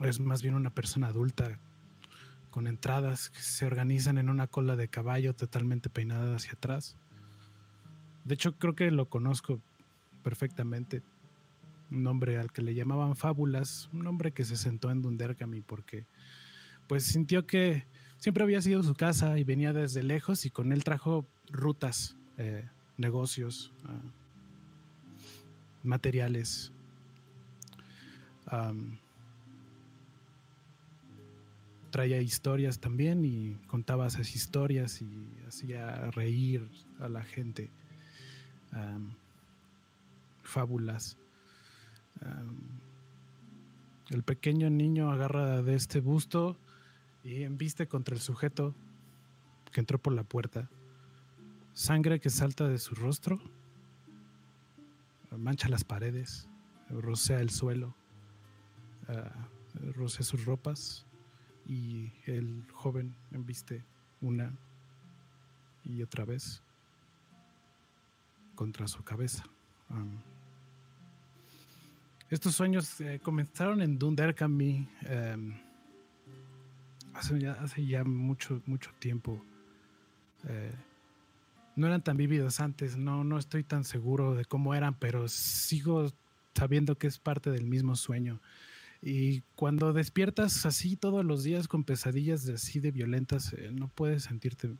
es 0.00 0.20
más 0.20 0.42
bien 0.42 0.54
una 0.54 0.70
persona 0.70 1.08
adulta 1.08 1.58
con 2.50 2.66
entradas 2.66 3.30
que 3.30 3.40
se 3.40 3.66
organizan 3.66 4.16
en 4.18 4.28
una 4.28 4.46
cola 4.46 4.76
de 4.76 4.88
caballo 4.88 5.34
totalmente 5.34 5.90
peinada 5.90 6.36
hacia 6.36 6.52
atrás. 6.52 6.96
De 8.24 8.34
hecho, 8.34 8.56
creo 8.56 8.74
que 8.74 8.90
lo 8.90 9.08
conozco 9.08 9.60
perfectamente. 10.22 11.02
Un 11.94 12.06
hombre 12.06 12.38
al 12.38 12.50
que 12.50 12.62
le 12.62 12.74
llamaban 12.74 13.14
Fábulas, 13.14 13.88
un 13.92 14.06
hombre 14.06 14.32
que 14.32 14.44
se 14.44 14.56
sentó 14.56 14.90
en 14.90 15.00
Dundergami 15.00 15.60
porque 15.60 16.06
pues 16.88 17.04
sintió 17.04 17.46
que 17.46 17.86
siempre 18.18 18.42
había 18.42 18.60
sido 18.60 18.82
su 18.82 18.94
casa 18.94 19.38
y 19.38 19.44
venía 19.44 19.72
desde 19.72 20.02
lejos 20.02 20.44
y 20.44 20.50
con 20.50 20.72
él 20.72 20.82
trajo 20.82 21.26
rutas, 21.50 22.16
eh, 22.36 22.68
negocios, 22.96 23.72
ah, 23.84 24.00
materiales. 25.82 26.72
traía 31.90 32.20
historias 32.20 32.80
también 32.80 33.24
y 33.24 33.54
contaba 33.68 34.06
esas 34.08 34.34
historias 34.34 35.00
y 35.00 35.28
hacía 35.46 36.10
reír 36.10 36.68
a 37.00 37.08
la 37.08 37.22
gente 37.22 37.70
fábulas. 40.44 41.16
El 44.10 44.22
pequeño 44.22 44.70
niño 44.70 45.10
agarra 45.10 45.62
de 45.62 45.74
este 45.74 46.00
busto 46.00 46.56
y 47.24 47.42
embiste 47.42 47.88
contra 47.88 48.14
el 48.14 48.20
sujeto 48.20 48.74
que 49.72 49.80
entró 49.80 49.98
por 49.98 50.12
la 50.12 50.22
puerta. 50.22 50.68
Sangre 51.72 52.20
que 52.20 52.30
salta 52.30 52.68
de 52.68 52.78
su 52.78 52.94
rostro, 52.94 53.40
mancha 55.36 55.68
las 55.68 55.84
paredes, 55.84 56.48
rocea 56.90 57.40
el 57.40 57.50
suelo, 57.50 57.94
uh, 59.08 59.92
rocea 59.92 60.24
sus 60.24 60.44
ropas 60.44 61.06
y 61.66 62.12
el 62.26 62.64
joven 62.72 63.14
embiste 63.32 63.84
una 64.20 64.52
y 65.84 66.02
otra 66.02 66.24
vez 66.24 66.62
contra 68.54 68.86
su 68.86 69.02
cabeza. 69.02 69.44
Estos 72.30 72.54
sueños 72.54 73.00
eh, 73.00 73.20
comenzaron 73.22 73.82
en 73.82 73.98
Dunderkami 73.98 74.88
em, 75.02 75.54
hace, 77.12 77.38
ya, 77.38 77.52
hace 77.52 77.86
ya 77.86 78.04
mucho, 78.04 78.62
mucho 78.66 78.90
tiempo. 78.98 79.42
Eh, 80.48 80.72
no 81.76 81.86
eran 81.86 82.02
tan 82.02 82.16
vívidos 82.16 82.60
antes, 82.60 82.96
no, 82.96 83.24
no 83.24 83.38
estoy 83.38 83.64
tan 83.64 83.84
seguro 83.84 84.34
de 84.34 84.44
cómo 84.44 84.74
eran, 84.74 84.94
pero 84.94 85.28
sigo 85.28 86.12
sabiendo 86.54 86.96
que 86.96 87.08
es 87.08 87.18
parte 87.18 87.50
del 87.50 87.66
mismo 87.66 87.96
sueño. 87.96 88.40
Y 89.02 89.42
cuando 89.54 89.92
despiertas 89.92 90.64
así 90.64 90.96
todos 90.96 91.24
los 91.24 91.42
días 91.42 91.68
con 91.68 91.84
pesadillas 91.84 92.46
de 92.46 92.54
así 92.54 92.80
de 92.80 92.90
violentas, 92.90 93.52
eh, 93.52 93.70
no 93.72 93.88
puedes 93.88 94.24
sentirte, 94.24 94.70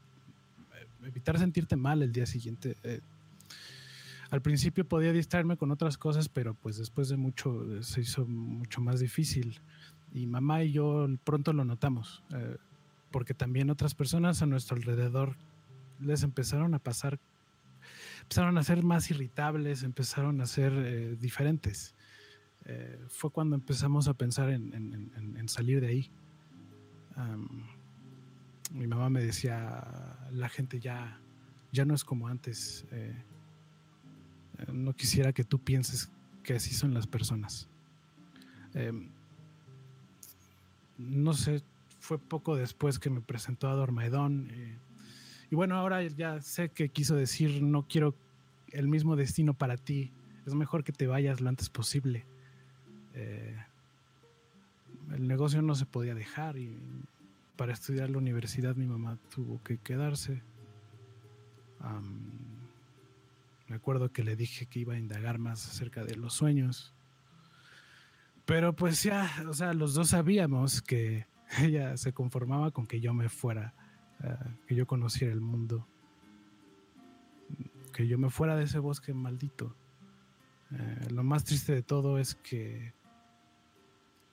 evitar 1.04 1.38
sentirte 1.38 1.76
mal 1.76 2.02
el 2.02 2.12
día 2.12 2.26
siguiente 2.26 2.76
al 4.34 4.42
principio 4.42 4.84
podía 4.84 5.12
distraerme 5.12 5.56
con 5.56 5.70
otras 5.70 5.96
cosas, 5.96 6.28
pero 6.28 6.54
pues 6.54 6.76
después 6.76 7.08
de 7.08 7.16
mucho 7.16 7.72
eh, 7.72 7.84
se 7.84 8.00
hizo 8.00 8.26
mucho 8.26 8.80
más 8.80 8.98
difícil. 8.98 9.60
Y 10.12 10.26
mamá 10.26 10.64
y 10.64 10.72
yo 10.72 11.06
pronto 11.22 11.52
lo 11.52 11.64
notamos, 11.64 12.24
eh, 12.34 12.56
porque 13.12 13.32
también 13.32 13.70
otras 13.70 13.94
personas 13.94 14.42
a 14.42 14.46
nuestro 14.46 14.76
alrededor 14.76 15.36
les 16.00 16.24
empezaron 16.24 16.74
a 16.74 16.80
pasar, 16.80 17.20
empezaron 18.22 18.58
a 18.58 18.64
ser 18.64 18.82
más 18.82 19.08
irritables, 19.08 19.84
empezaron 19.84 20.40
a 20.40 20.46
ser 20.46 20.72
eh, 20.72 21.14
diferentes. 21.14 21.94
fue 23.08 23.30
cuando 23.30 23.54
empezamos 23.54 24.08
a 24.08 24.14
pensar 24.14 24.50
en, 24.50 25.48
salir 25.48 25.80
de 25.80 25.86
ahí. 25.86 26.10
mi 28.72 28.88
mamá 28.88 29.10
me 29.10 29.22
decía, 29.22 30.18
la 30.32 30.48
gente 30.48 30.80
ya, 30.80 31.20
ya 31.70 31.84
no 31.84 31.94
es 31.94 32.02
como 32.02 32.26
antes 32.26 32.84
no 34.72 34.94
quisiera 34.94 35.32
que 35.32 35.44
tú 35.44 35.58
pienses 35.58 36.10
que 36.42 36.54
así 36.54 36.74
son 36.74 36.94
las 36.94 37.06
personas. 37.06 37.68
Em, 38.74 39.08
no 40.98 41.32
sé, 41.32 41.62
fue 42.00 42.18
poco 42.18 42.56
después 42.56 42.98
que 42.98 43.10
me 43.10 43.20
presentó 43.20 43.68
a 43.68 43.74
Dormaedón. 43.74 44.48
Eh, 44.50 44.76
y 45.50 45.54
bueno, 45.54 45.76
ahora 45.76 46.02
ya 46.02 46.40
sé 46.40 46.68
que 46.68 46.88
quiso 46.88 47.16
decir, 47.16 47.62
no 47.62 47.86
quiero 47.88 48.14
el 48.72 48.88
mismo 48.88 49.16
destino 49.16 49.54
para 49.54 49.76
ti. 49.76 50.12
Es 50.46 50.54
mejor 50.54 50.84
que 50.84 50.92
te 50.92 51.06
vayas 51.06 51.40
lo 51.40 51.48
antes 51.48 51.70
posible. 51.70 52.26
Eh, 53.14 53.56
el 55.12 55.26
negocio 55.26 55.62
no 55.62 55.74
se 55.74 55.86
podía 55.86 56.14
dejar 56.14 56.56
y 56.56 56.76
para 57.56 57.72
estudiar 57.72 58.10
la 58.10 58.18
universidad 58.18 58.74
mi 58.74 58.86
mamá 58.86 59.18
tuvo 59.34 59.62
que 59.62 59.78
quedarse 59.78 60.42
Me 63.68 63.76
acuerdo 63.76 64.12
que 64.12 64.24
le 64.24 64.36
dije 64.36 64.66
que 64.66 64.80
iba 64.80 64.94
a 64.94 64.98
indagar 64.98 65.38
más 65.38 65.66
acerca 65.66 66.04
de 66.04 66.16
los 66.16 66.34
sueños. 66.34 66.92
Pero 68.44 68.74
pues 68.74 69.02
ya, 69.02 69.30
o 69.48 69.54
sea, 69.54 69.72
los 69.72 69.94
dos 69.94 70.08
sabíamos 70.08 70.82
que 70.82 71.26
ella 71.60 71.96
se 71.96 72.12
conformaba 72.12 72.70
con 72.70 72.86
que 72.86 73.00
yo 73.00 73.14
me 73.14 73.28
fuera, 73.28 73.74
eh, 74.22 74.36
que 74.66 74.74
yo 74.74 74.86
conociera 74.86 75.32
el 75.32 75.40
mundo, 75.40 75.86
que 77.92 78.06
yo 78.06 78.18
me 78.18 78.30
fuera 78.30 78.56
de 78.56 78.64
ese 78.64 78.78
bosque 78.78 79.14
maldito. 79.14 79.74
Eh, 80.72 81.08
lo 81.10 81.22
más 81.22 81.44
triste 81.44 81.72
de 81.72 81.82
todo 81.82 82.18
es 82.18 82.34
que 82.34 82.92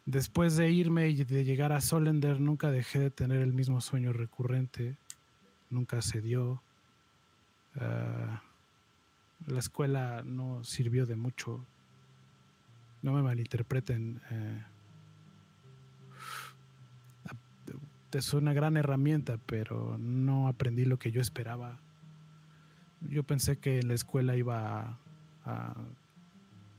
después 0.06 0.58
de 0.58 0.72
irme 0.72 1.10
y 1.10 1.24
de 1.24 1.46
llegar 1.46 1.72
a 1.72 1.82
Solender 1.82 2.40
nunca 2.40 2.72
dejé 2.72 3.00
de 3.00 3.12
tener 3.12 3.42
el 3.42 3.54
mismo 3.54 3.80
sueño 3.80 4.12
recurrente, 4.12 4.98
nunca 5.70 6.02
se 6.02 6.22
dio. 6.22 6.62
Eh, 7.80 8.40
la 9.48 9.60
escuela 9.60 10.24
no 10.26 10.64
sirvió 10.64 11.06
de 11.06 11.16
mucho. 11.16 11.66
No 13.02 13.14
me 13.14 13.22
malinterpreten. 13.22 14.22
Eh, 14.30 14.64
es 18.14 18.34
una 18.34 18.54
gran 18.54 18.78
herramienta, 18.78 19.38
pero 19.46 19.98
no 19.98 20.48
aprendí 20.48 20.86
lo 20.86 21.00
que 21.00 21.12
yo 21.12 21.22
esperaba. 21.22 21.80
Yo 23.10 23.24
pensé 23.24 23.58
que 23.58 23.80
en 23.80 23.88
la 23.88 23.94
escuela 23.94 24.36
iba 24.36 24.80
a, 24.80 25.00
a 25.46 25.76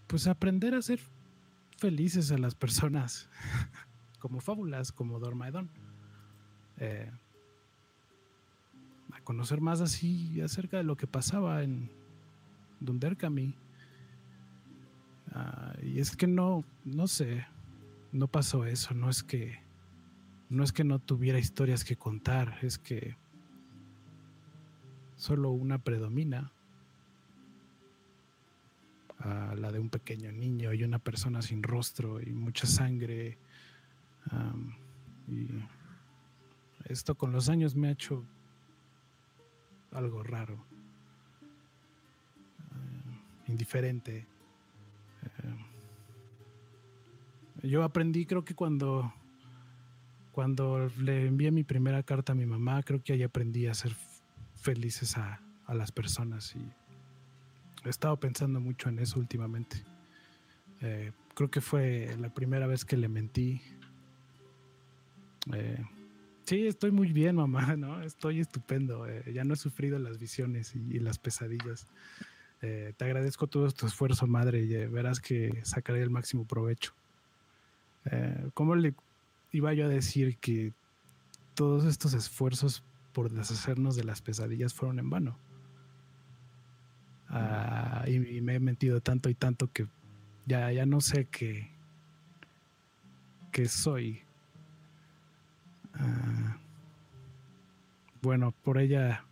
pues 0.06 0.26
aprender 0.26 0.74
a 0.74 0.82
ser 0.82 1.00
felices 1.78 2.30
a 2.30 2.38
las 2.38 2.54
personas, 2.54 3.28
como 4.20 4.40
fábulas, 4.40 4.92
como 4.92 5.18
Dormaedon. 5.18 5.68
Eh, 6.78 7.10
a 9.12 9.20
conocer 9.22 9.60
más 9.60 9.80
así 9.80 10.40
acerca 10.40 10.76
de 10.76 10.84
lo 10.84 10.96
que 10.96 11.06
pasaba 11.06 11.62
en 11.62 11.90
Dunderkami. 12.84 13.54
Ah, 15.32 15.74
y 15.82 15.98
es 15.98 16.16
que 16.16 16.26
no, 16.26 16.64
no 16.84 17.06
sé, 17.06 17.46
no 18.12 18.26
pasó 18.26 18.64
eso, 18.64 18.94
no 18.94 19.08
es 19.08 19.22
que 19.22 19.60
no 20.50 20.64
es 20.64 20.72
que 20.72 20.84
no 20.84 20.98
tuviera 20.98 21.38
historias 21.38 21.82
que 21.82 21.96
contar, 21.96 22.58
es 22.60 22.76
que 22.76 23.16
solo 25.16 25.50
una 25.50 25.78
predomina. 25.78 26.52
Ah, 29.20 29.54
la 29.56 29.70
de 29.70 29.78
un 29.78 29.88
pequeño 29.88 30.32
niño 30.32 30.72
y 30.74 30.82
una 30.82 30.98
persona 30.98 31.42
sin 31.42 31.62
rostro 31.62 32.20
y 32.20 32.26
mucha 32.32 32.66
sangre. 32.66 33.38
Y 35.28 35.46
esto 36.84 37.14
con 37.14 37.32
los 37.32 37.48
años 37.48 37.74
me 37.74 37.88
ha 37.88 37.92
hecho 37.92 38.24
algo 39.92 40.22
raro, 40.22 40.64
indiferente. 43.52 44.26
Eh, 47.62 47.68
yo 47.68 47.84
aprendí, 47.84 48.26
creo 48.26 48.44
que 48.44 48.54
cuando, 48.54 49.12
cuando 50.32 50.90
le 50.98 51.26
envié 51.26 51.50
mi 51.52 51.62
primera 51.62 52.02
carta 52.02 52.32
a 52.32 52.34
mi 52.34 52.46
mamá, 52.46 52.82
creo 52.82 53.02
que 53.02 53.12
ahí 53.12 53.22
aprendí 53.22 53.66
a 53.68 53.74
ser 53.74 53.94
felices 54.56 55.16
a, 55.16 55.40
a 55.66 55.74
las 55.74 55.92
personas 55.92 56.54
y 56.56 56.72
he 57.84 57.88
estado 57.88 58.18
pensando 58.18 58.60
mucho 58.60 58.88
en 58.88 58.98
eso 58.98 59.18
últimamente. 59.18 59.84
Eh, 60.80 61.12
creo 61.34 61.50
que 61.50 61.60
fue 61.60 62.16
la 62.18 62.28
primera 62.32 62.66
vez 62.66 62.84
que 62.84 62.96
le 62.96 63.08
mentí. 63.08 63.60
Eh, 65.52 65.84
sí, 66.44 66.66
estoy 66.66 66.90
muy 66.90 67.12
bien, 67.12 67.36
mamá, 67.36 67.76
¿no? 67.76 68.02
Estoy 68.02 68.40
estupendo. 68.40 69.06
eh, 69.08 69.32
ya 69.32 69.44
no 69.44 69.54
he 69.54 69.56
sufrido 69.56 69.98
las 69.98 70.18
visiones 70.18 70.74
y, 70.74 70.96
y 70.96 70.98
las 70.98 71.18
pesadillas. 71.18 71.86
Eh, 72.62 72.94
te 72.96 73.04
agradezco 73.04 73.48
todo 73.48 73.68
tu 73.72 73.86
esfuerzo, 73.86 74.28
madre, 74.28 74.62
eh, 74.62 74.86
verás 74.86 75.18
que 75.18 75.60
sacaré 75.64 76.00
el 76.00 76.10
máximo 76.10 76.44
provecho. 76.44 76.94
Eh, 78.04 78.50
¿Cómo 78.54 78.76
le 78.76 78.94
iba 79.50 79.74
yo 79.74 79.86
a 79.86 79.88
decir 79.88 80.38
que 80.38 80.72
todos 81.54 81.84
estos 81.84 82.14
esfuerzos 82.14 82.84
por 83.12 83.30
deshacernos 83.30 83.96
de 83.96 84.04
las 84.04 84.22
pesadillas 84.22 84.74
fueron 84.74 85.00
en 85.00 85.10
vano? 85.10 85.36
Ah, 87.28 88.04
y, 88.06 88.36
y 88.36 88.40
me 88.40 88.54
he 88.54 88.60
mentido 88.60 89.00
tanto 89.00 89.28
y 89.28 89.34
tanto 89.34 89.70
que 89.72 89.86
ya, 90.46 90.70
ya 90.70 90.86
no 90.86 91.00
sé 91.00 91.24
qué, 91.24 91.68
qué 93.50 93.68
soy. 93.68 94.22
Ah, 95.94 96.58
bueno, 98.22 98.52
por 98.62 98.78
ella 98.78 99.24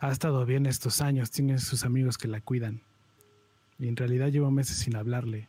ha 0.00 0.10
estado 0.10 0.44
bien 0.46 0.66
estos 0.66 1.00
años, 1.00 1.30
tiene 1.30 1.58
sus 1.58 1.84
amigos 1.84 2.18
que 2.18 2.28
la 2.28 2.40
cuidan. 2.40 2.80
Y 3.78 3.88
en 3.88 3.96
realidad 3.96 4.28
llevo 4.28 4.50
meses 4.50 4.78
sin 4.78 4.96
hablarle. 4.96 5.48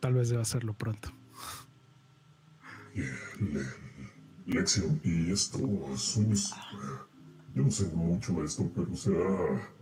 Tal 0.00 0.14
vez 0.14 0.28
deba 0.30 0.42
hacerlo 0.42 0.74
pronto. 0.74 1.10
Le- 2.94 3.64
lección, 4.46 5.00
y 5.04 5.30
estos 5.30 6.00
sueños. 6.00 6.54
Yo 7.54 7.62
no 7.62 7.70
sé 7.70 7.86
mucho 7.94 8.32
de 8.34 8.44
esto, 8.44 8.70
pero 8.74 8.94
¿será 8.96 9.72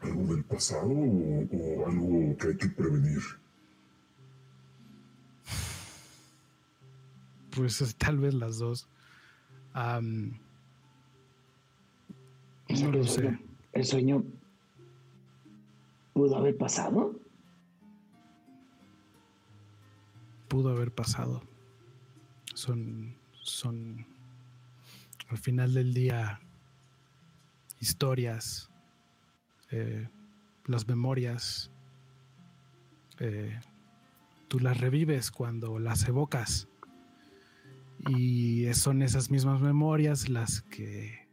algo 0.00 0.34
del 0.34 0.44
pasado 0.44 0.88
o 0.88 1.86
algo 1.86 2.36
que 2.36 2.48
hay 2.48 2.56
que 2.56 2.68
prevenir? 2.68 3.20
Pues 7.58 7.80
es 7.80 7.96
tal 7.96 8.18
vez 8.18 8.34
las 8.34 8.58
dos. 8.58 8.86
No 9.74 10.00
lo 12.92 13.00
¿El 13.00 13.08
sé. 13.08 13.22
sueño, 13.22 13.40
¿El 13.72 13.84
sueño 13.84 14.22
pudo 16.12 16.36
haber 16.36 16.56
pasado? 16.56 17.16
pudo 20.48 20.70
haber 20.70 20.92
pasado. 20.92 21.42
Son, 22.54 23.14
son, 23.42 24.06
al 25.28 25.36
final 25.36 25.74
del 25.74 25.92
día, 25.92 26.40
historias, 27.80 28.70
eh, 29.70 30.08
las 30.64 30.88
memorias, 30.88 31.70
eh, 33.18 33.60
tú 34.48 34.58
las 34.58 34.80
revives 34.80 35.30
cuando 35.30 35.78
las 35.78 36.08
evocas. 36.08 36.66
Y 38.08 38.72
son 38.74 39.02
esas 39.02 39.30
mismas 39.30 39.60
memorias 39.60 40.28
las 40.28 40.62
que 40.62 41.26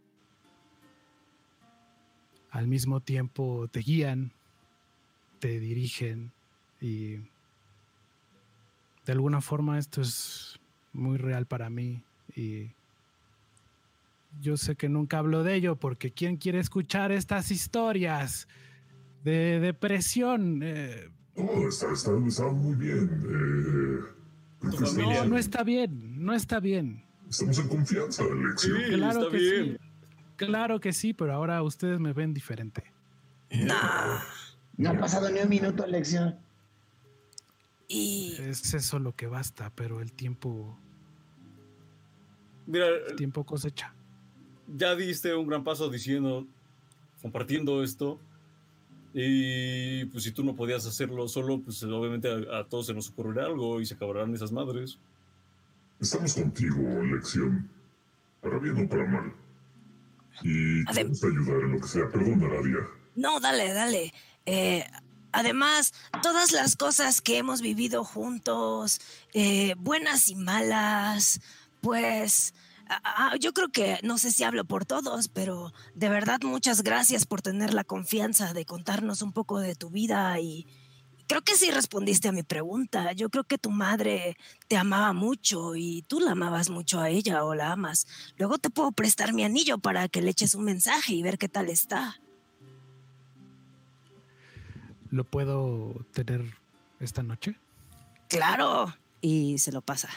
al 2.52 2.68
mismo 2.68 3.02
tiempo 3.02 3.68
te 3.70 3.80
guían, 3.82 4.32
te 5.40 5.60
dirigen 5.60 6.32
y 6.80 7.18
de 9.06 9.12
alguna 9.12 9.42
forma 9.42 9.78
esto 9.78 10.02
es 10.02 10.60
muy 10.94 11.18
real 11.18 11.46
para 11.46 11.70
mí 11.70 12.02
y 12.36 12.72
yo 14.42 14.58
sé 14.58 14.76
que 14.76 14.90
nunca 14.90 15.20
hablo 15.20 15.44
de 15.44 15.56
ello 15.56 15.76
porque 15.76 16.12
¿quién 16.12 16.38
quiere 16.38 16.60
escuchar 16.60 17.12
estas 17.12 17.52
historias 17.52 18.48
de 19.24 19.60
depresión? 19.60 20.62
Eh, 20.64 21.10
está, 21.68 21.92
está 21.92 22.12
muy 22.48 22.76
bien. 22.76 23.10
eh, 23.28 24.15
no, 24.98 25.26
no 25.26 25.38
está 25.38 25.64
bien, 25.64 26.24
no 26.24 26.34
está 26.34 26.60
bien. 26.60 27.04
estamos 27.30 27.60
en 27.60 27.68
confianza. 27.68 28.24
Sí, 28.58 28.70
Claro 28.94 29.20
está 29.20 29.32
que 29.32 29.38
bien. 29.38 29.78
sí. 29.82 29.86
Claro 30.38 30.80
que 30.80 30.92
sí, 30.94 31.14
pero 31.14 31.34
ahora 31.34 31.62
ustedes 31.64 32.00
me 32.00 32.12
ven 32.14 32.34
diferente. 32.34 32.84
No 34.78 34.90
ha 34.90 34.98
pasado 35.00 35.30
ni 35.30 35.40
un 35.40 35.50
minuto, 35.50 35.86
lección. 35.88 36.38
Y 37.88 38.36
Es 38.40 38.74
eso 38.74 39.00
lo 39.00 39.16
que 39.16 39.28
basta, 39.28 39.72
pero 39.76 40.02
el 40.02 40.12
tiempo, 40.12 40.78
Mira, 42.66 42.88
el 43.10 43.16
tiempo 43.16 43.46
cosecha. 43.46 43.94
ya 44.68 44.96
diste 44.96 45.36
un 45.36 45.48
gran 45.48 45.64
paso 45.64 45.90
diciendo, 45.90 46.46
compartiendo 47.22 47.84
esto. 47.84 48.20
Y 49.18 50.04
pues 50.08 50.26
si 50.26 50.32
tú 50.32 50.44
no 50.44 50.58
podías 50.58 50.86
hacerlo 50.86 51.26
solo, 51.30 51.62
pues 51.62 51.82
obviamente 51.84 52.28
a, 52.30 52.60
a 52.60 52.64
todos 52.68 52.88
se 52.88 52.94
nos 52.94 53.10
ocurrirá 53.10 53.46
algo 53.46 53.80
y 53.80 53.86
se 53.86 53.94
acabarán 53.94 54.36
esas 54.36 54.52
madres. 54.52 54.98
Estamos 56.02 56.34
contigo, 56.34 56.78
lección. 57.02 57.70
Para 58.42 58.60
bien 58.60 58.86
o 58.86 58.90
para 58.90 59.06
mal. 59.06 59.34
Y 60.44 60.82
Adem- 60.84 60.94
queremos 61.18 61.24
ayudar 61.24 61.62
en 61.64 61.72
lo 61.72 61.80
que 61.80 61.88
sea. 61.88 62.10
Perdona, 62.12 62.48
Nadia. 62.50 62.80
no, 63.16 63.40
dale, 63.40 63.72
dale. 63.72 64.14
Eh, 64.46 64.86
además, 65.32 65.94
todas 66.22 66.52
las 66.52 66.76
cosas 66.76 67.22
que 67.22 67.38
hemos 67.38 67.62
vivido 67.62 68.04
juntos, 68.04 69.00
eh, 69.34 69.76
buenas 69.78 70.30
y 70.30 70.36
malas, 70.36 71.40
pues 71.80 72.54
ah, 72.90 73.02
ah, 73.04 73.36
yo 73.40 73.54
creo 73.54 73.70
que, 73.70 74.00
no 74.04 74.18
sé 74.18 74.32
si 74.32 74.44
hablo 74.44 74.66
por 74.66 74.86
todos, 74.86 75.28
pero 75.28 75.74
de 75.94 76.10
verdad 76.10 76.40
muchas 76.44 76.84
gracias 76.84 77.26
por 77.26 77.42
tener 77.42 77.74
la 77.74 77.84
confianza 77.84 78.54
de 78.54 78.66
contarnos 78.66 79.22
un 79.22 79.32
poco 79.32 79.60
de 79.60 79.76
tu 79.76 79.90
vida 79.90 80.40
y, 80.40 80.68
creo 81.28 81.42
que 81.42 81.56
sí 81.56 81.72
respondiste 81.72 82.28
a 82.28 82.32
mi 82.32 82.44
pregunta. 82.44 83.12
Yo 83.14 83.30
creo 83.30 83.44
que 83.44 83.58
tu 83.58 83.72
madre 83.72 84.38
te 84.68 84.78
amaba 84.78 85.14
mucho 85.14 85.76
y 85.76 86.04
tú 86.04 86.20
la 86.20 86.32
amabas 86.32 86.70
mucho 86.70 87.00
a 87.00 87.10
ella 87.10 87.44
o 87.44 87.56
la 87.56 87.72
amas. 87.72 88.08
Luego 88.38 88.58
te 88.58 88.70
puedo 88.70 88.92
prestar 88.92 89.34
mi 89.34 89.44
anillo 89.44 89.78
para 89.78 90.08
que 90.08 90.22
le 90.22 90.32
eches 90.32 90.56
un 90.56 90.64
mensaje 90.64 91.14
y 91.14 91.24
ver 91.24 91.38
qué 91.38 91.50
tal 91.50 91.70
está. 91.70 92.20
¿Lo 95.12 95.24
puedo 95.24 95.94
tener 96.14 96.44
esta 97.00 97.24
noche? 97.24 97.56
Claro. 98.28 98.96
Y 99.22 99.58
se 99.58 99.72
lo 99.72 99.82
pasa. 99.82 100.10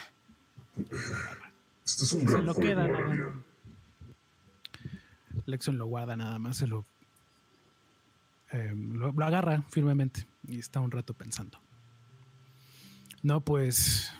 Es 2.01 2.13
un 2.13 2.21
Se 2.21 2.27
gran 2.27 2.45
lo 2.45 2.55
queda 2.55 2.87
nada 2.87 2.97
Arabia. 2.99 3.25
más. 3.25 3.45
Lexon 5.45 5.77
lo 5.77 5.87
guarda 5.87 6.15
nada 6.15 6.37
más, 6.39 6.57
se 6.57 6.67
lo, 6.67 6.85
eh, 8.51 8.73
lo, 8.75 9.11
lo 9.11 9.25
agarra 9.25 9.63
firmemente 9.69 10.25
y 10.47 10.59
está 10.59 10.79
un 10.79 10.91
rato 10.91 11.13
pensando. 11.13 11.59
No, 13.23 13.41
pues. 13.41 14.11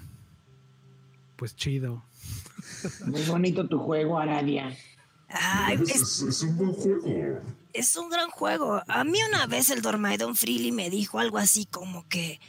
Pues 1.36 1.56
chido. 1.56 2.04
Muy 3.06 3.22
bonito 3.24 3.68
tu 3.68 3.80
juego, 3.80 4.20
Aradia. 4.20 4.76
Ay, 5.30 5.80
es- 5.88 6.22
es 6.22 6.42
un 6.42 6.58
buen 6.58 6.74
juego. 6.74 7.42
es 7.72 7.96
un 7.96 8.10
gran 8.10 8.30
juego. 8.30 8.82
A 8.88 9.04
mí 9.04 9.20
una 9.28 9.46
vez 9.46 9.70
el 9.70 9.82
Dormaidon 9.82 10.36
Freely 10.36 10.72
me 10.72 10.90
dijo 10.90 11.20
algo 11.20 11.38
así 11.38 11.66
como 11.66 12.08
que 12.10 12.40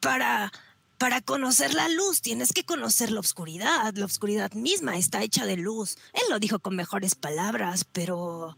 para, 0.00 0.52
para 0.98 1.20
conocer 1.20 1.74
la 1.74 1.88
luz 1.88 2.20
tienes 2.20 2.52
que 2.52 2.64
conocer 2.64 3.10
la 3.12 3.20
oscuridad. 3.20 3.94
La 3.94 4.04
oscuridad 4.04 4.52
misma 4.52 4.96
está 4.96 5.22
hecha 5.22 5.46
de 5.46 5.56
luz. 5.56 5.96
Él 6.12 6.22
lo 6.28 6.40
dijo 6.40 6.58
con 6.58 6.76
mejores 6.76 7.14
palabras, 7.14 7.84
pero 7.84 8.56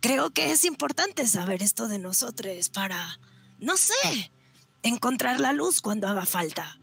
creo 0.00 0.30
que 0.30 0.50
es 0.50 0.64
importante 0.64 1.26
saber 1.26 1.62
esto 1.62 1.86
de 1.86 1.98
nosotros 1.98 2.70
para, 2.70 3.20
no 3.60 3.76
sé, 3.76 4.32
encontrar 4.82 5.40
la 5.40 5.52
luz 5.52 5.82
cuando 5.82 6.08
haga 6.08 6.24
falta. 6.24 6.78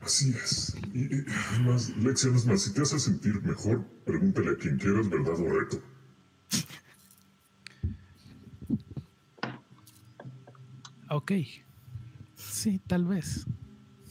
Así 0.00 0.30
es. 0.30 0.74
Y, 0.94 1.16
y, 1.16 1.24
además, 1.50 1.90
Lexia, 1.98 2.30
es 2.34 2.46
más, 2.46 2.62
si 2.62 2.72
te 2.72 2.82
hace 2.82 2.98
sentir 2.98 3.42
mejor, 3.42 3.84
pregúntale 4.06 4.52
a 4.52 4.56
quien 4.56 4.78
quieras, 4.78 5.08
verdad 5.10 5.34
o 5.38 5.48
reto. 5.48 5.82
Ok. 11.10 11.32
Sí, 12.58 12.80
tal 12.88 13.04
vez. 13.04 13.46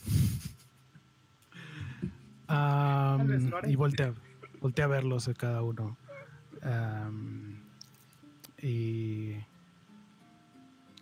Am, 2.46 3.26
vez 3.26 3.42
y 3.66 3.76
voltea, 3.76 4.14
voltea 4.62 4.86
a 4.86 4.88
verlos 4.88 5.28
a 5.28 5.34
cada 5.34 5.62
uno. 5.62 5.98
Y, 8.62 9.34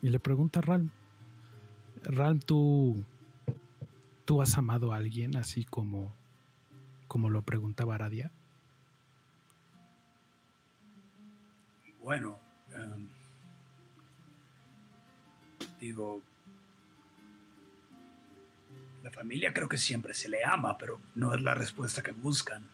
y 0.02 0.10
le 0.10 0.18
pregunta 0.18 0.59
a 0.59 0.62
Ralm. 0.62 0.90
Ralm, 2.02 2.40
¿tú, 2.40 3.05
¿tú 4.24 4.43
has 4.43 4.59
amado 4.59 4.93
a 4.93 4.97
alguien 4.97 5.36
así 5.36 5.64
como, 5.64 6.12
como 7.06 7.31
lo 7.31 7.43
preguntaba 7.43 7.94
Aradia? 7.94 8.32
Bueno, 12.02 12.40
digo, 15.78 16.23
la 19.07 19.12
familia 19.12 19.53
creo 19.55 19.69
que 19.69 19.78
siempre 19.78 20.15
se 20.15 20.28
le 20.28 20.45
ama, 20.45 20.77
pero 20.77 21.01
no 21.15 21.33
es 21.33 21.41
la 21.41 21.55
respuesta 21.55 22.03
que 22.03 22.11
buscan. 22.11 22.65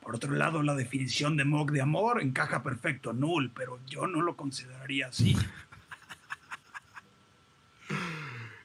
Por 0.00 0.16
otro 0.16 0.32
lado, 0.32 0.64
la 0.64 0.74
definición 0.74 1.36
de 1.36 1.44
Mog 1.44 1.70
de 1.70 1.80
amor 1.80 2.20
encaja 2.20 2.64
perfecto, 2.64 3.12
null, 3.12 3.52
pero 3.54 3.78
yo 3.86 4.08
no 4.08 4.20
lo 4.20 4.34
consideraría 4.34 5.06
así. 5.06 5.36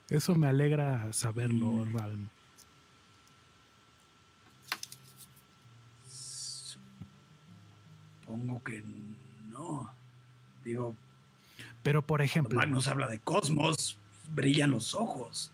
Eso 0.10 0.34
me 0.34 0.48
alegra 0.48 1.14
saberlo, 1.14 1.86
Ralm. 1.94 2.28
Supongo 8.26 8.64
que 8.64 8.84
no. 9.52 9.94
Digo, 10.66 10.96
Pero 11.84 12.02
por 12.02 12.24
ejemplo, 12.24 12.58
Magnus 12.58 12.88
habla 12.88 13.08
de 13.08 13.20
cosmos, 13.20 14.00
brillan 14.34 14.72
los 14.72 14.96
ojos. 14.96 15.52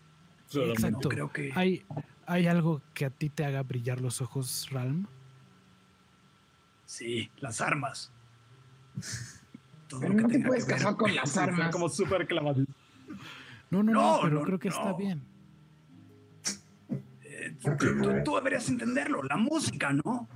Solamente. 0.50 0.86
exacto. 0.86 1.08
creo 1.08 1.32
que- 1.32 1.52
¿Hay, 1.54 1.84
¿Hay 2.26 2.46
algo 2.46 2.82
que 2.94 3.04
a 3.06 3.10
ti 3.10 3.28
te 3.30 3.44
haga 3.44 3.62
brillar 3.62 4.00
los 4.00 4.20
ojos, 4.20 4.68
Ralm? 4.70 5.06
Sí, 6.86 7.30
las 7.38 7.60
armas. 7.60 8.10
Todo 9.88 10.00
Pero 10.00 10.12
lo 10.12 10.16
que 10.18 10.22
no 10.22 10.28
te 10.28 10.46
puedes 10.46 10.64
que 10.64 10.74
ver- 10.74 10.96
con 10.96 11.14
las 11.14 11.36
armas. 11.36 11.70
como 11.72 11.88
súper 11.88 12.26
clavado. 12.26 12.64
No, 13.70 13.82
no, 13.82 13.92
no, 13.92 13.92
No, 13.92 14.18
pero 14.22 14.34
no, 14.40 14.42
creo 14.42 14.58
que 14.58 14.68
está 14.68 14.84
no. 14.90 14.96
bien. 14.96 15.22
Eh, 17.22 17.54
¿Por 17.62 17.76
qué 17.76 17.86
tú, 18.24 18.34
deberías 18.34 18.68
entenderlo, 18.68 19.22
la 19.22 19.36
música, 19.36 19.92
¿no? 19.92 20.28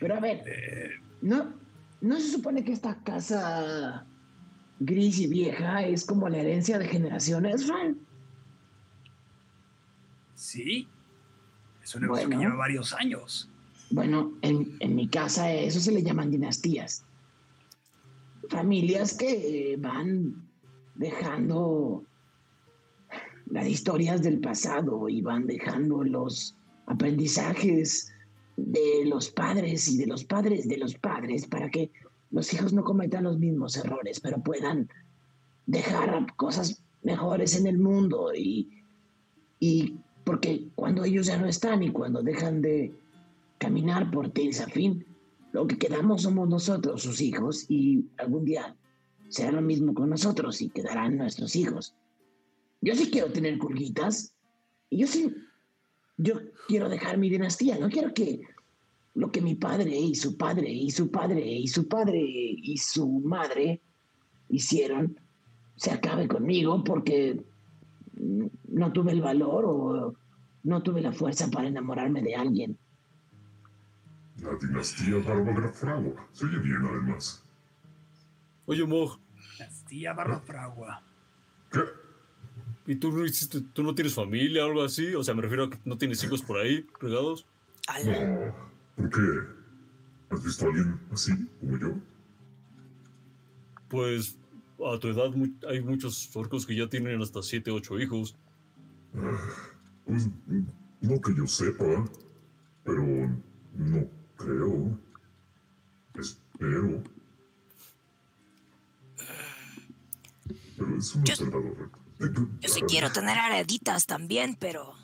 Pero 0.00 0.14
a 0.16 0.20
ver, 0.20 0.42
Eh, 0.46 0.90
¿no, 1.22 1.54
¿no 2.02 2.16
se 2.20 2.30
supone 2.30 2.62
que 2.62 2.72
esta 2.72 2.96
casa 3.02 4.04
gris 4.80 5.18
y 5.18 5.26
vieja 5.26 5.82
es 5.82 6.04
como 6.04 6.28
la 6.28 6.38
herencia 6.38 6.78
de 6.78 6.88
generaciones, 6.88 7.66
Ran? 7.68 7.98
Sí, 10.36 10.88
es 11.82 11.94
un 11.94 12.02
negocio 12.02 12.26
Bueno. 12.28 12.40
que 12.40 12.44
lleva 12.46 12.56
varios 12.56 12.92
años. 12.92 13.50
Bueno, 13.90 14.32
en, 14.42 14.76
en 14.80 14.94
mi 14.94 15.08
casa 15.08 15.52
eso 15.52 15.80
se 15.80 15.92
le 15.92 16.02
llaman 16.02 16.30
dinastías. 16.30 17.04
Familias 18.48 19.14
que 19.16 19.72
eh, 19.72 19.76
van 19.76 20.48
dejando 20.94 22.04
las 23.46 23.66
historias 23.66 24.22
del 24.22 24.40
pasado 24.40 25.08
y 25.08 25.20
van 25.20 25.46
dejando 25.46 26.02
los 26.04 26.56
aprendizajes 26.86 28.12
de 28.56 29.04
los 29.06 29.28
padres 29.30 29.88
y 29.88 29.98
de 29.98 30.06
los 30.06 30.24
padres 30.24 30.66
de 30.68 30.78
los 30.78 30.94
padres 30.94 31.46
para 31.46 31.70
que 31.70 31.90
los 32.30 32.52
hijos 32.52 32.72
no 32.72 32.82
cometan 32.84 33.24
los 33.24 33.38
mismos 33.38 33.76
errores, 33.76 34.18
pero 34.20 34.42
puedan 34.42 34.88
dejar 35.66 36.34
cosas 36.36 36.82
mejores 37.02 37.56
en 37.56 37.66
el 37.66 37.78
mundo 37.78 38.32
y, 38.34 38.82
y 39.60 39.96
porque 40.26 40.66
cuando 40.74 41.04
ellos 41.04 41.26
ya 41.28 41.38
no 41.38 41.46
están 41.46 41.84
y 41.84 41.92
cuando 41.92 42.20
dejan 42.20 42.60
de 42.60 42.92
caminar 43.58 44.10
por 44.10 44.28
Tensafin, 44.30 45.06
lo 45.52 45.68
que 45.68 45.78
quedamos 45.78 46.22
somos 46.22 46.48
nosotros, 46.48 47.00
sus 47.00 47.20
hijos, 47.20 47.64
y 47.68 48.04
algún 48.18 48.44
día 48.44 48.74
será 49.28 49.52
lo 49.52 49.62
mismo 49.62 49.94
con 49.94 50.10
nosotros 50.10 50.60
y 50.60 50.68
quedarán 50.68 51.16
nuestros 51.16 51.54
hijos. 51.54 51.94
Yo 52.80 52.96
sí 52.96 53.08
quiero 53.08 53.30
tener 53.30 53.56
curguitas, 53.56 54.34
y 54.90 54.98
yo 54.98 55.06
sí, 55.06 55.32
yo 56.16 56.40
quiero 56.66 56.88
dejar 56.88 57.18
mi 57.18 57.30
dinastía, 57.30 57.78
no 57.78 57.88
quiero 57.88 58.12
que 58.12 58.40
lo 59.14 59.30
que 59.30 59.40
mi 59.40 59.54
padre 59.54 59.96
y 59.96 60.16
su 60.16 60.36
padre 60.36 60.68
y 60.68 60.90
su 60.90 61.08
padre 61.08 61.40
y 61.40 61.68
su 61.68 61.86
padre 61.86 62.20
y 62.20 62.76
su 62.78 63.06
madre 63.06 63.80
hicieron 64.48 65.20
se 65.76 65.92
acabe 65.92 66.26
conmigo 66.26 66.82
porque 66.82 67.44
no 68.16 68.92
tuve 68.92 69.12
el 69.12 69.22
valor 69.22 69.64
o 69.66 70.14
no 70.64 70.82
tuve 70.82 71.00
la 71.00 71.12
fuerza 71.12 71.48
para 71.50 71.68
enamorarme 71.68 72.22
de 72.22 72.34
alguien. 72.34 72.78
La 74.42 74.54
dinastía 74.56 75.22
Fragua. 75.72 76.28
Se 76.32 76.44
oye 76.44 76.58
bien, 76.58 76.84
además. 76.84 77.44
Oye, 78.66 78.84
Mog, 78.84 79.18
Dinastía 79.58 80.12
Barba 80.12 80.40
Fragua. 80.40 81.02
¿Qué? 81.70 81.80
¿y 82.86 82.96
tú 82.96 83.10
no, 83.10 83.24
hiciste, 83.24 83.60
tú 83.72 83.82
no 83.82 83.94
tienes 83.94 84.14
familia 84.14 84.64
o 84.64 84.68
algo 84.68 84.82
así? 84.82 85.14
O 85.14 85.22
sea, 85.22 85.34
me 85.34 85.42
refiero 85.42 85.64
a 85.64 85.70
que 85.70 85.78
no 85.84 85.98
tienes 85.98 86.22
hijos 86.24 86.42
por 86.42 86.58
ahí 86.58 86.86
regados. 87.00 87.46
No. 88.04 88.54
¿Por 88.96 89.10
qué? 89.10 89.20
¿Has 90.30 90.44
visto 90.44 90.64
a 90.64 90.68
alguien 90.68 91.00
así, 91.12 91.32
como 91.60 91.78
yo? 91.78 91.94
Pues 93.88 94.36
a 94.78 94.98
tu 94.98 95.08
edad 95.08 95.30
hay 95.68 95.80
muchos 95.80 96.34
orcos 96.36 96.66
que 96.66 96.76
ya 96.76 96.88
tienen 96.88 97.20
hasta 97.22 97.42
7, 97.42 97.70
8 97.70 97.98
hijos. 98.00 98.36
Pues, 100.06 100.28
no 101.00 101.20
que 101.20 101.34
yo 101.36 101.48
sepa, 101.48 102.08
pero 102.84 103.02
no 103.74 104.08
creo. 104.36 104.96
Espero. 106.14 107.02
Pero 110.76 110.96
es 110.96 111.14
un 111.14 111.24
Yo- 111.24 111.34
Yo 112.60 112.68
sí 112.68 112.82
quiero 112.82 113.10
tener 113.10 113.36
hereditas 113.36 114.06
también, 114.06 114.56
pero. 114.58 114.94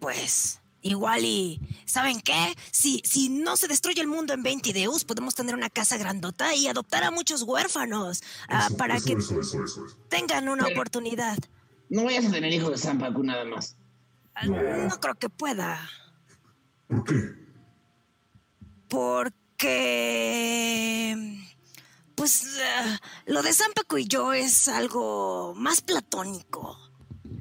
Pues. 0.00 0.60
Igual 0.82 1.24
y. 1.24 1.60
¿Saben 1.86 2.20
qué? 2.20 2.54
Si, 2.70 3.02
si 3.04 3.28
no 3.28 3.56
se 3.56 3.66
destruye 3.68 4.00
el 4.00 4.06
mundo 4.06 4.32
en 4.32 4.42
20 4.42 4.72
Deus, 4.72 5.04
podemos 5.04 5.34
tener 5.34 5.54
una 5.54 5.70
casa 5.70 5.96
grandota 5.96 6.54
y 6.54 6.68
adoptar 6.68 7.02
a 7.04 7.10
muchos 7.10 7.42
huérfanos. 7.42 8.22
ah, 8.48 8.66
Eso, 8.68 8.76
para 8.76 8.96
eso, 8.96 9.06
que 9.06 9.12
eso, 9.14 9.40
eso, 9.40 9.64
eso, 9.64 9.86
eso. 9.86 9.96
tengan 10.08 10.48
una 10.48 10.64
Pero- 10.64 10.76
oportunidad. 10.76 11.36
No 11.90 12.04
vayas 12.04 12.26
a 12.26 12.30
tener 12.30 12.52
hijos 12.52 12.70
de 12.70 12.78
Zampacu 12.78 13.22
nada 13.24 13.44
más. 13.44 13.76
Ah, 14.34 14.44
No 14.46 15.00
creo 15.00 15.14
que 15.16 15.28
pueda. 15.28 15.88
¿Por 16.86 17.04
qué? 17.04 17.34
Porque. 20.38 21.44
pues 22.14 22.44
eh, 22.58 22.98
lo 23.26 23.42
de 23.42 23.52
Zampaco 23.52 23.98
y 23.98 24.06
yo 24.06 24.32
es 24.32 24.68
algo 24.68 25.54
más 25.56 25.80
platónico. 25.80 26.78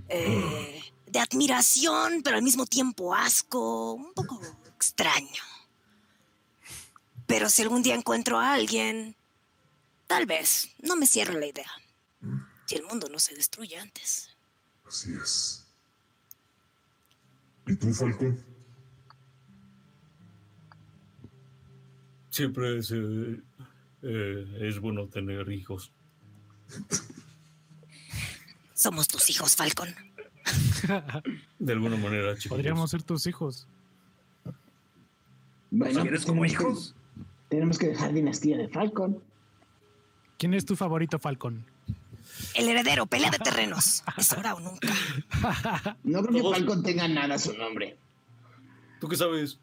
Eh, 0.09 0.81
de 1.07 1.19
admiración, 1.19 2.21
pero 2.23 2.37
al 2.37 2.43
mismo 2.43 2.65
tiempo 2.65 3.13
asco, 3.13 3.93
un 3.93 4.13
poco 4.13 4.41
extraño. 4.75 5.43
Pero 7.25 7.49
si 7.49 7.61
algún 7.61 7.81
día 7.81 7.95
encuentro 7.95 8.39
a 8.39 8.53
alguien, 8.53 9.15
tal 10.07 10.25
vez, 10.25 10.69
no 10.81 10.95
me 10.95 11.05
cierre 11.05 11.39
la 11.39 11.45
idea. 11.45 11.69
Si 12.65 12.75
el 12.75 12.83
mundo 12.83 13.07
no 13.09 13.19
se 13.19 13.35
destruye 13.35 13.77
antes. 13.77 14.29
Así 14.85 15.13
es. 15.13 15.65
¿Y 17.65 17.75
tú, 17.75 17.93
Falcón? 17.93 18.43
Siempre 22.29 22.77
es, 22.77 22.91
eh, 22.91 23.41
eh, 24.03 24.57
es 24.61 24.79
bueno 24.79 25.07
tener 25.07 25.51
hijos. 25.51 25.91
Somos 28.73 29.07
tus 29.07 29.29
hijos, 29.29 29.55
Falcon. 29.55 30.06
De 31.59 31.73
alguna 31.73 31.97
manera, 31.97 32.35
chicos. 32.37 32.55
Podríamos 32.55 32.89
ser 32.91 33.03
tus 33.03 33.25
hijos. 33.27 33.67
Bueno, 35.71 36.01
¿Quieres 36.01 36.25
como 36.25 36.41
tenemos 36.43 36.57
que- 36.57 36.63
hijos? 36.63 36.95
tenemos 37.49 37.77
que 37.77 37.87
dejar 37.87 38.13
dinastía 38.13 38.57
de 38.57 38.69
Falcon. 38.69 39.19
¿Quién 40.37 40.53
es 40.53 40.65
tu 40.65 40.75
favorito, 40.75 41.19
Falcon? 41.19 41.65
El 42.55 42.67
heredero, 42.69 43.05
pelea 43.05 43.31
de 43.31 43.39
terrenos. 43.39 44.03
Es 44.17 44.33
ahora 44.33 44.55
o 44.55 44.59
nunca. 44.59 44.87
No 46.03 46.21
creo 46.23 46.33
que 46.51 46.57
Falcon 46.59 46.83
tenga 46.83 47.07
nada 47.07 47.35
a 47.35 47.39
su 47.39 47.53
nombre. 47.57 47.97
¿Tú 48.99 49.07
qué 49.07 49.15
sabes? 49.15 49.59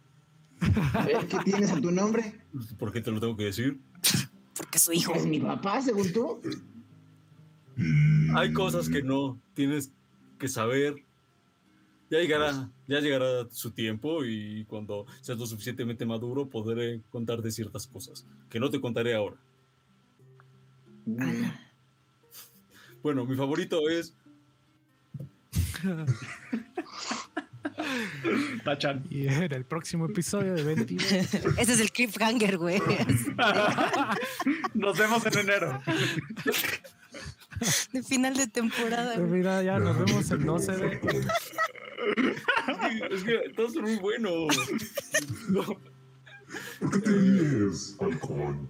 A 0.94 1.05
ver, 1.05 1.27
¿qué 1.28 1.39
tienes 1.44 1.70
a 1.70 1.81
tu 1.81 1.90
nombre? 1.90 2.40
¿Por 2.78 2.93
qué 2.93 3.01
te 3.01 3.11
lo 3.11 3.20
tengo 3.20 3.36
que 3.36 3.44
decir? 3.44 3.81
Porque 4.56 4.78
su 4.78 4.93
hijo. 4.93 5.12
¿Es 5.15 5.27
mi 5.27 5.40
papá, 5.40 5.81
según 5.82 6.12
tú? 6.12 6.40
Hay 8.36 8.52
cosas 8.52 8.89
que 8.89 9.02
no 9.02 9.39
tienes 9.55 9.90
que 10.39 10.48
saber. 10.48 10.97
Ya 12.11 12.20
llegará, 12.20 12.70
ya 12.86 13.01
llegará 13.01 13.48
su 13.51 13.70
tiempo 13.70 14.24
y 14.24 14.65
cuando 14.66 15.06
seas 15.20 15.39
lo 15.39 15.47
suficientemente 15.47 16.05
maduro 16.05 16.47
podré 16.47 17.01
contarte 17.11 17.51
ciertas 17.51 17.86
cosas 17.86 18.27
que 18.51 18.61
no 18.61 18.70
te 18.70 18.81
contaré 18.81 19.15
ahora. 19.15 19.36
Bueno, 23.02 23.24
mi 23.24 23.36
favorito 23.36 23.89
es 23.89 24.15
Tachan. 28.65 29.05
Y 29.11 29.28
en 29.28 29.52
el 29.52 29.65
próximo 29.65 30.06
episodio 30.06 30.55
de 30.55 30.62
20. 30.62 30.97
Ese 30.97 31.73
es 31.73 31.81
el 31.81 31.93
cliffhanger, 31.93 32.59
güey. 32.59 32.81
Nos 34.74 34.98
vemos 34.98 35.24
en 35.27 35.39
enero. 35.39 35.81
De 37.93 38.03
final 38.03 38.37
de 38.37 38.47
temporada. 38.47 39.17
güey. 39.17 39.31
Mira, 39.31 39.63
ya 39.63 39.79
nos 39.79 39.99
vemos 39.99 40.31
en 40.31 40.47
No 40.47 40.59
se 40.59 40.73
ve. 40.73 41.01
es 43.11 43.25
que 43.25 43.53
todos 43.57 43.73
son 43.75 43.83
muy 43.85 43.97
buenos. 43.97 44.55
No, 45.49 45.63
¿Por 46.81 46.91
qué 46.91 46.99
te 47.01 47.11
ríes, 47.11 47.97
Falcón? 47.99 48.69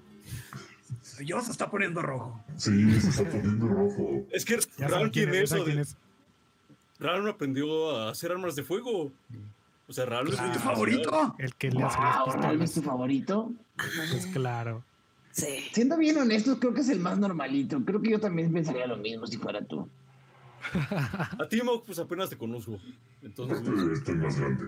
Yo 1.24 1.40
se 1.40 1.52
está 1.52 1.70
poniendo 1.70 2.02
rojo. 2.02 2.42
Sí, 2.56 3.00
se 3.00 3.10
está 3.10 3.24
poniendo 3.28 3.68
rojo. 3.68 4.26
es 4.32 4.44
que 4.44 4.58
Ya 4.78 4.88
quién 4.88 5.10
tiene 5.10 5.42
es, 5.42 5.52
eso 5.52 5.64
de 5.64 5.80
es. 5.80 5.96
Aprendió 7.00 7.96
a 7.96 8.10
hacer 8.10 8.32
armas 8.32 8.56
de 8.56 8.62
fuego. 8.62 9.12
O 9.86 9.92
sea, 9.92 10.06
Raúl 10.06 10.30
es 10.30 10.36
¿Tu 10.36 10.42
muy 10.42 10.54
favorito? 10.58 11.34
El 11.38 11.54
que 11.54 11.70
le 11.70 11.82
hace 11.82 11.98
las 12.00 12.24
Wow, 12.24 12.42
¿Raúl 12.42 12.62
es 12.62 12.72
tu 12.72 12.82
favorito? 12.82 13.52
Pues 13.76 14.26
claro. 14.32 14.82
Sí. 15.34 15.64
Siendo 15.72 15.96
bien 15.96 16.16
honestos, 16.16 16.58
creo 16.60 16.72
que 16.72 16.82
es 16.82 16.88
el 16.88 17.00
más 17.00 17.18
normalito. 17.18 17.84
Creo 17.84 18.00
que 18.00 18.10
yo 18.10 18.20
también 18.20 18.52
pensaría 18.52 18.86
lo 18.86 18.96
mismo 18.96 19.26
si 19.26 19.36
fuera 19.36 19.64
tú. 19.64 19.88
A 20.72 21.48
ti, 21.48 21.60
Mau, 21.60 21.82
pues 21.82 21.98
apenas 21.98 22.30
te 22.30 22.38
conozco. 22.38 22.78
Entonces, 23.20 23.58
Aparte, 23.58 23.92
estoy 23.94 24.14
más 24.14 24.38
grande. 24.38 24.66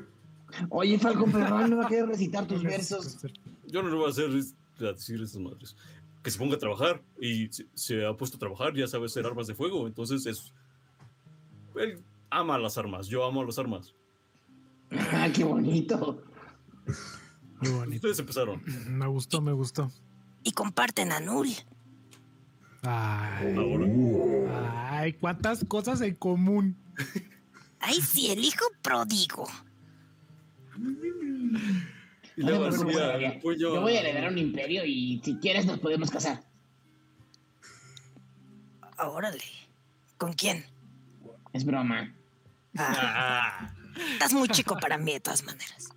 Oye, 0.69 0.99
Falcon, 0.99 1.31
pero 1.31 1.47
Raúl 1.47 1.71
no 1.71 1.77
va 1.77 1.87
a 1.87 1.89
querer 1.89 2.07
recitar 2.07 2.47
tus 2.49 2.65
versos. 2.65 3.19
yo 3.67 3.81
no 3.81 3.91
le 3.91 3.95
voy 3.95 4.07
a 4.07 4.11
hacer 4.11 4.29
a 4.29 4.93
decir 4.93 5.23
esas 5.23 5.41
madres. 5.41 5.77
Que 6.25 6.33
se 6.33 6.39
ponga 6.39 6.57
a 6.57 6.59
trabajar 6.59 7.01
y 7.21 7.47
se, 7.53 7.67
se 7.75 8.05
ha 8.05 8.17
puesto 8.17 8.37
a 8.37 8.41
trabajar, 8.41 8.75
ya 8.75 8.89
sabe 8.89 9.07
hacer 9.07 9.25
armas 9.25 9.47
de 9.47 9.55
fuego. 9.55 9.87
Entonces, 9.87 10.27
es. 10.27 10.53
Él 11.77 12.03
ama 12.29 12.59
las 12.59 12.77
armas, 12.77 13.07
yo 13.07 13.25
amo 13.25 13.45
las 13.45 13.61
armas. 13.61 13.95
Ah, 14.91 15.29
qué 15.33 15.45
bonito. 15.45 16.21
Muy 17.61 17.71
bonito. 17.71 17.95
Ustedes 17.95 18.19
empezaron. 18.19 18.61
Me 18.89 19.07
gustó, 19.07 19.41
me 19.41 19.53
gustó. 19.53 19.93
Y 20.47 20.53
comparten 20.53 21.11
a 21.11 21.19
Null. 21.19 21.49
Ay, 22.85 23.57
ay, 24.89 25.13
cuántas 25.15 25.65
cosas 25.65 26.01
en 26.03 26.15
común. 26.15 26.77
Ay, 27.81 28.01
sí, 28.01 28.31
el 28.31 28.45
hijo 28.45 28.65
pródigo. 28.81 29.45
Y 32.37 32.43
luego 32.43 32.69
puño- 32.71 33.57
Yo 33.59 33.81
voy 33.81 33.97
a 33.97 34.01
heredar 34.03 34.31
un 34.31 34.39
imperio 34.39 34.85
y 34.85 35.21
si 35.25 35.35
quieres 35.39 35.67
nos 35.67 35.81
podemos 35.81 36.13
casar. 36.13 36.45
Órale. 38.99 39.43
¿Con 40.17 40.33
quién? 40.35 40.65
Es 41.55 41.65
broma. 41.65 42.15
Ah, 42.79 42.95
Ah, 43.59 43.75
estás 44.13 44.33
muy 44.33 44.49
chico 44.51 44.79
para 44.79 44.97
mí, 44.97 45.13
de 45.15 45.21
todas 45.21 45.43
maneras. 45.43 45.89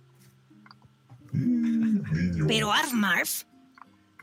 Pero 2.48 2.72
Arf 2.72 2.92
Marv, 2.92 3.28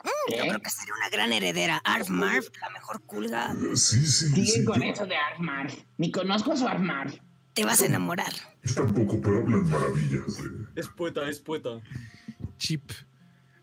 mm, 0.07 0.33
yo 0.37 0.41
creo 0.47 0.59
que 0.61 0.69
sería 0.69 0.93
una 0.95 1.09
gran 1.09 1.31
heredera. 1.33 1.77
Arf 1.83 2.09
Marv, 2.09 2.45
la 2.61 2.69
mejor 2.69 3.01
culga. 3.03 3.53
Sí, 3.75 4.05
sí, 4.05 4.27
Siguen 4.29 4.45
sí. 4.45 4.63
con 4.65 4.81
yo- 4.81 4.89
eso 4.91 5.05
de 5.05 5.15
Armar. 5.15 5.71
Ni 5.97 6.11
conozco 6.11 6.53
a 6.53 6.57
su 6.57 6.67
Armar. 6.67 7.11
Te 7.53 7.65
vas 7.65 7.81
a 7.81 7.85
enamorar. 7.87 8.31
Yo 8.63 8.75
tampoco, 8.75 9.19
pero 9.21 9.39
hablan 9.41 9.69
maravillas 9.69 10.37
de. 10.37 10.81
es 10.81 10.87
poeta, 10.89 11.27
es 11.29 11.39
poeta. 11.39 11.69
Chip. 12.57 12.91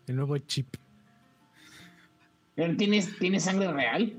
El 0.07 0.17
nuevo 0.17 0.37
chip. 0.37 0.75
¿Pero 2.55 2.75
tienes, 2.77 3.17
tienes 3.19 3.43
sangre 3.43 3.71
real? 3.71 4.17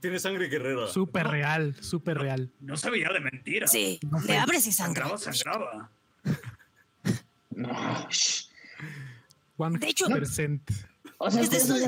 Tiene 0.00 0.18
sangre 0.18 0.48
guerrera. 0.48 0.86
Súper 0.88 1.26
real, 1.28 1.76
súper 1.80 2.18
real. 2.18 2.50
No 2.60 2.76
se 2.76 2.90
veía 2.90 3.08
de 3.10 3.20
mentira. 3.20 3.66
Sí, 3.66 3.98
le 4.26 4.36
abres 4.36 4.66
y 4.66 4.72
sangra. 4.72 5.16
Sangraba, 5.16 5.32
sangraba. 5.34 5.90
No. 7.50 8.08
shh. 8.10 8.48
One 9.56 9.78
De 9.78 9.88
hecho- 9.88 10.06
percent. 10.08 10.68
O 11.18 11.30
sea, 11.30 11.42
Es 11.42 11.50
de 11.50 11.56
esas 11.58 11.80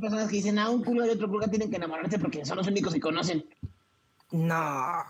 personas 0.00 0.28
que 0.28 0.36
dicen, 0.36 0.58
ah, 0.58 0.68
un 0.70 0.84
culo 0.84 1.06
y 1.06 1.08
otro 1.08 1.28
culo 1.28 1.48
tienen 1.48 1.70
que 1.70 1.76
enamorarse 1.76 2.18
porque 2.18 2.44
son 2.44 2.58
los 2.58 2.66
únicos 2.66 2.92
que 2.92 3.00
conocen. 3.00 3.44
No. 4.30 5.02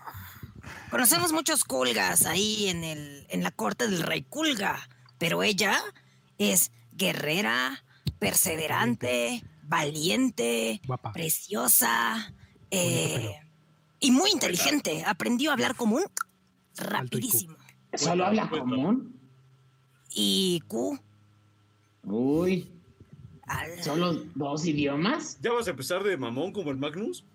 Conocemos 0.89 1.31
muchos 1.33 1.63
culgas 1.65 2.25
ahí 2.25 2.67
en, 2.69 2.83
el, 2.83 3.27
en 3.29 3.43
la 3.43 3.51
corte 3.51 3.87
del 3.87 4.01
rey 4.01 4.23
culga, 4.23 4.87
pero 5.17 5.43
ella 5.43 5.77
es 6.37 6.71
guerrera, 6.93 7.83
perseverante, 8.17 9.43
valiente, 9.63 10.81
Guapa. 10.87 11.11
preciosa 11.11 12.33
eh, 12.71 13.35
y 13.99 14.11
muy 14.11 14.31
inteligente. 14.31 15.03
Aprendió 15.05 15.49
a 15.49 15.53
hablar 15.53 15.75
común 15.75 16.03
rapidísimo. 16.77 17.57
¿Solo 17.93 18.25
habla 18.25 18.49
común? 18.49 19.19
Y 20.09 20.61
Q, 20.67 20.99
Uy, 22.05 22.69
al- 23.47 23.83
¿solo 23.83 24.23
dos 24.35 24.65
idiomas? 24.65 25.37
¿Ya 25.41 25.51
vas 25.53 25.67
a 25.67 25.71
empezar 25.71 26.03
de 26.03 26.15
mamón 26.17 26.51
como 26.51 26.71
el 26.71 26.77
Magnus? 26.77 27.25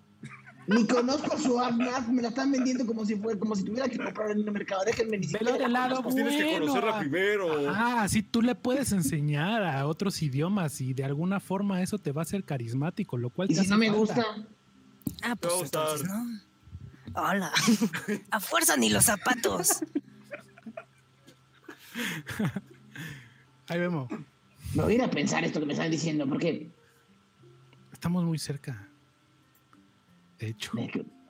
Ni 0.67 0.87
conozco 0.87 1.37
su 1.39 1.59
Armar, 1.59 2.07
me 2.13 2.23
la 2.23 2.29
están 2.29 2.53
vendiendo 2.53 2.87
como 2.87 3.05
si 3.05 3.17
fuera, 3.17 3.37
como 3.41 3.57
si 3.57 3.65
tuviera 3.65 3.89
que 3.89 3.99
comprar 3.99 4.31
en 4.31 4.39
el 4.39 4.53
mercado. 4.53 4.83
Déjenme 4.85 5.19
ni 5.19 5.27
Velo 5.27 5.39
siquiera 5.39 5.53
del 5.65 5.73
la 5.73 5.89
lado. 5.89 6.03
Pues 6.03 6.15
tienes 6.15 6.37
que 6.37 6.45
bueno. 6.45 6.61
conocerla 6.67 6.99
primero. 7.01 7.71
Ah, 7.71 8.07
sí, 8.09 8.23
tú 8.23 8.41
le 8.41 8.55
puedes 8.55 8.93
enseñar 8.93 9.65
a 9.65 9.87
otros 9.89 10.23
idiomas 10.23 10.81
y 10.81 10.95
de 10.95 11.03
alguna 11.05 11.41
forma 11.41 11.83
eso 11.83 11.99
te 11.99 12.13
va 12.13 12.21
a 12.21 12.25
hacer 12.25 12.45
carismático, 12.45 13.17
lo 13.17 13.31
cual 13.31 13.51
Y 13.51 13.55
te 13.57 13.63
si 13.65 13.69
no 13.69 13.79
me 13.79 13.87
falta. 13.89 13.99
gusta, 14.01 14.25
Ah, 15.23 15.35
pues 15.35 15.55
entonces, 15.63 16.07
¿no? 16.07 16.41
Hola. 17.21 17.51
A 18.31 18.39
fuerza 18.39 18.77
ni 18.77 18.91
los 18.91 19.07
zapatos. 19.07 19.83
Ahí 23.69 23.79
vemos. 23.81 24.09
Me 24.75 24.83
voy 24.83 24.93
a 24.93 24.97
ir 24.97 25.03
a 25.03 25.11
pensar 25.11 25.45
esto 25.45 25.61
que 25.61 25.67
me 25.67 25.73
están 25.73 25.91
diciendo, 25.91 26.29
porque 26.29 26.71
Estamos 27.93 28.25
muy 28.25 28.39
cerca. 28.39 28.89
De 30.39 30.49
hecho, 30.49 30.73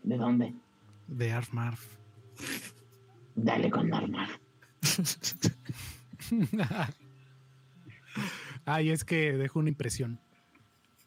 ¿de, 0.05 0.17
dónde? 0.17 0.55
de 1.09 1.33
Arf 1.33 1.53
Marf. 1.53 1.85
Dale 3.35 3.71
con 3.71 3.93
Armar. 3.93 4.29
Ay, 8.65 8.91
es 8.91 9.05
que 9.05 9.33
dejó 9.33 9.59
una 9.59 9.71
impresión. 9.71 10.21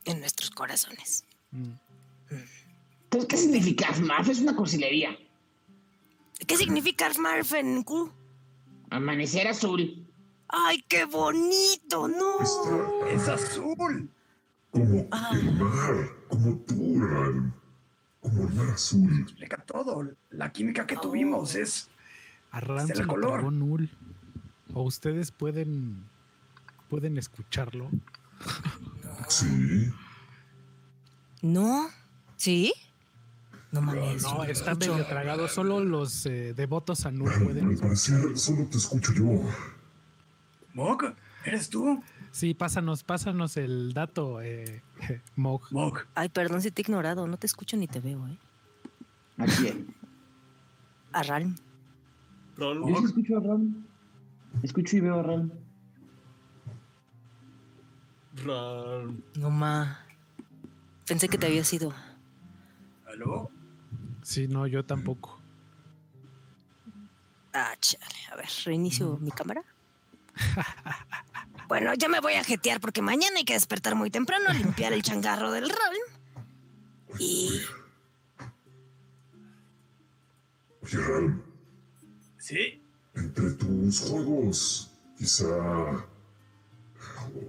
En 0.04 0.20
nuestros 0.20 0.52
corazones. 0.52 1.24
Mm. 1.52 1.72
Entonces, 3.06 3.30
¿qué 3.30 3.38
significa 3.38 3.88
Armar? 3.88 4.30
Es 4.30 4.42
una 4.42 4.56
cursilería. 4.56 5.18
¿Qué 6.46 6.58
significa 6.58 7.06
Armarf 7.06 7.54
en 7.54 7.84
Q? 7.84 8.12
Amanecer 8.90 9.48
azul. 9.48 10.06
¡Ay, 10.56 10.84
qué 10.88 11.06
bonito! 11.06 12.08
¡No! 12.08 12.40
Está. 12.42 13.10
Es 13.10 13.28
azul. 13.28 14.10
Como 14.70 15.08
Ah. 15.12 15.32
el 15.34 15.52
mar, 15.54 16.10
como 16.30 16.58
tú, 16.60 17.00
Ral. 17.04 17.54
Como 18.22 18.48
el 18.48 18.54
mar 18.54 18.70
azul. 18.70 19.22
Explica 19.22 19.58
todo. 19.58 20.08
La 20.30 20.52
química 20.52 20.86
que 20.86 20.96
tuvimos 20.98 21.56
es. 21.56 21.90
Ram 22.52 22.78
Es 22.80 22.88
se 22.88 22.94
el 22.94 23.00
lo 23.00 23.08
color. 23.08 23.52
Null. 23.52 23.90
O 24.76 24.84
ustedes 24.84 25.32
pueden 25.32 26.06
pueden 26.90 27.18
escucharlo. 27.18 27.90
Sí. 29.28 29.92
¿No? 31.42 31.88
¿Sí? 32.38 32.74
No 33.72 33.82
mames. 33.82 34.22
No, 34.22 34.44
está 34.44 34.76
medio 34.76 35.04
tragado. 35.08 35.48
Solo 35.48 35.84
los 35.84 36.28
eh, 36.28 36.54
devotos 36.54 37.08
a 37.08 37.12
Null 37.12 37.32
pueden 37.44 37.70
al 37.70 37.78
parecer 37.78 38.38
solo 38.38 38.68
te 38.68 38.78
escucho 38.78 39.14
yo. 39.14 39.42
Mog, 40.74 41.16
¿eres 41.46 41.70
tú? 41.70 42.02
Sí, 42.32 42.54
pásanos, 42.54 43.04
pásanos 43.04 43.58
el 43.58 43.94
dato, 43.94 44.42
eh, 44.42 44.82
Mog. 45.36 45.62
Mog. 45.72 46.00
Ay, 46.16 46.30
perdón 46.30 46.62
si 46.62 46.72
te 46.72 46.82
he 46.82 46.84
ignorado. 46.84 47.28
No 47.28 47.38
te 47.38 47.46
escucho 47.48 47.78
ni 47.78 47.88
te 47.88 48.00
veo, 48.00 48.28
¿eh? 48.28 48.38
¿A 49.38 49.46
quién? 49.46 49.94
A 51.12 51.24
Ralm. 51.24 51.56
Ral, 52.58 52.80
Yo 52.88 52.98
sí 52.98 53.06
escucho 53.06 53.38
a 53.38 53.40
Ram. 53.40 53.86
Escucho 54.64 54.98
y 54.98 55.00
veo 55.00 55.20
a 55.20 55.24
Ram. 55.24 55.52
Ral. 58.44 59.24
No 59.36 59.50
ma. 59.52 60.00
Pensé 61.08 61.28
que 61.30 61.38
te 61.38 61.46
había 61.46 61.64
sido. 61.64 61.94
¿Aló? 63.08 63.52
Sí, 64.24 64.48
no, 64.48 64.66
yo 64.68 64.84
tampoco. 64.86 65.40
Ah, 67.54 67.76
chale. 67.80 68.06
A 68.32 68.36
ver, 68.38 68.48
reinicio 68.66 69.18
mi 69.18 69.32
cámara. 69.32 69.64
Bueno, 71.68 71.94
ya 71.96 72.08
me 72.10 72.20
voy 72.20 72.34
a 72.34 72.44
jetear 72.44 72.80
porque 72.80 73.02
mañana 73.02 73.38
hay 73.38 73.46
que 73.46 73.54
despertar 73.54 73.96
muy 73.96 74.10
temprano 74.12 74.50
a 74.50 74.54
limpiar 74.54 74.94
el 74.94 75.02
changarro 75.02 75.52
del 75.52 75.70
Ralm. 75.70 77.20
Y. 77.20 77.62
Oye, 80.82 80.98
Ral, 80.98 81.44
Sí. 82.38 82.84
entre 83.16 83.52
tus 83.52 84.02
juegos, 84.02 84.92
quizá. 85.18 85.48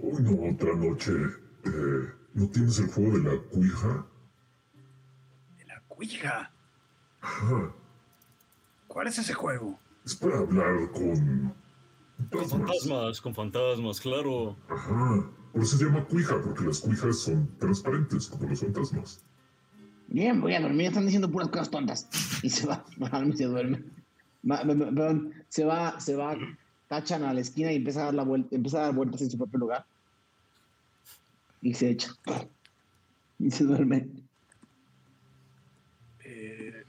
Hoy 0.03 0.23
no, 0.23 0.51
otra 0.53 0.75
noche. 0.75 1.13
eh, 1.65 2.13
¿No 2.35 2.49
tienes 2.49 2.79
el 2.79 2.89
juego 2.89 3.19
de 3.19 3.25
la 3.37 3.43
cuija? 3.43 4.07
De 5.59 5.65
la 5.67 5.81
cuija. 5.89 6.51
Ajá. 7.21 7.73
¿Cuál 8.89 9.07
es 9.09 9.19
ese 9.19 9.35
juego? 9.35 9.79
Es 10.05 10.15
para 10.15 10.39
hablar 10.39 10.91
con. 10.93 11.55
Con 12.31 12.49
fantasmas, 12.49 13.21
con 13.21 13.35
fantasmas, 13.35 14.01
claro. 14.01 14.57
Ajá. 14.69 15.31
Por 15.53 15.63
eso 15.63 15.77
se 15.77 15.85
llama 15.85 16.05
cuija, 16.05 16.41
porque 16.43 16.65
las 16.65 16.81
cuijas 16.81 17.19
son 17.21 17.49
transparentes, 17.59 18.29
como 18.29 18.49
los 18.49 18.61
fantasmas. 18.61 19.25
Bien, 20.09 20.41
voy 20.41 20.55
a 20.55 20.61
dormir. 20.61 20.89
Están 20.89 21.05
diciendo 21.05 21.31
puras 21.31 21.49
cosas 21.49 21.71
tontas. 21.71 22.09
Y 22.43 22.51
se 22.51 22.67
va. 22.67 22.85
Y 23.27 23.37
se 23.37 23.45
duerme. 23.45 23.83
Perdón, 24.47 25.33
se 25.49 25.65
va, 25.65 25.99
se 25.99 26.15
va, 26.15 26.37
tachan 26.89 27.23
a 27.25 27.33
la 27.33 27.41
esquina 27.41 27.73
y 27.73 27.77
empieza 27.77 28.03
a 28.03 28.05
dar 28.07 28.15
la 28.15 28.25
vuelta, 28.25 28.55
empieza 28.55 28.79
a 28.79 28.83
dar 28.83 28.95
vueltas 28.95 29.23
en 29.23 29.31
su 29.31 29.39
propio 29.39 29.59
lugar. 29.59 29.87
Y 31.63 31.73
se 31.73 31.91
echa. 31.91 32.11
Y 33.39 33.51
se 33.51 33.65
duerme. 33.65 34.09
Eh, 36.25 36.85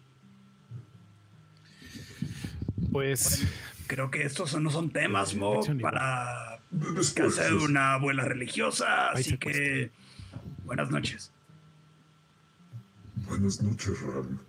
Pues 2.92 3.46
creo 3.88 4.10
que 4.12 4.24
estos 4.24 4.60
no 4.60 4.70
son 4.70 4.90
temas, 4.92 5.34
igual. 5.34 5.80
para 5.82 6.60
Después, 6.72 7.14
casa 7.14 7.44
de 7.44 7.56
es- 7.58 7.64
una 7.64 7.94
abuela 7.94 8.24
religiosa. 8.26 9.12
Así 9.12 9.38
que. 9.38 9.92
Buenas 10.66 10.90
noches. 10.92 11.32
Buenas 13.28 13.62
noches, 13.62 14.02
Ral. 14.02 14.40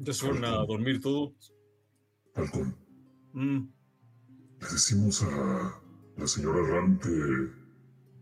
¿Ya 0.00 0.12
se 0.12 0.20
fueron 0.26 0.44
a 0.44 0.50
dormir 0.64 1.00
todos? 1.00 1.52
Falcón, 2.34 2.74
Mm, 3.32 3.68
¿le 4.60 4.68
decimos 4.68 5.22
a 5.22 5.80
la 6.16 6.26
señora 6.26 6.60
Ram 6.68 6.98
que, 6.98 7.50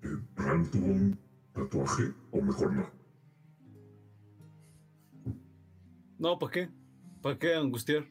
que 0.01 0.09
Ram 0.37 0.71
tuvo 0.71 0.87
un 0.87 1.19
tatuaje? 1.53 2.13
¿O 2.31 2.41
mejor 2.43 2.73
no? 2.75 2.91
No, 6.19 6.39
¿para 6.39 6.53
qué? 6.53 6.71
¿Para 7.23 7.39
qué 7.39 7.55
angustiar? 7.55 8.07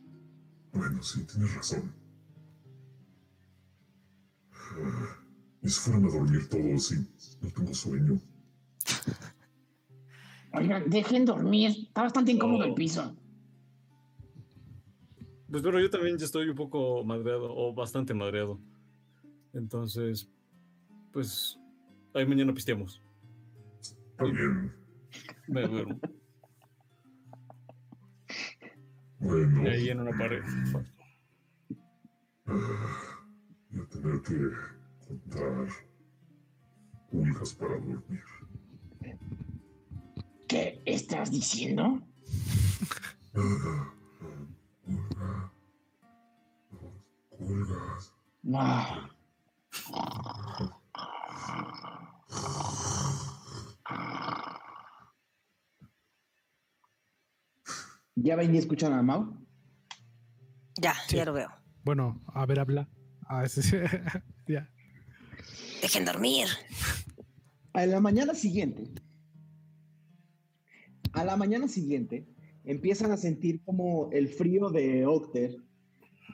Bueno, 0.72 1.02
sí, 1.02 1.26
tienes 1.26 1.56
razón. 1.56 1.94
Y 5.62 5.70
se 5.70 5.80
fueron 5.80 6.06
a 6.06 6.14
dormir 6.14 6.50
todos 6.50 6.92
y 6.92 6.96
no 7.42 7.50
tengo 7.50 7.74
sueño. 7.74 8.20
Oigan, 10.54 10.90
dejen 10.90 11.26
dormir. 11.26 11.72
Está 11.88 12.04
bastante 12.04 12.32
incómodo 12.32 12.64
el 12.66 12.74
piso. 12.74 13.16
Pues 15.50 15.64
bueno, 15.64 15.80
yo 15.80 15.90
también 15.90 16.18
ya 16.18 16.26
estoy 16.26 16.50
un 16.50 16.56
poco 16.56 17.04
madreado, 17.04 17.54
o 17.56 17.74
bastante 17.74 18.14
madreado. 18.14 18.60
Entonces, 19.54 20.30
pues, 21.12 21.58
ahí 22.14 22.26
mañana 22.26 22.54
pisteamos. 22.54 23.02
Está 23.80 24.26
bien. 24.26 24.74
Me 25.48 25.68
duermo. 25.68 26.00
Bueno, 29.20 29.64
Y 29.64 29.68
ahí 29.68 29.90
en 29.90 30.00
una 30.02 30.18
pared. 30.18 30.44
ah, 32.48 33.18
voy 33.72 33.82
a 33.84 33.90
tener 33.90 34.22
que 34.22 34.52
contar 35.08 35.68
pulgas 37.10 37.54
para 37.56 37.76
dormir. 37.76 38.24
¿Qué 40.48 40.82
estás 40.86 41.32
diciendo? 41.32 42.02
Ah, 43.36 43.94
ah, 44.22 44.52
pulga, 44.86 45.52
dos 46.72 46.94
pulgas. 47.38 48.14
Ah. 48.54 49.05
¿Ya 58.26 58.36
ven 58.36 58.56
y 58.56 58.58
escuchan 58.58 58.92
a 58.92 59.04
Mau? 59.04 59.38
Ya, 60.82 60.96
Sí. 61.08 61.16
ya 61.18 61.26
lo 61.26 61.34
veo. 61.34 61.50
bueno, 61.84 62.20
a 62.34 62.44
ver, 62.48 62.60
habla. 62.60 62.90
Ah, 63.28 63.44
ese- 63.46 63.62
ya. 64.48 64.68
Dejen 65.84 66.06
dormir. 66.06 66.48
A 67.74 67.86
la 67.86 68.00
mañana 68.00 68.34
siguiente, 68.34 68.90
a 71.14 71.24
la 71.24 71.38
mañana 71.38 71.68
siguiente, 71.68 72.26
empiezan 72.64 73.12
a 73.12 73.18
sentir 73.18 73.62
como 73.64 74.10
el 74.12 74.28
frío 74.30 74.70
de 74.72 75.06
Octer 75.06 75.58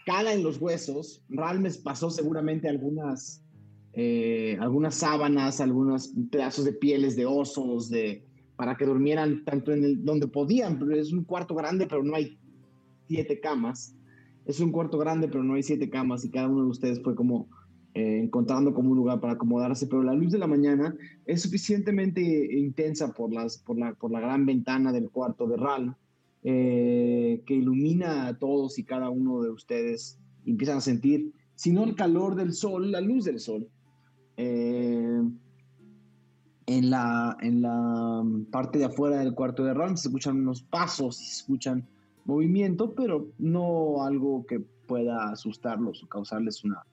cala 0.05 0.34
en 0.34 0.43
los 0.43 0.57
huesos. 0.61 1.22
Ralmes 1.27 1.77
pasó 1.77 2.09
seguramente 2.09 2.69
algunas, 2.69 3.43
eh, 3.93 4.57
algunas 4.61 4.95
sábanas, 4.95 5.59
algunos 5.59 6.13
pedazos 6.31 6.63
de 6.65 6.73
pieles 6.73 7.15
de 7.18 7.26
osos, 7.26 7.89
de, 7.89 8.26
para 8.61 8.77
que 8.77 8.85
durmieran 8.85 9.43
tanto 9.43 9.71
en 9.71 9.83
el, 9.83 10.05
donde 10.05 10.27
podían. 10.27 10.77
Pero 10.77 10.95
es 10.95 11.11
un 11.11 11.23
cuarto 11.23 11.55
grande, 11.55 11.88
pero 11.88 12.03
no 12.03 12.13
hay 12.15 12.38
siete 13.07 13.39
camas. 13.39 13.95
Es 14.45 14.59
un 14.59 14.71
cuarto 14.71 14.99
grande, 14.99 15.27
pero 15.27 15.43
no 15.43 15.55
hay 15.55 15.63
siete 15.63 15.89
camas 15.89 16.23
y 16.25 16.29
cada 16.29 16.47
uno 16.47 16.65
de 16.65 16.69
ustedes 16.69 17.01
fue 17.01 17.15
como 17.15 17.49
eh, 17.95 18.19
encontrando 18.21 18.71
como 18.71 18.91
un 18.91 18.97
lugar 18.97 19.19
para 19.19 19.33
acomodarse. 19.33 19.88
Pero 19.88 20.03
la 20.03 20.13
luz 20.13 20.31
de 20.31 20.38
la 20.38 20.45
mañana 20.45 20.95
es 21.25 21.41
suficientemente 21.41 22.21
intensa 22.55 23.11
por, 23.11 23.33
las, 23.33 23.57
por, 23.57 23.79
la, 23.79 23.95
por 23.95 24.11
la 24.11 24.19
gran 24.19 24.45
ventana 24.45 24.91
del 24.91 25.09
cuarto 25.09 25.47
de 25.47 25.57
Ral, 25.57 25.95
eh, 26.43 27.41
que 27.47 27.55
ilumina 27.55 28.27
a 28.27 28.38
todos 28.38 28.77
y 28.77 28.83
cada 28.83 29.09
uno 29.09 29.41
de 29.41 29.49
ustedes. 29.49 30.19
Empiezan 30.45 30.77
a 30.77 30.81
sentir, 30.81 31.33
si 31.55 31.71
no 31.71 31.83
el 31.83 31.95
calor 31.95 32.35
del 32.35 32.53
sol, 32.53 32.91
la 32.91 33.01
luz 33.01 33.25
del 33.25 33.39
sol. 33.39 33.67
Eh, 34.38 35.19
en, 36.65 36.89
la, 36.89 37.38
en 37.41 37.61
la 37.61 38.23
parte 38.51 38.79
de 38.79 38.85
afuera 38.85 39.17
del 39.17 39.33
cuarto 39.33 39.63
de 39.63 39.73
Ral 39.73 39.97
se 39.97 40.07
escuchan 40.07 40.38
unos 40.38 40.63
pasos, 40.63 41.17
se 41.17 41.41
escuchan 41.41 41.88
movimiento, 42.25 42.93
pero 42.95 43.31
no 43.38 44.03
algo 44.03 44.45
que 44.45 44.59
pueda 44.59 45.31
asustarlos 45.31 46.03
o 46.03 46.07
causarles 46.07 46.63
una, 46.63 46.83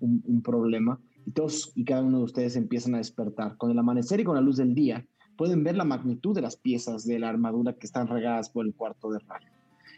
un, 0.00 0.42
problema 0.42 1.00
y 1.26 1.30
todos 1.30 1.72
y 1.74 1.84
cada 1.84 2.02
uno 2.02 2.18
de 2.18 2.24
ustedes 2.24 2.56
empiezan 2.56 2.94
a 2.94 2.98
despertar. 2.98 3.56
Con 3.56 3.70
el 3.70 3.78
amanecer 3.78 4.20
y 4.20 4.24
con 4.24 4.34
la 4.34 4.40
luz 4.40 4.56
del 4.56 4.74
día, 4.74 5.06
pueden 5.36 5.62
ver 5.62 5.76
la 5.76 5.84
magnitud 5.84 6.34
de 6.34 6.42
las 6.42 6.56
piezas 6.56 7.04
de 7.04 7.18
la 7.18 7.28
armadura 7.28 7.74
que 7.74 7.86
están 7.86 8.08
regadas 8.08 8.50
por 8.50 8.66
el 8.66 8.74
cuarto 8.74 9.10
de 9.10 9.20
rayo. 9.20 9.50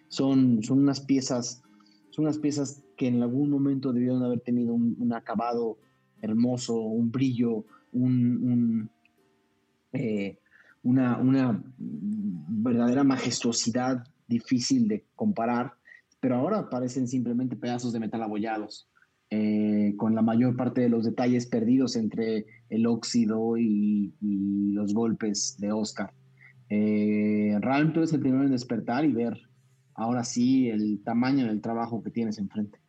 Son, 0.09 0.62
son 0.62 0.81
unas 0.81 1.01
piezas, 1.01 1.62
son 2.11 2.24
unas 2.24 2.39
piezas 2.39 2.85
que 2.97 3.09
en 3.09 3.23
algún 3.23 3.51
momento 3.51 3.93
debieron 3.93 4.23
haber 4.23 4.41
tenido 4.41 4.74
un, 4.74 5.12
acabado 5.15 5.78
hermoso, 6.20 6.78
un 6.78 7.11
brillo, 7.11 7.65
un, 7.93 8.91
eh, 9.93 10.39
una, 10.83 11.19
una 11.19 11.62
verdadera 11.79 13.05
majestuosidad 13.05 14.05
difícil 14.27 14.89
de 14.89 15.05
comparar, 15.15 15.73
pero 16.21 16.37
ahora 16.37 16.69
parecen 16.69 17.09
simplemente 17.09 17.57
pedazos 17.57 17.93
de 17.93 18.01
metal 18.01 18.23
abollados. 18.23 18.87
eh, 19.33 19.95
con 19.97 20.17
la 20.17 20.23
mayor 20.23 20.57
parte 20.57 20.81
de 20.81 20.89
los 20.89 21.05
detalles 21.05 21.47
perdidos 21.47 21.95
entre 21.95 22.47
el 22.69 22.85
óxido 22.87 23.57
y, 23.57 24.12
los 24.73 24.93
golpes 24.93 25.57
de 25.59 25.71
Oscar. 25.71 26.12
Eh, 26.69 27.57
realmente 27.61 27.95
tú 27.95 28.01
eres 28.01 28.12
el 28.12 28.21
primero 28.21 28.43
en 28.43 28.51
despertar 28.51 29.05
y 29.05 29.12
ver 29.12 29.39
ahora 29.95 30.25
sí 30.25 30.69
el 30.69 31.01
tamaño 31.05 31.47
del 31.47 31.61
trabajo 31.61 32.03
que 32.03 32.11
tienes 32.11 32.39
enfrente. 32.39 32.80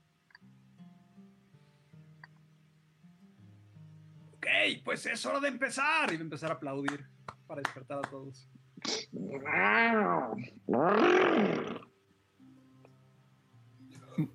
Pues 4.84 5.06
es 5.06 5.26
hora 5.26 5.40
de 5.40 5.48
empezar. 5.48 6.10
Y 6.10 6.18
voy 6.18 6.22
a 6.22 6.22
empezar 6.22 6.52
a 6.52 6.56
aplaudir 6.56 7.06
para 7.48 7.62
despertar 7.62 8.00
a 8.00 8.10
todos. 8.10 8.50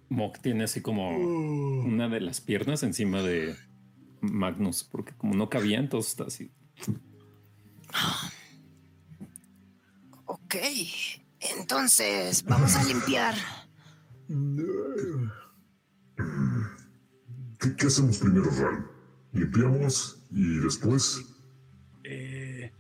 Mock 0.09 0.39
tiene 0.41 0.65
así 0.65 0.81
como 0.81 1.17
una 1.17 2.09
de 2.09 2.21
las 2.21 2.41
piernas 2.41 2.83
encima 2.83 3.23
de 3.23 3.57
Magnus, 4.21 4.85
porque 4.85 5.13
como 5.17 5.35
no 5.35 5.49
cabía, 5.49 5.79
entonces 5.79 6.13
está 6.13 6.25
así. 6.25 6.51
Ok, 10.27 10.57
entonces 11.59 12.45
vamos 12.45 12.75
a 12.77 12.85
limpiar. 12.85 13.35
¿Qué, 17.59 17.77
qué 17.77 17.87
hacemos 17.87 18.19
primero, 18.19 18.51
Ral? 18.51 18.91
¿Limpiamos 19.33 20.16
y 20.31 20.59
después? 20.59 21.23
Eh, 22.05 22.71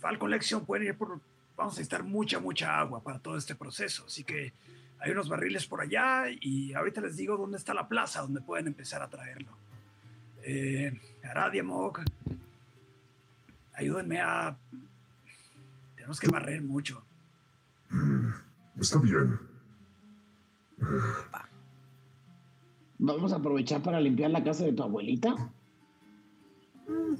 Falcon 0.00 0.30
Lexion 0.30 0.64
pueden 0.64 0.88
ir 0.88 0.96
por. 0.96 1.20
Vamos 1.56 1.74
a 1.74 1.76
necesitar 1.78 2.04
mucha, 2.04 2.38
mucha 2.38 2.78
agua 2.78 3.02
para 3.02 3.18
todo 3.18 3.36
este 3.36 3.54
proceso. 3.54 4.04
Así 4.06 4.22
que 4.22 4.52
hay 5.00 5.10
unos 5.10 5.28
barriles 5.28 5.66
por 5.66 5.80
allá 5.80 6.24
y 6.40 6.72
ahorita 6.72 7.00
les 7.00 7.16
digo 7.16 7.36
dónde 7.36 7.58
está 7.58 7.74
la 7.74 7.88
plaza 7.88 8.22
donde 8.22 8.40
pueden 8.40 8.68
empezar 8.68 9.02
a 9.02 9.08
traerlo. 9.08 9.50
Eh, 10.42 10.98
Aradia 11.24 11.62
Mog, 11.62 12.00
ayúdenme 13.74 14.20
a. 14.20 14.56
Tenemos 15.96 16.20
que 16.20 16.28
barrer 16.28 16.62
mucho. 16.62 17.02
Está 18.78 18.98
bien. 18.98 19.38
Vamos 22.98 23.32
a 23.32 23.36
aprovechar 23.36 23.82
para 23.82 24.00
limpiar 24.00 24.30
la 24.30 24.42
casa 24.42 24.64
de 24.64 24.72
tu 24.72 24.82
abuelita. 24.82 25.52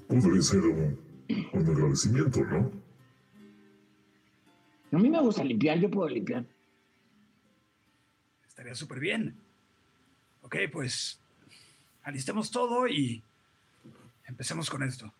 Podría 0.09 0.43
ser 0.43 0.61
un, 0.61 0.99
un 1.53 1.67
agradecimiento, 1.69 2.45
¿no? 2.45 2.71
A 4.91 4.99
mí 4.99 5.11
me 5.11 5.21
gusta 5.21 5.45
limpiar, 5.45 5.79
yo 5.79 5.91
puedo 5.91 6.09
limpiar. 6.09 6.45
Estaría 8.49 8.75
súper 8.75 8.99
bien. 8.99 9.37
Ok, 10.43 10.57
pues 10.73 11.21
alistemos 12.03 12.51
todo 12.51 12.89
y 12.89 13.23
empecemos 14.27 14.71
con 14.71 14.83
esto. 14.83 15.13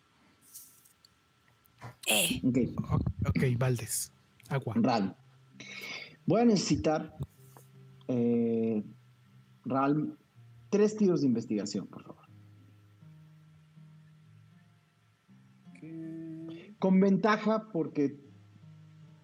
Eh, 2.07 2.41
Ok, 2.43 2.57
Ok, 3.27 3.43
Valdés. 3.57 4.11
Agua. 4.49 4.73
Ral. 4.77 5.15
Voy 6.25 6.41
a 6.41 6.45
necesitar, 6.45 7.15
eh, 8.07 8.83
Ral, 9.65 10.17
tres 10.69 10.95
tiros 10.95 11.21
de 11.21 11.27
investigación, 11.27 11.87
por 11.87 12.03
favor. 12.03 12.29
Con 16.79 16.99
ventaja 16.99 17.69
porque 17.73 18.17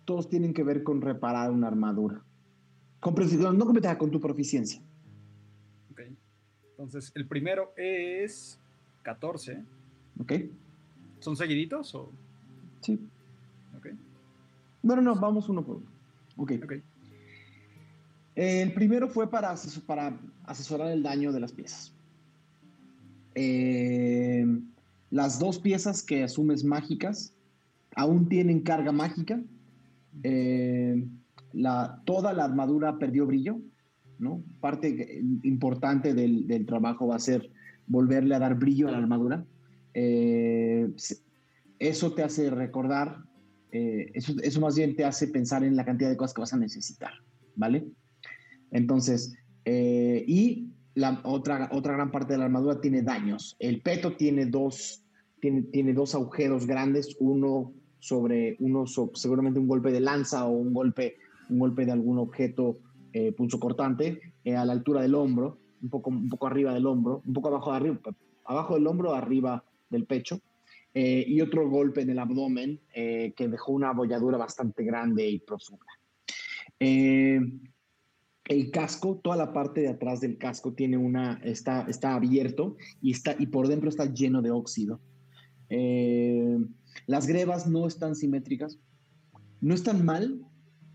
todos 0.03 0.29
tienen 0.29 0.53
que 0.53 0.63
ver 0.63 0.83
con 0.83 1.01
reparar 1.01 1.51
una 1.51 1.67
armadura. 1.67 2.23
Con 2.99 3.15
precisión, 3.15 3.57
no 3.57 3.65
con 3.65 3.73
ventaja, 3.73 3.97
con 3.97 4.11
tu 4.11 4.19
proficiencia. 4.19 4.81
Ok. 5.91 6.01
Entonces, 6.71 7.11
el 7.15 7.27
primero 7.27 7.73
es 7.77 8.59
14. 9.03 9.63
¿Ok? 10.19 10.33
¿Son 11.19 11.35
seguiditos 11.35 11.95
o...? 11.95 12.11
Sí. 12.81 12.99
Ok. 13.77 13.87
Bueno, 14.83 15.01
no, 15.01 15.15
vamos 15.15 15.47
uno 15.49 15.65
por 15.65 15.77
uno. 15.77 15.87
Ok. 16.37 16.53
Ok. 16.63 16.73
El 18.35 18.73
primero 18.73 19.07
fue 19.07 19.29
para, 19.29 19.51
ases- 19.51 19.79
para 19.85 20.19
asesorar 20.43 20.91
el 20.91 21.01
daño 21.03 21.31
de 21.31 21.39
las 21.39 21.53
piezas. 21.53 21.93
Eh, 23.33 24.45
las 25.09 25.39
dos 25.39 25.59
piezas 25.59 26.03
que 26.03 26.23
asumes 26.23 26.63
mágicas 26.63 27.33
aún 27.95 28.27
tienen 28.27 28.61
carga 28.61 28.91
mágica. 28.91 29.41
Eh, 30.23 31.05
la, 31.53 32.01
toda 32.05 32.33
la 32.33 32.43
armadura 32.45 32.97
perdió 32.97 33.25
brillo. 33.25 33.59
¿no? 34.17 34.43
Parte 34.61 35.21
importante 35.43 36.13
del, 36.13 36.65
trabajo 36.65 37.07
va 37.07 37.15
a 37.17 37.19
ser 37.19 37.49
volverle 37.87 38.35
a 38.35 38.39
dar 38.39 38.55
brillo 38.55 38.87
a 38.87 38.91
la 38.91 38.97
armadura. 38.97 39.45
Se- 39.93 41.17
eso 41.79 42.13
te 42.13 42.23
hace 42.23 42.49
recordar, 42.49 43.17
eh, 43.71 44.11
eso, 44.13 44.33
eso 44.41 44.61
más 44.61 44.75
bien 44.75 44.95
te 44.95 45.03
hace 45.03 45.27
pensar 45.27 45.63
en 45.63 45.75
la 45.75 45.83
cantidad 45.85 46.09
de 46.09 46.17
cosas 46.17 46.33
que 46.33 46.41
vas 46.41 46.53
a 46.53 46.57
necesitar, 46.57 47.11
¿vale? 47.55 47.85
Entonces, 48.75 49.33
eh, 49.63 50.25
y 50.27 50.67
la 50.95 51.21
otra, 51.23 51.69
otra 51.71 51.93
gran 51.93 52.11
parte 52.11 52.33
de 52.33 52.39
la 52.39 52.45
armadura 52.45 52.81
tiene 52.81 53.03
daños. 53.03 53.55
El 53.57 53.81
peto 53.81 54.17
tiene 54.17 54.47
dos, 54.47 55.01
tiene, 55.39 55.61
tiene 55.61 55.93
dos 55.93 56.13
agujeros 56.13 56.67
grandes, 56.67 57.15
uno 57.21 57.71
sobre, 57.99 58.57
uno 58.59 58.85
seguramente 59.13 59.61
un 59.61 59.67
golpe 59.67 59.93
de 59.93 60.01
lanza 60.01 60.45
o 60.45 60.51
un 60.51 60.73
golpe, 60.73 61.15
un 61.49 61.59
golpe 61.59 61.85
de 61.85 61.93
algún 61.93 62.17
objeto 62.17 62.79
eh, 63.13 63.31
pulso 63.31 63.61
cortante 63.61 64.33
eh, 64.43 64.57
a 64.57 64.65
la 64.65 64.73
altura 64.73 65.01
del 65.01 65.15
hombro, 65.15 65.57
un 65.81 65.89
poco, 65.89 66.09
un 66.09 66.27
poco 66.27 66.47
arriba 66.47 66.73
del 66.73 66.85
hombro, 66.85 67.21
un 67.25 67.33
poco 67.33 67.47
abajo, 67.47 67.71
de 67.71 67.77
arriba, 67.77 67.99
abajo 68.43 68.73
del 68.73 68.87
hombro, 68.87 69.15
arriba 69.15 69.63
del 69.89 70.05
pecho. 70.05 70.41
eh, 70.93 71.23
y 71.27 71.39
otro 71.39 71.69
golpe 71.69 72.01
en 72.01 72.09
el 72.09 72.19
abdomen 72.19 72.79
eh, 72.93 73.33
que 73.37 73.47
dejó 73.47 73.71
una 73.71 73.89
abolladura 73.89 74.37
bastante 74.37 74.83
grande 74.83 75.25
y 75.29 75.39
profunda. 75.39 75.85
Eh, 76.79 77.39
el 78.47 78.71
casco, 78.71 79.19
toda 79.23 79.35
la 79.37 79.53
parte 79.53 79.81
de 79.81 79.89
atrás 79.89 80.21
del 80.21 80.37
casco 80.37 80.73
tiene 80.73 80.97
una, 80.97 81.39
está, 81.43 81.85
está 81.87 82.15
abierto 82.15 82.77
y, 83.01 83.11
está, 83.11 83.35
y 83.39 83.47
por 83.47 83.67
dentro 83.67 83.89
está 83.89 84.05
lleno 84.13 84.41
de 84.41 84.51
óxido. 84.51 84.99
Eh, 85.69 86.57
las 87.07 87.25
grebas 87.27 87.67
no 87.67 87.87
están 87.87 88.15
simétricas, 88.15 88.79
no 89.61 89.73
están 89.73 90.05
mal, 90.05 90.41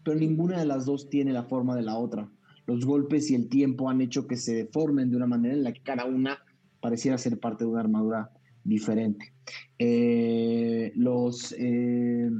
pero 0.05 0.19
ninguna 0.19 0.59
de 0.59 0.67
las 0.67 0.87
dos 0.87 1.11
tiene 1.11 1.33
la 1.33 1.45
forma 1.45 1.75
de 1.77 1.83
la 1.83 1.99
otra. 1.99 2.31
Los 2.67 2.87
golpes 2.87 3.31
y 3.31 3.35
el 3.35 3.49
tiempo 3.49 3.91
han 3.91 4.01
hecho 4.01 4.27
que 4.29 4.37
se 4.37 4.55
deformen 4.55 5.11
de 5.11 5.17
una 5.17 5.27
manera 5.27 5.55
en 5.55 5.65
la 5.65 5.73
que 5.73 5.83
cada 5.83 6.05
una 6.05 6.39
pareciera 6.81 7.19
ser 7.19 7.39
parte 7.41 7.65
de 7.65 7.71
una 7.71 7.81
armadura 7.81 8.31
diferente. 8.63 9.33
Eh, 9.79 10.93
los, 10.95 11.53
eh, 11.59 12.31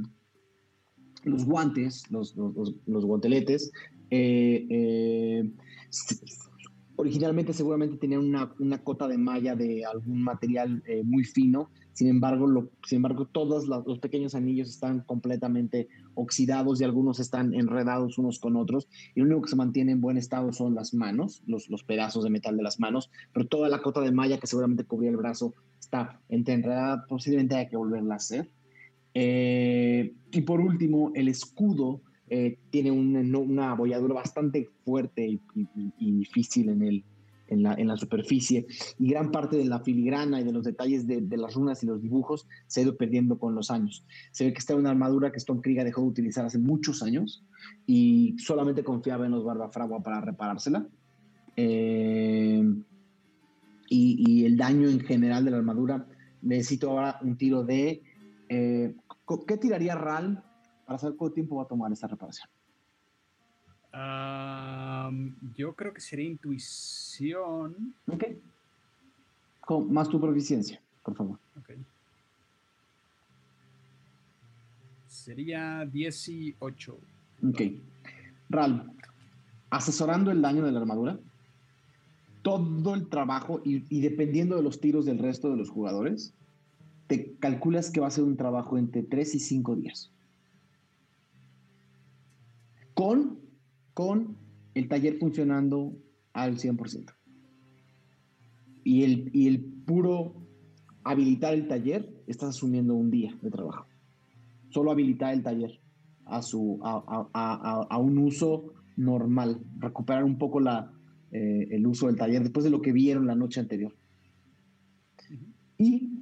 los 1.23 1.45
guantes, 1.45 2.09
los, 2.09 2.35
los, 2.35 2.75
los- 2.85 3.05
guanteletes, 3.05 3.71
eh, 4.11 4.67
eh, 4.69 5.49
originalmente 6.97 7.53
seguramente 7.53 7.95
tenían 7.95 8.19
una, 8.19 8.53
una 8.59 8.83
cota 8.83 9.07
de 9.07 9.17
malla 9.17 9.55
de 9.55 9.85
algún 9.85 10.21
material 10.21 10.83
eh, 10.85 11.01
muy 11.03 11.23
fino, 11.23 11.69
sin 11.93 12.09
embargo, 12.09 12.69
sin 12.85 12.97
embargo 12.97 13.25
todos 13.25 13.67
los 13.67 13.99
pequeños 13.99 14.35
anillos 14.35 14.69
están 14.69 15.01
completamente 15.01 15.87
oxidados 16.13 16.79
y 16.79 16.83
algunos 16.83 17.19
están 17.19 17.53
enredados 17.53 18.17
unos 18.17 18.39
con 18.39 18.57
otros, 18.57 18.89
y 19.15 19.21
lo 19.21 19.25
único 19.27 19.43
que 19.43 19.49
se 19.49 19.55
mantiene 19.55 19.93
en 19.93 20.01
buen 20.01 20.17
estado 20.17 20.51
son 20.51 20.75
las 20.75 20.93
manos, 20.93 21.41
los, 21.47 21.69
los 21.69 21.83
pedazos 21.83 22.25
de 22.25 22.29
metal 22.29 22.57
de 22.57 22.63
las 22.63 22.79
manos, 22.79 23.09
pero 23.33 23.47
toda 23.47 23.69
la 23.69 23.81
cota 23.81 24.01
de 24.01 24.11
malla 24.11 24.39
que 24.39 24.47
seguramente 24.47 24.83
cubría 24.83 25.09
el 25.09 25.17
brazo 25.17 25.53
está 25.79 26.19
entre 26.27 26.53
enredada, 26.53 27.05
posiblemente 27.07 27.55
haya 27.55 27.69
que 27.69 27.77
volverla 27.77 28.15
a 28.15 28.17
hacer. 28.17 28.51
Y 29.13 30.41
por 30.41 30.61
último, 30.61 31.11
el 31.15 31.27
escudo 31.27 32.01
eh, 32.33 32.57
tiene 32.69 32.91
una, 32.91 33.71
abolladura 33.71 34.13
bastante 34.13 34.69
fuerte 34.85 35.27
y, 35.27 35.41
y- 35.53 35.93
y 35.99 36.11
difícil 36.13 36.69
en, 36.69 36.81
el, 36.81 37.03
en, 37.49 37.61
la, 37.61 37.73
en 37.73 37.89
la 37.89 37.97
superficie. 37.97 38.65
Y 38.97 39.09
gran 39.09 39.31
parte 39.31 39.57
de 39.57 39.65
la 39.65 39.81
filigrana 39.81 40.39
y 40.39 40.45
de 40.45 40.53
los 40.53 40.63
detalles 40.63 41.05
de, 41.05 41.19
de 41.19 41.37
las 41.37 41.53
runas 41.55 41.83
y 41.83 41.87
los 41.87 42.01
dibujos 42.01 42.47
se 42.67 42.79
ha 42.79 42.83
ido 42.83 42.95
perdiendo 42.95 43.37
con 43.37 43.53
los 43.53 43.69
años. 43.69 44.05
Se 44.31 44.45
ve 44.45 44.53
que 44.53 44.59
esta 44.59 44.71
es 44.71 44.79
una 44.79 44.91
armadura 44.91 45.29
que 45.33 45.39
Stone 45.39 45.59
Krieger 45.61 45.83
dejó 45.83 46.01
de 46.03 46.07
utilizar 46.07 46.45
hace 46.45 46.57
muchos 46.57 47.03
años 47.03 47.43
y 47.85 48.35
solamente 48.39 48.81
confiaba 48.81 49.25
en 49.25 49.33
los 49.33 49.43
Barbafragua 49.43 50.01
para 50.01 50.21
reparársela. 50.21 50.87
Eh, 51.57 52.63
y, 53.89 54.23
y 54.25 54.45
el 54.45 54.55
daño 54.55 54.87
en 54.89 55.01
general 55.01 55.43
de 55.43 55.51
la 55.51 55.57
armadura, 55.57 56.07
necesito 56.41 56.91
ahora 56.91 57.19
un 57.21 57.35
tiro 57.35 57.65
de... 57.65 58.01
eh, 58.47 58.95
¿Qué 59.45 59.57
tiraría 59.57 59.95
Ral 59.95 60.45
para 60.91 60.99
saber 60.99 61.15
cuánto 61.15 61.35
tiempo 61.35 61.55
va 61.55 61.63
a 61.63 61.67
tomar 61.67 61.89
esta 61.93 62.05
reparación? 62.05 62.49
Yo 65.55 65.73
creo 65.73 65.93
que 65.93 66.01
sería 66.01 66.25
intuición. 66.25 67.95
Ok. 68.07 68.25
Con, 69.61 69.93
más 69.93 70.09
tu 70.09 70.19
proficiencia, 70.19 70.81
por 71.01 71.15
favor. 71.15 71.39
Ok. 71.57 71.69
Sería 75.07 75.85
18. 75.85 76.97
Ok. 77.47 77.61
Ral, 78.49 78.91
asesorando 79.69 80.29
el 80.29 80.41
daño 80.41 80.65
de 80.65 80.73
la 80.73 80.79
armadura, 80.81 81.17
todo 82.41 82.95
el 82.95 83.07
trabajo 83.07 83.61
y, 83.63 83.85
y 83.87 84.01
dependiendo 84.01 84.57
de 84.57 84.63
los 84.63 84.81
tiros 84.81 85.05
del 85.05 85.19
resto 85.19 85.51
de 85.51 85.55
los 85.55 85.69
jugadores, 85.69 86.33
te 87.07 87.33
calculas 87.39 87.91
que 87.91 88.01
va 88.01 88.07
a 88.07 88.11
ser 88.11 88.25
un 88.25 88.35
trabajo 88.35 88.77
entre 88.77 89.03
3 89.03 89.35
y 89.35 89.39
5 89.39 89.75
días. 89.77 90.11
Con, 93.01 93.39
con 93.95 94.37
el 94.75 94.87
taller 94.87 95.17
funcionando 95.17 95.97
al 96.33 96.59
100%. 96.59 97.11
Y 98.83 99.03
el, 99.05 99.31
y 99.33 99.47
el 99.47 99.59
puro 99.87 100.45
habilitar 101.03 101.55
el 101.55 101.67
taller, 101.67 102.13
estás 102.27 102.49
asumiendo 102.49 102.93
un 102.93 103.09
día 103.09 103.35
de 103.41 103.49
trabajo. 103.49 103.87
Solo 104.69 104.91
habilitar 104.91 105.33
el 105.33 105.41
taller 105.41 105.81
a, 106.25 106.43
su, 106.43 106.79
a, 106.83 107.03
a- 107.33 107.87
a- 107.89 107.97
un 107.97 108.19
uso 108.19 108.71
normal, 108.97 109.59
recuperar 109.79 110.23
un 110.23 110.37
poco 110.37 110.59
la, 110.59 110.93
eh, 111.31 111.69
el 111.71 111.87
uso 111.87 112.05
del 112.05 112.17
taller 112.17 112.43
después 112.43 112.63
de 112.65 112.69
lo 112.69 112.83
que 112.83 112.91
vieron 112.91 113.25
la 113.25 113.33
noche 113.33 113.61
anterior. 113.61 113.95
Y 115.79 116.21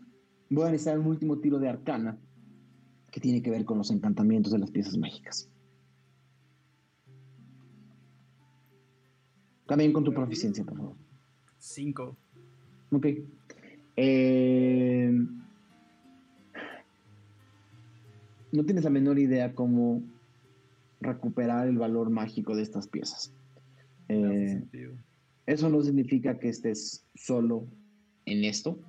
voy 0.49 0.63
a 0.65 0.71
necesitar 0.71 0.97
un 0.97 1.07
último 1.07 1.39
tiro 1.39 1.59
de 1.59 1.67
arcana 1.67 2.17
que 3.11 3.19
tiene 3.19 3.41
que 3.41 3.51
ver 3.51 3.65
con 3.65 3.77
los 3.79 3.91
encantamientos 3.91 4.53
de 4.53 4.59
las 4.59 4.71
piezas 4.71 4.97
mágicas. 4.97 5.51
También 9.69 9.93
con 9.93 10.03
tu 10.03 10.11
proficiencia, 10.11 10.65
por 10.65 10.77
favor. 10.77 10.95
Cinco. 11.59 12.17
Ok. 12.91 13.05
Eh, 13.95 15.11
no 18.51 18.65
tienes 18.65 18.83
la 18.83 18.89
menor 18.89 19.19
idea 19.19 19.53
cómo 19.53 20.01
recuperar 20.99 21.67
el 21.67 21.77
valor 21.77 22.09
mágico 22.09 22.55
de 22.55 22.63
estas 22.63 22.87
piezas. 22.87 23.31
Eh, 24.07 24.63
eso 25.45 25.69
no 25.69 25.83
significa 25.83 26.39
que 26.39 26.49
estés 26.49 27.05
solo 27.13 27.67
en 28.25 28.45
esto, 28.45 28.79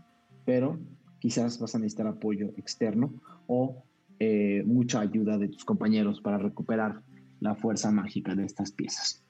pero 0.47 0.78
quizás 1.19 1.59
vas 1.59 1.74
a 1.74 1.78
necesitar 1.78 2.07
apoyo 2.07 2.55
externo 2.57 3.12
o 3.47 3.85
eh, 4.19 4.62
mucha 4.65 5.01
ayuda 5.01 5.36
de 5.36 5.48
tus 5.48 5.66
compañeros 5.66 6.23
para 6.23 6.39
recuperar 6.39 7.02
la 7.40 7.55
fuerza 7.55 7.90
mágica 7.90 8.35
de 8.35 8.47
estas 8.47 8.73
piezas. 8.73 9.23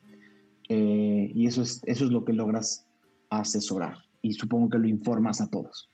Eh, 0.72 1.32
y 1.34 1.48
eso 1.48 1.62
es, 1.62 1.82
eso 1.84 2.04
es 2.04 2.12
lo 2.12 2.24
que 2.24 2.32
logras 2.32 2.86
asesorar. 3.28 3.98
Y 4.22 4.34
supongo 4.34 4.70
que 4.70 4.78
lo 4.78 4.86
informas 4.86 5.40
a 5.40 5.50
todos. 5.50 5.90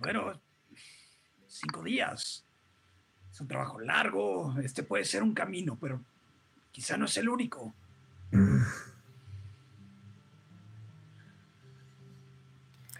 Bueno, 0.00 0.32
cinco 1.46 1.84
días. 1.84 2.44
Es 3.30 3.40
un 3.40 3.46
trabajo 3.46 3.78
largo. 3.78 4.58
Este 4.58 4.82
puede 4.82 5.04
ser 5.04 5.22
un 5.22 5.34
camino, 5.34 5.78
pero 5.80 6.02
quizá 6.72 6.96
no 6.96 7.04
es 7.04 7.16
el 7.16 7.28
único. 7.28 7.72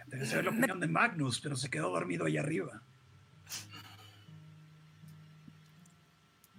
Debe 0.07 0.25
ser 0.25 0.45
la 0.45 0.51
opinión 0.51 0.79
de 0.79 0.87
Magnus, 0.87 1.41
pero 1.41 1.57
se 1.57 1.69
quedó 1.69 1.89
dormido 1.89 2.25
ahí 2.25 2.37
arriba. 2.37 2.81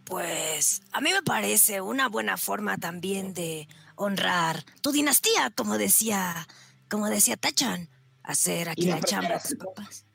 Pues 0.08 0.80
a 0.92 1.00
mí 1.02 1.10
me 1.12 1.22
parece 1.22 1.82
una 1.82 2.08
buena 2.08 2.38
forma 2.38 2.78
también 2.78 3.34
de 3.34 3.68
honrar 3.94 4.64
tu 4.80 4.90
dinastía, 4.90 5.52
como 5.54 5.76
decía, 5.76 6.48
como 6.88 7.08
decía 7.08 7.36
Tachan, 7.36 7.90
hacer 8.22 8.70
aquí 8.70 8.86
la 8.86 9.00
chamba 9.02 9.38
tus 9.38 9.54
papás. 9.56 10.06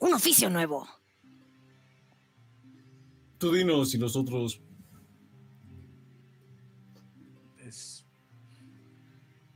Un 0.00 0.12
oficio 0.12 0.50
nuevo. 0.50 0.88
Tú 3.38 3.52
dinos 3.52 3.94
y 3.94 3.98
nosotros. 3.98 4.60
Es- 7.58 8.04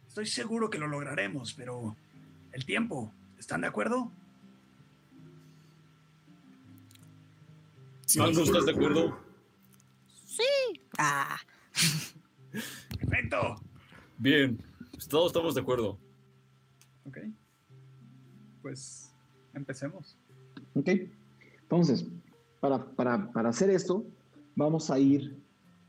Estoy 0.06 0.26
seguro 0.26 0.70
que 0.70 0.78
lo 0.78 0.86
lograremos, 0.86 1.54
pero 1.54 1.96
el 2.52 2.64
tiempo, 2.64 3.12
¿están 3.38 3.62
de 3.62 3.66
acuerdo? 3.66 4.12
Magnus, 8.16 8.48
¿estás 8.48 8.66
de 8.66 8.72
acuerdo? 8.72 9.18
Ah, 10.98 11.36
Perfecto. 12.98 13.56
Bien, 14.18 14.58
pues 14.92 15.08
todos 15.08 15.28
estamos 15.28 15.54
de 15.54 15.60
acuerdo. 15.60 15.98
Ok. 17.04 17.18
Pues 18.62 19.12
empecemos. 19.54 20.16
¿Ok? 20.74 20.88
Entonces, 21.62 22.06
para, 22.60 22.84
para- 22.92 23.32
para 23.32 23.48
hacer 23.48 23.70
esto, 23.70 24.04
vamos 24.54 24.90
a 24.90 24.98
ir 24.98 25.36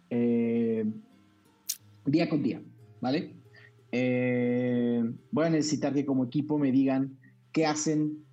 eh, 0.10 0.86
día 2.06 2.30
con 2.30 2.41
día, 2.41 2.61
¿vale? 3.02 3.34
Eh, 3.91 5.03
voy 5.32 5.45
a 5.45 5.49
necesitar 5.49 5.94
que 5.94 6.06
como 6.06 6.26
equipo 6.26 6.57
me 6.57 6.72
digan 6.72 7.18
qué 7.52 7.65
hacen 7.65 8.26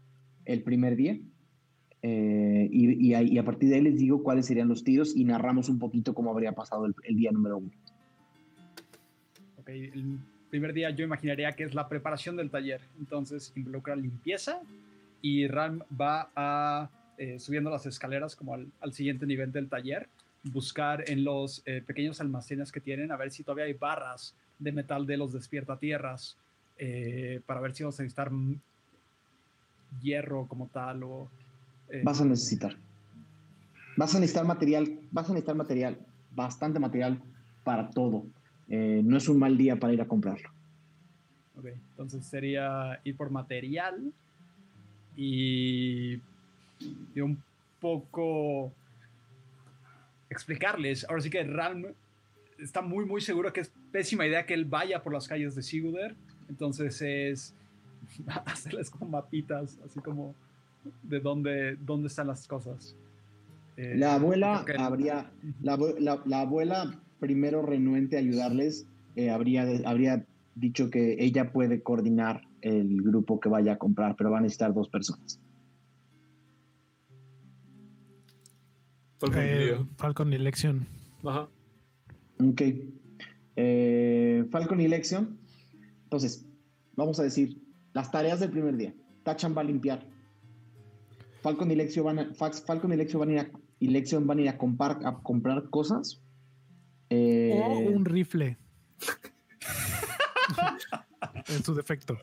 el 0.47 0.63
primer 0.63 0.97
día. 0.97 1.19
Eh, 2.03 2.69
y, 2.71 3.09
y 3.09 3.15
a, 3.15 3.23
y 3.23 3.39
a 3.39 3.45
partir 3.45 3.69
de 3.69 3.77
ahí 3.77 3.83
les 3.83 3.99
digo 3.99 4.23
cuáles 4.23 4.47
serían 4.47 4.69
los 4.69 4.85
tiros 4.85 5.15
y 5.17 5.25
narramos 5.25 5.69
un 5.69 5.79
poquito 5.79 6.15
cómo 6.15 6.31
habría 6.31 6.53
pasado 6.53 6.87
el, 6.87 6.95
el 7.05 7.17
día 7.17 7.31
número 7.31 7.59
uno. 7.59 7.71
Ok, 9.59 9.69
el 9.69 10.19
primer 10.49 10.73
día 10.73 10.91
yo 10.91 11.05
imaginaría 11.05 11.53
que 11.53 11.65
es 11.65 11.75
la 11.75 11.89
preparación 11.89 12.37
del 12.37 12.51
taller. 12.51 12.81
Entonces 12.99 13.53
involucra 13.55 13.95
limpieza 13.97 14.61
y 15.23 15.47
Ram 15.47 15.81
va 16.01 16.31
a, 16.35 16.89
eh, 17.19 17.39
subiendo 17.39 17.71
las 17.71 17.85
escaleras 17.87 18.35
como 18.35 18.55
al, 18.55 18.67
al 18.81 18.93
siguiente 18.93 19.27
nivel 19.27 19.53
del 19.53 19.69
taller, 19.69 20.09
buscar 20.45 21.05
en 21.11 21.23
los 21.23 21.63
eh, 21.67 21.83
pequeños 21.87 22.21
almacenes 22.23 22.73
que 22.73 22.81
tienen, 22.81 23.13
a 23.13 23.17
ver 23.17 23.31
si 23.31 23.43
todavía 23.43 23.67
hay 23.67 23.75
barras 23.75 24.35
de 24.59 24.73
metal 24.73 25.07
de 25.07 25.19
los 25.19 25.35
despiertatierras, 25.35 26.39
eh, 26.79 27.41
para 27.45 27.61
ver 27.61 27.75
si 27.75 27.83
vamos 27.83 28.01
a 28.01 28.03
necesitar 28.03 28.31
hierro 30.03 30.47
como 30.47 30.67
tal 30.69 31.03
o... 31.03 31.29
eh, 31.91 32.03
Vas 32.05 32.21
a 32.21 32.25
necesitar. 32.25 32.77
Vas 33.97 34.15
a 34.15 34.21
necesitar 34.21 34.47
material, 34.47 34.99
vas 35.11 35.29
a 35.29 35.33
necesitar 35.33 35.57
material, 35.57 35.99
bastante 36.35 36.79
material 36.79 37.21
para 37.65 37.91
todo. 37.91 38.27
Eh, 38.69 39.03
no 39.05 39.17
es 39.17 39.29
un 39.29 39.39
mal 39.39 39.57
día 39.57 39.77
para 39.77 39.93
ir 39.93 40.01
a 40.01 40.07
comprarlo. 40.07 40.49
Ok, 41.57 41.67
entonces 41.67 42.25
sería 42.25 43.01
ir 43.05 43.17
por 43.17 43.31
material 43.31 44.13
y, 45.17 46.21
y 47.15 47.21
un 47.21 47.43
poco 47.81 48.73
explicarles. 50.31 51.05
Ahora 51.09 51.21
sí 51.21 51.29
que 51.29 51.43
Ram 51.43 51.87
está 52.59 52.81
muy, 52.81 53.05
muy 53.05 53.21
seguro 53.21 53.53
que 53.53 53.61
es 53.61 53.73
pésima 53.91 54.27
idea 54.27 54.47
que 54.47 54.55
él 54.55 54.65
vaya 54.65 55.03
por 55.03 55.13
las 55.13 55.27
calles 55.27 55.55
de 55.55 55.63
Siguder. 55.63 56.15
Entonces 56.49 57.03
es 57.03 57.55
hacerles 58.47 58.91
como 58.91 59.11
mapitas, 59.11 59.79
así 59.85 60.01
como 60.01 60.35
de 61.03 61.21
dónde, 61.21 61.77
dónde 61.77 62.09
están 62.09 62.27
las 62.29 62.47
cosas. 62.47 62.97
Eh, 63.77 63.95
La 63.97 64.15
abuela 64.15 64.65
que- 64.67 64.75
habría, 64.77 65.31
la, 65.63 65.77
abue- 65.77 65.99
la- 65.99 66.23
la 66.27 66.41
abuela 66.41 67.01
primero 67.19 67.63
renuente 67.63 68.17
a 68.17 68.21
ayudarles, 68.21 68.87
eh, 69.17 69.31
habría, 69.31 69.67
habría 69.85 70.25
dicho 70.55 70.91
que 70.91 71.17
ella 71.23 71.53
puede 71.53 71.83
coordinar 71.83 72.43
el 72.63 73.03
grupo 73.03 73.41
que 73.41 73.49
vaya 73.49 73.73
a 73.75 73.79
comprar, 73.79 74.17
pero 74.17 74.31
va 74.31 74.39
a 74.39 74.41
necesitar 74.43 74.75
dos 74.75 74.89
personas. 74.89 75.39
Falcon 79.19 79.43
Eh, 79.43 79.59
diría. 79.59 79.87
Falcon 79.97 80.33
y 80.33 80.39
Lexion. 80.39 80.87
Ajá. 81.25 81.49
Ok. 82.43 82.63
Eh, 83.57 84.45
Falcon 84.51 84.81
y 84.81 84.89
Lexion. 84.89 85.37
Entonces, 86.05 86.47
vamos 86.97 87.21
a 87.21 87.23
decir 87.23 87.59
las 87.93 88.11
tareas 88.11 88.41
del 88.41 88.51
primer 88.51 88.77
día. 88.77 88.95
Tachan 89.23 89.55
va 89.57 89.61
a 89.61 89.65
limpiar. 89.65 90.07
Falcon 91.43 91.71
y 91.71 91.77
Lexion 91.77 92.05
van 92.05 92.19
a, 92.19 92.25
Fax- 92.35 92.65
Falcon 92.65 92.93
y 92.93 92.97
Lexion 92.97 93.21
van 93.21 93.29
a 93.31 93.33
ir 93.33 93.39
a, 93.41 93.51
y 93.79 93.89
Lexion 93.89 94.27
van 94.27 94.39
a, 94.39 94.43
ir 94.43 94.49
a, 94.49 94.59
comprar, 94.59 94.99
a 95.05 95.15
comprar 95.23 95.69
cosas. 95.71 96.21
Eh, 97.09 97.61
O 97.65 97.79
un 97.91 98.05
rifle. 98.05 98.59
en 101.49 101.65
su 101.65 101.75
defecto. 101.75 102.19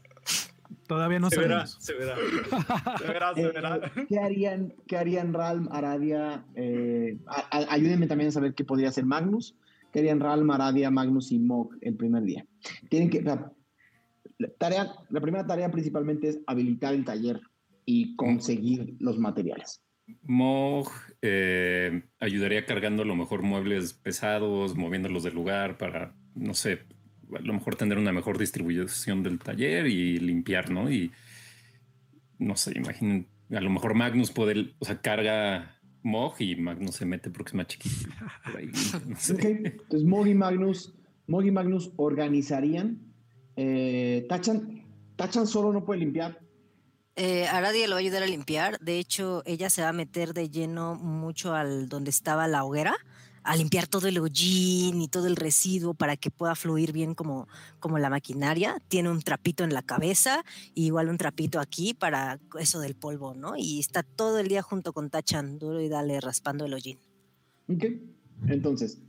Todavía 0.88 1.19
no 1.19 1.30
se 1.30 1.39
verá, 1.39 1.65
sabemos. 1.68 1.84
se 1.84 1.94
verá. 1.94 2.15
De 3.02 3.07
veras, 3.07 3.35
de 3.35 3.41
Eh, 3.44 3.52
veras. 3.52 3.80
¿Qué 4.07 4.19
harían, 4.19 4.73
qué 4.88 4.98
harían 4.98 5.34
Ralm, 5.34 5.68
Aradia? 5.72 6.45
eh, 6.56 7.18
a- 7.27 7.57
a- 7.57 7.73
ayúdenme 7.73 8.07
también 8.07 8.30
a 8.30 8.31
saber 8.31 8.53
qué 8.53 8.64
podría 8.64 8.89
hacer 8.89 9.06
Magnus. 9.06 9.56
¿Qué 9.91 9.99
harían 9.99 10.19
Ralm, 10.19 10.49
Aradia, 10.52 10.89
Magnus 10.91 11.31
y 11.31 11.39
Mog 11.39 11.72
el 11.81 11.95
primer 11.95 12.23
día? 12.23 12.45
Tienen 12.89 13.10
que. 13.10 13.22
La, 13.22 13.52
la 14.38 14.49
tarea, 14.57 14.94
la 15.10 15.22
primera 15.22 15.45
tarea 15.45 15.69
principalmente 15.72 16.30
es 16.30 16.39
habilitar 16.48 16.94
el 16.94 17.03
taller 17.03 17.41
y 17.88 18.18
conseguir 18.18 18.97
los 18.99 19.18
materiales. 19.18 19.81
Mog 20.23 20.89
eh, 21.22 22.03
ayudaría 22.19 22.65
cargando 22.65 23.03
a 23.03 23.05
lo 23.05 23.15
mejor 23.15 23.43
muebles 23.43 23.93
pesados, 23.93 24.76
moviéndolos 24.76 25.23
del 25.23 25.35
lugar 25.35 25.77
para, 25.77 26.14
no 26.35 26.53
sé, 26.53 26.81
a 27.34 27.39
lo 27.39 27.53
mejor 27.53 27.76
tener 27.76 27.97
una 27.97 28.11
mejor 28.11 28.38
distribución 28.38 29.23
del 29.23 29.39
taller 29.39 29.88
y 29.88 30.18
limpiar, 30.19 30.69
¿no? 30.69 30.91
Y 30.91 31.11
no 32.39 32.57
sé, 32.57 32.73
imaginen, 32.76 33.27
a 33.51 33.61
lo 33.61 33.69
mejor 33.69 33.95
Magnus 33.95 34.31
puede, 34.31 34.73
o 34.80 34.85
sea, 34.85 35.01
carga 35.01 35.80
Mog 36.03 36.35
y 36.39 36.57
Magnus 36.57 36.95
se 36.95 37.05
mete 37.05 37.30
porque 37.30 37.51
es 37.51 37.55
más 37.55 37.68
chiquito. 37.68 38.09
Por 38.43 38.57
ahí, 38.57 38.68
no 39.07 39.15
sé. 39.15 39.34
Ok, 39.34 39.43
Entonces 39.45 40.03
Mog 40.03 40.27
y 40.27 40.35
Magnus, 40.35 40.93
Mog 41.27 41.45
y 41.45 41.51
Magnus 41.51 41.91
organizarían 41.95 42.99
Eh, 43.55 44.26
Tachan, 44.30 44.85
Tachan 45.15 45.47
solo 45.47 45.73
no 45.73 45.84
puede 45.84 46.01
limpiar. 46.01 46.47
Eh, 47.19 47.48
Aradia 47.48 47.88
lo 47.88 47.95
va 47.95 47.98
a 47.98 48.02
ayudar 48.02 48.22
a 48.22 48.27
limpiar. 48.27 48.80
De 48.80 48.99
hecho, 48.99 49.41
ella 49.48 49.72
se 49.72 49.81
va 49.81 49.89
a 49.89 49.94
meter 49.94 50.35
de 50.35 50.52
lleno 50.52 50.94
mucho 50.94 51.56
al 51.56 51.89
donde 51.89 52.11
estaba 52.11 52.48
la 52.48 52.64
hoguera, 52.64 52.95
a 53.41 53.56
limpiar 53.56 53.88
todo 53.88 54.07
el 54.07 54.19
hollín 54.19 55.02
y 55.02 55.07
todo 55.07 55.26
el 55.26 55.35
residuo 55.35 55.95
para 55.95 56.15
que 56.15 56.30
pueda 56.30 56.53
fluir 56.53 56.91
bien 56.91 57.15
como, 57.15 57.48
como 57.80 57.98
la 57.98 58.11
maquinaria. 58.11 58.80
Tiene 58.88 59.10
un 59.10 59.23
trapito 59.23 59.64
en 59.64 59.73
la 59.73 59.81
cabeza, 59.81 60.44
y 60.76 60.85
igual 60.85 61.10
un 61.10 61.18
trapito 61.18 61.60
aquí 61.60 61.95
para 61.95 62.39
eso 62.60 62.80
del 62.80 62.94
polvo, 62.94 63.34
¿no? 63.34 63.56
Y 63.57 63.80
está 63.80 64.03
todo 64.03 64.38
el 64.38 64.48
día 64.48 64.61
junto 64.61 64.94
con 64.94 65.10
Tachan, 65.10 65.57
duro 65.57 65.81
y 65.81 65.89
dale, 65.89 66.22
raspando 66.22 66.65
el 66.65 66.73
hollín. 66.76 66.99
Ok. 67.68 67.85
Entonces, 68.48 68.99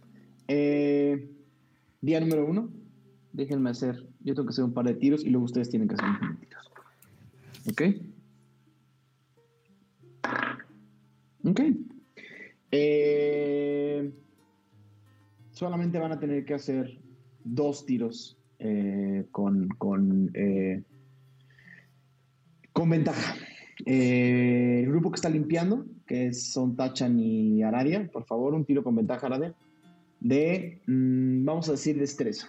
eh, 0.47 1.31
día 2.01 2.21
número 2.21 2.47
uno. 2.47 2.71
Déjenme 3.35 3.69
hacer. 3.69 4.07
Yo 4.21 4.35
tengo 4.35 4.47
que 4.47 4.53
hacer 4.53 4.65
un 4.65 4.73
par 4.73 4.87
de 4.87 4.95
tiros 4.95 5.25
y 5.27 5.29
luego 5.29 5.45
ustedes 5.45 5.69
tienen 5.69 5.89
que 5.89 5.95
hacer 5.95 6.09
un 6.09 6.19
par 6.19 6.31
de 6.31 6.47
tiros. 6.47 6.68
¿Ok? 7.71 7.83
Ok. 11.45 11.61
Eh, 12.71 14.13
solamente 15.51 15.99
van 15.99 16.13
a 16.13 16.21
tener 16.21 16.45
que 16.45 16.55
hacer 16.55 16.99
dos 17.45 17.85
tiros 17.87 18.39
eh, 18.59 19.27
con, 19.31 19.69
con, 19.69 20.31
eh, 20.35 20.83
con 22.73 22.91
ventaja. 22.91 23.35
El 23.85 24.89
grupo 24.89 25.11
que 25.11 25.17
está 25.17 25.29
limpiando, 25.29 25.87
que 26.07 26.33
son 26.33 26.75
Tachan 26.75 27.19
y 27.21 27.63
Aradia, 27.63 28.11
por 28.11 28.25
favor, 28.25 28.55
un 28.55 28.65
tiro 28.65 28.83
con 28.83 28.97
ventaja, 28.97 29.27
Aradia. 29.27 29.55
De, 30.21 30.81
mm, 30.87 31.45
vamos 31.45 31.69
a 31.69 31.73
decir, 31.73 31.99
destreza. 31.99 32.49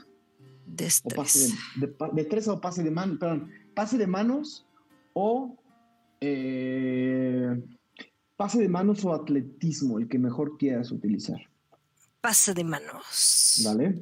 O 1.03 1.09
pase 1.09 1.39
Destreza. 1.39 1.55
de, 1.79 1.87
de 1.87 1.95
destreza 2.15 2.53
o 2.53 2.61
pase 2.61 2.83
de 2.83 2.91
manos, 2.91 3.17
perdón, 3.17 3.49
pase 3.73 3.97
de 3.97 4.07
manos 4.07 4.68
o 5.19 5.57
eh, 6.21 7.61
pase 8.37 8.59
de 8.59 8.69
manos 8.69 9.03
o 9.03 9.13
atletismo, 9.13 9.99
el 9.99 10.07
que 10.07 10.17
mejor 10.17 10.57
quieras 10.57 10.91
utilizar. 10.91 11.41
Pase 12.21 12.53
de 12.53 12.63
manos. 12.63 13.61
¿Vale? 13.65 14.01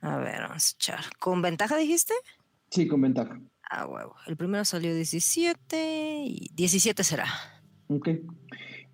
A 0.00 0.16
ver, 0.18 0.40
vamos 0.40 0.66
a 0.66 0.76
echar. 0.76 1.04
¿Con 1.18 1.42
ventaja 1.42 1.76
dijiste? 1.76 2.14
Sí, 2.70 2.86
con 2.86 3.02
ventaja. 3.02 3.38
Ah, 3.70 3.86
huevo. 3.86 4.14
El 4.26 4.36
primero 4.36 4.64
salió 4.64 4.94
17 4.94 6.24
y 6.24 6.50
17 6.54 7.04
será. 7.04 7.26
Ok. 7.88 8.08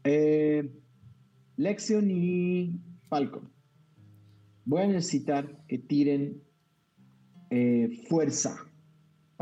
Eh, 0.05 0.69
Lexion 1.57 2.11
y 2.11 2.81
Falcon. 3.09 3.53
Voy 4.65 4.83
a 4.83 4.87
necesitar 4.87 5.65
que 5.67 5.79
tiren 5.79 6.43
eh, 7.51 8.05
fuerza 8.09 8.72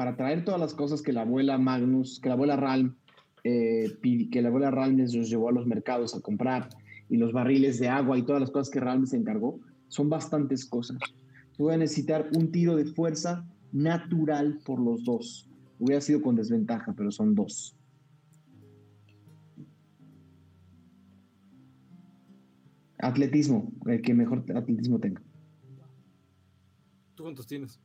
para 0.01 0.17
traer 0.17 0.47
todas 0.47 0.59
las 0.59 0.73
cosas 0.73 1.03
que 1.03 1.13
la 1.13 1.21
abuela 1.21 1.59
Magnus, 1.59 2.21
que 2.21 2.31
la 2.31 2.35
abuela 2.35 2.57
Ralm, 2.57 2.97
eh, 3.45 3.99
que 4.33 4.41
la 4.41 4.49
abuela 4.49 4.71
Ralm 4.71 4.97
les 4.97 5.13
llevó 5.13 5.51
a 5.51 5.53
los 5.53 5.67
mercados 5.67 6.15
a 6.15 6.23
comprar 6.23 6.71
y 7.11 7.19
los 7.19 7.35
barriles 7.35 7.79
de 7.79 7.91
agua 7.91 8.17
y 8.17 8.23
todas 8.23 8.41
las 8.41 8.51
cosas 8.51 8.71
que 8.71 8.81
Ralm 8.81 9.05
se 9.05 9.19
encargó. 9.19 9.61
Son 9.89 10.09
bastantes 10.09 10.65
cosas. 10.65 10.97
Voy 11.59 11.75
a 11.75 11.77
necesitar 11.77 12.31
un 12.35 12.51
tiro 12.51 12.77
de 12.77 12.87
fuerza 12.87 13.47
natural 13.73 14.59
por 14.65 14.81
los 14.81 15.05
dos. 15.05 15.47
Hubiera 15.79 16.01
sido 16.01 16.23
con 16.23 16.35
desventaja, 16.35 16.95
pero 16.97 17.11
son 17.11 17.35
dos. 17.35 17.77
Atletismo, 22.97 23.71
el 23.85 24.01
que 24.01 24.15
mejor 24.15 24.47
atletismo 24.57 24.99
tenga. 24.99 25.21
¿Tú 27.17 27.25
cuántos 27.25 27.47
tienes? 27.47 27.79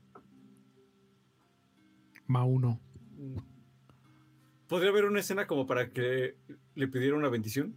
Ma 2.27 2.43
uno. 2.43 2.80
¿Podría 4.68 4.89
haber 4.89 5.06
una 5.06 5.19
escena 5.19 5.45
como 5.47 5.68
para 5.68 5.91
que 5.91 6.35
le 6.76 6.88
pidiera 6.88 7.15
una 7.15 7.30
bendición? 7.30 7.73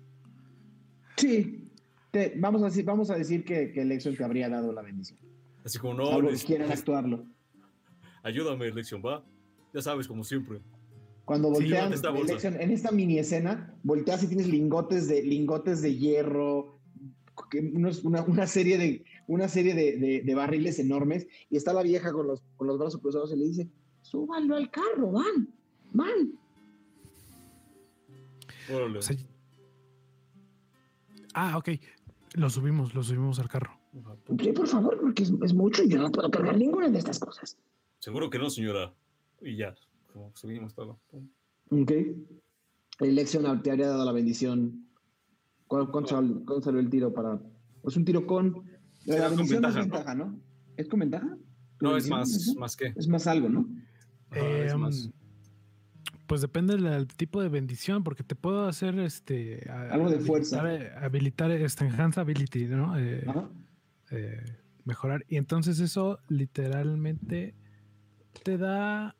Sí, 1.17 1.69
te- 2.11 2.35
vamos, 2.37 2.63
a 2.63 2.67
decir, 2.67 2.85
vamos 2.85 3.11
a 3.11 3.17
decir 3.17 3.45
que, 3.45 3.73
que 3.73 3.85
Lexion 3.85 4.17
te 4.17 4.25
habría 4.25 4.49
dado 4.49 4.73
la 4.73 4.83
bendición. 4.83 5.19
Así 5.65 5.79
como 5.79 5.95
no, 5.95 6.07
Salvo 6.07 6.29
que 6.29 6.35
Lex- 6.35 6.47
quieran 6.47 6.73
actuarlo. 6.73 7.27
ayúdame, 8.23 8.71
Lexion, 8.71 9.03
va. 9.05 9.23
Ya 9.75 9.83
sabes, 9.83 10.09
como 10.09 10.25
siempre. 10.25 10.61
Cuando 11.27 11.51
voltean, 11.51 11.93
esta. 11.93 12.11
Lexion, 12.11 12.59
en 12.59 12.71
esta 12.71 12.91
mini 12.91 13.19
escena, 13.19 13.75
volteas 13.83 14.23
y 14.23 14.29
tienes 14.29 14.49
lingotes 14.49 15.09
de, 15.09 15.23
lingotes 15.23 15.83
de 15.83 15.95
hierro, 15.95 16.79
una, 18.05 18.23
una 18.23 18.47
serie, 18.47 18.79
de, 18.79 19.05
una 19.27 19.47
serie 19.49 19.75
de, 19.75 19.99
de- 19.99 20.23
de 20.23 20.35
barriles 20.35 20.79
enormes, 20.79 21.27
y 21.51 21.59
está 21.59 21.75
la 21.75 21.83
vieja 21.83 22.13
con 22.13 22.27
los, 22.27 22.43
con 22.57 22.67
los 22.67 22.79
brazos 22.79 23.03
cruzados 23.03 23.31
y 23.35 23.37
le 23.37 23.45
dice, 23.45 23.69
súbanlo 24.11 24.57
al 24.57 24.71
carro, 24.71 25.13
van, 25.13 25.49
van. 25.93 26.33
Órale. 28.73 28.99
O 28.99 29.03
sea, 29.03 29.17
ah, 31.35 31.57
ok. 31.59 31.71
Lo 32.35 32.51
subimos, 32.51 32.95
lo 32.95 33.03
subimos 33.03 33.39
al 33.39 33.49
carro. 33.49 33.79
Sí, 34.39 34.53
por 34.53 34.67
favor, 34.67 34.99
porque 35.01 35.23
es, 35.23 35.33
es 35.43 35.55
mucho 35.55 35.83
y 35.83 35.89
yo 35.89 35.99
no 35.99 36.11
puedo 36.11 36.31
cargar 36.31 36.57
ninguna 36.57 36.89
de 36.89 36.99
estas 36.99 37.19
cosas. 37.19 37.57
Seguro 37.99 38.31
que 38.31 38.39
no, 38.39 38.51
señora. 38.51 38.95
Y 39.41 39.57
ya, 39.57 39.75
como 40.13 40.33
subimos 40.35 40.75
todo. 40.75 41.01
Ok. 41.71 41.93
Lexion 43.01 43.63
te 43.63 43.71
habría 43.71 43.89
dado 43.89 44.05
la 44.05 44.13
bendición. 44.13 44.87
¿Cuál, 45.67 45.91
cuánto, 45.91 46.17
cuánto 46.17 46.63
salió 46.63 46.81
el 46.81 46.91
tiro 46.91 47.13
para.? 47.13 47.41
Es 47.85 47.97
un 47.97 48.05
tiro 48.05 48.27
con. 48.27 48.65
La 49.05 49.29
con 49.29 49.37
bendición 49.37 49.63
no 49.63 49.69
es 49.69 49.75
ventaja, 49.75 49.81
ventaja, 49.81 50.15
¿no? 50.15 50.41
¿Es 50.77 50.89
con 50.89 51.01
ventaja? 51.01 51.37
No, 51.81 51.93
¿La 51.93 51.99
es 51.99 52.09
más, 52.09 52.35
es 52.35 52.57
más 52.57 52.77
que. 52.77 52.93
Es 52.97 53.09
más 53.09 53.27
algo, 53.27 53.49
¿no? 53.49 53.69
Em, 54.33 54.79
más. 54.79 55.11
Pues 56.27 56.41
depende 56.43 56.77
del 56.77 57.07
tipo 57.07 57.41
de 57.43 57.49
bendición, 57.49 58.05
porque 58.05 58.23
te 58.23 58.35
puedo 58.35 58.67
hacer 58.69 58.99
este. 58.99 59.69
Algo 59.71 60.11
de 60.11 60.19
fuerza. 60.21 60.61
Habilitar, 60.61 61.05
habilitar 61.05 61.51
este 61.53 61.87
enhance 61.87 62.21
ability, 62.21 62.67
¿no? 62.67 62.99
Eh, 62.99 63.25
Ajá. 63.27 63.49
eh, 64.11 64.45
mejorar. 64.85 65.25
Y 65.29 65.37
entonces 65.37 65.81
eso 65.81 66.19
literalmente 66.29 67.55
te 68.45 68.59
da 68.59 69.17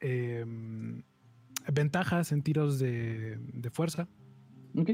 em, 0.00 1.02
ventajas 1.72 2.32
en 2.32 2.42
tiros 2.42 2.78
de, 2.80 3.38
de 3.54 3.70
fuerza. 3.70 4.08
Ok. 4.76 4.90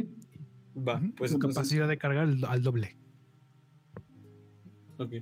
Va, 0.77 1.01
pues 1.17 1.31
tu 1.31 1.37
entonces- 1.37 1.55
capacidad 1.57 1.89
de 1.89 1.97
cargar 1.99 2.25
al, 2.25 2.45
al 2.45 2.63
doble. 2.63 2.97
Ok. 4.99 5.15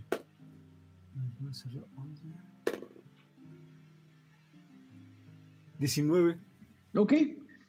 19. 5.83 6.37
Ok. 6.95 7.13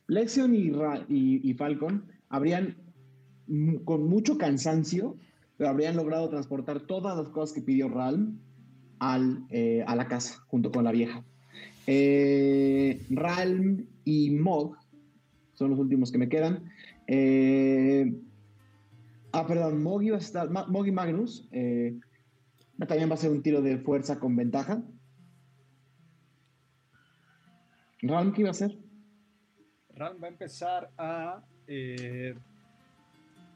Lexion 0.07 0.53
y, 0.56 1.53
Falcon 1.53 2.06
habrían, 2.30 2.77
con 3.85 4.07
mucho 4.07 4.38
cansancio, 4.38 5.18
pero 5.57 5.69
habrían 5.69 5.95
logrado 5.95 6.30
transportar 6.30 6.81
todas 6.81 7.18
las 7.18 7.30
cosas 7.30 7.53
que 7.56 7.61
pidió 7.61 7.90
Ralm 7.90 8.40
al, 8.99 9.45
eh, 9.49 9.84
a 9.88 9.95
la 9.95 10.07
casa, 10.07 10.44
junto 10.48 10.72
con 10.72 10.84
la 10.84 10.91
vieja. 10.91 11.23
Eh, 11.88 13.02
Ralm 13.10 13.85
y 14.06 14.31
Mog 14.31 14.77
son 15.53 15.72
los 15.72 15.80
últimos 15.80 16.11
que 16.11 16.18
me 16.18 16.30
quedan. 16.30 16.69
Eh, 17.07 18.14
ah, 19.31 19.48
perdón, 19.48 19.84
Mog, 19.84 20.03
iba 20.03 20.18
a 20.18 20.19
estar, 20.19 20.49
Mog 20.49 20.88
y 20.88 20.91
Magnus. 20.91 21.48
eh, 21.52 21.99
también 22.88 23.10
va 23.10 23.14
a 23.14 23.18
ser 23.18 23.31
un 23.31 23.41
tiro 23.41 23.61
de 23.61 23.77
fuerza 23.77 24.19
con 24.19 24.35
ventaja. 24.35 24.84
Ralm, 28.03 28.34
¿qué 28.34 28.41
iba 28.41 28.49
a 28.49 28.51
hacer? 28.51 28.77
Ram 29.95 30.21
va 30.21 30.27
a 30.27 30.30
empezar 30.30 30.89
a, 30.97 31.41
eh, 31.67 32.35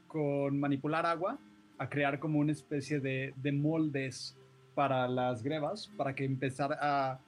con 0.06 0.58
manipular 0.58 1.04
agua, 1.04 1.38
a 1.76 1.88
crear 1.88 2.18
como 2.18 2.38
una 2.38 2.52
especie 2.52 2.98
de, 2.98 3.34
de 3.36 3.52
moldes 3.52 4.36
para 4.74 5.06
las 5.06 5.42
grebas, 5.42 5.88
para 5.96 6.14
que 6.14 6.24
empezar 6.24 6.72
a, 6.80 7.18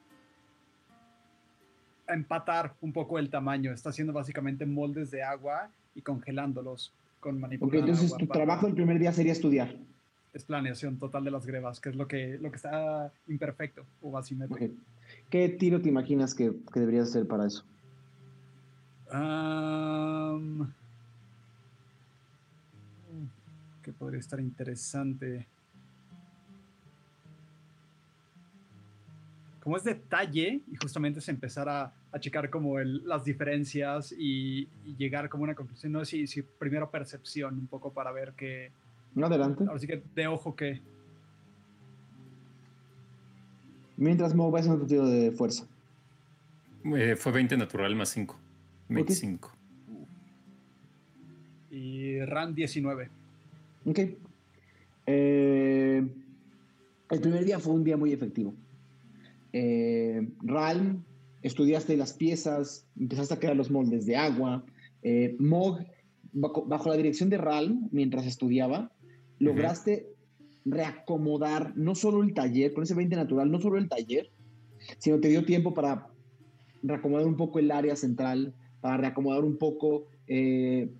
a 2.07 2.13
empatar 2.13 2.73
un 2.81 2.91
poco 2.91 3.19
el 3.19 3.29
tamaño. 3.29 3.71
Está 3.71 3.89
haciendo 3.89 4.13
básicamente 4.13 4.65
moldes 4.65 5.11
de 5.11 5.21
agua 5.21 5.69
y 5.93 6.01
congelándolos 6.01 6.93
con 7.19 7.35
Ok, 7.35 7.41
manipular 7.41 7.79
entonces 7.81 8.17
tu 8.17 8.25
trabajo 8.27 8.65
el 8.65 8.73
primer 8.73 8.97
día 8.97 9.11
sería 9.13 9.33
estudiar. 9.33 9.75
es 10.33 10.43
planeación 10.45 10.97
total 10.97 11.23
de 11.23 11.31
las 11.31 11.45
grebas, 11.45 11.79
que 11.79 11.89
es 11.89 11.95
lo 11.95 12.07
que, 12.07 12.37
lo 12.39 12.49
que 12.49 12.55
está 12.55 13.11
imperfecto 13.27 13.85
o 14.01 14.17
asimétrico. 14.17 14.73
Ok. 14.73 14.79
¿Qué 15.29 15.49
tiro 15.49 15.81
te 15.81 15.89
imaginas 15.89 16.33
que, 16.35 16.51
que 16.73 16.79
deberías 16.79 17.09
hacer 17.09 17.27
para 17.27 17.47
eso? 17.47 17.63
Que 23.83 23.91
podría 23.93 24.19
estar 24.19 24.39
interesante. 24.39 25.47
Como 29.63 29.77
es 29.77 29.83
detalle, 29.83 30.61
y 30.71 30.75
justamente 30.75 31.19
es 31.19 31.29
empezar 31.29 31.69
a, 31.69 31.93
a 32.11 32.19
checar 32.19 32.49
como 32.49 32.79
el- 32.79 33.07
las 33.07 33.23
diferencias 33.23 34.11
y, 34.17 34.67
y 34.85 34.95
llegar 34.97 35.29
como 35.29 35.43
a 35.43 35.45
una 35.45 35.55
conclusión. 35.55 35.91
No 35.91 35.99
sé 36.03 36.05
si, 36.11 36.27
si 36.27 36.41
primero 36.41 36.89
percepción, 36.89 37.55
un 37.55 37.67
poco 37.67 37.93
para 37.93 38.11
ver 38.11 38.33
que. 38.33 38.71
Adelante. 39.21 39.65
Ahora 39.67 39.79
sí 39.79 39.87
que 39.87 40.01
de 40.15 40.27
ojo 40.27 40.55
que. 40.55 40.81
Mientras 44.01 44.33
Mo 44.33 44.49
va 44.49 44.57
a 44.57 44.61
hacer 44.61 44.73
un 44.73 44.87
tiro 44.87 45.07
de 45.07 45.31
fuerza. 45.31 45.67
Eh, 46.85 47.15
fue 47.15 47.31
20 47.31 47.55
natural 47.55 47.95
más 47.95 48.09
5. 48.09 48.35
25. 48.89 49.51
Y 51.69 52.19
Ran 52.21 52.55
19. 52.55 53.09
Ok. 53.85 53.99
Eh, 55.05 56.03
el 57.11 57.21
primer 57.21 57.45
día 57.45 57.59
fue 57.59 57.73
un 57.73 57.83
día 57.83 57.95
muy 57.95 58.11
efectivo. 58.11 58.55
Eh, 59.53 60.27
Ralm, 60.41 61.03
estudiaste 61.43 61.95
las 61.95 62.13
piezas, 62.13 62.87
empezaste 62.99 63.35
a 63.35 63.39
crear 63.39 63.55
los 63.55 63.69
moldes 63.69 64.07
de 64.07 64.15
agua. 64.15 64.65
Eh, 65.03 65.35
Mog, 65.37 65.77
bajo, 66.33 66.65
bajo 66.65 66.89
la 66.89 66.97
dirección 66.97 67.29
de 67.29 67.37
Ralm, 67.37 67.87
mientras 67.91 68.25
estudiaba, 68.25 68.91
lograste 69.37 70.07
reacomodar 70.65 71.75
no 71.75 71.95
solo 71.95 72.23
el 72.23 72.33
taller, 72.33 72.73
con 72.73 72.83
ese 72.83 72.93
20 72.93 73.15
natural, 73.15 73.51
no 73.51 73.59
solo 73.59 73.77
el 73.77 73.89
taller, 73.89 74.29
sino 74.97 75.19
te 75.19 75.29
dio 75.29 75.45
tiempo 75.45 75.73
para 75.73 76.07
reacomodar 76.83 77.25
un 77.25 77.37
poco 77.37 77.59
el 77.59 77.71
área 77.71 77.95
central, 77.95 78.53
para 78.79 78.97
reacomodar 78.97 79.43
un 79.43 79.57
poco, 79.57 80.05
eh, 80.27 80.91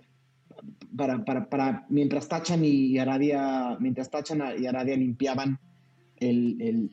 para, 0.96 1.24
para, 1.26 1.50
para, 1.50 1.86
mientras 1.90 2.28
Tachan 2.28 2.64
y 2.64 2.98
Aradia, 2.98 3.78
mientras 3.80 4.10
Tachan 4.10 4.42
y 4.60 4.66
Aradia 4.66 4.96
limpiaban 4.96 5.60
el, 6.18 6.62
el, 6.62 6.92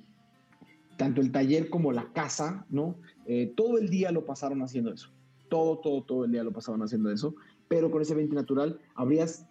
tanto 0.97 1.21
el 1.21 1.31
taller 1.31 1.71
como 1.71 1.93
la 1.93 2.13
casa, 2.13 2.67
¿no? 2.71 2.97
Eh, 3.27 3.53
todo 3.57 3.79
el 3.79 3.89
día 3.89 4.11
lo 4.11 4.25
pasaron 4.25 4.63
haciendo 4.63 4.93
eso. 4.93 5.11
Todo, 5.49 5.79
todo, 5.79 6.03
todo 6.03 6.25
el 6.25 6.33
día 6.33 6.43
lo 6.43 6.53
pasaban 6.53 6.83
haciendo 6.83 7.11
eso. 7.11 7.35
Pero 7.69 7.91
con 7.91 8.03
ese 8.03 8.15
20 8.15 8.35
natural 8.35 8.79
habrías 8.95 9.47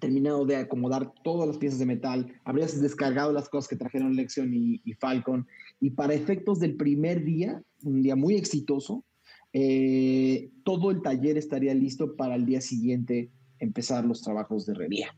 terminado 0.00 0.44
de 0.44 0.56
acomodar 0.56 1.12
todas 1.22 1.48
las 1.48 1.58
piezas 1.58 1.78
de 1.78 1.86
metal, 1.86 2.32
habrías 2.44 2.80
descargado 2.80 3.32
las 3.32 3.48
cosas 3.48 3.68
que 3.68 3.76
trajeron 3.76 4.14
Lexion 4.14 4.52
y, 4.52 4.80
Falcon, 5.00 5.46
y 5.80 5.90
para 5.90 6.14
efectos 6.14 6.60
del 6.60 6.76
primer 6.76 7.24
día, 7.24 7.62
un 7.82 8.02
día 8.02 8.16
muy 8.16 8.34
exitoso, 8.34 9.04
eh, 9.52 10.50
todo 10.64 10.90
el 10.90 11.02
taller 11.02 11.38
estaría 11.38 11.74
listo 11.74 12.14
para 12.16 12.34
el 12.34 12.44
día 12.44 12.60
siguiente 12.60 13.30
empezar 13.58 14.04
los 14.04 14.22
trabajos 14.22 14.66
de 14.66 14.72
herrería. 14.72 15.16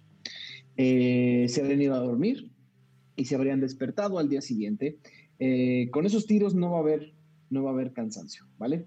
Eh, 0.77 1.47
se 1.49 1.61
habrían 1.61 1.83
ido 1.83 1.95
a 1.95 1.99
dormir 1.99 2.53
y 3.17 3.25
se 3.25 3.35
habrían 3.35 3.61
despertado 3.61 4.19
al 4.19 4.29
día 4.29 4.41
siguiente. 4.41 4.99
Eh, 5.41 5.91
con 5.91 6.07
esos 6.07 6.25
tiros 6.27 6.55
no 6.55 6.71
va 6.71 6.77
a 6.79 6.81
haber, 6.81 7.15
no 7.51 7.65
va 7.65 7.71
a 7.71 7.73
haber 7.73 7.93
cansancio, 7.93 8.47
¿vale? 8.59 8.87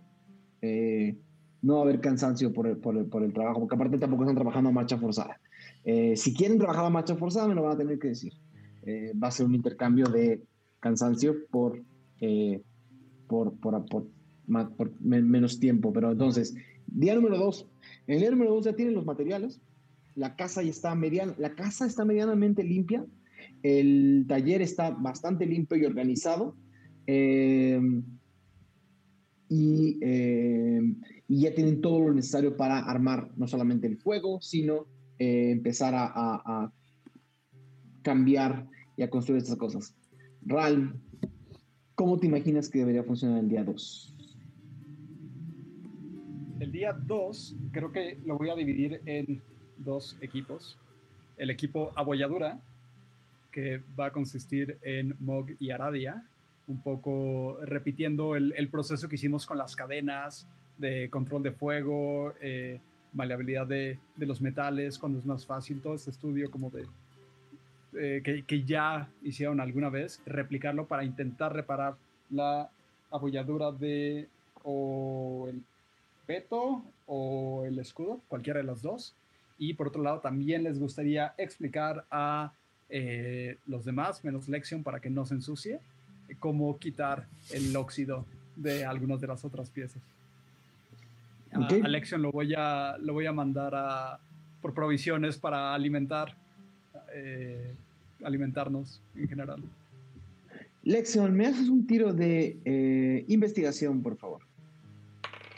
Eh, 0.62 1.18
no 1.62 1.76
va 1.76 1.80
a 1.82 1.84
haber 1.84 2.00
cansancio 2.00 2.54
por 2.54 2.66
el, 2.66 2.80
trabajo, 2.80 3.60
porque 3.60 3.76
aparte 3.76 3.98
tampoco 3.98 4.24
están 4.24 4.36
trabajando 4.36 4.70
a 4.70 4.74
marcha 4.74 4.98
forzada. 4.98 5.41
Eh, 5.84 6.16
si 6.16 6.34
quieren 6.34 6.58
trabajar 6.58 6.86
a 6.86 6.90
marcha 6.90 7.16
forzada, 7.16 7.48
me 7.48 7.56
lo 7.56 7.64
van 7.64 7.74
a 7.74 7.78
tener 7.78 8.00
que 8.00 8.10
decir. 8.10 8.34
Eh, 8.84 9.14
va 9.22 9.28
a 9.28 9.32
ser 9.32 9.46
un 9.46 9.56
intercambio 9.56 10.06
de 10.08 10.44
cansancio 10.80 11.36
por, 11.50 11.82
eh, 12.20 12.62
por, 13.28 13.54
por, 13.60 13.86
por, 13.86 14.08
por 14.76 15.02
menos 15.02 15.60
tiempo. 15.60 15.94
Pero 15.94 16.12
entonces, 16.12 16.56
día 16.88 17.16
número 17.16 17.38
dos. 17.38 17.68
En 18.08 18.16
el 18.16 18.22
día 18.22 18.32
número 18.32 18.54
dos 18.54 18.66
ya 18.66 18.76
tienen 18.76 18.94
los 18.94 19.06
materiales. 19.06 19.62
La 20.16 20.36
casa 20.36 20.62
ya 20.62 20.72
está 20.72 20.94
mediana, 20.94 21.34
la 21.38 21.56
casa 21.56 21.86
está 21.86 22.04
medianamente 22.06 22.64
limpia. 22.64 23.06
El 23.64 24.26
taller 24.28 24.62
está 24.62 24.92
bastante 24.92 25.46
limpio 25.46 25.78
y 25.78 25.86
organizado. 25.86 26.56
Eh, 27.08 27.80
y, 29.50 29.98
eh, 30.02 30.82
y, 31.28 31.42
ya 31.42 31.54
tienen 31.54 31.82
todo 31.82 32.00
lo 32.00 32.14
necesario 32.14 32.56
para 32.56 32.80
armar 32.80 33.30
no 33.36 33.48
solamente 33.48 33.86
el 33.86 33.98
fuego, 33.98 34.40
sino 34.42 34.86
eh, 35.22 35.52
empezar 35.52 35.94
a, 35.96 36.72
cambiar 38.02 38.66
y 38.98 39.04
a 39.04 39.10
construir 39.12 39.44
estas 39.44 39.56
cosas. 39.56 39.96
Ral, 40.44 41.00
¿cómo 41.94 42.18
te 42.18 42.26
imaginas 42.26 42.68
que 42.68 42.80
debería 42.80 43.04
funcionar 43.04 43.38
el 43.38 43.48
día 43.48 43.64
2? 43.64 44.18
El 46.60 46.72
día 46.72 46.94
2 46.94 47.56
creo 47.72 47.92
que 47.92 48.20
lo 48.26 48.40
voy 48.40 48.50
a 48.50 48.56
dividir 48.56 49.04
en 49.06 49.44
dos 49.78 50.18
equipos. 50.22 50.80
El 51.38 51.52
equipo 51.52 51.92
abolladura, 51.96 52.60
que 53.52 53.84
va 54.00 54.08
a 54.08 54.12
consistir 54.12 54.80
en 54.82 55.16
Mog 55.20 55.52
y 55.60 55.70
Aradia, 55.70 56.28
un 56.66 56.82
poco 56.82 57.60
repitiendo 57.62 58.36
el, 58.36 58.56
el, 58.58 58.70
proceso 58.70 59.08
que 59.08 59.18
hicimos 59.18 59.46
con 59.46 59.60
las 59.60 59.76
cadenas 59.76 60.48
de 60.80 61.12
control 61.12 61.44
de 61.44 61.52
fuego, 61.52 62.34
eh, 62.42 62.80
maleabilidad 63.14 63.68
de, 63.68 64.00
de, 64.16 64.26
los 64.26 64.42
metales, 64.42 64.98
cuando 64.98 65.20
es 65.20 65.26
más 65.26 65.46
fácil, 65.46 65.82
todo 65.82 65.96
este 65.96 66.12
estudio 66.12 66.50
como 66.50 66.70
de 66.70 66.86
eh, 67.94 68.22
que, 68.24 68.44
que, 68.44 68.64
ya 68.64 69.10
hicieron 69.22 69.60
alguna 69.60 69.90
vez, 69.90 70.22
replicarlo 70.26 70.88
para 70.88 71.04
intentar 71.04 71.54
reparar 71.54 71.96
la 72.30 72.70
abolladura 73.10 73.72
de 73.72 74.30
o 74.64 75.48
el 75.50 75.62
peto 76.26 76.84
o 77.06 77.64
el 77.66 77.80
escudo, 77.80 78.22
cualquiera 78.30 78.60
de 78.60 78.66
las 78.66 78.82
dos. 78.82 79.14
Y 79.58 79.74
por 79.74 79.90
otro 79.90 80.02
lado, 80.02 80.20
también 80.20 80.64
les 80.64 80.80
gustaría 80.80 81.34
explicar 81.38 82.06
a 82.10 82.54
eh, 82.90 83.58
los 83.68 83.84
demás, 83.84 84.24
menos 84.24 84.48
Lexion, 84.48 84.84
para 84.84 85.00
que 85.00 85.10
no 85.10 85.26
se 85.26 85.36
ensucie, 85.36 85.80
cómo 86.40 86.78
quitar 86.80 87.28
el 87.52 87.76
óxido 87.76 88.26
de 88.56 88.86
algunas 88.86 89.20
de 89.20 89.28
las 89.28 89.44
otras 89.44 89.70
piezas. 89.70 90.02
Okay. 91.54 91.82
A 91.82 91.86
Alexion 91.86 92.22
lo 92.22 92.32
voy 92.32 92.54
a, 92.58 92.98
lo 93.00 93.14
voy 93.14 93.26
a 93.26 93.34
mandar 93.34 93.74
a, 93.76 94.20
por 94.62 94.74
provisiones 94.74 95.38
para 95.38 95.74
alimentar, 95.74 96.38
eh, 97.14 97.76
alimentarnos 98.24 99.02
en 99.16 99.28
general. 99.28 99.64
Lexion, 100.84 101.36
¿me 101.36 101.48
haces 101.48 101.70
un 101.70 101.86
tiro 101.86 102.14
de 102.14 102.60
eh, 102.66 103.26
investigación, 103.28 104.02
por 104.02 104.18
favor? 104.18 104.42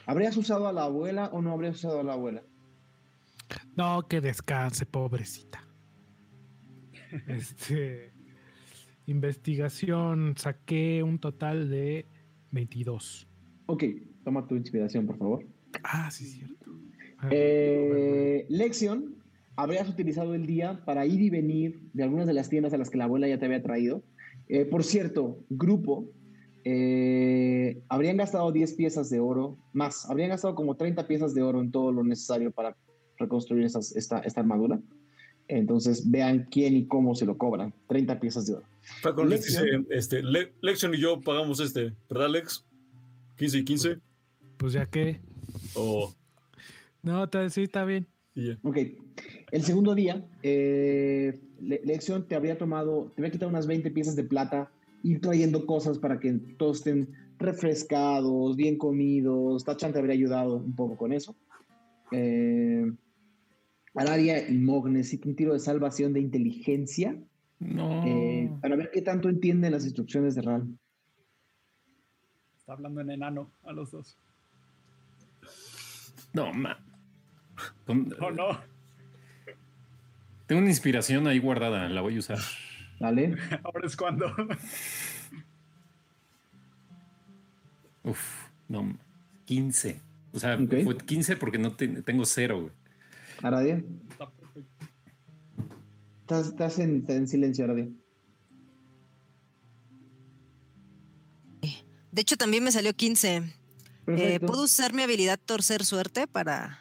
¿Habrías 0.05 0.35
usado 0.35 0.67
a 0.67 0.73
la 0.73 0.83
abuela 0.83 1.29
o 1.31 1.41
no 1.41 1.51
habrías 1.51 1.75
usado 1.75 1.99
a 2.01 2.03
la 2.03 2.13
abuela? 2.13 2.43
No, 3.75 4.07
que 4.07 4.21
descanse, 4.21 4.85
pobrecita. 4.85 5.63
Este. 7.27 8.11
Investigación, 9.05 10.35
saqué 10.37 11.03
un 11.03 11.19
total 11.19 11.69
de 11.69 12.05
22. 12.51 13.27
Ok, 13.65 13.83
toma 14.23 14.47
tu 14.47 14.55
inspiración, 14.55 15.05
por 15.05 15.17
favor. 15.17 15.45
Ah, 15.83 16.09
sí, 16.11 16.25
cierto. 16.25 16.71
Eh, 17.29 18.45
Lexion, 18.49 19.15
habrías 19.55 19.87
utilizado 19.89 20.33
el 20.33 20.45
día 20.45 20.83
para 20.85 21.05
ir 21.05 21.21
y 21.21 21.29
venir 21.29 21.79
de 21.93 22.03
algunas 22.03 22.27
de 22.27 22.33
las 22.33 22.49
tiendas 22.49 22.73
a 22.73 22.77
las 22.77 22.89
que 22.89 22.97
la 22.97 23.05
abuela 23.05 23.27
ya 23.27 23.37
te 23.37 23.45
había 23.45 23.61
traído. 23.61 24.03
Eh, 24.47 24.65
por 24.65 24.83
cierto, 24.83 25.39
grupo, 25.49 26.09
eh, 26.63 27.81
habrían 27.89 28.17
gastado 28.17 28.51
10 28.51 28.73
piezas 28.73 29.09
de 29.09 29.19
oro, 29.19 29.57
más, 29.73 30.09
habrían 30.09 30.29
gastado 30.29 30.55
como 30.55 30.75
30 30.75 31.07
piezas 31.07 31.33
de 31.33 31.41
oro 31.41 31.61
en 31.61 31.71
todo 31.71 31.91
lo 31.91 32.03
necesario 32.03 32.51
para 32.51 32.75
reconstruir 33.17 33.65
esas, 33.65 33.95
esta, 33.95 34.19
esta 34.19 34.41
armadura. 34.41 34.79
Entonces 35.47 36.09
vean 36.09 36.47
quién 36.49 36.75
y 36.75 36.87
cómo 36.87 37.15
se 37.15 37.25
lo 37.25 37.37
cobran. 37.37 37.73
30 37.87 38.19
piezas 38.19 38.47
de 38.47 38.55
oro. 38.55 38.65
Falcon 39.01 39.29
Lexion, 39.29 39.83
dice, 39.83 39.85
este, 39.89 40.23
Le 40.23 40.53
Lexion 40.61 40.93
y 40.93 40.99
yo 40.99 41.19
pagamos 41.21 41.59
este, 41.59 41.93
¿verdad, 42.09 42.29
Lex? 42.29 42.65
15 43.37 43.57
y 43.57 43.65
15. 43.65 43.97
Pues 44.57 44.73
ya 44.73 44.85
que. 44.85 45.19
Oh. 45.75 46.13
No, 47.01 47.27
sí, 47.49 47.63
está 47.63 47.85
bien. 47.85 48.07
Yeah. 48.33 48.57
Ok. 48.63 48.77
El 49.51 49.63
segundo 49.63 49.93
día, 49.93 50.25
eh, 50.41 51.39
Lexion 51.59 52.27
te 52.27 52.35
habría 52.35 52.57
tomado, 52.57 53.11
te 53.15 53.21
había 53.21 53.31
quitado 53.31 53.49
unas 53.49 53.67
20 53.67 53.91
piezas 53.91 54.15
de 54.15 54.23
plata, 54.23 54.71
ir 55.03 55.21
trayendo 55.21 55.65
cosas 55.65 55.99
para 55.99 56.19
que 56.19 56.33
todos 56.57 56.77
estén 56.77 57.09
refrescados, 57.37 58.55
bien 58.55 58.77
comidos. 58.77 59.63
Tachan 59.63 59.93
te 59.93 59.99
habría 59.99 60.15
ayudado 60.15 60.57
un 60.57 60.75
poco 60.75 60.97
con 60.97 61.13
eso. 61.13 61.35
Eh, 62.11 62.91
Araria 63.95 64.49
y 64.49 64.57
Mog 64.57 64.89
necesita 64.89 65.29
un 65.29 65.35
tiro 65.35 65.53
de 65.53 65.59
salvación 65.59 66.13
de 66.13 66.21
inteligencia. 66.21 67.15
No. 67.59 68.05
Eh, 68.05 68.51
para 68.61 68.75
ver 68.75 68.89
qué 68.91 69.01
tanto 69.01 69.29
entienden 69.29 69.71
las 69.71 69.83
instrucciones 69.83 70.35
de 70.35 70.41
Ral. 70.41 70.67
Está 72.57 72.73
hablando 72.73 73.01
en 73.01 73.11
enano 73.11 73.51
a 73.63 73.73
los 73.73 73.91
dos. 73.91 74.17
No, 76.33 76.51
ma. 76.51 76.77
Oh, 77.87 78.31
no. 78.31 78.59
Tengo 80.47 80.61
una 80.61 80.69
inspiración 80.69 81.27
ahí 81.27 81.39
guardada, 81.39 81.87
la 81.87 82.01
voy 82.01 82.15
a 82.15 82.19
usar. 82.19 82.39
Dale. 82.99 83.35
Ahora 83.63 83.87
es 83.87 83.95
cuando. 83.95 84.25
Uf, 88.03 88.47
no. 88.67 88.97
15. 89.45 90.01
O 90.33 90.39
sea, 90.39 90.55
okay. 90.55 90.83
fue 90.83 90.97
15 90.97 91.37
porque 91.37 91.59
no 91.59 91.75
te, 91.75 91.87
tengo 92.01 92.25
cero, 92.25 92.61
güey. 92.61 92.73
Aradia. 93.41 93.83
Estás, 96.21 96.47
estás 96.47 96.79
en, 96.79 97.05
en, 97.07 97.27
silencio, 97.27 97.65
Aradia. 97.65 97.87
De 102.11 102.21
hecho, 102.21 102.37
también 102.37 102.63
me 102.63 102.71
salió 102.71 102.93
15. 102.93 103.62
Eh, 104.07 104.39
¿Puedo 104.39 104.63
usar 104.63 104.93
mi 104.93 105.01
habilidad 105.01 105.39
torcer 105.43 105.85
suerte 105.85 106.27
para 106.27 106.79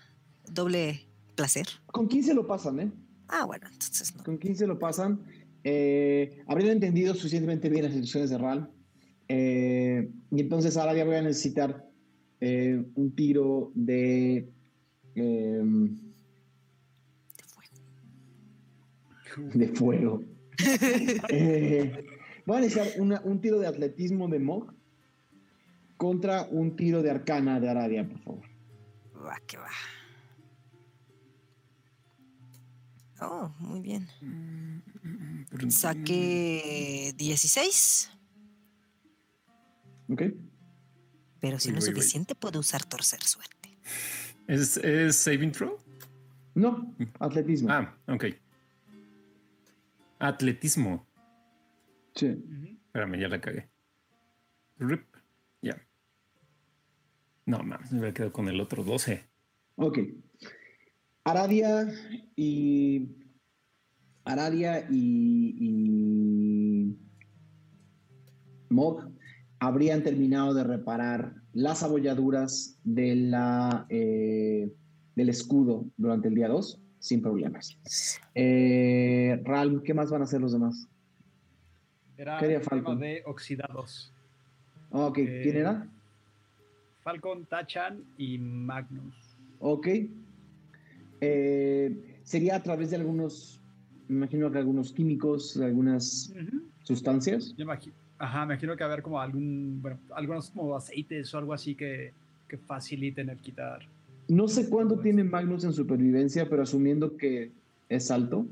doble 0.49 1.07
placer? 1.36 1.67
Con 1.86 2.09
15 2.09 2.34
lo 2.34 2.47
pasan, 2.47 2.81
¿eh? 2.81 2.92
Ah, 3.28 3.44
bueno, 3.47 3.67
entonces 3.73 4.15
no. 4.17 4.23
Con 4.25 4.39
15 4.39 4.67
lo 4.67 4.78
pasan. 4.78 5.20
Eh, 5.65 6.42
habrían 6.49 6.73
entendido 6.73 7.15
suficientemente 7.15 7.68
bien 7.68 7.84
las 7.84 7.92
instrucciones 7.92 8.31
de 8.31 8.39
RAL. 8.39 8.70
Eh, 9.28 10.10
y 10.31 10.41
entonces 10.41 10.76
ahora 10.76 10.94
ya 10.94 11.05
voy 11.05 11.15
a 11.15 11.23
necesitar 11.23 11.89
eh, 12.41 12.84
un 12.97 13.15
tiro 13.15 13.70
de... 13.75 14.51
em, 15.15 15.97
de 19.55 19.68
fuego. 19.68 20.23
Eh, 21.31 22.05
voy 22.47 22.57
a 22.57 22.60
necesitar 22.60 23.01
una- 23.01 23.20
un 23.25 23.41
tiro 23.41 23.59
de 23.59 23.67
atletismo 23.67 24.28
de 24.28 24.39
Mog 24.39 24.73
contra 26.03 26.49
un 26.51 26.75
tiro 26.75 27.01
de 27.01 27.13
arcana 27.13 27.61
de 27.61 27.69
Aradia, 27.69 28.05
por 28.05 28.19
favor. 28.19 28.45
Va, 29.25 29.39
que 29.47 29.57
va. 29.57 29.71
Oh, 33.21 33.55
muy 33.61 33.81
bien. 33.81 34.09
Saqué 35.69 37.15
16, 37.17 38.11
¿Ok? 40.09 40.23
pero 41.39 41.61
si 41.61 41.71
no 41.71 41.79
es 41.79 41.85
suficiente, 41.85 42.35
puedo 42.35 42.59
usar 42.59 42.85
torcer 42.85 43.23
suerte. 43.23 43.79
¿Es, 44.49 44.79
es 44.79 45.15
saving 45.15 45.53
throw? 45.53 45.79
No, 46.57 46.97
atletismo. 47.21 47.71
Ah, 47.71 47.97
ok. 48.09 48.25
Atletismo. 50.19 51.07
Sí. 52.17 52.27
Espérame, 52.87 53.21
ya 53.21 53.29
la 53.29 53.41
cagué. 53.41 53.71
Rip. 54.79 55.05
Ya. 55.63 55.81
No, 57.47 57.59
mames, 57.62 57.93
me 57.93 57.99
hubiera 57.99 58.15
quedado 58.15 58.33
con 58.33 58.49
el 58.49 58.61
otro 58.61 58.85
12. 58.85 59.25
Ok. 59.77 59.99
Aradia 61.25 61.89
y. 62.37 63.09
Aradia 64.25 64.87
y. 64.91 65.57
y 65.59 66.99
Mog 68.71 69.11
habrían 69.59 70.03
terminado 70.03 70.55
de 70.55 70.65
reparar 70.65 71.35
las 71.53 71.83
abolladuras 71.83 72.79
de 72.85 73.15
la, 73.15 73.87
eh, 73.91 74.73
del 75.15 75.29
escudo 75.29 75.85
durante 75.97 76.29
el 76.29 76.35
día 76.35 76.49
2 76.49 76.81
sin 76.99 77.21
problemas. 77.21 77.77
Eh, 78.35 79.41
Ralm, 79.45 79.83
¿qué 79.83 79.93
más 79.93 80.11
van 80.11 80.23
a 80.23 80.25
hacer 80.25 80.41
los 80.41 80.53
demás? 80.53 80.89
Era 82.17 82.39
¿Qué 82.39 82.47
haría 82.47 82.59
el 82.59 82.65
tema 82.65 82.97
de 82.97 83.23
oxidados. 83.27 84.12
Ok, 84.91 85.15
¿quién 85.15 85.57
Eh, 85.57 85.61
era? 85.61 85.92
Falcon, 87.03 87.45
Tachan 87.47 88.05
y 88.17 88.39
Magnus. 88.39 89.15
Ok. 89.59 89.89
Eh, 91.21 92.19
sería 92.23 92.57
a 92.57 92.63
través 92.63 92.91
de 92.91 92.97
algunos, 92.97 93.61
me 94.09 94.17
imagino 94.17 94.51
que 94.51 94.59
algunos 94.59 94.93
químicos, 94.93 95.57
algunas 95.57 96.33
sustancias. 96.83 97.55
Yo 97.57 97.65
imagi- 97.65 97.93
Ajá, 98.19 98.47
me 98.47 98.55
imagino 98.55 98.77
que 98.77 98.85
haber 98.85 99.03
como 99.03 99.21
algún, 99.21 99.81
bueno, 99.83 99.99
algunos 100.15 100.51
como 100.51 100.77
aceites 100.77 101.33
o 101.35 101.39
algo 101.39 101.53
así 101.53 101.75
que, 101.75 102.13
que 102.49 102.57
faciliten 102.57 103.29
el 103.31 103.39
quitar. 103.39 103.81
No 104.29 104.47
sé 104.47 104.69
cuánto 104.69 104.99
tiene 105.01 105.25
Magnus 105.25 105.65
en 105.65 105.73
supervivencia, 105.73 106.49
pero 106.49 106.63
asumiendo 106.63 107.17
que 107.17 107.51
es 107.89 108.11
alto, 108.13 108.47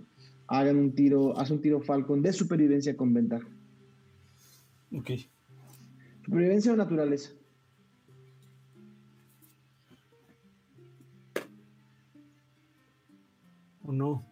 hagan 0.49 0.77
un 0.77 0.93
tiro, 0.93 1.39
haz 1.39 1.53
un 1.53 1.61
tiro 1.61 1.81
Falcon 1.81 2.21
de 2.21 2.33
supervivencia 2.33 2.97
con 2.97 3.15
ventaja. 3.15 3.47
Ok. 4.93 5.11
Supervivencia 6.25 6.73
o 6.73 6.77
naturaleza. 6.77 7.31
Oh, 13.91 13.93
no. 13.93 14.25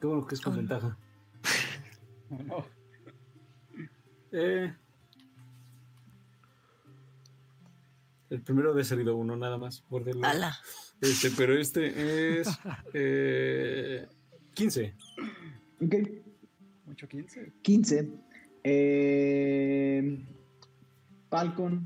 Qué 0.00 0.06
bueno 0.06 0.24
que 0.24 0.36
es 0.36 0.40
con 0.40 0.54
ventaja. 0.56 0.96
No. 2.30 2.64
Eh, 4.30 4.72
el 8.30 8.42
primero 8.42 8.72
de 8.72 8.84
salido 8.84 9.16
uno, 9.16 9.36
nada 9.36 9.58
más. 9.58 9.82
Ala. 10.22 10.56
Este, 11.00 11.32
pero 11.32 11.58
este 11.58 12.38
es 12.38 12.48
eh, 12.94 14.06
15. 14.54 14.94
Ok. 15.84 15.94
Mucho 16.86 17.08
15. 17.08 17.52
15. 17.62 18.12
Eh, 18.62 20.24
Falcon, 21.28 21.84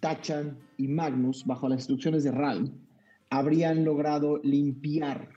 Tachan 0.00 0.58
y 0.76 0.86
Magnus, 0.86 1.46
bajo 1.46 1.66
las 1.66 1.78
instrucciones 1.78 2.24
de 2.24 2.32
Ralm, 2.32 2.78
habrían 3.30 3.86
logrado 3.86 4.38
limpiar 4.42 5.30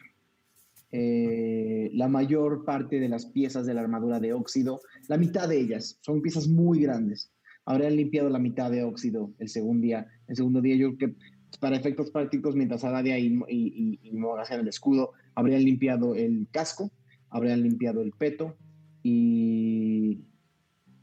eh, 0.91 1.89
la 1.93 2.07
mayor 2.07 2.65
parte 2.65 2.99
de 2.99 3.09
las 3.09 3.25
piezas 3.27 3.65
de 3.65 3.73
la 3.73 3.81
armadura 3.81 4.19
de 4.19 4.33
óxido, 4.33 4.81
la 5.07 5.17
mitad 5.17 5.47
de 5.47 5.59
ellas, 5.59 5.97
son 6.01 6.21
piezas 6.21 6.47
muy 6.47 6.81
grandes. 6.81 7.31
Habrían 7.65 7.95
limpiado 7.95 8.29
la 8.29 8.39
mitad 8.39 8.71
de 8.71 8.83
óxido 8.83 9.31
el 9.37 9.49
segundo 9.49 9.83
día. 9.83 10.07
El 10.27 10.35
segundo 10.35 10.61
día, 10.61 10.75
yo 10.75 10.95
creo 10.95 11.11
que 11.11 11.15
para 11.59 11.75
efectos 11.75 12.11
prácticos, 12.11 12.55
mientras 12.55 12.83
Aradia 12.83 13.17
y, 13.19 13.27
y, 13.47 13.99
y, 14.01 14.09
y 14.09 14.21
hacían 14.39 14.61
el 14.61 14.67
escudo, 14.67 15.11
habrían 15.35 15.63
limpiado 15.63 16.15
el 16.15 16.47
casco, 16.51 16.91
habrían 17.29 17.61
limpiado 17.63 18.01
el 18.01 18.11
peto 18.11 18.55
y 19.03 20.21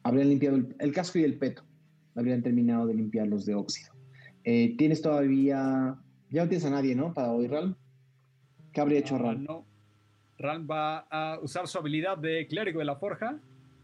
habrían 0.03 0.29
limpiado 0.29 0.57
el, 0.57 0.75
el 0.79 0.93
casco 0.93 1.19
y 1.19 1.25
el 1.25 1.39
peto. 1.39 1.63
Habrían 2.15 2.43
terminado 2.43 2.87
de 2.87 2.95
limpiarlos 2.95 3.45
de 3.45 3.55
óxido. 3.55 3.93
Eh, 4.45 4.77
tienes 4.77 5.03
todavía. 5.03 5.99
Ya 6.31 6.43
no 6.43 6.49
tienes 6.49 6.65
a 6.65 6.71
nadie, 6.71 6.95
¿no? 6.95 7.13
Para 7.13 7.33
hoy, 7.33 7.47
Ral. 7.47 7.77
¿Qué 8.73 8.81
habría 8.81 9.01
hecho 9.01 9.17
Ah, 9.17 9.19
Ral? 9.19 9.45
no. 9.45 9.67
Ran 10.39 10.67
va 10.71 11.07
a 11.11 11.39
usar 11.41 11.67
su 11.67 11.79
habilidad 11.79 12.19
de 12.19 12.47
clérigo 12.47 12.81
de 12.81 12.85
la 12.85 12.97
forja, 12.97 13.39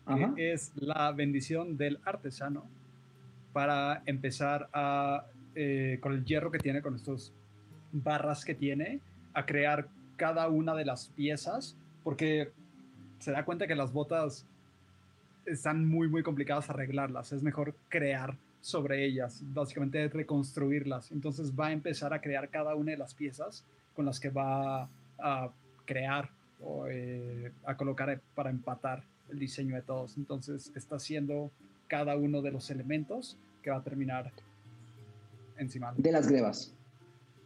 Ajá. 0.05 0.35
que 0.35 0.53
es 0.53 0.73
la 0.77 1.13
bendición 1.13 1.77
del 1.77 1.99
artesano, 2.05 2.65
para 3.53 4.03
empezar 4.07 4.69
a, 4.73 5.25
eh, 5.55 5.99
con 6.01 6.13
el 6.13 6.25
hierro 6.25 6.51
que 6.51 6.59
tiene, 6.59 6.83
con 6.83 6.95
estos 6.95 7.33
barras 7.93 8.45
que 8.45 8.55
tiene, 8.55 9.01
a 9.35 9.47
crear 9.47 9.89
cada 10.17 10.49
una 10.49 10.75
de 10.75 10.85
las 10.85 11.09
piezas, 11.09 11.77
porque 12.03 12.51
se 13.19 13.33
da 13.33 13.45
cuenta 13.45 13.67
que 13.67 13.75
las 13.75 13.93
botas 13.93 14.47
están 15.47 15.87
muy, 15.87 16.09
muy 16.09 16.23
complicadas 16.23 16.71
arreglarlas. 16.71 17.33
Es 17.33 17.43
mejor 17.43 17.75
crear 17.89 18.37
sobre 18.61 19.05
ellas, 19.05 19.43
básicamente 19.53 20.09
reconstruirlas. 20.09 21.13
Entonces 21.13 21.53
va 21.59 21.69
a 21.69 21.73
empezar 21.73 22.13
a 22.15 22.21
crear 22.21 22.49
cada 22.49 22.75
una 22.75 22.93
de 22.93 22.99
las 22.99 23.15
piezas 23.15 23.65
con 23.95 24.07
las 24.07 24.21
que 24.21 24.31
va 24.31 24.89
a 25.19 25.51
crear 25.85 26.31
o 26.63 26.87
eh, 26.89 27.53
a 27.65 27.77
colocar 27.77 28.21
para 28.35 28.51
empatar 28.51 29.05
el 29.31 29.39
diseño 29.39 29.75
de 29.77 29.83
todos. 29.83 30.17
Entonces 30.17 30.73
está 30.75 30.97
haciendo 30.97 31.51
cada 31.89 32.17
uno 32.17 32.43
de 32.43 32.51
los 32.53 32.71
elementos 32.71 33.37
que 33.63 33.71
va 33.71 33.79
a 33.79 33.83
terminar 33.83 34.33
encima 35.59 35.93
De 35.97 36.11
las 36.13 36.29
grebas. 36.29 36.75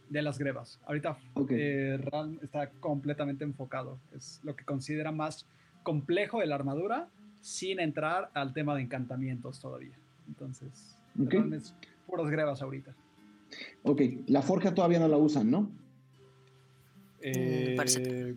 de 0.09 0.21
las 0.21 0.37
grebas. 0.39 0.79
Ahorita 0.85 1.17
eh, 1.49 1.99
Ran 2.01 2.39
está 2.41 2.69
completamente 2.79 3.43
enfocado. 3.43 3.99
Es 4.15 4.39
lo 4.43 4.55
que 4.55 4.63
considera 4.65 5.11
más 5.11 5.45
complejo 5.83 6.39
de 6.39 6.47
la 6.47 6.55
armadura 6.55 7.07
sin 7.41 7.79
entrar 7.79 8.29
al 8.33 8.53
tema 8.53 8.75
de 8.75 8.81
encantamientos 8.81 9.59
todavía. 9.59 9.95
Entonces, 10.27 10.97
Ok. 11.19 11.33
Ran 11.33 11.53
es 11.53 11.73
puras 12.05 12.29
grebas 12.29 12.61
ahorita. 12.61 12.93
Ok, 13.83 14.01
la 14.27 14.41
forja 14.41 14.73
todavía 14.73 14.99
no 14.99 15.07
la 15.07 15.17
usan, 15.17 15.49
¿no? 15.49 15.69
Eh, 17.21 17.73
parece. 17.77 18.35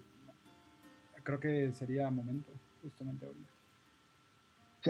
Creo 1.39 1.41
que 1.41 1.73
sería 1.73 2.11
momento, 2.11 2.51
justamente 2.83 3.27
ahorita. 3.27 3.51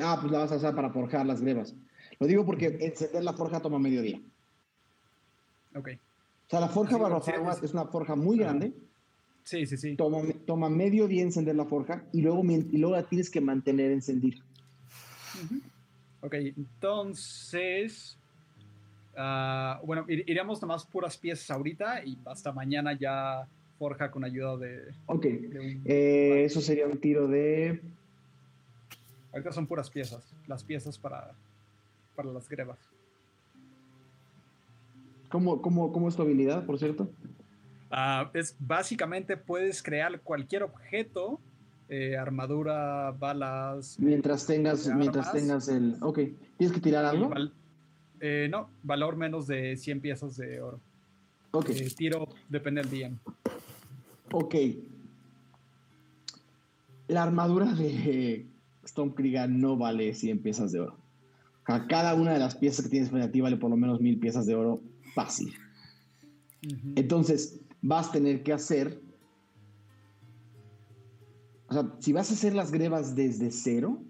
Ah, 0.03 0.19
pues 0.21 0.33
la 0.33 0.39
vas 0.41 0.53
a 0.53 0.57
usar 0.57 0.75
para 0.75 0.91
forjar 0.91 1.27
las 1.27 1.41
grebas. 1.41 1.75
Lo 2.19 2.27
digo 2.27 2.45
porque 2.47 2.67
encender 2.81 3.25
la 3.25 3.33
forja 3.33 3.61
toma 3.61 3.79
medio 3.79 4.03
día. 4.03 4.21
Ok. 5.75 5.89
O 6.47 6.51
sea, 6.51 6.61
la 6.61 6.69
forja 6.69 6.97
Barbafarma 6.97 7.55
sí, 7.55 7.65
es 7.65 7.73
una 7.73 7.85
forja 7.87 8.15
muy 8.17 8.39
grande. 8.39 8.73
Sí, 9.43 9.67
sí, 9.67 9.77
sí. 9.77 9.97
Toma, 9.97 10.19
toma 10.47 10.69
medio 10.69 11.09
día 11.09 11.23
encender 11.23 11.57
la 11.57 11.65
forja 11.65 12.05
y 12.13 12.23
luego, 12.23 12.43
y 12.45 12.77
luego 12.79 12.97
la 12.97 13.03
tienes 13.05 13.31
que 13.31 13.41
mantener 13.41 13.91
encendida. 13.93 14.45
Ok, 16.21 16.35
entonces. 16.35 18.17
ah, 19.17 19.81
bueno, 19.85 20.05
ir- 20.09 20.25
iríamos 20.27 20.61
nomás 20.61 20.85
puras 20.87 21.17
piezas 21.17 21.51
ahorita 21.51 22.05
y 22.05 22.19
hasta 22.27 22.53
mañana 22.53 22.97
ya 22.99 23.47
forja 23.81 24.11
con 24.11 24.25
ayuda 24.25 24.59
de. 24.59 24.93
Ok, 25.07 25.23
de 25.25 25.59
un- 25.59 25.83
eh, 25.87 26.45
eso 26.45 26.61
sería 26.61 26.87
un 26.87 26.99
tiro 27.01 27.27
de... 27.27 27.81
ahorita 29.33 29.53
son 29.53 29.67
puras 29.67 29.89
piezas, 29.89 30.23
las 30.47 30.63
piezas 30.63 30.99
para, 30.99 31.33
para 32.15 32.31
las 32.31 32.47
grebas. 32.47 32.79
¿Cómo, 35.31 35.63
cómo, 35.63 35.93
cómo 35.93 36.09
es 36.11 36.15
tu 36.17 36.21
habilidad, 36.23 36.67
por 36.67 36.79
cierto? 36.79 37.11
Ah, 37.91 38.31
es 38.35 38.55
básicamente 38.59 39.39
puedes 39.39 39.83
crear 39.83 40.21
cualquier 40.21 40.63
objeto, 40.65 41.41
eh, 41.89 42.19
armadura, 42.19 43.13
balas. 43.19 43.99
Mientras 43.99 44.47
tengas, 44.47 44.85
armas, 44.87 44.99
mientras 44.99 45.33
tengas 45.33 45.69
el... 45.69 45.97
Ok, 46.03 46.19
¿tienes 46.59 46.75
que 46.75 46.81
tirar 46.83 47.07
algo? 47.07 47.31
val- 47.31 47.55
eh, 48.21 48.47
no, 48.51 48.69
valor 48.83 49.17
menos 49.17 49.47
de 49.47 49.75
100 49.79 50.01
piezas 50.03 50.37
de 50.37 50.61
oro. 50.61 50.79
Ok, 51.53 51.71
Eh, 51.71 51.89
tiro 51.97 52.29
depende 52.51 52.83
del 52.83 52.91
día. 52.91 53.11
Ok. 54.33 54.55
La 57.09 57.23
armadura 57.23 57.73
de 57.73 58.47
Stormkrieger 58.87 59.49
no 59.51 59.77
vale 59.77 60.15
100 60.15 60.43
piezas 60.43 60.73
de 60.73 60.81
oro. 60.81 60.97
A 61.65 61.87
cada 61.87 62.15
una 62.15 62.33
de 62.33 62.39
las 62.39 62.57
piezas 62.57 62.85
que 62.85 62.91
tienes 62.91 63.11
frente 63.11 63.41
vale 63.41 63.57
por 63.57 63.71
lo 63.71 63.77
menos 63.77 64.01
mil 64.01 64.19
piezas 64.19 64.47
de 64.47 64.55
oro 64.55 64.81
fácil. 65.15 65.55
Entonces, 66.97 67.61
vas 67.81 68.09
a 68.09 68.13
tener 68.13 68.43
que 68.43 68.53
hacer. 68.53 69.01
O 71.69 71.73
sea, 71.73 71.95
si 72.01 72.13
vas 72.13 72.31
a 72.31 72.35
hacer 72.35 72.55
las 72.55 72.73
grebas 72.73 73.15
desde 73.15 73.51
cero, 73.51 74.03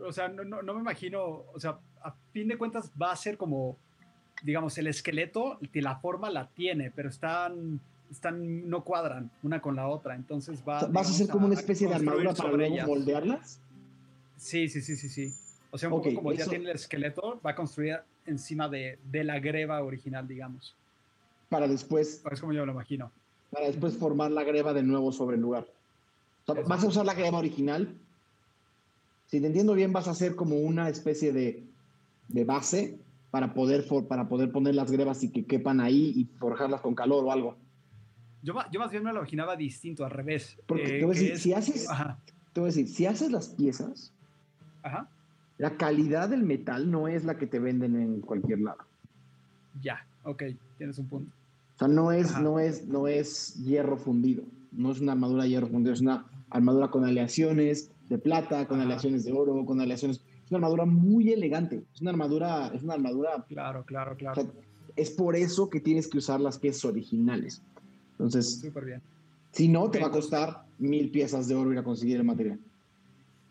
O 0.00 0.12
sea, 0.12 0.28
no, 0.28 0.44
no, 0.44 0.62
no 0.62 0.74
me 0.74 0.80
imagino, 0.80 1.44
o 1.52 1.58
sea, 1.58 1.78
a 2.02 2.14
fin 2.32 2.46
de 2.48 2.58
cuentas 2.58 2.92
va 3.00 3.10
a 3.10 3.16
ser 3.16 3.36
como, 3.36 3.76
digamos, 4.42 4.76
el 4.78 4.86
esqueleto, 4.86 5.58
que 5.72 5.82
la 5.82 5.96
forma 5.96 6.30
la 6.30 6.48
tiene, 6.50 6.90
pero 6.90 7.08
están, 7.08 7.80
están, 8.14 8.68
no 8.68 8.84
cuadran 8.84 9.30
una 9.42 9.60
con 9.60 9.76
la 9.76 9.88
otra, 9.88 10.14
entonces 10.14 10.62
va... 10.66 10.78
o 10.78 10.80
sea, 10.80 10.88
vas 10.88 11.08
a 11.08 11.10
hacer 11.10 11.28
como 11.28 11.46
una 11.46 11.54
especie 11.54 11.86
de 11.88 11.94
armadura 11.94 12.32
para 12.32 12.36
sobre 12.50 12.56
luego 12.68 12.74
ellas. 12.74 12.86
moldearlas. 12.88 13.60
Sí, 14.36 14.68
sí, 14.68 14.80
sí, 14.80 14.96
sí, 14.96 15.08
sí. 15.08 15.32
O 15.70 15.78
sea, 15.78 15.88
un 15.88 15.96
poco 16.00 16.14
como 16.14 16.32
ya 16.32 16.46
tiene 16.46 16.70
el 16.70 16.76
esqueleto, 16.76 17.40
va 17.44 17.50
a 17.50 17.54
construir 17.54 17.98
encima 18.26 18.68
de, 18.68 18.98
de 19.10 19.24
la 19.24 19.38
greba 19.40 19.82
original, 19.82 20.26
digamos. 20.28 20.74
Para 21.48 21.66
después, 21.68 22.22
Es 22.30 22.40
como 22.40 22.52
yo 22.52 22.64
lo 22.64 22.72
imagino. 22.72 23.10
para 23.50 23.66
después 23.66 23.96
formar 23.96 24.30
la 24.30 24.44
greba 24.44 24.72
de 24.72 24.82
nuevo 24.82 25.12
sobre 25.12 25.36
el 25.36 25.42
lugar. 25.42 25.66
O 26.46 26.52
sea, 26.52 26.60
Eso. 26.60 26.68
vas 26.68 26.84
a 26.84 26.86
usar 26.88 27.06
la 27.06 27.14
greba 27.14 27.38
original. 27.38 27.94
Si 29.26 29.40
te 29.40 29.46
entiendo 29.46 29.74
bien, 29.74 29.92
vas 29.92 30.06
a 30.08 30.12
hacer 30.12 30.36
como 30.36 30.56
una 30.58 30.88
especie 30.88 31.32
de, 31.32 31.64
de 32.28 32.44
base 32.44 32.98
para 33.30 33.52
poder, 33.54 33.82
for- 33.82 34.06
para 34.06 34.28
poder 34.28 34.52
poner 34.52 34.74
las 34.76 34.90
grebas 34.92 35.22
y 35.24 35.30
que 35.32 35.44
quepan 35.44 35.80
ahí 35.80 36.12
y 36.14 36.24
forjarlas 36.38 36.80
con 36.82 36.94
calor 36.94 37.24
o 37.24 37.32
algo. 37.32 37.56
Yo, 38.44 38.54
yo 38.70 38.78
más 38.78 38.90
bien 38.90 39.02
me 39.02 39.12
lo 39.12 39.18
imaginaba 39.20 39.56
distinto, 39.56 40.04
al 40.04 40.10
revés. 40.10 40.56
Porque 40.66 40.98
eh, 40.98 41.00
te 41.00 41.04
voy 41.06 41.16
a 41.16 41.18
decir, 41.18 41.32
es- 41.32 41.42
si 41.42 41.52
haces, 41.54 41.88
Ajá, 41.90 42.18
te 42.52 42.60
voy 42.60 42.68
a 42.68 42.72
decir, 42.72 42.88
si 42.88 43.06
haces 43.06 43.30
las 43.32 43.48
piezas, 43.48 44.12
ajá, 44.82 45.08
la 45.58 45.76
calidad 45.76 46.28
del 46.28 46.42
metal 46.42 46.90
no 46.90 47.08
es 47.08 47.24
la 47.24 47.36
que 47.38 47.46
te 47.46 47.58
venden 47.58 47.96
en 47.96 48.20
cualquier 48.20 48.60
lado. 48.60 48.78
ya, 49.82 50.06
ok, 50.24 50.42
tienes 50.78 50.98
un 50.98 51.06
punto. 51.08 51.32
O 51.76 51.78
sea, 51.78 51.88
no 51.88 52.12
es, 52.12 52.30
Ajá. 52.30 52.40
no 52.42 52.58
es, 52.60 52.86
no 52.86 53.08
es 53.08 53.54
hierro 53.64 53.96
fundido. 53.96 54.44
No 54.72 54.92
es 54.92 55.00
una 55.00 55.12
armadura 55.12 55.44
de 55.44 55.48
hierro 55.50 55.66
fundido, 55.68 55.92
es 55.94 56.00
una 56.00 56.24
armadura 56.50 56.88
con 56.90 57.04
aleaciones 57.04 57.90
de 58.08 58.18
plata, 58.18 58.66
con 58.68 58.80
aleaciones 58.80 59.24
de 59.24 59.32
oro, 59.32 59.64
con 59.64 59.80
aleaciones. 59.80 60.20
Es 60.44 60.50
una 60.50 60.58
armadura 60.58 60.84
muy 60.84 61.32
elegante. 61.32 61.82
Es 61.94 62.00
una 62.02 62.10
armadura, 62.10 62.68
es 62.74 62.82
una 62.82 62.94
armadura. 62.94 63.44
Claro, 63.48 63.84
claro, 63.84 64.12
o 64.12 64.16
claro. 64.16 64.40
sea, 64.42 64.50
es 64.96 65.10
por 65.10 65.34
eso 65.36 65.68
que 65.70 65.80
tienes 65.80 66.06
que 66.08 66.18
usar 66.18 66.40
las 66.40 66.58
piezas 66.58 66.84
originales. 66.84 67.62
Entonces, 68.14 68.60
Súper 68.60 68.84
bien, 68.84 69.02
si 69.52 69.68
no, 69.68 69.90
te 69.90 70.00
va 70.00 70.06
a 70.08 70.10
costar 70.10 70.64
mil 70.78 71.10
piezas 71.10 71.48
de 71.48 71.54
oro 71.54 71.72
ir 71.72 71.78
a 71.78 71.84
conseguir 71.84 72.16
el 72.16 72.24
material. 72.24 72.58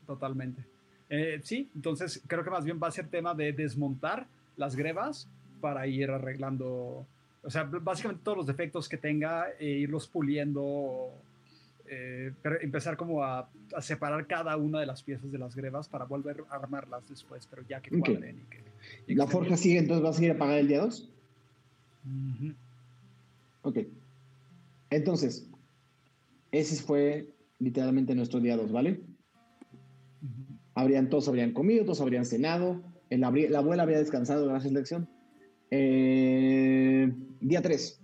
totalmente. 0.05 0.63
Eh, 1.09 1.39
sí, 1.43 1.69
entonces 1.75 2.21
creo 2.27 2.43
que 2.43 2.49
más 2.49 2.65
bien 2.65 2.79
va 2.81 2.87
a 2.87 2.91
ser 2.91 3.07
tema 3.07 3.33
de 3.33 3.53
desmontar 3.53 4.25
las 4.57 4.75
grebas 4.75 5.27
para 5.61 5.85
ir 5.87 6.09
arreglando, 6.09 7.05
o 7.43 7.49
sea, 7.49 7.63
básicamente 7.63 8.23
todos 8.23 8.37
los 8.37 8.47
defectos 8.47 8.89
que 8.89 8.97
tenga, 8.97 9.47
e 9.59 9.65
irlos 9.65 10.07
puliendo, 10.07 11.11
eh, 11.87 12.33
pero 12.41 12.59
empezar 12.61 12.97
como 12.97 13.23
a, 13.23 13.47
a 13.75 13.81
separar 13.81 14.25
cada 14.27 14.57
una 14.57 14.79
de 14.79 14.85
las 14.85 15.03
piezas 15.03 15.31
de 15.31 15.37
las 15.37 15.55
grebas 15.55 15.87
para 15.87 16.05
volver 16.05 16.43
a 16.49 16.55
armarlas 16.55 17.07
después, 17.07 17.47
pero 17.49 17.63
ya 17.67 17.79
que 17.79 17.97
cuadren 17.97 18.39
y 18.39 18.43
que... 18.45 18.63
y 19.07 19.15
La 19.15 19.27
forja 19.27 19.55
sigue, 19.55 19.79
entonces 19.79 20.03
vas 20.03 20.19
a 20.19 20.25
ir 20.25 20.31
a 20.31 20.37
pagar 20.37 20.57
el 20.57 20.67
día 20.67 20.81
2. 20.81 21.09
Ujú. 22.05 22.53
Ok. 23.61 23.77
Entonces, 24.93 25.49
ese 26.51 26.81
fue 26.83 27.33
literalmente 27.59 28.13
nuestro 28.13 28.39
día 28.39 28.55
2, 28.55 28.71
¿vale? 28.71 29.01
Habrían, 30.75 31.09
todos 31.09 31.27
habrían 31.27 31.53
comido, 31.53 31.83
todos 31.83 32.01
habrían 32.01 32.25
cenado, 32.25 32.83
la 33.09 33.27
abuela 33.27 33.83
habría 33.83 33.99
descansado, 33.99 34.47
gracias 34.47 34.73
lección. 34.73 35.09
Eh, 35.71 37.11
día 37.41 37.61
3. 37.61 38.01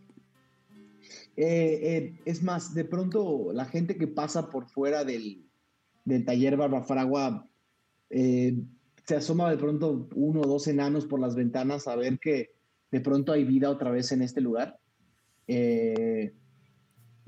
es 1.36 2.44
más, 2.44 2.74
de 2.74 2.86
pronto 2.86 3.52
la 3.54 3.66
gente 3.66 3.96
que 3.96 4.08
pasa 4.08 4.50
por 4.50 4.68
fuera 4.68 5.04
del, 5.04 5.46
del 6.06 6.26
taller 6.26 6.58
Barbafragua 6.58 7.48
eh, 8.10 8.60
se 9.06 9.16
asoma 9.16 9.52
de 9.52 9.58
pronto 9.58 10.10
uno 10.16 10.42
o 10.42 10.48
dos 10.48 10.68
enanos 10.68 11.06
por 11.06 11.20
las 11.20 11.36
ventanas 11.36 11.88
a 11.88 11.96
ver 11.96 12.20
que 12.20 12.52
de 12.92 13.00
pronto 13.00 13.32
hay 13.32 13.44
vida 13.44 13.70
otra 13.70 13.92
vez 13.92 14.12
en 14.12 14.24
este 14.24 14.42
lugar. 14.42 14.80
Eh, 15.48 16.34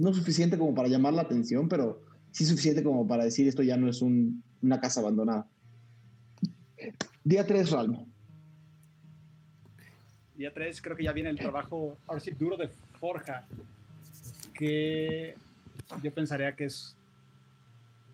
no 0.02 0.14
suficiente 0.14 0.58
como 0.58 0.74
para 0.74 0.88
llamar 0.88 1.14
la 1.14 1.22
atención, 1.22 1.70
pero 1.70 2.02
sí 2.32 2.46
suficiente 2.46 2.84
como 2.84 3.08
para 3.08 3.24
decir 3.24 3.48
esto 3.48 3.62
ya 3.62 3.78
no 3.78 3.88
es 3.88 4.02
un- 4.02 4.44
una 4.62 4.80
casa 4.80 5.00
abandonada. 5.02 5.46
Día 7.24 7.46
3, 7.46 7.70
Ralmo. 7.70 8.08
Día 10.36 10.52
3 10.52 10.82
creo 10.82 10.96
que 10.98 11.04
ya 11.04 11.12
viene 11.12 11.30
el 11.30 11.38
trabajo, 11.38 11.98
ahora 12.08 12.20
sí, 12.20 12.32
duro 12.32 12.58
de 12.58 12.68
forja, 13.00 13.46
que 14.54 15.36
yo 16.02 16.12
pensaría 16.14 16.56
que 16.56 16.66
es 16.66 16.96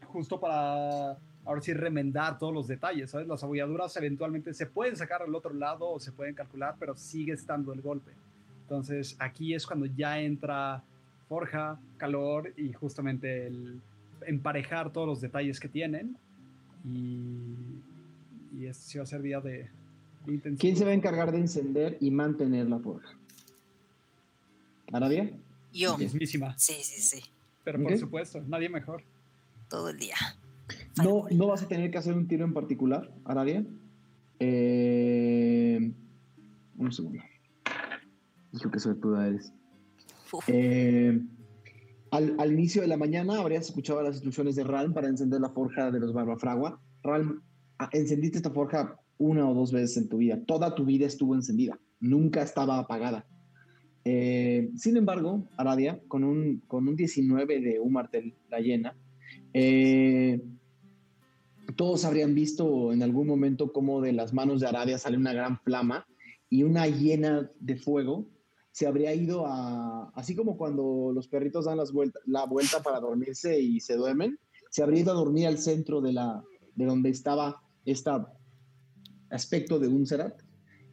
justo 0.07 0.39
para, 0.39 1.11
ahora 1.45 1.61
sí, 1.61 1.71
remendar 1.73 2.37
todos 2.37 2.53
los 2.53 2.67
detalles, 2.67 3.11
¿sabes? 3.11 3.27
Las 3.27 3.43
abolladuras 3.43 3.95
eventualmente 3.95 4.53
se 4.53 4.65
pueden 4.65 4.97
sacar 4.97 5.21
al 5.21 5.33
otro 5.33 5.53
lado 5.53 5.89
o 5.89 5.99
se 6.01 6.11
pueden 6.11 6.33
calcular, 6.35 6.75
pero 6.77 6.97
sigue 6.97 7.31
estando 7.33 7.71
el 7.71 7.81
golpe. 7.81 8.11
Entonces 8.63 9.15
aquí 9.19 9.53
es 9.53 9.65
cuando 9.65 9.85
ya 9.85 10.19
entra 10.19 10.83
forja, 11.27 11.79
calor 11.97 12.53
y 12.57 12.73
justamente 12.73 13.47
el 13.47 13.81
emparejar 14.25 14.91
todos 14.91 15.07
los 15.07 15.21
detalles 15.21 15.59
que 15.59 15.67
tienen. 15.67 16.17
Y, 16.85 17.79
y 18.57 18.65
este 18.65 18.83
sí 18.83 18.97
va 18.97 19.03
a 19.03 19.07
ser 19.07 19.21
día 19.21 19.41
de, 19.41 19.69
de. 20.25 20.55
¿Quién 20.57 20.75
se 20.75 20.85
va 20.85 20.91
a 20.91 20.93
encargar 20.93 21.31
de 21.31 21.39
encender 21.39 21.97
y 21.99 22.11
mantener 22.11 22.69
la 22.69 22.79
forja? 22.79 23.09
¿Aradia? 24.91 25.31
Yo. 25.73 25.97
Mismísima. 25.97 26.57
Sí, 26.57 26.75
sí, 26.81 27.01
sí. 27.01 27.23
Pero 27.63 27.83
por 27.83 27.97
supuesto, 27.97 28.41
nadie 28.47 28.69
mejor. 28.69 29.03
Todo 29.69 29.89
el 29.89 29.99
día. 29.99 30.15
No, 31.03 31.25
no 31.31 31.47
vas 31.47 31.63
a 31.63 31.67
tener 31.67 31.91
que 31.91 31.97
hacer 31.97 32.13
un 32.13 32.27
tiro 32.27 32.45
en 32.45 32.53
particular, 32.53 33.11
Aradia. 33.25 33.65
Eh, 34.39 35.91
un 36.77 36.91
segundo. 36.91 37.23
Hijo, 38.53 38.71
qué 38.71 38.79
suertuda 38.79 39.27
eres. 39.27 39.51
Eh, 40.47 41.19
al, 42.11 42.51
inicio 42.51 42.81
de 42.81 42.87
la 42.87 42.97
mañana 42.97 43.39
habrías 43.39 43.65
escuchado 43.65 44.01
las 44.01 44.15
instrucciones 44.15 44.55
de 44.55 44.63
Ralm 44.63 44.93
para 44.93 45.07
encender 45.07 45.41
la 45.41 45.49
forja 45.49 45.91
de 45.91 45.99
los 45.99 46.13
Barbafragua. 46.13 46.81
Ralm, 47.03 47.41
ah, 47.79 47.89
encendiste 47.91 48.37
esta 48.37 48.51
forja 48.51 48.99
una 49.17 49.49
o 49.49 49.53
dos 49.53 49.71
veces 49.71 49.97
en 49.97 50.09
tu 50.09 50.17
vida. 50.17 50.39
Toda 50.45 50.75
tu 50.75 50.85
vida 50.85 51.05
estuvo 51.05 51.35
encendida. 51.35 51.79
Nunca 51.99 52.41
estaba 52.41 52.79
apagada. 52.79 53.25
Eh, 54.05 54.69
sin 54.75 54.95
embargo, 54.95 55.47
Aradia, 55.57 55.99
con 56.07 56.23
un, 56.23 56.61
con 56.67 56.87
un 56.87 56.95
19 56.95 57.59
de 57.59 57.79
Umartel, 57.79 58.35
la 58.49 58.59
llena, 58.59 58.95
eh, 59.53 60.41
todos 61.75 62.05
habrían 62.05 62.33
visto 62.33 62.93
en 62.93 63.03
algún 63.03 63.27
momento 63.27 63.73
cómo 63.73 64.01
de 64.01 64.13
las 64.13 64.33
manos 64.33 64.61
de 64.61 64.67
Aradia 64.67 64.97
sale 64.97 65.17
una 65.17 65.33
gran 65.33 65.59
flama 65.59 66.07
y 66.49 66.63
una 66.63 66.87
hiena 66.87 67.51
de 67.59 67.75
fuego 67.75 68.25
se 68.77 68.85
habría 68.85 69.11
ido 69.15 69.47
a, 69.47 70.11
así 70.13 70.35
como 70.35 70.55
cuando 70.55 71.11
los 71.11 71.27
perritos 71.27 71.65
dan 71.65 71.77
las 71.77 71.91
la 72.27 72.45
vuelta 72.45 72.83
para 72.83 72.99
dormirse 72.99 73.59
y 73.59 73.79
se 73.79 73.95
duermen, 73.95 74.37
se 74.69 74.83
habría 74.83 75.01
ido 75.01 75.11
a 75.13 75.15
dormir 75.15 75.47
al 75.47 75.57
centro 75.57 75.99
de, 75.99 76.13
la, 76.13 76.43
de 76.75 76.85
donde 76.85 77.09
estaba 77.09 77.63
este 77.85 78.11
aspecto 79.31 79.79
de 79.79 79.87
Unserat. 79.87 80.43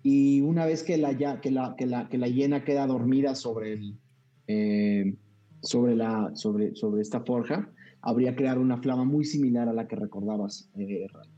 Y 0.02 0.40
una 0.40 0.64
vez 0.64 0.82
que 0.82 0.96
la, 0.96 1.12
ya- 1.12 1.42
que 1.42 1.50
la, 1.50 1.74
que 1.76 1.84
la, 1.84 2.08
que 2.08 2.16
la 2.16 2.26
hiena 2.28 2.64
queda 2.64 2.86
dormida 2.86 3.34
sobre, 3.34 3.74
el, 3.74 3.98
eh, 4.46 5.14
sobre, 5.60 5.94
la, 5.94 6.30
sobre, 6.34 6.74
sobre 6.74 7.02
esta 7.02 7.20
forja, 7.20 7.70
habría 8.00 8.34
creado 8.34 8.62
una 8.62 8.78
flama 8.80 9.04
muy 9.04 9.26
similar 9.26 9.68
a 9.68 9.74
la 9.74 9.86
que 9.86 9.96
recordabas, 9.96 10.70
eh, 10.78 11.06
Ral. 11.12 11.28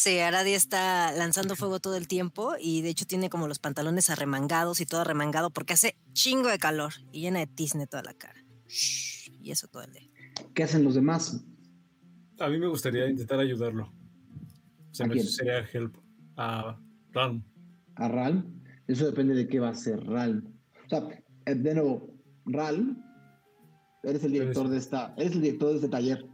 Sí, 0.00 0.20
Aradia 0.20 0.56
está 0.56 1.10
lanzando 1.10 1.56
fuego 1.56 1.80
todo 1.80 1.96
el 1.96 2.06
tiempo 2.06 2.52
y 2.56 2.82
de 2.82 2.90
hecho 2.90 3.04
tiene 3.04 3.28
como 3.28 3.48
los 3.48 3.58
pantalones 3.58 4.10
arremangados 4.10 4.80
y 4.80 4.86
todo 4.86 5.00
arremangado 5.00 5.50
porque 5.50 5.72
hace 5.72 5.96
chingo 6.12 6.46
de 6.46 6.58
calor 6.58 6.92
y 7.10 7.22
llena 7.22 7.40
de 7.40 7.48
tizne 7.48 7.88
toda 7.88 8.04
la 8.04 8.14
cara. 8.14 8.40
Shh, 8.68 9.32
y 9.42 9.50
eso 9.50 9.66
todo 9.66 9.82
el 9.82 9.92
día. 9.92 10.08
¿Qué 10.54 10.62
hacen 10.62 10.84
los 10.84 10.94
demás? 10.94 11.44
A 12.38 12.48
mí 12.48 12.60
me 12.60 12.68
gustaría 12.68 13.08
intentar 13.08 13.40
ayudarlo. 13.40 13.92
Se 14.92 15.02
¿A 15.02 15.06
me 15.08 15.14
quién? 15.14 15.26
sería 15.26 15.66
help 15.72 15.96
a 16.36 16.78
Ram. 17.10 17.42
¿A 17.96 18.06
Ral? 18.06 18.46
Eso 18.86 19.04
depende 19.04 19.34
de 19.34 19.48
qué 19.48 19.58
va 19.58 19.70
a 19.70 19.74
ser 19.74 19.98
Ral. 20.06 20.44
O 20.86 20.88
sea, 20.88 21.08
eh, 21.44 21.56
de 21.56 21.74
nuevo, 21.74 22.14
Ral, 22.46 22.96
eres 24.04 24.22
el 24.22 24.30
director 24.30 24.68
de 24.68 24.78
esta, 24.78 25.12
eres 25.16 25.32
el 25.32 25.40
director 25.42 25.70
de 25.70 25.74
este 25.74 25.88
taller. 25.88 26.24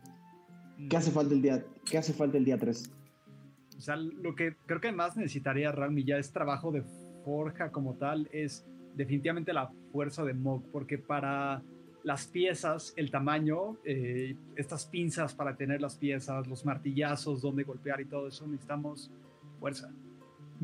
¿Qué 0.91 0.99
hace 0.99 1.11
falta 1.11 1.33
el 1.33 1.41
día, 1.41 1.65
qué 1.87 1.97
hace 1.97 2.13
falta 2.13 2.37
el 2.37 2.45
día 2.45 2.59
3? 2.59 2.91
Sea, 3.85 3.97
lo 3.97 4.35
que 4.35 4.57
creo 4.65 4.81
que 4.81 4.93
más 4.93 5.15
necesitaría 5.15 5.71
Ralmi 5.71 6.05
ya 6.05 6.17
es 6.17 6.33
trabajo 6.33 6.73
de 6.73 6.83
forja 7.23 7.71
como 7.71 7.97
tal, 7.97 8.31
es 8.33 8.67
definitivamente 8.95 9.53
la 9.53 9.71
fuerza 9.93 10.25
de 10.25 10.33
Mog, 10.33 10.63
porque 10.73 10.97
para 10.97 11.63
las 12.03 12.27
piezas, 12.27 12.95
el 12.97 13.11
tamaño, 13.11 13.77
eh, 13.85 14.37
estas 14.57 14.87
pinzas 14.87 15.35
para 15.35 15.55
tener 15.55 15.83
las 15.83 15.97
piezas, 15.97 16.47
los 16.47 16.65
martillazos, 16.65 17.43
donde 17.43 17.65
golpear 17.65 18.01
y 18.01 18.07
todo 18.07 18.29
eso, 18.29 18.47
necesitamos 18.47 19.11
fuerza. 19.61 19.93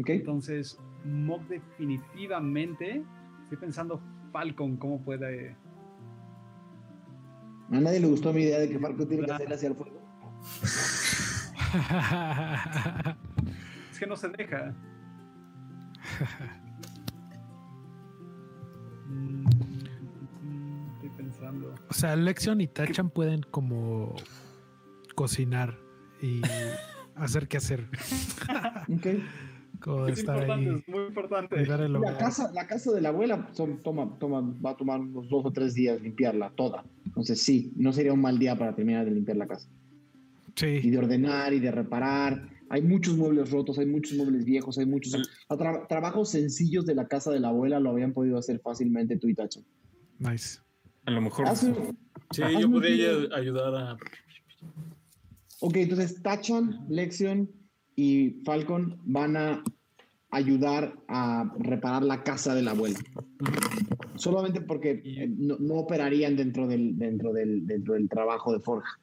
Ok. 0.01 0.09
Entonces, 0.09 0.79
Mog 1.05 1.47
definitivamente, 1.47 3.05
estoy 3.43 3.59
pensando 3.59 4.01
Falcon, 4.33 4.79
cómo 4.79 5.03
puede... 5.03 5.57
A 7.71 7.81
nadie 7.81 8.01
le 8.01 8.07
gustó 8.07 8.33
mi 8.33 8.45
idea 8.45 8.61
de 8.61 8.71
que 8.71 8.79
Falcon 8.79 9.07
tiene 9.07 9.27
que 9.27 9.33
hacer 9.33 9.53
hacia 9.53 9.69
el 9.69 9.75
fuego. 9.75 10.01
Es 13.91 13.99
que 13.99 14.07
no 14.07 14.17
se 14.17 14.29
deja. 14.31 14.75
Estoy 20.95 21.09
pensando. 21.17 21.75
O 21.89 21.95
sea, 21.95 22.17
Lexion 22.17 22.61
y 22.61 22.67
Tachan 22.67 23.11
pueden 23.11 23.43
como 23.43 24.15
cocinar 25.15 25.79
y 26.23 26.41
hacer 27.17 27.49
qué 27.49 27.57
hacer. 27.59 27.89
Como 29.81 30.07
Es 30.09 30.19
estar 30.19 30.37
importante, 30.37 30.71
ahí. 30.71 30.77
es 30.77 30.89
muy 30.89 31.05
importante. 31.07 31.67
La 31.67 32.19
casa, 32.19 32.51
la 32.53 32.67
casa 32.67 32.93
de 32.93 33.01
la 33.01 33.09
abuela 33.11 33.49
son- 33.53 33.83
toma, 33.83 34.19
toma, 34.19 34.41
va 34.65 34.71
a 34.71 34.77
tomar 34.77 35.01
unos 35.01 35.29
dos 35.31 35.45
o 35.47 35.53
tres 35.53 35.75
días 35.75 36.01
limpiarla 36.03 36.51
toda. 36.51 36.85
Entonces 37.07 37.43
sí, 37.43 37.73
no 37.77 37.93
sería 37.93 38.13
un 38.13 38.21
mal 38.21 38.39
día 38.39 38.57
para 38.57 38.75
terminar 38.75 39.05
de 39.07 39.13
limpiar 39.13 39.39
la 39.39 39.47
casa. 39.47 39.69
Y 40.83 40.91
de 40.91 40.99
ordenar 40.99 41.53
y 41.53 41.61
de 41.61 41.71
reparar. 41.71 42.49
Hay 42.69 42.83
muchos 42.83 43.17
muebles 43.17 43.51
rotos, 43.51 43.79
hay 43.79 43.87
muchos 43.87 44.17
muebles 44.17 44.45
viejos, 44.45 44.79
hay 44.79 44.87
muchos... 44.87 45.13
tra- 45.49 45.87
trabajos 45.89 46.31
sencillos 46.31 46.87
de 46.87 46.95
la 46.95 47.09
casa 47.09 47.31
de 47.33 47.41
la 47.41 47.49
abuela 47.49 47.81
lo 47.81 47.91
habían 47.91 48.13
podido 48.13 48.39
hacer 48.39 48.61
fácilmente 48.61 49.17
tú 49.17 49.29
y 49.29 49.35
Tacho. 49.35 49.61
nice. 50.19 50.61
A 51.07 51.11
lo 51.11 51.21
mejor. 51.21 51.47
Hazme- 51.47 51.97
Sí, 52.33 52.43
Hazme 52.43 52.61
yo 52.61 52.71
podría 52.71 53.11
ayudar 53.37 53.75
a. 53.75 53.97
Ok, 55.61 55.77
entonces 55.77 56.23
Tachan, 56.23 56.87
Lexion 56.89 57.51
y 57.97 58.41
Falcon 58.45 58.99
van 59.05 59.37
a 59.37 59.65
ayudar 60.31 60.95
a 61.09 61.53
reparar 61.59 62.03
la 62.05 62.23
casa 62.23 62.55
de 62.55 62.63
la 62.63 62.71
abuela. 62.71 62.99
Solamente 64.17 64.61
porque 64.61 65.03
eh, 65.05 65.29
no, 65.29 65.57
no 65.59 65.75
operarían 65.75 66.37
dentro 66.37 66.69
del, 66.69 66.97
dentro, 66.97 67.33
del, 67.33 67.67
dentro 67.67 67.95
del 67.95 68.09
trabajo 68.09 68.53
de 68.53 68.61
Forja. 68.61 68.99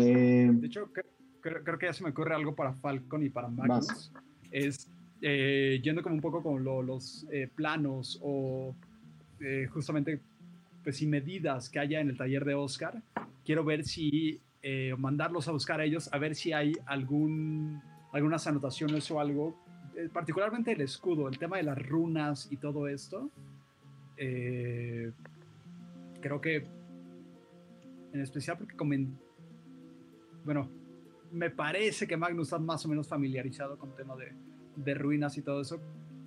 Eh, 0.00 0.48
De 0.60 0.66
hecho, 0.66 0.92
cre- 0.92 1.04
cre- 1.42 1.62
creo 1.64 1.78
que 1.78 1.86
ya 1.86 1.92
se 1.92 2.04
me 2.04 2.10
ocurre 2.10 2.34
algo 2.34 2.54
para 2.54 2.72
Falcon 2.74 3.22
y 3.22 3.28
para 3.30 3.48
Magnus. 3.48 4.12
Es 4.50 4.88
eh, 5.20 5.80
yendo 5.82 6.02
como 6.02 6.14
un 6.14 6.20
poco 6.20 6.42
con 6.42 6.62
lo- 6.62 6.82
los 6.82 7.26
eh, 7.32 7.48
planos 7.54 8.18
o 8.22 8.74
eh, 9.40 9.66
justamente 9.72 10.20
pues, 10.84 11.02
y 11.02 11.06
medidas 11.06 11.68
que 11.68 11.78
haya 11.80 12.00
en 12.00 12.10
el 12.10 12.16
taller 12.16 12.44
de 12.44 12.54
Oscar. 12.54 13.02
Quiero 13.44 13.64
ver 13.64 13.84
si 13.84 14.40
eh, 14.62 14.94
mandarlos 14.98 15.48
a 15.48 15.52
buscar 15.52 15.80
a 15.80 15.84
ellos, 15.84 16.08
a 16.12 16.18
ver 16.18 16.34
si 16.34 16.52
hay 16.52 16.72
algún, 16.86 17.80
algunas 18.12 18.46
anotaciones 18.46 19.10
o 19.10 19.20
algo, 19.20 19.56
eh, 19.96 20.08
particularmente 20.12 20.72
el 20.72 20.80
escudo, 20.82 21.28
el 21.28 21.38
tema 21.38 21.56
de 21.56 21.62
las 21.64 21.78
runas 21.78 22.48
y 22.52 22.56
todo 22.56 22.86
esto. 22.88 23.30
Creo 26.20 26.40
que 26.40 26.66
en 28.12 28.20
especial 28.20 28.56
porque 28.58 28.76
comen- 28.76 29.16
bueno, 30.48 30.66
me 31.30 31.50
parece 31.50 32.06
que 32.06 32.16
Magnus 32.16 32.46
está 32.46 32.58
más 32.58 32.82
o 32.86 32.88
menos 32.88 33.06
familiarizado 33.06 33.76
con 33.76 33.94
tema 33.94 34.16
de, 34.16 34.32
de 34.76 34.94
ruinas 34.94 35.36
y 35.36 35.42
todo 35.42 35.60
eso. 35.60 35.78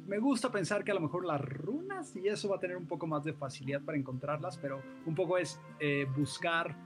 Me 0.05 0.19
gusta 0.19 0.51
pensar 0.51 0.83
que 0.83 0.91
a 0.91 0.93
lo 0.93 0.99
mejor 0.99 1.25
las 1.25 1.41
runas 1.41 2.15
y 2.15 2.27
eso 2.27 2.47
va 2.47 2.57
a 2.57 2.59
tener 2.59 2.77
un 2.77 2.85
poco 2.85 3.07
más 3.07 3.23
de 3.23 3.33
facilidad 3.33 3.81
para 3.81 3.97
encontrarlas, 3.97 4.59
pero 4.59 4.79
un 5.07 5.15
poco 5.15 5.39
es 5.39 5.59
eh, 5.79 6.05
buscar 6.15 6.77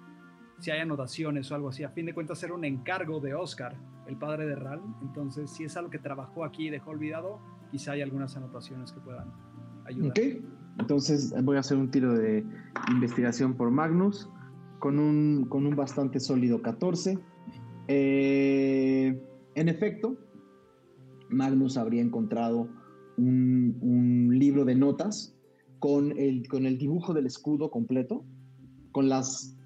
si 0.59 0.72
hay 0.72 0.80
anotaciones 0.80 1.51
o 1.51 1.55
algo 1.55 1.67
así. 1.67 1.83
A 1.83 1.89
fin 1.89 2.05
de 2.05 2.14
cuentas, 2.14 2.41
era 2.41 2.53
un 2.53 2.64
encargo 2.64 3.19
de 3.19 3.33
Oscar, 3.33 3.75
el 4.07 4.15
padre 4.15 4.45
de 4.45 4.55
Ral. 4.55 4.81
Entonces, 5.01 5.51
si 5.51 5.65
es 5.65 5.75
algo 5.75 5.89
que 5.89 5.99
trabajó 5.99 6.45
aquí 6.45 6.67
y 6.67 6.69
dejó 6.69 6.91
olvidado, 6.91 7.41
quizá 7.69 7.91
hay 7.91 8.01
algunas 8.01 8.38
anotaciones 8.38 8.93
que 8.93 9.01
puedan 9.01 9.30
ayudar. 9.83 10.11
ok, 10.11 10.19
entonces 10.80 11.35
voy 11.43 11.57
a 11.57 11.59
hacer 11.59 11.75
un 11.75 11.91
tiro 11.91 12.14
de 12.14 12.45
investigación 12.91 13.55
por 13.55 13.72
Magnus 13.72 14.30
con 14.85 14.99
un, 14.99 15.45
con 15.49 15.65
un 15.65 15.75
bastante 15.75 16.19
sólido 16.19 16.61
14. 16.61 17.17
Eh, 17.88 19.19
en 19.55 19.67
efecto, 19.67 20.15
Magnus 21.27 21.75
habría 21.75 22.03
encontrado 22.03 22.69
un, 23.17 24.30
libro 24.31 24.64
de 24.64 24.75
notas 24.75 25.35
con 25.80 26.15
el, 26.19 26.47
con 26.47 26.67
el 26.67 26.77
dibujo 26.77 27.15
del 27.15 27.25
escudo 27.25 27.72
completo, 27.72 28.23
con 28.91 29.09
las, 29.09 29.57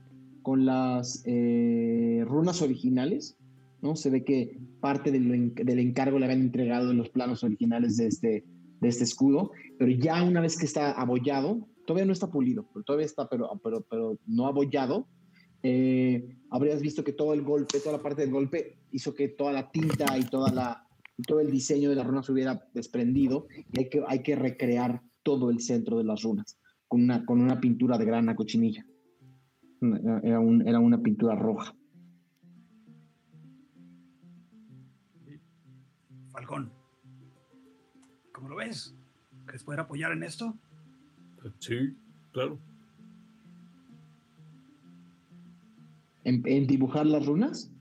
con 0.41 0.65
las 0.65 1.22
eh, 1.25 2.23
runas 2.25 2.61
originales. 2.61 3.35
¿no? 3.81 3.98
Se 3.98 4.09
ve 4.09 4.23
que 4.23 4.57
parte 4.80 5.11
del, 5.11 5.33
en- 5.33 5.53
del 5.53 5.80
encargo 5.80 6.17
le 6.17 6.27
habían 6.27 6.43
entregado 6.43 6.91
en 6.91 6.98
los 6.98 7.09
planos 7.09 7.43
originales 7.43 7.98
de 7.98 8.07
este, 8.07 8.45
de 8.80 8.88
este 8.88 9.03
escudo, 9.03 9.51
pero 9.77 9.91
ya 9.91 10.23
una 10.23 10.39
vez 10.39 10.57
que 10.57 10.65
está 10.65 10.93
abollado, 10.93 11.67
todavía 11.90 12.06
no 12.06 12.14
está 12.14 12.30
pulido, 12.30 12.68
pero 12.72 12.84
todavía 12.85 13.08
está, 13.08 13.27
pero, 13.27 13.50
pero, 13.64 13.82
pero 13.82 14.19
no 14.27 14.45
abollado, 14.45 15.08
eh, 15.64 16.38
habrías 16.51 16.84
visto 16.84 17.03
que 17.03 17.14
todo 17.14 17.34
el 17.34 17.42
golpe, 17.42 17.80
toda 17.80 17.98
la 17.98 18.03
parte 18.03 18.22
del 18.22 18.30
golpe 18.30 18.77
hizo 18.92 19.16
que 19.16 19.30
toda 19.30 19.51
la 19.51 19.72
tinta 19.72 20.16
y 20.16 20.24
toda 20.26 20.51
la, 20.53 20.88
todo 21.26 21.40
el 21.40 21.50
diseño 21.50 21.90
de 21.90 21.95
las 21.95 22.06
runas 22.06 22.27
se 22.27 22.32
hubiera 22.32 22.64
desprendido 22.76 23.48
y 23.74 23.80
hay 23.80 23.90
que, 23.90 24.03
hay 24.08 24.22
que 24.22 24.35
recrear 24.35 25.01
todo 25.24 25.50
el 25.50 25.61
centro 25.61 25.98
de 25.98 26.03
las 26.03 26.22
runas 26.22 26.59
con 26.88 27.01
una, 27.01 27.26
con 27.26 27.42
una 27.42 27.59
pintura 27.59 27.98
de 27.98 28.06
grana 28.06 28.35
cochinilla. 28.35 28.85
Era, 30.22 30.40
un- 30.40 30.68
era 30.68 30.80
una 30.80 31.01
pintura 31.01 31.34
roja. 31.35 31.76
Falcón, 36.34 36.72
¿cómo 38.32 38.50
lo 38.50 38.58
ves? 38.58 38.95
¿Crees 39.48 39.64
poder 39.64 39.80
apoyar 39.80 40.11
en 40.11 40.22
esto? 40.22 40.56
Sí, 41.59 41.95
claro. 42.32 42.59
¿En, 46.24 46.42
en 46.45 46.68
dibujar 46.68 47.06
las 47.06 47.26
runas? 47.26 47.72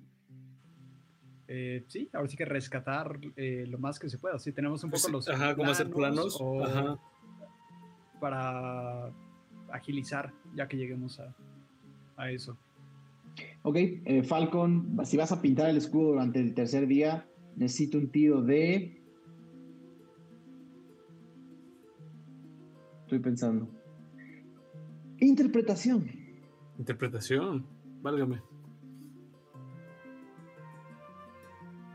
Eh, 1.49 1.85
sí, 1.89 2.09
ahora 2.12 2.28
sí 2.28 2.37
que 2.37 2.45
rescatar 2.45 3.19
eh, 3.37 3.65
lo 3.69 3.78
más 3.78 3.99
que 3.99 4.09
se 4.09 4.19
pueda. 4.19 4.39
Sí, 4.39 4.53
tenemos 4.53 4.85
un 4.85 4.91
poco 4.91 5.07
Sí, 5.07 5.12
los 5.12 5.28
ajá, 5.28 5.57
como 5.57 5.70
hacer 5.70 5.91
planos. 5.91 6.37
o 6.41 6.65
Ajá. 6.65 6.99
para 8.20 9.12
agilizar 9.73 10.33
ya 10.55 10.69
que 10.69 10.77
lleguemos 10.77 11.19
a, 11.20 11.35
a 12.17 12.31
eso. 12.31 12.57
Ok, 13.62 13.77
eh, 13.77 14.23
Falcon, 14.25 14.99
si 15.05 15.17
vas 15.17 15.33
a 15.33 15.41
pintar 15.41 15.70
el 15.70 15.77
escudo 15.77 16.09
durante 16.12 16.41
el 16.41 16.55
tercer 16.55 16.87
día, 16.87 17.27
necesito 17.57 17.99
un 17.99 18.11
tiro 18.11 18.43
de... 18.43 18.98
Estoy 23.09 23.20
pensando. 23.20 23.67
Interpretación. 25.19 26.11
Interpretación. 26.77 27.65
Válgame. 28.03 28.43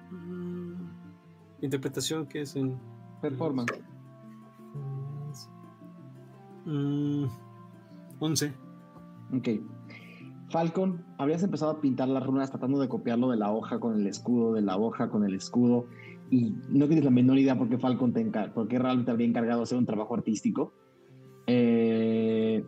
Mm, 0.10 0.74
Interpretación 1.62 2.26
que 2.26 2.42
es 2.42 2.56
en. 2.56 2.80
Performance. 3.22 3.80
Mm, 6.66 7.26
11. 8.18 8.54
Ok. 9.38 9.50
Falcon, 10.50 11.06
habrías 11.20 11.44
empezado 11.44 11.74
a 11.74 11.80
pintar 11.80 12.08
las 12.08 12.26
runas 12.26 12.50
tratando 12.50 12.80
de 12.80 12.90
copiarlo 12.90 13.30
de 13.30 13.38
la 13.38 13.52
hoja 13.52 13.80
con 13.80 13.94
el 13.94 14.08
escudo, 14.08 14.54
de 14.54 14.64
la 14.64 14.78
hoja 14.78 15.12
con 15.12 15.24
el 15.26 15.36
escudo, 15.36 15.86
y 16.32 16.56
no 16.70 16.88
tienes 16.88 17.06
la 17.06 17.12
menor 17.12 17.38
idea 17.38 17.56
por 17.56 17.70
qué 17.70 17.78
Falcon 17.78 18.14
te 18.14 18.22
encar 18.22 18.52
por 18.52 18.68
qué 18.68 18.80
realmente 18.80 19.12
habría 19.12 19.28
encargado 19.28 19.60
de 19.60 19.64
hacer 19.66 19.78
un 19.78 19.86
trabajo 19.86 20.16
artístico. 20.16 20.74
Eh, 21.48 22.64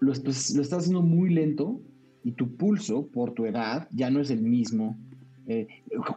lo, 0.00 0.12
est- 0.12 0.54
lo 0.56 0.62
estás 0.62 0.80
haciendo 0.80 1.02
muy 1.02 1.30
lento 1.30 1.80
y 2.24 2.32
tu 2.32 2.56
pulso, 2.56 3.06
por 3.08 3.32
tu 3.32 3.46
edad, 3.46 3.88
ya 3.92 4.10
no 4.10 4.20
es 4.20 4.30
el 4.30 4.42
mismo. 4.42 4.98
Eh, 5.46 5.66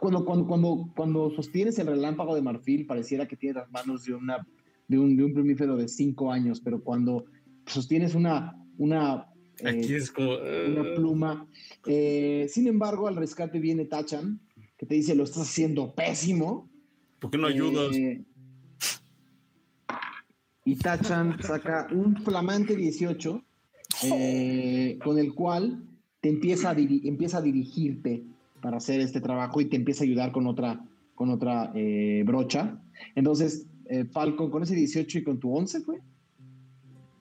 cuando, 0.00 0.24
cuando, 0.24 0.46
cuando, 0.46 0.90
cuando 0.94 1.30
sostienes 1.30 1.78
el 1.78 1.86
relámpago 1.88 2.34
de 2.34 2.42
marfil, 2.42 2.86
pareciera 2.86 3.26
que 3.26 3.36
tienes 3.36 3.56
las 3.56 3.70
manos 3.70 4.04
de, 4.04 4.14
una, 4.14 4.46
de, 4.88 4.98
un, 4.98 5.16
de 5.16 5.24
un 5.24 5.34
primífero 5.34 5.76
de 5.76 5.88
cinco 5.88 6.30
años, 6.30 6.60
pero 6.60 6.80
cuando 6.82 7.24
sostienes 7.66 8.14
una, 8.14 8.54
una 8.78 9.26
eh, 9.60 9.68
Aquí 9.68 9.94
es 9.94 10.10
como. 10.10 10.32
una 10.32 10.94
pluma. 10.94 11.46
Eh, 11.86 12.46
sin 12.48 12.66
embargo, 12.66 13.08
al 13.08 13.16
rescate 13.16 13.58
viene 13.60 13.84
Tachan, 13.86 14.40
que 14.76 14.86
te 14.86 14.94
dice, 14.94 15.14
lo 15.14 15.24
estás 15.24 15.42
haciendo 15.42 15.94
pésimo. 15.94 16.68
¿Por 17.20 17.30
qué 17.30 17.38
no 17.38 17.46
ayudas? 17.46 17.96
Eh, 17.96 18.22
y 20.64 20.76
Tachan 20.76 21.36
saca 21.42 21.88
un 21.92 22.16
flamante 22.16 22.74
18, 22.74 23.42
eh, 24.04 24.98
con 25.04 25.18
el 25.18 25.34
cual 25.34 25.84
te 26.20 26.30
empieza 26.30 26.70
a, 26.70 26.76
empieza 26.76 27.38
a 27.38 27.42
dirigirte 27.42 28.24
para 28.62 28.78
hacer 28.78 29.00
este 29.00 29.20
trabajo 29.20 29.60
y 29.60 29.66
te 29.66 29.76
empieza 29.76 30.04
a 30.04 30.06
ayudar 30.06 30.32
con 30.32 30.46
otra, 30.46 30.84
con 31.14 31.30
otra 31.30 31.70
eh, 31.74 32.22
brocha. 32.26 32.80
Entonces, 33.14 33.66
eh, 33.86 34.06
Falcon, 34.06 34.50
con 34.50 34.62
ese 34.62 34.74
18 34.74 35.18
y 35.18 35.22
con 35.22 35.38
tu 35.38 35.54
11 35.54 35.80
fue. 35.80 36.00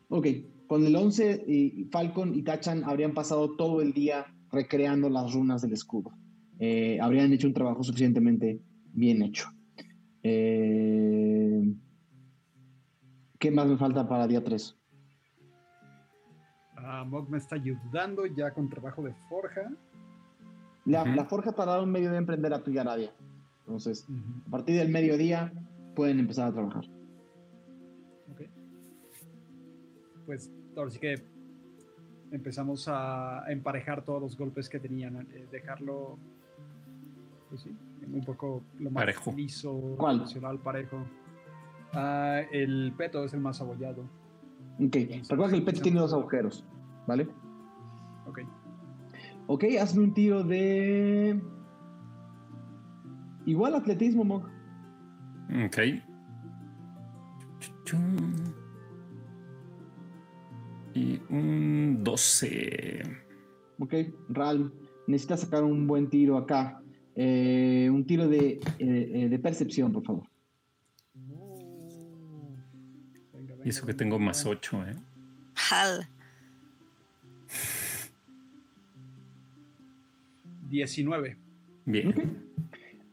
Ok, 0.08 0.28
con 0.68 0.86
el 0.86 0.96
11 0.96 1.44
y 1.48 1.88
Falcon 1.92 2.34
y 2.34 2.44
Tachan 2.44 2.84
habrían 2.86 3.14
pasado 3.14 3.56
todo 3.58 3.82
el 3.82 3.94
día 3.94 4.26
recreando 4.52 5.10
las 5.10 5.34
runas 5.34 5.62
del 5.62 5.74
escudo. 5.74 6.12
Habrían 7.02 7.34
hecho 7.34 7.48
un 7.48 7.54
trabajo 7.54 7.84
suficientemente 7.84 8.62
bien 8.94 9.22
hecho. 9.22 9.50
Eh, 10.22 11.74
¿Qué 13.44 13.52
más 13.52 13.68
me 13.68 13.76
falta 13.76 14.08
para 14.08 14.26
día 14.26 14.42
3? 14.42 14.74
Ah, 16.78 17.04
Mog 17.04 17.30
me 17.30 17.38
está 17.38 17.56
ayudando 17.56 18.26
ya 18.26 18.52
con 18.52 18.70
trabajo 18.70 19.04
de 19.04 19.14
forja. 19.28 19.70
La, 20.86 21.04
la 21.04 21.26
forja 21.26 21.52
tardará 21.52 21.82
un 21.82 21.92
medio 21.92 22.10
de 22.10 22.20
emprender 22.20 22.54
a 22.54 22.64
tu 22.64 22.72
Arabia. 22.80 23.12
Entonces, 23.60 24.08
a 24.48 24.50
partir 24.50 24.78
del 24.78 24.88
mediodía 24.88 25.52
pueden 25.94 26.20
empezar 26.20 26.48
a 26.48 26.54
trabajar. 26.54 26.86
Ok. 28.32 28.44
Pues 30.26 30.50
ahora 30.78 30.90
sí 30.90 31.00
que 31.00 31.22
empezamos 32.32 32.88
a 32.88 33.44
emparejar 33.50 34.06
todos 34.06 34.22
los 34.22 34.38
golpes 34.38 34.70
que 34.70 34.80
tenían, 34.80 35.18
eh, 35.34 35.50
dejarlo, 35.52 36.18
pues 37.50 37.60
sí, 37.60 37.76
un 38.08 38.24
poco 38.24 38.64
lo 38.80 38.90
más 38.90 39.02
Parejo. 39.02 39.34
liso, 39.34 39.98
parejo. 40.64 41.06
Ah, 41.94 42.42
el 42.52 42.94
peto 42.98 43.24
es 43.24 43.34
el 43.34 43.42
más 43.42 43.62
abollado. 43.62 44.04
Ok, 44.80 44.96
recuerda 45.30 45.50
que 45.50 45.58
el 45.58 45.64
pet 45.64 45.82
tiene 45.82 46.00
dos 46.00 46.14
agujeros, 46.14 46.66
¿vale? 47.08 47.28
Ok. 48.28 48.40
Ok, 49.48 49.66
hazme 49.80 50.04
un 50.04 50.14
tiro 50.14 50.44
de. 50.44 51.40
Igual 53.46 53.76
atletismo, 53.76 54.24
Mog. 54.24 54.46
Ok. 55.66 55.78
Y 60.96 61.20
un 61.30 62.00
12. 62.04 63.02
Ok, 63.80 63.94
Ral, 64.30 64.72
necesitas 65.08 65.42
sacar 65.42 65.64
un 65.64 65.86
buen 65.86 66.10
tiro 66.10 66.38
acá. 66.38 66.82
Eh, 67.16 67.90
un 67.92 68.06
tiro 68.06 68.28
de, 68.28 68.60
eh, 68.80 69.12
eh, 69.14 69.30
de 69.30 69.40
percepción, 69.40 69.92
por 69.92 70.04
favor. 70.04 70.33
Y 73.64 73.70
eso 73.70 73.86
que 73.86 73.94
tengo 73.94 74.20
más 74.20 74.46
8, 74.46 74.88
¿eh? 74.88 74.96
Hal. 75.72 76.08
19. 80.70 81.38
Bien. 81.86 82.50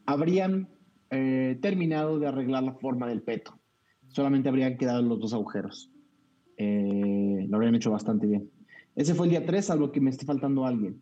Habrían 0.05 0.67
eh, 1.09 1.57
terminado 1.61 2.19
de 2.19 2.27
arreglar 2.27 2.63
la 2.63 2.73
forma 2.73 3.07
del 3.07 3.21
peto. 3.21 3.57
Solamente 4.09 4.49
habrían 4.49 4.77
quedado 4.77 5.01
los 5.01 5.19
dos 5.19 5.33
agujeros. 5.33 5.89
Eh, 6.57 7.45
lo 7.47 7.55
habrían 7.55 7.75
hecho 7.75 7.91
bastante 7.91 8.27
bien. 8.27 8.51
Ese 8.95 9.15
fue 9.15 9.27
el 9.27 9.31
día 9.31 9.45
3, 9.45 9.65
salvo 9.65 9.91
que 9.91 10.01
me 10.01 10.09
esté 10.09 10.25
faltando 10.25 10.65
alguien, 10.65 11.01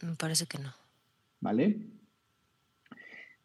Me 0.00 0.14
parece 0.16 0.46
que 0.46 0.58
no. 0.58 0.72
¿vale? 1.40 1.78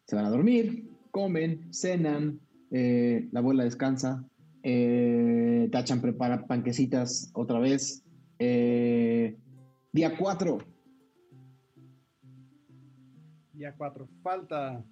Se 0.06 0.16
van 0.16 0.24
a 0.24 0.30
dormir, 0.30 0.88
comen, 1.10 1.72
cenan, 1.72 2.40
eh, 2.74 3.28
la 3.32 3.40
abuela 3.40 3.64
descansa, 3.64 4.24
eh, 4.62 5.68
Tachan 5.70 6.00
prepara 6.00 6.46
panquecitas 6.46 7.30
otra 7.34 7.58
vez. 7.58 8.02
Eh, 8.38 9.36
día 9.92 10.16
4, 10.16 10.58
Día 13.52 13.74
4. 13.76 14.08
Falta. 14.22 14.82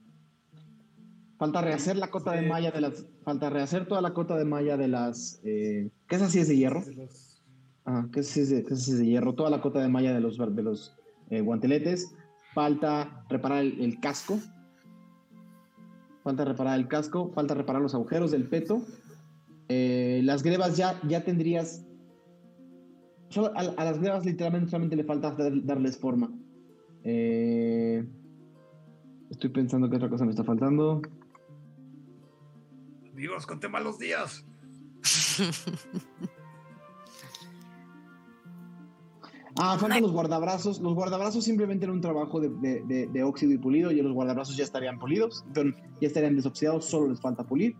Falta 1.38 1.62
rehacer 1.62 1.96
la 1.96 2.10
cota 2.10 2.32
de 2.32 2.42
malla 2.42 2.70
de 2.70 2.82
las. 2.82 3.06
Falta 3.24 3.48
rehacer 3.48 3.88
toda 3.88 4.02
la 4.02 4.12
cota 4.12 4.36
de 4.36 4.44
malla 4.44 4.76
de 4.76 4.86
las. 4.86 5.40
¿Qué 5.42 5.90
es 6.10 6.22
así 6.22 6.40
es 6.40 6.48
de 6.48 6.58
hierro? 6.58 6.84
Ajá, 7.84 8.08
¿qué 8.12 8.20
es 8.20 8.34
qué 8.34 8.74
es 8.74 8.98
de 8.98 9.06
hierro? 9.06 9.34
Toda 9.34 9.48
la 9.48 9.62
cota 9.62 9.80
de 9.80 9.88
malla 9.88 10.12
de 10.12 10.20
los, 10.20 10.36
de 10.36 10.62
los 10.62 10.94
guanteletes. 11.30 12.14
Falta 12.52 13.24
reparar 13.30 13.60
el, 13.62 13.80
el 13.80 14.00
casco. 14.00 14.38
Falta 16.22 16.44
reparar 16.44 16.78
el 16.78 16.88
casco. 16.88 17.30
Falta 17.34 17.54
reparar 17.54 17.80
los 17.82 17.94
agujeros 17.94 18.30
del 18.30 18.48
peto. 18.48 18.82
Eh, 19.68 20.20
las 20.24 20.42
grebas 20.42 20.76
ya, 20.76 21.00
ya 21.08 21.24
tendrías. 21.24 21.84
solo 23.28 23.52
a, 23.56 23.60
a 23.60 23.84
las 23.84 23.98
grebas 24.00 24.24
literalmente 24.26 24.70
solamente 24.70 24.96
le 24.96 25.04
falta 25.04 25.30
dar- 25.32 25.64
darles 25.64 25.96
forma. 25.98 26.30
Eh, 27.04 28.04
estoy 29.30 29.50
pensando 29.50 29.88
qué 29.88 29.96
otra 29.96 30.08
cosa 30.10 30.24
me 30.24 30.30
está 30.30 30.44
faltando. 30.44 31.00
Amigos, 33.12 33.46
conté 33.46 33.68
malos 33.68 33.98
días. 33.98 34.44
Ah, 39.58 39.76
faltan 39.78 40.02
los 40.02 40.12
guardabrazos. 40.12 40.80
Los 40.80 40.94
guardabrazos 40.94 41.44
simplemente 41.44 41.84
era 41.84 41.92
un 41.92 42.00
trabajo 42.00 42.40
de, 42.40 42.48
de- 42.50 42.82
de- 42.86 43.06
de 43.08 43.22
óxido 43.24 43.52
y 43.52 43.58
pulido 43.58 43.90
y 43.90 44.00
los 44.00 44.12
guardabrazos 44.12 44.56
ya 44.56 44.64
estarían 44.64 44.98
perdón, 45.52 45.74
ya 46.00 46.06
estarían 46.08 46.36
desoxidados, 46.36 46.84
solo 46.84 47.08
les 47.08 47.20
falta 47.20 47.44
pulir. 47.44 47.74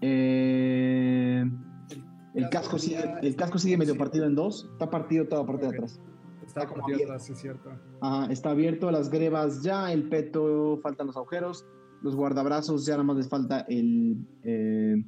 Eh, 0.00 1.44
el 2.34 2.48
casco 2.50 2.78
sigue, 2.78 2.98
el 3.22 3.34
casco 3.36 3.58
sigue 3.58 3.76
medio 3.78 3.96
partido 3.96 4.26
en 4.26 4.34
dos, 4.34 4.68
está 4.72 4.88
partido 4.90 5.26
toda 5.26 5.42
la 5.42 5.46
parte 5.46 5.62
de 5.66 5.74
atrás. 5.74 6.00
Está 6.46 6.60
Está 6.62 6.66
como 6.66 6.82
partido 6.82 6.96
abierto. 6.96 7.12
atrás, 7.14 7.30
es 7.30 7.38
cierto. 7.40 7.70
Ajá, 8.00 8.32
está 8.32 8.50
abierto, 8.50 8.90
las 8.90 9.10
grebas 9.10 9.62
ya, 9.62 9.92
el 9.92 10.08
peto, 10.08 10.78
faltan 10.82 11.08
los 11.08 11.16
agujeros, 11.16 11.66
los 12.02 12.14
guardabrazos 12.14 12.84
ya 12.86 12.92
nada 12.94 13.04
más 13.04 13.16
les 13.16 13.28
falta 13.28 13.60
el... 13.68 14.18
eh, 14.44 15.02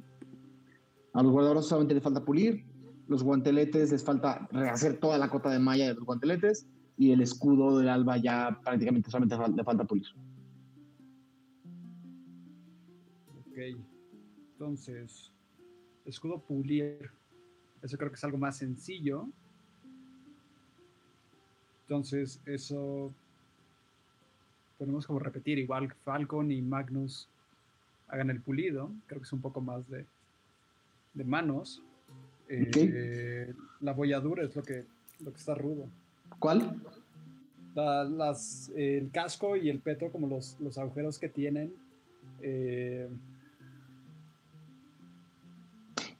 a 1.13 1.23
los 1.23 1.31
guardabrazos 1.31 1.69
solamente 1.69 1.93
les 1.93 2.03
falta 2.03 2.23
pulir, 2.25 2.65
los 3.09 3.23
guanteletes 3.23 3.91
les 3.91 4.03
falta 4.03 4.47
rehacer 4.51 4.99
toda 4.99 5.17
la 5.17 5.29
cota 5.29 5.49
de 5.49 5.57
malla 5.57 5.87
de 5.87 5.95
los 5.95 6.05
guanteletes 6.05 6.67
y 6.95 7.11
el 7.11 7.21
escudo 7.21 7.79
del 7.79 7.89
alba 7.89 8.17
ya 8.17 8.59
prácticamente 8.63 9.09
solamente 9.09 9.35
le 9.55 9.63
falta 9.63 9.83
pulir. 9.83 10.05
Ok. 13.39 13.57
Entonces, 14.51 15.31
escudo 16.05 16.39
pulir. 16.39 17.09
Eso 17.81 17.97
creo 17.97 18.11
que 18.11 18.15
es 18.15 18.23
algo 18.23 18.37
más 18.37 18.57
sencillo. 18.57 19.27
Entonces, 21.87 22.39
eso 22.45 23.11
podemos 24.77 25.07
como 25.07 25.17
repetir. 25.17 25.57
Igual 25.57 25.91
Falcon 26.03 26.51
y 26.51 26.61
Magnus 26.61 27.27
hagan 28.07 28.29
el 28.29 28.39
pulido. 28.39 28.91
Creo 29.07 29.19
que 29.19 29.25
es 29.25 29.33
un 29.33 29.41
poco 29.41 29.61
más 29.61 29.89
de, 29.89 30.05
de 31.15 31.23
manos. 31.23 31.81
Eh, 32.49 33.53
La 33.81 33.93
bolladura 33.93 34.43
es 34.43 34.55
lo 34.55 34.63
que, 34.63 34.85
lo 35.23 35.31
que 35.31 35.37
está 35.37 35.55
rudo. 35.55 35.87
¿Cuál? 36.39 36.75
La- 37.75 38.03
las, 38.03 38.71
el 38.75 39.11
casco 39.11 39.55
y 39.55 39.69
el 39.69 39.79
peto, 39.79 40.11
como 40.11 40.27
los, 40.27 40.57
los 40.59 40.77
agujeros 40.77 41.19
que 41.19 41.29
tienen. 41.29 41.73
eh, 42.41 43.07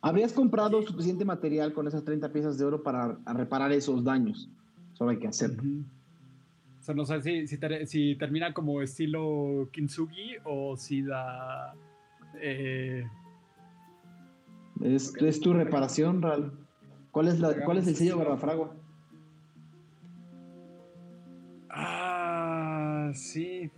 Habrías 0.02 0.32
comprado 0.32 0.82
suficiente 0.82 1.26
material 1.26 1.74
con 1.74 1.86
esas 1.88 2.06
30 2.06 2.32
piezas 2.32 2.58
de 2.58 2.64
oro 2.64 2.82
para 2.84 3.18
reparar 3.34 3.72
esos 3.74 4.02
daños. 4.04 4.50
Solo 4.94 5.12
hay 5.12 5.20
que 5.20 5.28
hacerlo. 5.28 5.62
O 6.80 6.84
sea, 6.84 6.96
no 6.96 7.06
sé 7.06 7.22
si, 7.22 7.48
si, 7.48 7.58
ter- 7.58 7.86
si 7.86 8.16
termina 8.16 8.54
como 8.54 8.82
estilo 8.82 9.68
Kintsugi 9.74 10.36
o 10.46 10.78
si 10.78 11.02
da. 11.02 11.74
eh, 12.42 13.06
Es, 14.82 15.14
es 15.16 15.40
tu 15.42 15.54
reparación, 15.54 16.22
Ral. 16.22 16.54
¿Cuál 17.12 17.28
es, 17.28 17.40
la, 17.40 17.64
¿Cuál 17.66 17.80
es 17.80 17.88
el 17.88 17.96
sello 17.96 18.18
Barbafragua? 18.18 18.76
ah, 21.70 23.12
sí. 23.14 23.70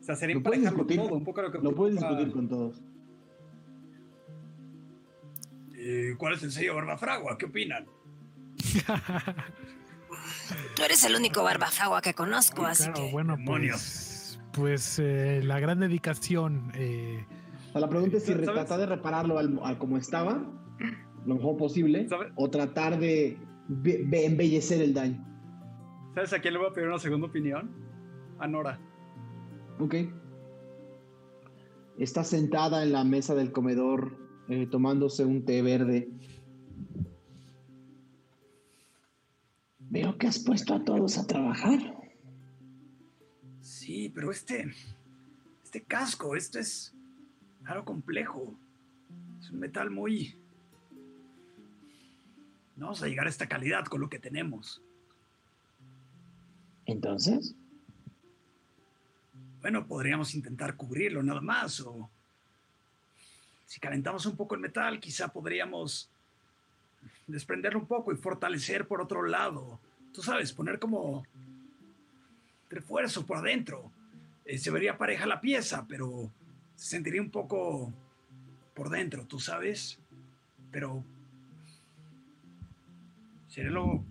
O 0.00 0.02
sea, 0.02 0.16
sería 0.16 0.36
Lo 0.36 0.42
puedes 0.42 0.62
discutir, 0.62 0.96
todo, 1.00 1.14
un 1.14 1.24
poco 1.24 1.42
lo 1.42 1.52
que 1.52 1.58
lo 1.58 1.74
puedes 1.74 1.96
ocupa- 1.96 2.08
discutir 2.10 2.32
con 2.32 2.48
todos. 2.48 2.80
Eh, 5.76 6.14
¿Cuál 6.18 6.34
es 6.34 6.42
el 6.42 6.52
sello 6.52 6.74
Barbafragua? 6.74 7.38
¿Qué 7.38 7.46
opinan? 7.46 7.86
Tú 10.76 10.82
eres 10.82 11.02
el 11.04 11.14
único 11.16 11.42
barbafagua 11.42 12.02
que 12.02 12.12
conozco, 12.14 12.64
así 12.66 12.84
Claro, 12.84 13.06
que. 13.06 13.12
bueno, 13.12 13.36
Demonios. 13.36 14.38
pues, 14.52 14.52
pues 14.52 14.98
eh, 14.98 15.40
la 15.44 15.60
gran 15.60 15.80
dedicación. 15.80 16.70
eh, 16.74 17.24
O 17.70 17.72
sea, 17.72 17.80
la 17.80 17.88
pregunta 17.88 18.16
es 18.16 18.24
si 18.24 18.32
¿Sabes? 18.32 18.46
tratar 18.50 18.80
de 18.80 18.86
repararlo 18.86 19.38
al, 19.38 19.58
al 19.62 19.78
como 19.78 19.96
estaba, 19.96 20.42
lo 21.24 21.34
mejor 21.36 21.56
posible, 21.56 22.08
¿Sabes? 22.08 22.32
o 22.36 22.50
tratar 22.50 22.98
de 22.98 23.38
be- 23.68 24.02
be- 24.04 24.26
embellecer 24.26 24.82
el 24.82 24.92
daño. 24.92 25.24
¿Sabes 26.14 26.32
a 26.32 26.40
quién 26.40 26.54
le 26.54 26.58
voy 26.60 26.68
a 26.68 26.72
pedir 26.72 26.88
una 26.88 26.98
segunda 26.98 27.28
opinión? 27.28 27.70
A 28.40 28.48
Nora. 28.48 28.80
Ok. 29.78 29.94
Está 31.98 32.24
sentada 32.24 32.82
en 32.82 32.90
la 32.92 33.04
mesa 33.04 33.34
del 33.34 33.52
comedor 33.52 34.16
eh, 34.48 34.66
tomándose 34.66 35.24
un 35.24 35.44
té 35.44 35.62
verde. 35.62 36.08
Veo 39.78 40.16
que 40.18 40.26
has 40.26 40.38
puesto 40.38 40.74
a 40.74 40.84
todos 40.84 41.18
a 41.18 41.26
trabajar. 41.26 41.78
Sí, 43.60 44.10
pero 44.14 44.30
este. 44.30 44.70
Este 45.62 45.82
casco, 45.84 46.34
esto 46.34 46.58
es 46.58 46.94
algo 47.66 47.84
complejo. 47.84 48.54
Es 49.40 49.50
un 49.50 49.60
metal 49.60 49.90
muy... 49.90 50.36
No 52.76 52.86
vamos 52.86 53.02
a 53.02 53.08
llegar 53.08 53.26
a 53.26 53.30
esta 53.30 53.48
calidad 53.48 53.84
con 53.84 54.00
lo 54.00 54.08
que 54.08 54.18
tenemos. 54.18 54.82
Entonces, 56.86 57.54
Bueno, 59.60 59.86
podríamos 59.86 60.34
intentar 60.34 60.76
cubrirlo 60.76 61.22
nada 61.22 61.40
más 61.40 61.80
o... 61.80 62.10
Si 63.66 63.78
calentamos 63.78 64.26
un 64.26 64.36
poco 64.36 64.56
el 64.56 64.60
metal, 64.60 64.98
quizá 64.98 65.28
podríamos 65.28 66.10
desprenderlo 67.28 67.78
un 67.78 67.86
poco 67.86 68.12
y 68.12 68.16
fortalecer 68.16 68.88
por 68.88 69.00
otro 69.00 69.22
lado. 69.22 69.78
Tú 70.12 70.22
sabes, 70.22 70.52
poner 70.52 70.80
como 70.80 71.24
refuerzo 72.68 73.24
por 73.24 73.36
adentro. 73.36 73.92
Eh, 74.44 74.58
se 74.58 74.70
vería 74.70 74.98
pareja 74.98 75.26
la 75.26 75.40
pieza, 75.40 75.86
pero 75.88 76.30
sentiría 76.80 77.20
un 77.20 77.30
poco 77.30 77.92
por 78.74 78.88
dentro, 78.88 79.26
tú 79.26 79.38
sabes. 79.38 79.98
Pero 80.70 81.04
sería 83.48 83.70
lo 83.70 84.04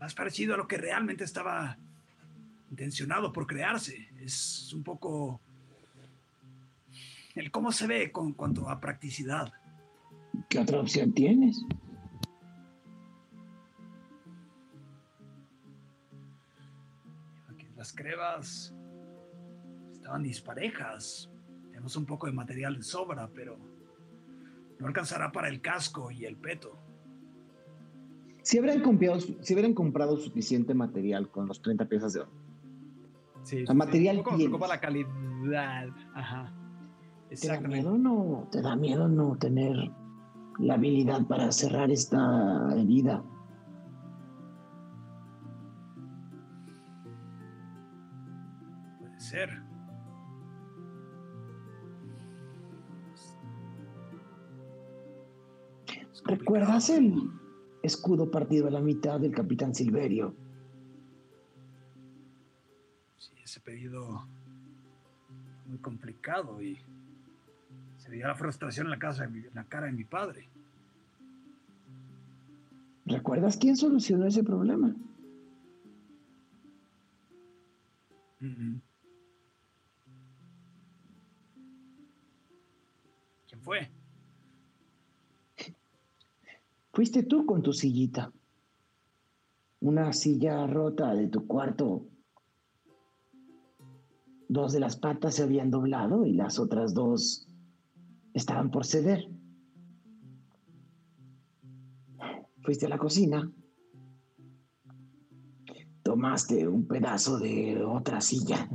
más 0.00 0.14
parecido 0.14 0.54
a 0.54 0.56
lo 0.56 0.66
que 0.66 0.78
realmente 0.78 1.24
estaba 1.24 1.76
intencionado 2.70 3.32
por 3.32 3.46
crearse. 3.46 4.08
Es 4.20 4.72
un 4.72 4.82
poco 4.82 5.40
el 7.34 7.50
cómo 7.50 7.72
se 7.72 7.86
ve 7.86 8.10
con 8.10 8.32
cuanto 8.32 8.68
a 8.68 8.80
practicidad. 8.80 9.52
¿qué 10.48 10.58
otra 10.58 10.80
opción 10.80 11.12
tienes? 11.12 11.64
Las 17.76 17.92
crevas 17.92 18.72
estaban 19.92 20.22
disparejas. 20.22 21.30
Tenemos 21.84 21.96
un 21.96 22.06
poco 22.06 22.26
de 22.26 22.32
material 22.32 22.76
de 22.76 22.82
sobra, 22.82 23.28
pero 23.34 23.58
no 24.78 24.86
alcanzará 24.86 25.30
para 25.30 25.50
el 25.50 25.60
casco 25.60 26.10
y 26.10 26.24
el 26.24 26.34
peto. 26.38 26.78
Si 28.40 28.58
hubieran 28.58 28.80
comprado, 28.80 29.20
si 29.20 29.52
hubieran 29.52 29.74
comprado 29.74 30.16
suficiente 30.16 30.72
material 30.72 31.30
con 31.30 31.46
los 31.46 31.60
30 31.60 31.86
piezas 31.86 32.14
de 32.14 32.20
oro. 32.20 32.30
Sí, 33.42 33.66
sea, 33.66 33.74
material 33.74 34.24
Un 34.26 34.50
poco 34.50 34.66
la 34.66 34.80
calidad. 34.80 35.90
Ajá. 36.14 36.54
¿Te 37.28 37.48
da 37.48 37.54
Exactamente. 37.56 37.68
miedo 37.68 37.98
no? 37.98 38.48
¿Te 38.50 38.62
da 38.62 38.76
miedo 38.76 39.06
no 39.06 39.36
tener 39.36 39.76
la 40.60 40.74
habilidad 40.76 41.26
para 41.26 41.52
cerrar 41.52 41.90
esta 41.90 42.74
herida? 42.78 43.22
Puede 49.00 49.20
ser. 49.20 49.63
¿Recuerdas 56.38 56.90
el 56.90 57.30
escudo 57.80 58.28
partido 58.28 58.66
a 58.66 58.70
la 58.70 58.80
mitad 58.80 59.20
del 59.20 59.32
capitán 59.32 59.72
Silverio? 59.72 60.34
Sí, 63.16 63.34
ese 63.44 63.60
pedido 63.60 64.26
muy 65.66 65.78
complicado 65.78 66.60
y 66.60 66.80
se 67.98 68.10
veía 68.10 68.26
la 68.26 68.34
frustración 68.34 68.88
en 68.88 68.90
la, 68.90 68.98
casa 68.98 69.24
en 69.24 69.48
la 69.54 69.62
cara 69.64 69.86
de 69.86 69.92
mi 69.92 70.02
padre. 70.02 70.48
¿Recuerdas 73.06 73.56
quién 73.56 73.76
solucionó 73.76 74.26
ese 74.26 74.42
problema? 74.42 74.92
Mm. 78.40 78.78
¿Quién 83.46 83.60
fue? 83.60 83.93
Fuiste 86.94 87.24
tú 87.24 87.44
con 87.44 87.60
tu 87.60 87.72
sillita. 87.72 88.32
Una 89.80 90.12
silla 90.12 90.64
rota 90.68 91.12
de 91.12 91.26
tu 91.26 91.44
cuarto. 91.44 92.06
Dos 94.48 94.72
de 94.72 94.78
las 94.78 94.94
patas 94.94 95.34
se 95.34 95.42
habían 95.42 95.72
doblado 95.72 96.24
y 96.24 96.34
las 96.34 96.60
otras 96.60 96.94
dos 96.94 97.48
estaban 98.32 98.70
por 98.70 98.86
ceder. 98.86 99.28
Fuiste 102.62 102.86
a 102.86 102.90
la 102.90 102.98
cocina. 102.98 103.52
Tomaste 106.04 106.68
un 106.68 106.86
pedazo 106.86 107.40
de 107.40 107.84
otra 107.84 108.20
silla. 108.20 108.70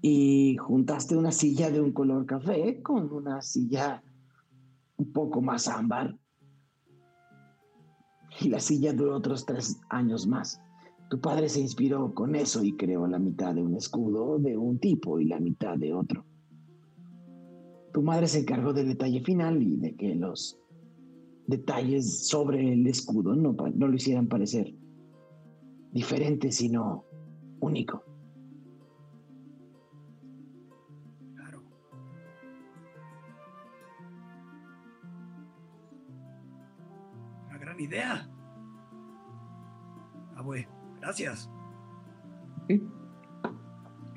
Y 0.00 0.56
juntaste 0.58 1.16
una 1.16 1.32
silla 1.32 1.72
de 1.72 1.80
un 1.80 1.90
color 1.90 2.24
café 2.24 2.80
con 2.82 3.12
una 3.12 3.42
silla 3.42 4.04
un 4.98 5.12
poco 5.12 5.40
más 5.40 5.66
ámbar. 5.68 6.16
Y 8.40 8.48
la 8.48 8.60
silla 8.60 8.92
duró 8.92 9.16
otros 9.16 9.46
tres 9.46 9.80
años 9.88 10.26
más. 10.26 10.60
Tu 11.08 11.18
padre 11.20 11.48
se 11.48 11.60
inspiró 11.60 12.12
con 12.12 12.36
eso 12.36 12.62
y 12.62 12.76
creó 12.76 13.06
la 13.06 13.18
mitad 13.18 13.54
de 13.54 13.62
un 13.62 13.74
escudo 13.74 14.38
de 14.38 14.56
un 14.58 14.78
tipo 14.78 15.18
y 15.18 15.24
la 15.24 15.40
mitad 15.40 15.78
de 15.78 15.94
otro. 15.94 16.24
Tu 17.92 18.02
madre 18.02 18.26
se 18.26 18.40
encargó 18.40 18.74
del 18.74 18.88
detalle 18.88 19.22
final 19.22 19.62
y 19.62 19.76
de 19.76 19.96
que 19.96 20.14
los 20.14 20.60
detalles 21.46 22.28
sobre 22.28 22.74
el 22.74 22.86
escudo 22.86 23.34
no, 23.34 23.56
lo 23.74 23.94
hicieran 23.94 24.28
parecer 24.28 24.74
diferente, 25.92 26.52
sino 26.52 27.06
único. 27.60 28.04
Gran 37.78 37.80
idea. 37.80 38.28
Abue, 40.36 40.68
gracias. 41.00 41.50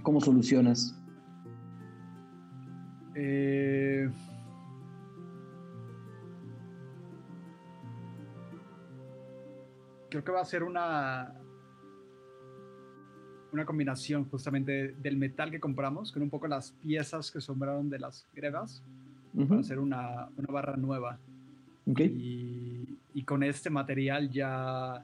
¿Cómo 0.03 0.19
solucionas? 0.19 0.97
Eh, 3.13 4.09
creo 10.09 10.23
que 10.23 10.31
va 10.31 10.41
a 10.41 10.45
ser 10.45 10.63
una 10.63 11.35
una 13.53 13.65
combinación 13.65 14.29
justamente 14.29 14.93
del 14.93 15.17
metal 15.17 15.51
que 15.51 15.59
compramos 15.59 16.13
con 16.13 16.21
un 16.21 16.29
poco 16.29 16.47
las 16.47 16.71
piezas 16.71 17.29
que 17.31 17.41
sobraron 17.41 17.89
de 17.89 17.99
las 17.99 18.25
grevas 18.33 18.81
Ujú, 19.33 19.47
para 19.47 19.59
hacer 19.59 19.79
una, 19.79 20.29
una 20.37 20.47
barra 20.53 20.77
nueva 20.77 21.19
ok. 21.85 21.99
y, 21.99 22.70
y 23.13 23.23
con 23.23 23.43
este 23.43 23.69
material 23.69 24.29
ya 24.29 25.03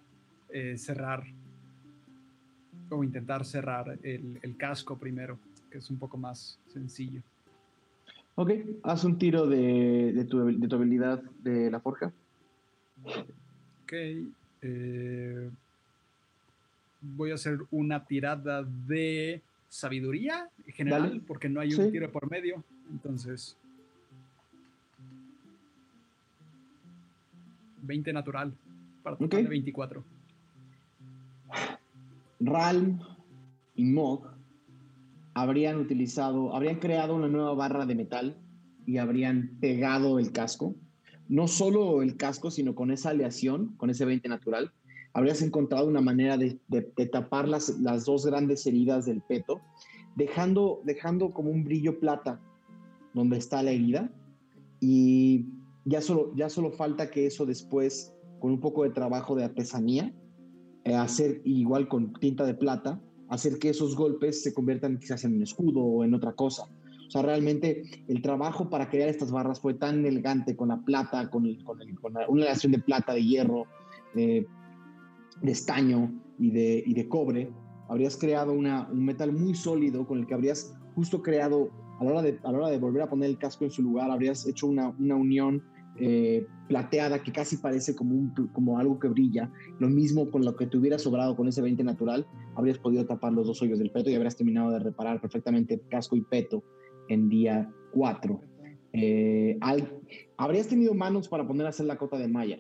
eh, 0.50 0.78
cerrar 0.78 1.24
o 2.90 3.04
intentar 3.04 3.44
cerrar 3.46 3.98
el, 4.04 4.40
el 4.42 4.56
casco 4.58 4.98
primero 4.98 5.38
que 5.70 5.80
es 5.80 5.90
un 5.90 5.98
poco 5.98 6.18
más 6.18 6.58
sencillo 6.72 7.22
Ok, 8.40 8.52
haz 8.84 9.04
un 9.04 9.18
tiro 9.18 9.48
de, 9.48 10.14
de 10.14 10.24
tu, 10.26 10.46
de 10.46 10.68
tu 10.68 10.76
habilidad 10.76 11.24
de 11.42 11.72
la 11.72 11.80
forja. 11.80 12.14
Ok. 13.04 13.94
eh, 14.62 15.50
voy 17.02 17.32
a 17.32 17.34
hacer 17.34 17.58
una 17.72 18.06
tirada 18.06 18.64
de 18.64 19.42
sabiduría 19.70 20.50
en 20.68 20.72
general, 20.74 21.02
Dale. 21.10 21.22
porque 21.26 21.50
no 21.50 21.60
hay 21.62 21.74
un 21.74 21.86
Sí. 21.86 21.92
tiro 21.92 22.12
por 22.12 22.30
medio. 22.30 22.64
Entonces. 22.92 23.58
20 27.88 28.14
natural. 28.14 28.54
Para 29.04 29.18
total 29.18 29.40
Ok. 29.40 29.44
de 29.44 29.50
24. 29.50 30.04
Ralm 32.40 33.00
y 33.76 33.86
Mog 33.86 34.28
habrían 35.34 35.78
utilizado, 35.78 36.56
habrían 36.56 36.80
creado 36.80 37.16
una 37.16 37.28
nueva 37.28 37.54
barra 37.54 37.86
de 37.86 37.96
metal 37.96 38.38
y 38.86 38.98
habrían 38.98 39.58
pegado 39.60 40.20
el 40.20 40.32
casco. 40.32 40.76
No 41.30 41.48
solo 41.48 42.02
el 42.02 42.16
casco, 42.18 42.52
sino 42.52 42.74
con 42.76 42.92
esa 42.92 43.10
aleación, 43.10 43.76
con 43.78 43.90
ese 43.90 44.06
20 44.06 44.30
natural, 44.30 44.72
habrías 45.14 45.42
encontrado 45.42 45.88
una 45.88 46.02
manera 46.02 46.38
de, 46.38 46.60
de- 46.68 46.92
de 46.96 47.06
tapar 47.08 47.48
las, 47.48 47.70
las 47.80 48.06
dos 48.06 48.26
grandes 48.26 48.66
heridas 48.66 49.06
del 49.06 49.22
peto, 49.22 49.62
dejando, 50.16 50.82
dejando 50.86 51.32
como 51.32 51.50
un 51.52 51.64
brillo 51.64 52.00
plata 52.00 52.40
donde 53.14 53.38
está 53.38 53.62
la 53.64 53.72
herida. 53.72 54.10
Y 54.80 55.46
ya 55.88 56.02
solo, 56.02 56.32
ya 56.36 56.50
solo 56.50 56.72
falta 56.72 57.10
que 57.10 57.26
eso 57.26 57.46
después, 57.46 58.14
con 58.40 58.52
un 58.52 58.60
poco 58.60 58.84
de 58.84 58.92
trabajo 58.92 59.36
de 59.36 59.44
artesanía, 59.46 60.14
eh, 60.84 60.94
hacer 60.96 61.42
igual 61.46 61.88
con 61.88 62.14
tinta 62.14 62.46
de 62.46 62.54
plata, 62.54 63.02
hacer 63.30 63.58
que 63.60 63.70
esos 63.70 63.96
golpes 63.96 64.42
se 64.44 64.54
conviertan 64.54 65.00
quizás 65.00 65.24
en 65.26 65.36
un 65.36 65.44
escudo 65.44 65.82
o 65.84 66.04
en 66.04 66.14
otra 66.14 66.34
cosa. 66.34 66.64
O 67.08 67.10
sea, 67.10 67.22
realmente 67.22 67.84
el 68.08 68.22
trabajo 68.22 68.70
para 68.70 68.90
crear 68.90 69.10
estas 69.10 69.32
barras 69.32 69.60
fue 69.62 69.74
tan 69.74 70.06
elegante 70.06 70.56
con 70.56 70.70
la 70.70 70.78
plata, 70.84 71.30
con, 71.30 71.46
el- 71.46 71.64
con, 71.64 71.82
el- 71.82 72.00
con 72.00 72.14
la- 72.14 72.28
una 72.28 72.44
relación 72.44 72.72
de 72.74 72.80
plata, 72.80 73.14
de 73.14 73.24
hierro, 73.24 73.64
de, 74.14 74.46
de 75.42 75.52
estaño 75.52 76.12
y 76.38 76.52
de, 76.52 76.84
y 76.86 76.94
de 76.94 77.08
cobre. 77.08 77.50
Habrías 77.90 78.18
creado 78.18 78.52
una, 78.54 78.90
un 78.92 79.06
metal 79.06 79.32
muy 79.32 79.56
sólido 79.56 80.06
con 80.06 80.20
el 80.20 80.28
que 80.28 80.34
habrías 80.34 80.74
justo 80.96 81.22
creado 81.22 81.70
a 82.00 82.04
la 82.04 82.12
hora 82.12 82.22
de, 82.22 82.40
a 82.44 82.52
la 82.52 82.58
hora 82.58 82.70
de 82.70 82.78
volver 82.78 83.02
a 83.04 83.10
poner 83.10 83.30
el 83.30 83.38
casco 83.38 83.64
en 83.66 83.72
su 83.72 83.82
lugar, 83.82 84.12
habrías 84.12 84.46
hecho 84.46 84.68
una, 84.68 84.90
una 85.00 85.16
unión 85.16 85.64
eh, 86.00 86.46
plateada 86.68 87.24
que 87.24 87.32
casi 87.32 87.58
parece 87.58 87.96
como, 87.96 88.16
un, 88.16 88.34
como 88.54 88.80
algo 88.80 89.00
que 89.00 89.08
brilla. 89.08 89.52
Lo 89.80 89.90
mismo 89.90 90.30
con 90.30 90.44
lo 90.44 90.56
que 90.56 90.68
te 90.68 90.78
hubiera 90.78 91.00
sobrado 91.00 91.36
con 91.36 91.48
ese 91.48 91.62
20 91.62 91.84
natural, 91.84 92.28
habrías 92.56 92.78
podido 92.78 93.06
tapar 93.06 93.34
los 93.34 93.48
dos 93.48 93.62
hoyos 93.62 93.80
del 93.80 93.92
peto 93.92 94.10
y 94.10 94.16
habrías 94.16 94.36
terminado 94.36 94.72
de 94.72 94.80
reparar 94.80 95.22
perfectamente 95.22 95.82
casco 95.90 96.16
y 96.16 96.22
peto 96.22 96.64
en 97.10 97.30
día 97.30 97.72
4. 97.94 98.42
Eh, 98.94 99.60
habrías 100.38 100.68
tenido 100.68 100.94
manos 100.94 101.28
para 101.28 101.48
poner 101.48 101.66
a 101.66 101.70
hacer 101.70 101.86
la 101.86 101.98
cota 101.98 102.18
de 102.18 102.28
malla. 102.28 102.60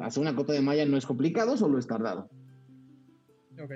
Hacer 0.00 0.20
una 0.20 0.36
cota 0.36 0.52
de 0.52 0.60
malla 0.60 0.84
no 0.84 0.96
es 0.96 1.06
complicado, 1.06 1.56
solo 1.56 1.78
es 1.78 1.86
tardado. 1.86 2.28
Ok. 3.62 3.72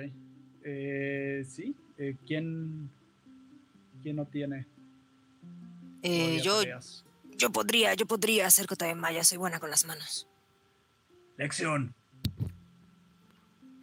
Eh, 0.63 1.43
sí. 1.45 1.75
Eh, 1.97 2.15
¿quién, 2.25 2.89
¿Quién 4.01 4.15
no 4.15 4.25
tiene? 4.25 4.67
Eh, 6.01 6.39
yo, 6.41 6.61
yo 7.37 7.51
podría, 7.51 7.93
yo 7.93 8.05
podría 8.05 8.47
hacer 8.47 8.67
cota 8.67 8.85
de 8.85 8.95
malla, 8.95 9.23
soy 9.23 9.37
buena 9.37 9.59
con 9.59 9.69
las 9.69 9.85
manos. 9.85 10.27
Lección. 11.37 11.95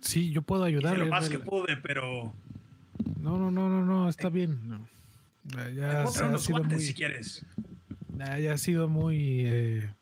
Sí, 0.00 0.30
yo 0.30 0.42
puedo 0.42 0.64
ayudarle. 0.64 1.04
lo 1.04 1.10
más 1.10 1.28
que 1.28 1.38
pude, 1.38 1.76
pero. 1.76 2.34
No, 3.18 3.38
no, 3.38 3.50
no, 3.50 3.68
no, 3.68 3.84
no, 3.84 4.08
está 4.08 4.28
bien. 4.28 4.68
No. 4.68 4.88
Ya, 5.74 6.02
ha 6.02 6.38
sido 6.38 6.64
muy, 6.64 6.80
si 6.80 6.94
quieres. 6.94 7.44
Ya 8.16 8.52
ha 8.52 8.58
sido 8.58 8.88
muy, 8.88 9.46
eh, 9.46 9.94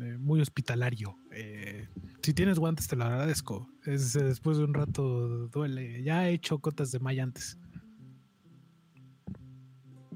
eh, 0.00 0.16
muy 0.18 0.40
hospitalario. 0.40 1.16
Eh, 1.32 1.88
si 2.22 2.32
tienes 2.32 2.58
guantes, 2.58 2.88
te 2.88 2.96
lo 2.96 3.04
agradezco. 3.04 3.68
Es, 3.84 4.14
después 4.14 4.58
de 4.58 4.64
un 4.64 4.74
rato 4.74 5.48
duele. 5.48 6.02
Ya 6.02 6.28
he 6.28 6.32
hecho 6.32 6.58
cotas 6.58 6.90
de 6.92 7.00
malla 7.00 7.24
antes. 7.24 7.58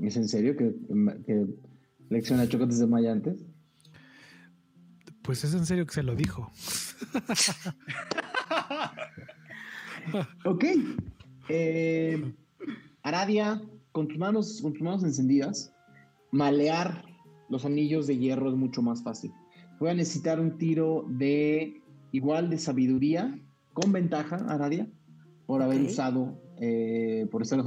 ¿Es 0.01 0.17
en 0.17 0.29
serio 0.29 0.57
que, 0.57 0.73
que 1.27 1.47
Lección 2.11 2.41
ha 2.41 2.45
hecho 2.45 2.59
cotas 2.59 2.79
de 2.79 2.87
malla 2.87 3.13
antes? 3.13 3.39
Pues 5.23 5.45
es 5.45 5.53
en 5.55 5.67
serio 5.67 5.87
que 5.87 5.95
se 5.95 6.03
lo 6.03 6.15
dijo. 6.15 6.51
ok. 10.45 10.65
Aradia, 13.03 13.63
con 13.93 14.09
tus 14.09 14.19
manos, 14.19 14.61
con 14.63 14.73
tus 14.73 14.83
manos 14.83 15.05
encendidas, 15.05 15.73
malear 16.31 17.05
los 17.51 17.65
anillos 17.65 18.07
de 18.07 18.17
hierro 18.17 18.51
es 18.51 18.57
mucho 18.57 18.83
más 18.83 19.03
fácil. 19.03 19.33
Voy 19.79 19.91
a 19.91 19.95
necesitar 19.95 20.41
un 20.41 20.59
tiro 20.59 21.05
de 21.09 21.83
igual 22.13 22.51
de 22.51 22.59
sabiduría, 22.59 23.39
con 23.75 23.93
ventaja, 23.93 24.37
Aradia, 24.49 24.89
por 25.47 25.63
haber 25.63 25.83
usado, 25.83 26.41
eh, 26.61 27.27
por 27.31 27.43
estar 27.43 27.63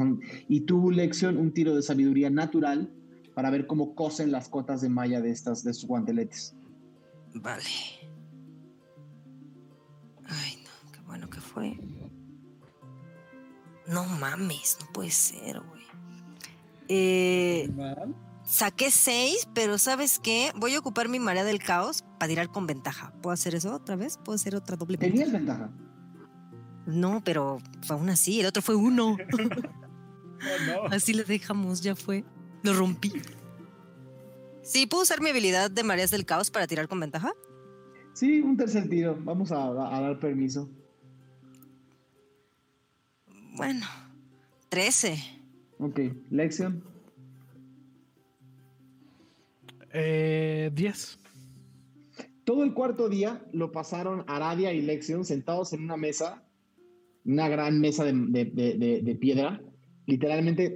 Y 0.48 0.61
tu 0.61 0.92
lección, 0.92 1.38
un 1.38 1.53
tiro 1.53 1.76
de 1.76 1.82
sabiduría 1.82 2.30
natural 2.30 2.92
para 3.42 3.50
ver 3.50 3.66
cómo 3.66 3.95
cosen 3.95 4.32
las 4.32 4.48
cotas 4.50 4.82
de 4.82 4.90
malla 4.90 5.20
de 5.20 5.32
estas, 5.32 5.64
de 5.64 5.72
estos 5.72 5.88
guanteletes. 5.88 6.56
Vale. 7.34 7.64
Ay, 10.28 10.64
no, 10.64 10.92
qué 10.92 11.00
bueno 11.08 11.28
que 11.28 11.42
fue. 11.42 11.80
No 13.88 14.06
mames, 14.06 14.78
no 14.80 14.94
puede 14.94 15.10
ser, 15.10 15.60
güey. 15.60 15.82
Eh, 16.88 17.74
saqué 18.44 18.92
seis, 18.92 19.50
pero 19.56 19.80
¿sabes 19.80 20.20
qué? 20.20 20.52
Voy 20.56 20.76
a 20.76 20.80
ocupar 20.80 21.10
mi 21.10 21.18
marea 21.18 21.44
del 21.44 21.64
caos 21.64 22.03
para 22.20 22.30
tirar 22.30 22.52
con 22.52 22.68
ventaja. 22.68 23.11
¿Puedo 23.24 23.34
hacer 23.34 23.56
eso 23.56 23.74
otra 23.74 23.95
vez? 23.95 24.20
¿Puedo 24.20 24.36
hacer 24.36 24.56
otra 24.56 24.78
doble 24.78 25.00
¿Tenías 25.00 25.32
ventaja? 25.32 25.72
No, 26.86 27.24
pero 27.24 27.58
aún 27.90 28.08
así, 28.11 28.40
el 28.40 28.45
otro 28.45 28.61
fue 28.61 28.76
uno. 28.76 29.18
Oh, 30.44 30.88
así 30.90 31.14
le 31.14 31.24
dejamos, 31.24 31.82
ya 31.82 31.95
fue. 31.95 32.26
Lo 32.64 32.74
rompí. 32.74 33.14
¿Sí 34.64 34.86
puedo 34.86 35.04
usar 35.04 35.22
mi 35.22 35.30
habilidad 35.30 35.72
de 35.72 35.84
mareas 35.84 36.12
del 36.12 36.26
caos 36.26 36.52
para 36.52 36.68
tirar 36.68 36.88
con 36.88 37.00
ventaja? 37.00 37.34
Sí, 38.14 38.42
un 38.42 38.58
tercer 38.58 38.88
tiro. 38.90 39.18
Vamos 39.22 39.52
a, 39.52 39.66
a 39.66 40.02
dar 40.02 40.20
permiso. 40.20 40.70
Bueno, 43.56 43.86
13. 44.70 45.18
Ok, 45.80 46.00
Lexion. 46.30 46.84
Eh, 49.94 50.72
10. 50.74 51.20
Todo 52.44 52.64
el 52.64 52.74
cuarto 52.74 53.10
día 53.10 53.44
lo 53.52 53.72
pasaron 53.72 54.24
Aradia 54.28 54.74
y 54.74 54.82
Lexion 54.82 55.26
sentados 55.26 55.74
en 55.74 55.84
una 55.84 55.98
mesa, 55.98 56.44
una 57.26 57.50
gran 57.50 57.80
mesa 57.80 58.04
de, 58.06 59.18
piedra, 59.20 59.62
literalmente 60.06 60.76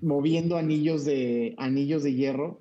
moviendo 0.00 0.56
anillos 0.56 1.04
de, 1.04 1.54
anillos 1.58 2.02
de 2.02 2.14
hierro 2.14 2.60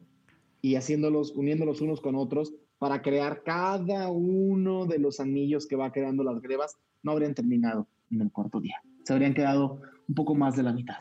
y 0.61 0.75
haciéndolos, 0.75 1.31
uniéndolos 1.35 1.81
unos 1.81 2.01
con 2.01 2.15
otros 2.15 2.53
para 2.77 3.01
crear 3.01 3.43
cada 3.43 4.09
uno 4.09 4.85
de 4.85 4.99
los 4.99 5.19
anillos 5.19 5.67
que 5.67 5.75
va 5.75 5.91
creando 5.91 6.23
las 6.23 6.41
grebas. 6.41 6.77
No 7.03 7.11
habrían 7.11 7.35
terminado 7.35 7.87
en 8.11 8.21
el 8.21 8.31
cuarto 8.31 8.59
día. 8.59 8.81
Se 9.03 9.13
habrían 9.13 9.33
quedado 9.33 9.81
un 10.07 10.15
poco 10.15 10.35
más 10.35 10.55
de 10.55 10.63
la 10.63 10.73
mitad. 10.73 10.97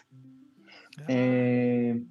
Eh, 1.08 2.04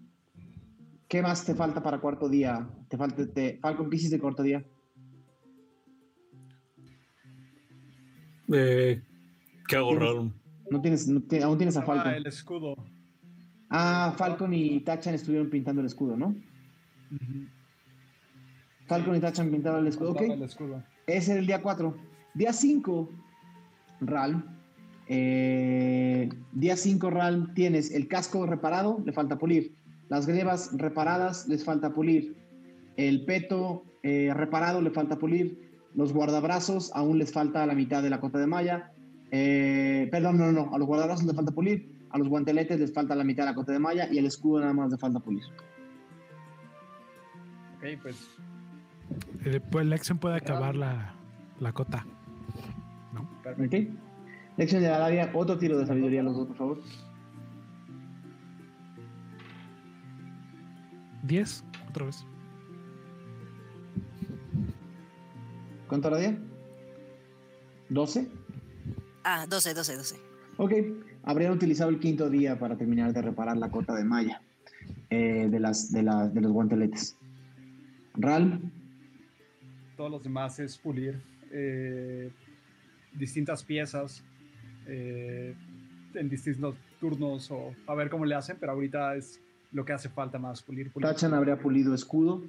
¿Qué 1.08 1.22
más 1.22 1.46
te 1.46 1.54
falta 1.54 1.82
para 1.82 2.00
cuarto 2.00 2.28
día? 2.28 2.68
¿Te 2.90 2.98
falta 2.98 3.26
te, 3.28 3.58
Falcon 3.60 3.90
Pisces 3.90 4.12
de 4.12 4.20
cuarto 4.20 4.44
día? 4.44 4.66
Eh, 8.52 9.02
¿Qué 9.68 9.76
hago, 9.76 9.96
Raúl? 9.96 10.34
No 10.70 10.82
tienes, 10.82 11.08
aún 11.44 11.58
tienes 11.58 11.78
a 11.78 11.82
ah, 11.82 11.86
Falcon. 11.86 12.14
el 12.14 12.28
escudo. 12.28 12.76
Ah, 13.76 14.14
Falcon 14.16 14.54
y 14.54 14.82
Tachan 14.82 15.16
estuvieron 15.16 15.50
pintando 15.50 15.82
el 15.82 15.88
escudo, 15.88 16.16
¿no? 16.16 16.36
Falcon 18.86 19.16
y 19.16 19.20
Tachan 19.20 19.50
pintaron 19.50 19.82
el 19.82 19.88
escudo. 19.88 20.12
Ok. 20.12 20.22
Ese 20.22 20.62
es 21.08 21.30
el 21.30 21.48
día 21.48 21.60
4. 21.60 21.98
Día 22.36 22.54
5, 22.54 23.10
Ral. 24.02 24.46
Eh, 25.08 26.30
día 26.52 26.78
5, 26.78 27.10
Ral, 27.10 27.52
tienes 27.56 27.92
el 27.92 28.08
casco 28.08 28.46
reparado, 28.46 29.02
le 29.04 29.12
falta 29.12 29.40
pulir. 29.40 29.74
Las 30.08 30.28
grebas 30.28 30.70
reparadas, 30.74 31.48
les 31.48 31.66
falta 31.66 31.96
pulir. 31.96 32.36
El 32.96 33.26
peto 33.26 33.86
eh, 34.04 34.32
reparado, 34.36 34.84
le 34.84 34.92
falta 34.92 35.18
pulir. 35.18 35.72
Los 35.96 36.14
guardabrazos, 36.14 36.92
aún 36.94 37.18
les 37.18 37.32
falta 37.32 37.66
la 37.66 37.74
mitad 37.74 38.04
de 38.04 38.12
la 38.12 38.20
cota 38.20 38.38
de 38.38 38.46
malla. 38.46 38.92
Eh, 39.32 40.10
perdón, 40.12 40.38
no, 40.38 40.52
no, 40.52 40.66
no. 40.66 40.76
A 40.76 40.78
los 40.78 40.88
guardabrazos 40.88 41.26
les 41.26 41.36
falta 41.36 41.52
pulir. 41.52 41.93
A 42.14 42.18
los 42.18 42.30
guanteletes 42.30 42.80
les 42.80 42.94
falta 42.94 43.16
la 43.16 43.24
mitad 43.24 43.44
de 43.44 43.50
la 43.50 43.56
cota 43.56 43.74
de 43.74 43.80
malla. 43.80 44.08
Y 44.12 44.18
el 44.20 44.26
escudo 44.26 44.62
nada 44.62 44.74
más 44.74 44.90
le 44.92 44.98
falta 44.98 45.20
pulir. 45.20 45.44
Ok, 47.78 48.02
pues. 48.02 48.30
pues 49.70 49.86
Lexion 49.86 50.18
puede 50.18 50.38
acabar 50.38 50.76
la, 50.76 51.14
la 51.60 51.74
cota. 51.74 52.06
¿No? 53.14 53.22
Ok. 53.44 53.76
Lección 54.56 54.84
de 54.84 54.90
área, 54.90 55.32
otro 55.34 55.58
tiro 55.58 55.78
de 55.78 55.86
sabiduría 55.86 56.22
los 56.22 56.38
dos, 56.38 56.48
por 56.48 56.58
favor. 56.58 56.82
10, 61.24 61.64
otra 61.90 62.06
vez. 62.06 62.26
¿Cuánto 65.88 66.08
Aradia? 66.10 66.38
¿12? 67.90 68.30
Ah, 69.24 69.46
12, 69.48 69.74
12, 69.74 69.98
12. 69.98 70.20
Ok, 70.58 70.72
habrían 71.24 71.54
utilizado 71.54 71.90
el 71.90 72.00
quinto 72.00 72.30
día 72.30 72.60
para 72.60 72.78
terminar 72.78 73.14
de 73.14 73.22
reparar 73.22 73.58
la 73.58 73.72
cota 73.72 73.96
de 73.96 74.04
malla 74.04 74.42
eh, 75.10 75.48
de, 75.50 75.60
las, 75.60 75.92
de, 75.92 76.04
de 76.04 76.42
los 76.42 76.52
guanteletes. 76.52 77.18
Ral. 78.16 78.60
Todos 79.98 80.12
los 80.12 80.24
demás 80.24 80.60
es 80.60 80.78
pulir 80.78 81.22
eh, 81.52 82.32
distintas 83.14 83.64
piezas 83.64 84.24
eh, 84.86 85.56
en 86.14 86.30
distintos 86.30 86.76
turnos 87.00 87.50
o 87.52 87.74
a 87.88 87.96
ver 87.96 88.10
cómo 88.10 88.26
le 88.26 88.36
hacen, 88.36 88.58
pero 88.60 88.74
ahorita 88.74 89.16
es 89.16 89.40
lo 89.72 89.86
que 89.86 89.94
hace 89.94 90.10
falta 90.10 90.38
más 90.38 90.62
pulir. 90.62 90.92
pulir. 90.92 91.08
Tachan 91.08 91.34
habría 91.34 91.58
pulido 91.58 91.96
escudo. 91.96 92.44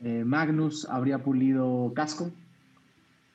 Magnus 0.00 0.86
habría 0.88 1.18
pulido 1.18 1.92
casco. 1.92 2.30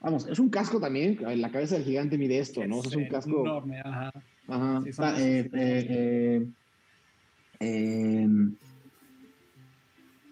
Vamos, 0.04 0.28
es 0.28 0.38
un 0.38 0.50
casco 0.50 0.82
también. 0.82 1.18
La 1.40 1.50
cabeza 1.50 1.76
del 1.76 1.86
gigante 1.86 2.18
mide 2.18 2.38
esto, 2.38 2.68
¿no? 2.68 2.82
Es, 2.84 2.94
un 2.94 3.08
casco. 3.08 3.40
Enorme, 3.40 3.80
ajá. 3.80 4.12
Ajá. 4.50 4.84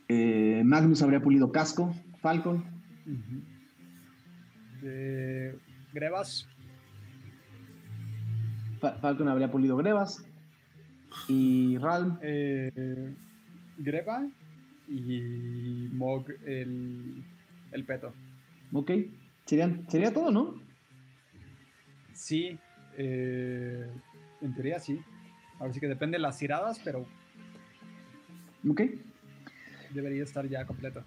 Eh, 0.09 0.61
Magnus 0.65 1.01
habría 1.01 1.21
pulido 1.21 1.53
casco. 1.53 1.95
Falcon. 2.19 2.65
Grebas. 5.93 6.49
Falcon 8.99 9.29
habría 9.29 9.49
pulido 9.49 9.77
Grebas. 9.77 10.25
Y 11.29 11.77
Ralm. 11.77 12.19
Eh, 12.21 13.15
Greba 13.77 14.27
y 14.89 15.87
Mog 15.93 16.25
el, 16.45 17.23
el 17.71 17.85
peto. 17.85 18.13
Ok. 18.73 18.91
Sería 19.87 20.13
todo, 20.13 20.31
¿no? 20.31 20.61
Sí. 22.13 22.59
Eh, 22.97 23.87
en 24.41 24.53
teoría 24.53 24.79
sí. 24.79 24.99
Ahora 25.59 25.73
sí 25.73 25.79
que 25.79 25.87
depende 25.87 26.17
de 26.17 26.21
las 26.21 26.37
tiradas, 26.37 26.79
pero 26.83 27.05
¿Ok? 28.69 28.81
Debería 29.93 30.23
estar 30.23 30.47
ya 30.47 30.65
completo. 30.65 31.03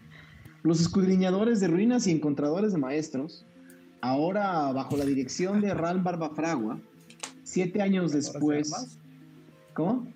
Los 0.63 0.81
escudriñadores 0.81 1.61
de 1.61 1.69
ruinas 1.69 2.07
y 2.07 2.11
encontradores 2.11 2.73
de 2.73 2.79
maestros, 2.79 3.47
ahora 4.01 4.73
bajo 4.73 4.97
la 4.97 5.05
dirección 5.05 5.61
de 5.61 5.75
Ral 5.75 6.03
Barbafragua, 6.03 6.81
siete 7.43 7.83
años 7.83 8.13
después. 8.13 8.73
armas? 8.73 8.99
¿Cómo? 9.75 10.09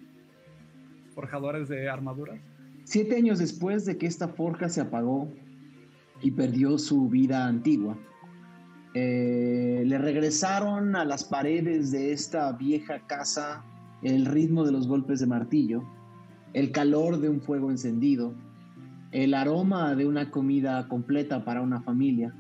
Forjadores 1.15 1.69
de 1.69 1.89
armaduras. 1.89 2.41
Siete 2.85 3.17
años 3.17 3.39
después 3.39 3.85
de 3.85 3.99
que 3.99 4.07
esta 4.07 4.29
forja 4.29 4.69
se 4.69 4.81
apagó 4.81 5.31
y 6.23 6.31
perdió 6.31 6.79
su 6.79 7.09
vida 7.09 7.47
antigua, 7.47 7.99
eh, 8.95 9.83
le 9.85 9.99
regresaron 9.99 10.97
a 10.97 11.05
las 11.05 11.25
paredes 11.25 11.91
de 11.91 12.13
esta 12.13 12.53
vieja 12.53 13.01
casa 13.07 13.65
el 14.03 14.27
ritmo 14.27 14.65
de 14.65 14.73
los 14.73 14.87
golpes 14.87 15.21
de 15.21 15.27
martillo, 15.27 15.83
el 16.55 16.73
calor 16.73 17.21
de 17.21 17.29
un 17.29 17.41
fuego 17.41 17.71
encendido, 17.71 18.35
el 19.13 19.35
aroma 19.35 19.95
de 19.95 20.07
una 20.07 20.31
comida 20.31 20.89
completa 20.89 21.45
para 21.45 21.63
una 21.63 21.81
familia. 21.83 22.35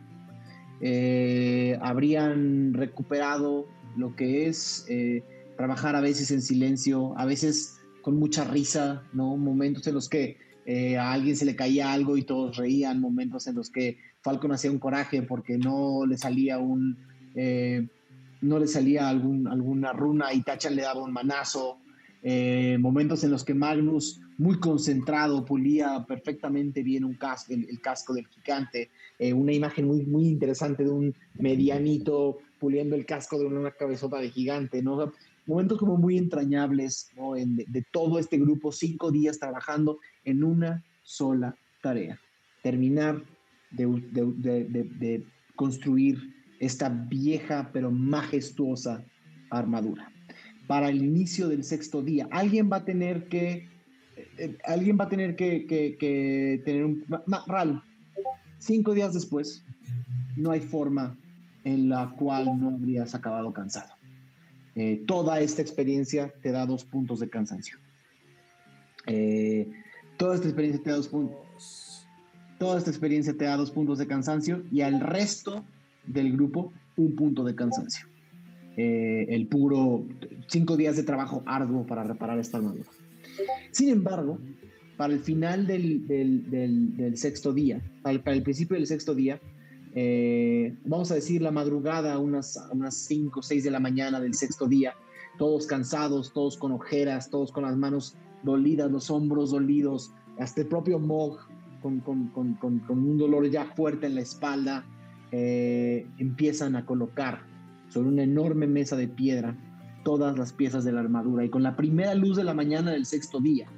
Eh, 0.80 1.78
habrían 1.82 2.72
recuperado 2.74 3.66
lo 3.96 4.14
que 4.14 4.46
es 4.46 4.86
eh, 4.88 5.24
trabajar 5.56 5.96
a 5.96 6.00
veces 6.00 6.30
en 6.30 6.40
silencio, 6.40 7.18
a 7.18 7.26
veces 7.26 7.80
con 8.02 8.16
mucha 8.16 8.44
risa, 8.44 9.02
¿no? 9.12 9.36
Momentos 9.36 9.86
en 9.86 9.94
los 9.94 10.08
que 10.08 10.36
eh, 10.70 10.98
a 10.98 11.12
alguien 11.12 11.34
se 11.34 11.46
le 11.46 11.56
caía 11.56 11.94
algo 11.94 12.18
y 12.18 12.24
todos 12.24 12.58
reían, 12.58 13.00
momentos 13.00 13.46
en 13.46 13.54
los 13.54 13.70
que 13.70 13.96
Falcon 14.20 14.52
hacía 14.52 14.70
un 14.70 14.78
coraje 14.78 15.22
porque 15.22 15.56
no 15.56 16.04
le 16.04 16.18
salía 16.18 16.58
un 16.58 16.94
eh, 17.34 17.88
no 18.42 18.58
le 18.58 18.66
salía 18.66 19.08
algún, 19.08 19.48
alguna 19.48 19.94
runa 19.94 20.30
y 20.34 20.42
Tacha 20.42 20.68
le 20.68 20.82
daba 20.82 21.02
un 21.02 21.10
manazo, 21.10 21.78
eh, 22.22 22.76
momentos 22.78 23.24
en 23.24 23.30
los 23.30 23.44
que 23.44 23.54
Magnus 23.54 24.20
muy 24.36 24.60
concentrado 24.60 25.42
pulía 25.42 26.04
perfectamente 26.06 26.82
bien 26.82 27.02
un 27.04 27.18
el, 27.48 27.80
casco 27.80 28.12
del 28.12 28.26
gigante, 28.26 28.90
una 29.34 29.54
imagen 29.54 29.86
muy, 29.86 30.04
muy 30.04 30.28
interesante 30.28 30.84
de 30.84 30.90
un 30.90 31.14
medianito 31.38 32.40
puliendo 32.60 32.94
el 32.94 33.06
casco 33.06 33.38
de 33.38 33.46
una 33.46 33.70
cabezota 33.70 34.18
de 34.18 34.30
gigante, 34.30 34.82
¿no? 34.82 35.12
Momentos 35.48 35.78
como 35.78 35.96
muy 35.96 36.18
entrañables 36.18 37.10
de, 37.16 37.86
todo 37.90 38.18
este 38.18 38.38
grupo, 38.38 38.70
cinco 38.70 39.10
días 39.10 39.38
trabajando 39.38 39.98
en 40.24 40.44
una 40.44 40.84
sola 41.02 41.56
tarea, 41.82 42.20
terminar 42.62 43.22
de, 43.70 45.24
construir 45.56 46.34
esta 46.60 46.88
vieja 46.88 47.70
pero 47.72 47.90
majestuosa 47.90 49.04
armadura. 49.50 50.12
Para 50.66 50.90
el 50.90 51.02
inicio 51.02 51.48
del 51.48 51.64
sexto 51.64 52.02
día, 52.02 52.28
alguien 52.30 52.70
va 52.70 52.76
a 52.76 52.84
tener 52.84 53.28
que, 53.28 53.68
eh, 54.16 54.28
eh, 54.36 54.58
alguien 54.66 54.98
va 55.00 55.04
a 55.04 55.08
tener 55.08 55.34
que, 55.34 56.60
tener 56.64 56.84
un... 56.84 57.04
Ral, 57.46 57.82
cinco 58.58 58.92
días 58.92 59.14
después, 59.14 59.64
no 60.36 60.50
hay 60.50 60.60
forma 60.60 61.16
en 61.64 61.88
la 61.88 62.10
cual 62.10 62.60
no 62.60 62.68
habrías 62.68 63.14
acabado 63.14 63.52
cansado. 63.52 63.97
Eh, 64.80 65.02
toda 65.06 65.40
esta 65.40 65.60
experiencia 65.60 66.32
te 66.40 66.52
da 66.52 66.64
dos 66.64 66.84
puntos 66.84 67.18
de 67.18 67.28
cansancio. 67.28 67.78
Eh, 69.06 69.68
toda 70.16 70.36
esta 70.36 70.46
experiencia 70.46 70.82
te 70.82 70.90
da 70.90 70.96
dos 70.96 71.08
puntos. 71.08 72.06
Toda 72.58 72.78
esta 72.78 72.90
experiencia 72.90 73.36
te 73.36 73.44
da 73.44 73.56
dos 73.56 73.70
puntos 73.70 73.98
de 73.98 74.06
cansancio 74.06 74.62
y 74.70 74.80
al 74.82 75.00
resto 75.00 75.64
del 76.06 76.32
grupo 76.32 76.72
un 76.96 77.14
punto 77.16 77.44
de 77.44 77.54
cansancio. 77.54 78.06
Eh, 78.76 79.26
el 79.30 79.46
puro 79.48 80.06
cinco 80.46 80.76
días 80.76 80.96
de 80.96 81.02
trabajo 81.02 81.42
arduo 81.46 81.84
para 81.84 82.04
reparar 82.04 82.38
esta 82.38 82.58
armadura. 82.58 82.84
Sin 83.72 83.88
embargo, 83.88 84.38
para 84.96 85.12
el 85.12 85.20
final 85.20 85.66
del, 85.66 86.06
del- 86.06 86.50
del- 86.50 87.16
sexto 87.16 87.52
día, 87.52 87.80
para 88.02 88.32
el 88.32 88.42
principio 88.42 88.76
del 88.76 88.86
sexto 88.86 89.14
día, 89.14 89.40
eh, 89.94 90.76
vamos 90.84 91.10
a 91.10 91.14
decir 91.14 91.42
la 91.42 91.50
madrugada, 91.50 92.18
unas, 92.18 92.62
unas 92.72 92.94
5 92.94 93.40
o 93.40 93.42
6 93.42 93.64
de 93.64 93.70
la 93.70 93.80
mañana 93.80 94.20
del 94.20 94.34
sexto 94.34 94.66
día, 94.66 94.94
todos 95.38 95.66
cansados, 95.66 96.32
todos 96.32 96.56
con 96.56 96.72
ojeras, 96.72 97.30
todos 97.30 97.52
con 97.52 97.64
las 97.64 97.76
manos 97.76 98.16
dolidas, 98.42 98.90
los 98.90 99.10
hombros 99.10 99.50
dolidos, 99.50 100.12
hasta 100.38 100.62
el 100.62 100.66
propio 100.68 100.98
Mog 100.98 101.38
con, 101.82 102.02
un 102.88 103.18
dolor 103.18 103.48
ya 103.48 103.66
fuerte 103.66 104.06
en 104.06 104.14
la 104.14 104.20
espalda, 104.20 104.84
eh, 105.30 106.06
empiezan 106.18 106.76
a 106.76 106.84
colocar 106.84 107.42
sobre 107.88 108.08
una 108.08 108.22
enorme 108.22 108.66
mesa 108.66 108.96
de 108.96 109.08
piedra 109.08 109.56
todas 110.04 110.38
las 110.38 110.52
piezas 110.52 110.84
de 110.84 110.92
la 110.92 111.00
armadura. 111.00 111.44
Y 111.44 111.50
con 111.50 111.62
la 111.62 111.76
primera 111.76 112.14
luz 112.14 112.36
de 112.36 112.44
la 112.44 112.54
mañana 112.54 112.92
del 112.92 113.06
sexto 113.06 113.40
día, 113.40 113.68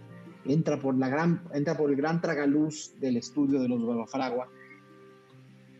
entra 0.44 0.78
por, 0.78 0.96
la 0.96 1.08
gran, 1.08 1.42
entra 1.54 1.76
por 1.76 1.90
el 1.90 1.96
gran 1.96 2.20
tragaluz 2.20 2.92
del 3.00 3.16
estudio 3.16 3.60
de 3.60 3.68
los 3.68 3.84
Babafragua, 3.84 4.48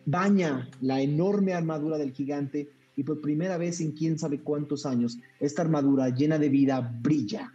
baña 0.06 0.68
la 0.80 1.00
enorme 1.00 1.52
armadura 1.52 1.98
del 1.98 2.12
gigante 2.12 2.68
y 2.96 3.02
por 3.02 3.20
primera 3.20 3.56
vez 3.56 3.80
en 3.80 3.92
quién 3.92 4.18
sabe 4.18 4.40
cuántos 4.40 4.84
años, 4.86 5.18
esta 5.38 5.62
armadura 5.62 6.08
llena 6.10 6.38
de 6.38 6.48
vida 6.48 6.80
brilla, 7.02 7.52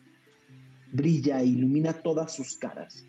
brilla 0.91 1.41
e 1.41 1.45
ilumina 1.45 1.93
todas 1.93 2.33
sus 2.33 2.56
caras 2.56 3.06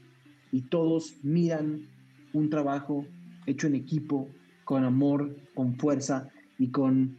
y 0.53 0.63
todos 0.63 1.15
miran 1.23 1.89
un 2.33 2.51
trabajo 2.51 3.07
hecho 3.47 3.67
en 3.67 3.75
equipo, 3.75 4.29
con 4.65 4.85
amor, 4.85 5.35
con 5.55 5.77
fuerza 5.77 6.29
y 6.59 6.71
con 6.71 7.19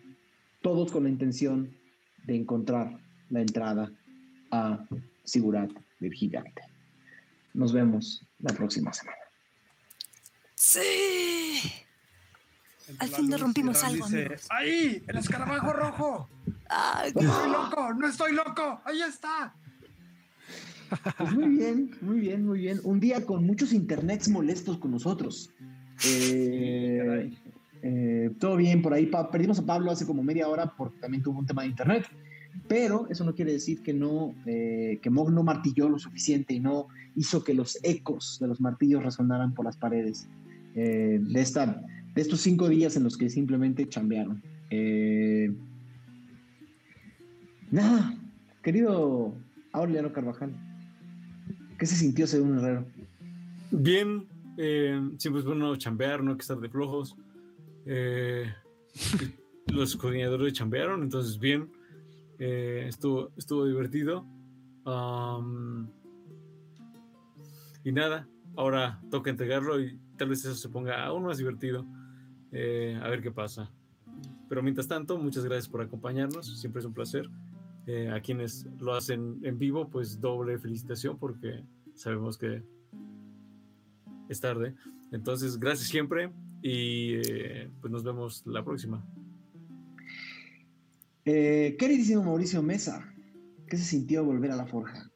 todos 0.62 0.92
con 0.92 1.04
la 1.04 1.10
intención 1.10 1.72
de 2.26 2.36
encontrar 2.36 3.00
la 3.30 3.42
entrada 3.42 3.92
a 4.52 4.86
Sigurat 5.24 5.72
del 6.00 6.14
gigante. 6.14 6.62
Nos 7.54 7.74
vemos 7.74 8.26
la 8.40 8.54
próxima 8.54 8.94
semana. 8.94 9.18
Sí. 10.56 11.87
Al 13.00 13.08
fin 13.10 13.30
nos 13.30 13.42
rompimos 13.42 13.84
algo, 13.84 14.06
Dice, 14.06 14.22
amigos. 14.26 14.48
¡Ahí! 14.50 15.04
¡El 15.08 15.18
escarabajo 15.18 15.74
rojo! 15.74 16.30
Ay, 16.70 17.12
¡No 17.16 17.22
estoy 17.22 17.52
loco! 17.52 17.94
¡No 17.94 18.08
estoy 18.08 18.34
loco! 18.34 18.82
¡Ahí 18.86 19.02
está! 19.02 19.54
Pues 21.18 21.34
muy 21.34 21.50
bien, 21.58 21.92
muy 22.02 22.20
bien, 22.22 22.46
muy 22.46 22.60
bien. 22.60 22.80
Un 22.84 23.00
día 23.00 23.26
con 23.26 23.46
muchos 23.46 23.74
internets 23.74 24.30
molestos 24.30 24.78
con 24.78 24.92
nosotros. 24.92 25.50
Eh, 26.06 27.32
eh, 27.82 28.32
todo 28.40 28.56
bien, 28.56 28.82
por 28.82 28.94
ahí 28.94 29.06
pa- 29.08 29.30
perdimos 29.30 29.60
a 29.60 29.66
Pablo 29.66 29.92
hace 29.92 30.06
como 30.06 30.24
media 30.24 30.48
hora 30.48 30.74
porque 30.78 31.00
también 31.00 31.24
tuvo 31.24 31.40
un 31.40 31.46
tema 31.46 31.64
de 31.64 31.70
internet. 31.70 32.06
Pero 32.68 33.08
eso 33.10 33.24
no 33.24 33.36
quiere 33.36 33.52
decir 33.52 33.84
que 33.84 33.94
no, 33.94 34.34
eh, 34.46 35.00
que 35.02 35.10
Mog 35.10 35.32
no 35.32 35.44
martilló 35.44 35.90
lo 35.90 36.00
suficiente 36.00 36.54
y 36.54 36.60
no 36.60 36.88
hizo 37.16 37.44
que 37.44 37.54
los 37.54 37.78
ecos 37.84 38.38
de 38.40 38.48
los 38.48 38.60
martillos 38.62 39.04
resonaran 39.04 39.54
por 39.54 39.66
las 39.66 39.78
paredes 39.78 40.28
eh, 40.76 41.20
de, 41.22 41.42
esta, 41.42 41.82
de 42.18 42.24
estos 42.24 42.42
cinco 42.42 42.68
días 42.68 42.96
en 42.96 43.04
los 43.04 43.16
que 43.16 43.30
simplemente 43.30 43.88
chambearon. 43.88 44.42
Eh, 44.72 45.56
nada, 47.70 48.18
querido 48.64 49.36
Aureliano 49.72 50.12
Carvajal, 50.12 50.52
¿qué 51.78 51.86
se 51.86 51.96
sintió 51.96 52.26
ser 52.26 52.42
un 52.42 52.58
herrero? 52.58 52.88
Bien, 53.70 54.26
eh, 54.58 55.00
siempre 55.20 55.42
es 55.42 55.46
bueno 55.46 55.76
chambear, 55.76 56.24
no 56.24 56.32
hay 56.32 56.38
que 56.38 56.42
estar 56.42 56.60
de 56.60 56.70
flojos. 56.70 57.16
Eh, 57.86 58.52
los 59.68 59.96
coordinadores 59.96 60.54
chambearon, 60.54 61.04
entonces 61.04 61.38
bien, 61.38 61.70
eh, 62.40 62.86
estuvo, 62.90 63.30
estuvo 63.38 63.64
divertido. 63.68 64.26
Y 67.84 67.92
nada, 67.92 68.28
ahora 68.56 69.00
toca 69.12 69.30
entregarlo 69.30 69.80
y 69.80 70.00
tal 70.18 70.30
vez 70.30 70.40
eso 70.40 70.56
se 70.56 70.70
ponga 70.70 71.06
aún 71.06 71.26
más 71.26 71.38
divertido. 71.38 71.86
Eh, 72.52 73.00
a 73.02 73.10
ver 73.10 73.22
qué 73.22 73.32
pasa. 73.32 73.72
Pero 74.50 74.64
mientras 74.64 74.88
tanto, 74.88 75.18
muchas 75.18 75.44
gracias 75.44 75.68
por 75.68 75.82
acompañarnos, 75.82 76.60
siempre 76.60 76.80
es 76.80 76.86
un 76.86 76.94
placer. 76.94 77.30
Eh, 77.86 78.10
a 78.10 78.20
quienes 78.20 78.68
lo 78.80 78.94
hacen 78.94 79.40
en 79.44 79.58
vivo, 79.58 79.90
pues 79.90 80.20
doble 80.20 80.58
felicitación 80.58 81.18
porque 81.18 81.64
sabemos 81.96 82.38
que 82.38 82.62
es 84.30 84.42
tarde. 84.42 84.76
Entonces, 85.12 85.58
gracias 85.58 85.90
siempre 85.90 86.32
y 86.62 87.16
eh, 87.16 87.70
pues 87.80 87.92
nos 87.92 88.04
vemos 88.04 88.46
la 88.46 88.64
próxima. 88.64 89.06
Eh, 91.26 91.76
queridísimo 91.78 92.24
Mauricio 92.24 92.62
Mesa, 92.62 93.14
¿qué 93.68 93.78
se 93.78 93.84
sintió 93.84 94.24
volver 94.24 94.52
a 94.52 94.56
la 94.56 94.66
forja? 94.66 95.10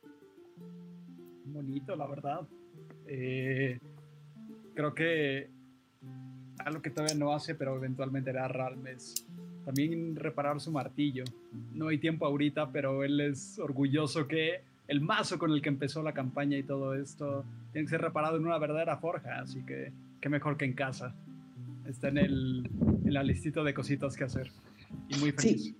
Bonito, 1.46 1.96
la 1.96 2.08
verdad. 2.08 2.48
Eh, 3.06 3.80
creo 4.74 4.94
que 4.94 5.50
algo 6.62 6.82
que 6.82 6.90
todavía 6.90 7.16
no 7.16 7.34
hace, 7.34 7.56
pero 7.56 7.76
eventualmente 7.76 8.30
hará 8.32 8.48
Ralmes. 8.48 9.26
También 9.66 10.16
reparar 10.16 10.60
su 10.60 10.72
martillo. 10.72 11.24
No 11.74 11.90
hay 11.90 11.98
tiempo 11.98 12.26
ahorita, 12.26 12.72
pero 12.72 13.04
él 13.04 13.20
es 13.22 13.60
orgulloso 13.60 14.28
que 14.28 14.62
el 14.88 15.02
mazo 15.02 15.38
con 15.38 15.52
el 15.52 15.62
que 15.62 15.70
empezó 15.70 16.02
la 16.02 16.14
campaña 16.14 16.58
y 16.58 16.64
todo 16.64 16.96
esto 16.96 17.46
tiene 17.72 17.86
que 17.86 17.92
ser 17.92 18.02
reparado 18.02 18.38
en 18.38 18.46
una 18.46 18.58
verdadera 18.58 18.98
forja. 18.98 19.40
Así 19.40 19.64
que 19.64 19.92
qué 20.20 20.30
mejor 20.30 20.58
que 20.58 20.66
en 20.66 20.74
casa. 20.74 21.16
Está 21.88 22.10
en, 22.10 22.18
el, 22.18 22.70
en 23.06 23.14
la 23.14 23.24
listita 23.24 23.64
de 23.64 23.74
cositas 23.74 24.16
que 24.16 24.24
hacer. 24.24 24.52
Y 25.10 25.18
muy 25.18 25.32
feliz. 25.32 25.64
Sí. 25.64 25.76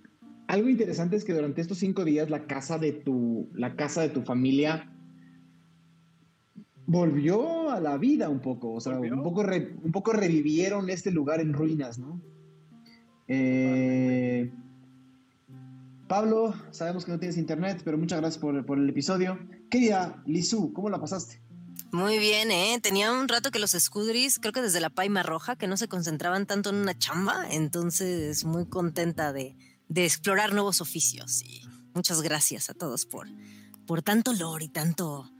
Algo 0.48 0.68
interesante 0.68 1.16
es 1.16 1.24
que 1.24 1.32
durante 1.32 1.60
estos 1.60 1.78
cinco 1.78 2.04
días 2.04 2.28
la 2.28 2.46
casa 2.46 2.78
de 2.78 2.92
tu, 2.92 3.48
la 3.54 3.74
casa 3.74 4.02
de 4.02 4.10
tu 4.10 4.22
familia 4.22 4.91
volvió 6.86 7.70
a 7.70 7.80
la 7.80 7.96
vida 7.96 8.28
un 8.28 8.40
poco, 8.40 8.72
o 8.72 8.80
sea, 8.80 8.94
¿Volvió? 8.96 9.14
un 9.14 9.22
poco, 9.22 9.42
re- 9.42 9.76
un 9.82 9.92
poco 9.92 10.12
revivieron 10.12 10.90
este 10.90 11.10
lugar 11.10 11.40
en 11.40 11.52
ruinas, 11.52 11.98
¿no? 11.98 12.20
Eh, 13.28 14.52
Pablo, 16.08 16.54
sabemos 16.70 17.04
que 17.04 17.12
no 17.12 17.18
tienes 17.18 17.38
internet, 17.38 17.80
pero 17.84 17.96
muchas 17.96 18.20
gracias 18.20 18.40
por, 18.40 18.66
por 18.66 18.78
el 18.78 18.88
episodio. 18.88 19.38
Querida 19.70 20.22
Lizu, 20.26 20.72
¿cómo 20.72 20.90
la 20.90 21.00
pasaste? 21.00 21.40
Muy 21.92 22.18
bien, 22.18 22.50
¿eh? 22.50 22.78
Tenía 22.82 23.12
un 23.12 23.28
rato 23.28 23.50
que 23.50 23.58
los 23.58 23.70
Scudris, 23.72 24.38
creo 24.38 24.52
que 24.52 24.62
desde 24.62 24.80
la 24.80 24.90
Paima 24.90 25.22
Roja, 25.22 25.56
que 25.56 25.66
no 25.66 25.76
se 25.76 25.88
concentraban 25.88 26.46
tanto 26.46 26.70
en 26.70 26.76
una 26.76 26.96
chamba, 26.98 27.46
entonces 27.50 28.44
muy 28.44 28.66
contenta 28.66 29.32
de, 29.32 29.56
de 29.88 30.04
explorar 30.04 30.52
nuevos 30.52 30.80
oficios. 30.80 31.42
Y 31.42 31.62
muchas 31.94 32.20
gracias 32.22 32.68
a 32.70 32.74
todos 32.74 33.06
por, 33.06 33.28
por 33.86 34.02
tanto 34.02 34.32
lore 34.34 34.66
y 34.66 34.68
tanto, 34.68 35.30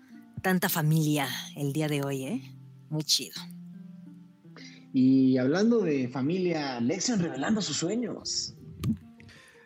tanta 0.43 0.69
familia 0.69 1.29
el 1.57 1.73
día 1.73 1.89
de 1.89 2.03
hoy, 2.03 2.25
¿eh? 2.25 2.43
Muy 2.91 3.05
chido. 3.05 3.41
Y 4.93 5.39
hablando 5.39 5.81
de 5.81 6.09
familia, 6.09 6.81
Lexion 6.81 7.21
revelando 7.21 7.63
sus 7.63 7.79
sueños. 7.79 8.55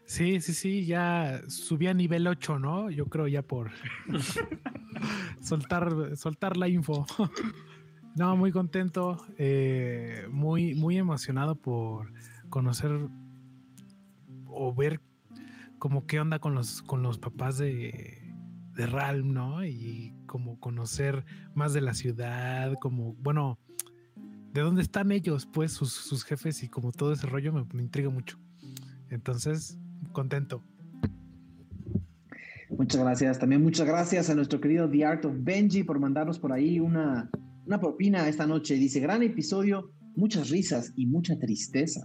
Sí, 0.04 0.40
sí, 0.40 0.54
sí, 0.54 0.86
ya 0.86 1.42
subí 1.48 1.88
a 1.88 1.94
nivel 1.94 2.28
8, 2.28 2.60
¿no? 2.60 2.90
Yo 2.90 3.06
creo 3.06 3.26
ya 3.26 3.42
por 3.42 3.72
soltar, 5.42 6.16
soltar 6.16 6.56
la 6.56 6.68
info. 6.68 7.04
no, 8.14 8.36
muy 8.36 8.52
contento, 8.52 9.26
eh, 9.36 10.28
muy, 10.30 10.76
muy 10.76 10.96
emocionado 10.96 11.56
por 11.56 12.12
conocer 12.50 13.08
o 14.46 14.72
ver 14.72 15.00
como 15.78 16.06
qué 16.06 16.20
onda 16.20 16.38
con 16.38 16.54
los, 16.54 16.82
con 16.82 17.02
los 17.02 17.18
papás 17.18 17.58
de, 17.58 18.32
de 18.74 18.86
Ralm, 18.86 19.32
¿no? 19.32 19.64
Y 19.64 20.15
como 20.26 20.58
conocer 20.60 21.24
más 21.54 21.72
de 21.72 21.80
la 21.80 21.94
ciudad, 21.94 22.74
como, 22.80 23.14
bueno, 23.14 23.58
de 24.52 24.60
dónde 24.60 24.82
están 24.82 25.12
ellos, 25.12 25.46
pues, 25.46 25.72
sus, 25.72 25.92
sus 25.92 26.24
jefes 26.24 26.62
y 26.62 26.68
como 26.68 26.92
todo 26.92 27.12
ese 27.12 27.26
rollo 27.26 27.52
me, 27.52 27.82
intriga 27.82 28.10
mucho. 28.10 28.38
Entonces, 29.10 29.78
contento. 30.12 30.62
Muchas 32.70 33.00
gracias. 33.00 33.38
También 33.38 33.62
muchas 33.62 33.86
gracias 33.86 34.28
a 34.28 34.34
nuestro 34.34 34.60
querido 34.60 34.90
The 34.90 35.04
Art 35.04 35.24
of 35.24 35.34
Benji 35.38 35.84
por 35.84 36.00
mandarnos 36.00 36.38
por 36.38 36.52
ahí 36.52 36.80
una, 36.80 37.30
una 37.66 37.78
propina 37.78 38.28
esta 38.28 38.46
noche. 38.46 38.74
Dice, 38.74 39.00
gran 39.00 39.22
episodio, 39.22 39.90
muchas 40.16 40.50
risas 40.50 40.92
y 40.96 41.06
mucha 41.06 41.38
tristeza. 41.38 42.02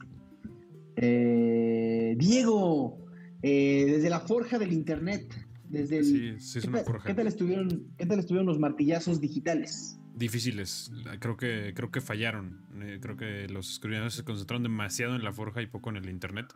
Eh, 0.98 2.16
Diego, 2.18 3.00
eh, 3.42 3.86
desde 3.88 4.10
la 4.10 4.20
forja 4.20 4.60
del 4.60 4.74
internet, 4.74 5.34
desde 5.72 6.00
el... 6.00 6.06
Sí, 6.06 6.40
sí 6.40 6.60
es 6.60 6.64
¿qué, 6.64 6.70
una 6.70 6.84
tal, 6.84 7.04
qué 7.04 7.14
tal 7.14 7.28
estuvieron, 7.28 7.88
¿Qué 7.98 8.06
tal 8.06 8.20
estuvieron 8.20 8.46
los 8.46 8.60
martillazos 8.60 9.20
digitales? 9.22 10.00
Difíciles. 10.14 10.92
Creo 11.20 11.38
que, 11.38 11.74
creo 11.76 11.90
que 11.90 12.02
fallaron. 12.02 12.66
Eh, 12.82 13.00
creo 13.02 13.16
que 13.16 13.48
los 13.48 13.72
escribanos 13.72 14.14
se 14.14 14.24
concentraron 14.24 14.64
demasiado 14.64 15.16
en 15.16 15.24
la 15.24 15.32
forja 15.32 15.62
y 15.62 15.68
poco 15.68 15.90
en 15.90 15.98
el 15.98 16.10
internet. 16.10 16.54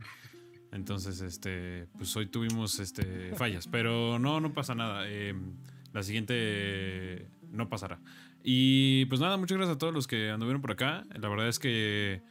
Entonces, 0.72 1.22
este, 1.22 1.88
pues 1.98 2.16
hoy 2.18 2.27
tuvimos 2.27 2.80
este, 2.80 3.34
fallas. 3.35 3.68
Pero 3.68 4.19
no, 4.19 4.42
no 4.42 4.53
pasa 4.53 4.76
nada. 4.76 5.06
Eh, 5.08 5.34
la 5.94 6.03
siguiente 6.03 7.30
no 7.52 7.69
pasará. 7.69 8.00
Y 8.44 9.06
pues 9.06 9.22
nada, 9.22 9.38
muchas 9.38 9.58
gracias 9.58 9.76
a 9.76 9.80
todos 9.80 9.94
los 9.94 10.06
que 10.06 10.30
anduvieron 10.30 10.61
por 10.61 10.72
acá. 10.72 11.06
La 11.18 11.30
verdad 11.30 11.48
es 11.48 11.58
que 11.58 12.22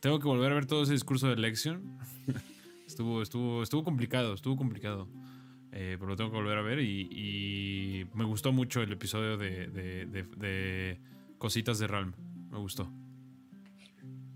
tengo 0.00 0.18
que 0.18 0.26
volver 0.26 0.50
a 0.50 0.54
ver 0.54 0.66
todo 0.66 0.82
ese 0.82 0.92
discurso 0.92 1.28
de 1.28 1.34
elección. 1.34 1.98
estuvo, 2.86 3.22
estuvo, 3.22 3.62
estuvo 3.62 3.84
complicado, 3.84 4.34
estuvo 4.34 4.56
complicado. 4.56 5.08
Eh, 5.78 5.96
pero 5.98 6.08
lo 6.08 6.16
tengo 6.16 6.30
que 6.30 6.38
volver 6.38 6.56
a 6.56 6.62
ver 6.62 6.80
y, 6.80 7.02
y 7.12 8.06
me 8.14 8.24
gustó 8.24 8.50
mucho 8.50 8.80
el 8.80 8.90
episodio 8.92 9.36
de, 9.36 9.66
de- 9.66 10.06
de- 10.06 10.22
de 10.38 10.98
Cositas 11.36 11.78
de 11.78 11.86
Realm. 11.86 12.14
Me 12.50 12.56
gustó. 12.58 12.90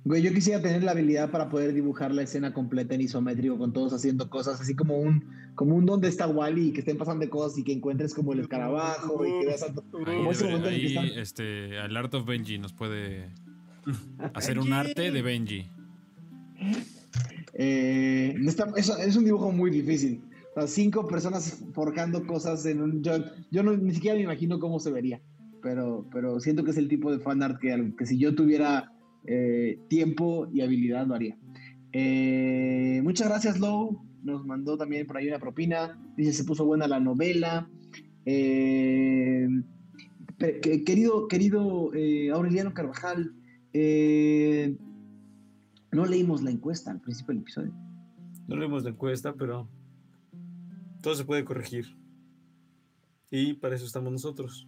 Güey, 0.05 0.21
yo 0.21 0.35
quisiera 0.35 0.61
tener 0.61 0.83
la 0.83 0.91
habilidad 0.91 1.31
para 1.31 1.49
poder 1.49 1.73
dibujar 1.73 2.13
la 2.13 2.21
escena 2.23 2.53
completa 2.53 2.95
en 2.95 3.01
isométrico 3.01 3.57
con 3.57 3.73
todos 3.73 3.95
haciendo 3.95 4.29
cosas, 4.29 4.61
así 4.61 4.75
como 4.77 4.99
un, 4.99 5.25
como 5.55 5.77
un 5.77 5.87
donde 5.87 6.09
está 6.09 6.27
Wally 6.27 6.69
y 6.69 6.73
que 6.73 6.81
estén 6.81 6.99
pasando 6.99 7.29
cosas 7.31 7.57
y 7.59 7.65
que 7.65 7.73
encuentres 7.73 8.13
como 8.13 8.35
el 8.35 8.41
escarabajo 8.41 9.25
y 9.27 9.31
que 9.41 9.47
veas 9.47 9.63
a- 9.63 9.73
como 9.73 10.31
ese 10.33 10.45
momento 10.45 10.69
en 10.69 10.75
el 10.75 10.81
que 10.81 10.87
ahí, 10.89 10.95
están- 11.09 11.19
este, 11.23 11.79
al 11.79 11.97
Art 11.97 12.13
of 12.13 12.27
Benji 12.27 12.59
nos 12.59 12.75
puede 12.75 13.31
hacer 14.35 14.59
un 14.59 14.75
arte 14.75 15.11
de 15.11 15.23
Benji. 15.23 15.71
Eh, 17.55 18.37
está- 18.47 18.73
es, 18.77 18.89
es 18.91 19.17
un 19.17 19.25
dibujo 19.25 19.51
muy 19.53 19.71
difícil. 19.71 20.21
O 20.51 20.55
sea, 20.55 20.67
cinco 20.67 21.07
personas 21.07 21.65
forjando 21.73 22.27
cosas 22.27 22.67
en 22.67 22.83
un. 22.83 23.03
Yo, 23.03 23.13
yo 23.51 23.63
no, 23.63 23.77
ni 23.77 23.95
siquiera 23.95 24.17
me 24.17 24.23
imagino 24.23 24.59
cómo 24.59 24.81
se 24.81 24.91
vería. 24.91 25.21
Pero, 25.63 26.07
pero 26.11 26.41
siento 26.41 26.65
que 26.65 26.71
es 26.73 26.77
el 26.77 26.89
tipo 26.89 27.13
de 27.13 27.21
fanart 27.21 27.61
que, 27.61 27.95
que 27.97 28.07
si 28.07 28.19
yo 28.19 28.35
tuviera 28.35 28.93
eh, 29.27 29.79
tiempo 29.89 30.49
y 30.53 30.63
habilidad 30.63 31.07
lo 31.07 31.15
haría. 31.15 31.37
Eh, 31.93 33.01
muchas 33.05 33.29
gracias, 33.29 33.61
Low. 33.61 34.03
Nos 34.23 34.45
mandó 34.45 34.77
también 34.77 35.07
por 35.07 35.19
ahí 35.19 35.29
una 35.29 35.39
propina. 35.39 35.99
Dice: 36.17 36.33
se 36.33 36.45
puso 36.45 36.65
buena 36.65 36.89
la 36.89 36.99
novela. 36.99 37.69
Eh, 38.25 39.49
querido 40.85 41.29
querido 41.29 41.91
Aureliano 42.33 42.75
Carvajal, 42.75 43.35
no 45.93 46.07
leímos 46.07 46.43
la 46.43 46.51
encuesta 46.51 46.91
al 46.91 47.01
principio 47.01 47.35
del 47.35 47.43
episodio. 47.43 47.73
No 48.49 48.57
leemos 48.57 48.83
la 48.85 48.91
encuesta, 48.91 49.35
pero 49.35 49.69
todo 51.03 51.15
se 51.15 51.25
puede 51.25 51.45
corregir. 51.45 51.97
Y 53.31 53.55
para 53.55 53.77
eso 53.77 53.85
estamos 53.87 54.13
nosotros. 54.13 54.67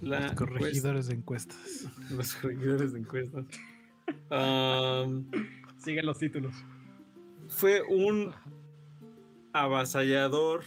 La 0.00 0.20
Los 0.20 0.32
corregidores 0.32 1.06
de 1.08 1.14
encuestas. 1.14 1.84
encuesta- 1.84 2.14
los 2.14 2.34
corregidores 2.34 2.92
de 2.92 2.98
encuestas. 3.00 3.46
Am, 4.30 5.30
Siguen 5.78 6.06
los 6.06 6.18
títulos. 6.18 6.54
fue 7.48 7.82
un 7.82 8.32
avasallador 9.52 10.62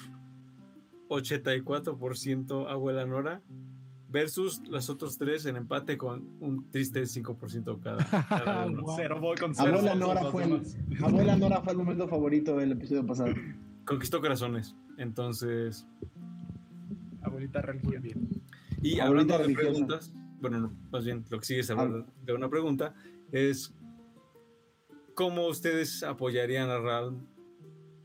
84% 1.09 2.69
Abuela 2.69 3.05
Nora 3.05 3.41
versus 4.17 4.63
los 4.67 4.89
otros 4.89 5.15
tres 5.19 5.45
en 5.45 5.57
empate 5.57 5.95
con 5.95 6.27
un 6.39 6.71
triste 6.71 7.03
5% 7.03 7.79
cada, 7.79 8.03
cada 8.27 8.65
uno. 8.65 8.81
Wow. 8.81 8.95
Cero 8.95 9.19
voy 9.21 9.37
con 9.37 9.53
cero. 9.53 9.77
Abuela 9.77 9.93
Nora, 9.93 10.31
fue 10.31 10.45
el. 10.45 10.61
Abuela 11.03 11.35
Nora 11.35 11.61
fue 11.61 11.73
el 11.73 11.77
momento 11.77 12.07
favorito 12.07 12.57
del 12.57 12.71
episodio 12.71 13.05
pasado. 13.05 13.31
Conquistó 13.85 14.19
corazones. 14.19 14.75
Entonces, 14.97 15.85
Abuelita 17.21 17.61
religión. 17.61 18.03
Y 18.81 18.99
Abuelita 18.99 19.05
hablando 19.05 19.33
de 19.33 19.43
religiosa. 19.43 19.69
preguntas, 19.69 20.13
bueno, 20.41 20.59
no, 20.61 20.73
más 20.89 21.05
bien 21.05 21.23
lo 21.29 21.39
que 21.39 21.45
sigue 21.45 21.59
es 21.59 21.69
hablar 21.69 22.07
de 22.25 22.33
una 22.33 22.49
pregunta, 22.49 22.95
es 23.31 23.71
¿cómo 25.13 25.45
ustedes 25.45 26.01
apoyarían 26.01 26.71
a 26.71 26.79
Ralm 26.79 27.27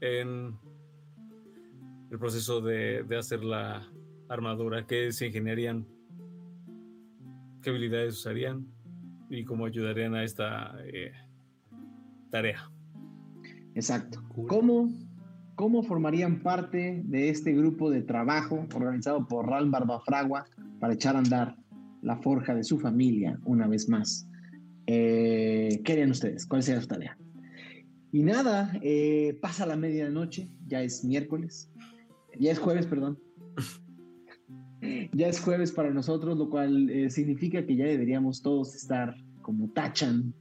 en 0.03 0.59
el 2.11 2.19
proceso 2.19 2.61
de, 2.61 3.03
de 3.03 3.17
hacer 3.17 3.43
la 3.43 3.89
armadura? 4.29 4.87
¿Qué 4.87 5.11
se 5.13 5.29
ingeniarían? 5.29 5.87
¿Qué 7.63 7.71
habilidades 7.71 8.15
usarían? 8.15 8.67
¿Y 9.31 9.45
cómo 9.45 9.67
ayudarían 9.67 10.15
a 10.15 10.25
esta 10.25 10.75
eh, 10.85 11.13
tarea? 12.31 12.69
Exacto. 13.75 14.21
¿Cómo, 14.49 14.91
¿Cómo 15.55 15.85
formarían 15.85 16.43
parte 16.43 17.03
de 17.05 17.29
este 17.29 17.53
grupo 17.53 17.89
de 17.91 18.03
trabajo 18.03 18.67
organizado 18.75 19.27
por 19.29 19.49
Ral 19.49 19.71
Barbafragua 19.71 20.45
para 20.81 20.95
echar 20.95 21.15
a 21.15 21.21
andar 21.21 21.57
la 22.03 22.17
forja 22.17 22.55
de 22.55 22.65
su 22.65 22.81
familia 22.81 23.39
una 23.45 23.69
vez 23.69 23.89
más? 23.89 24.27
Eh, 24.87 25.81
¿Qué 25.85 25.93
harían 25.93 26.11
ustedes? 26.11 26.47
¿Cuál 26.47 26.65
sería 26.65 26.81
su 26.81 26.89
tarea? 26.89 27.17
Y 28.11 28.25
nada, 28.25 28.73
eh, 28.83 29.39
pasa 29.41 29.67
la 29.67 29.77
medianoche, 29.77 30.51
ya 30.67 30.83
es 30.83 31.05
miércoles, 31.05 31.71
ya 32.39 32.51
es 32.51 32.59
jueves, 32.59 32.87
perdón. 32.87 33.19
Ya 35.13 35.29
es 35.29 35.41
jueves 35.41 35.71
para 35.71 35.91
nosotros, 35.91 36.37
lo 36.37 36.51
cual 36.51 36.91
eh, 36.91 37.09
significa 37.09 37.65
que 37.65 37.77
ya 37.77 37.85
deberíamos 37.85 38.43
todos 38.43 38.75
estar 38.75 39.15
como 39.41 39.69
Tachan 39.71 40.35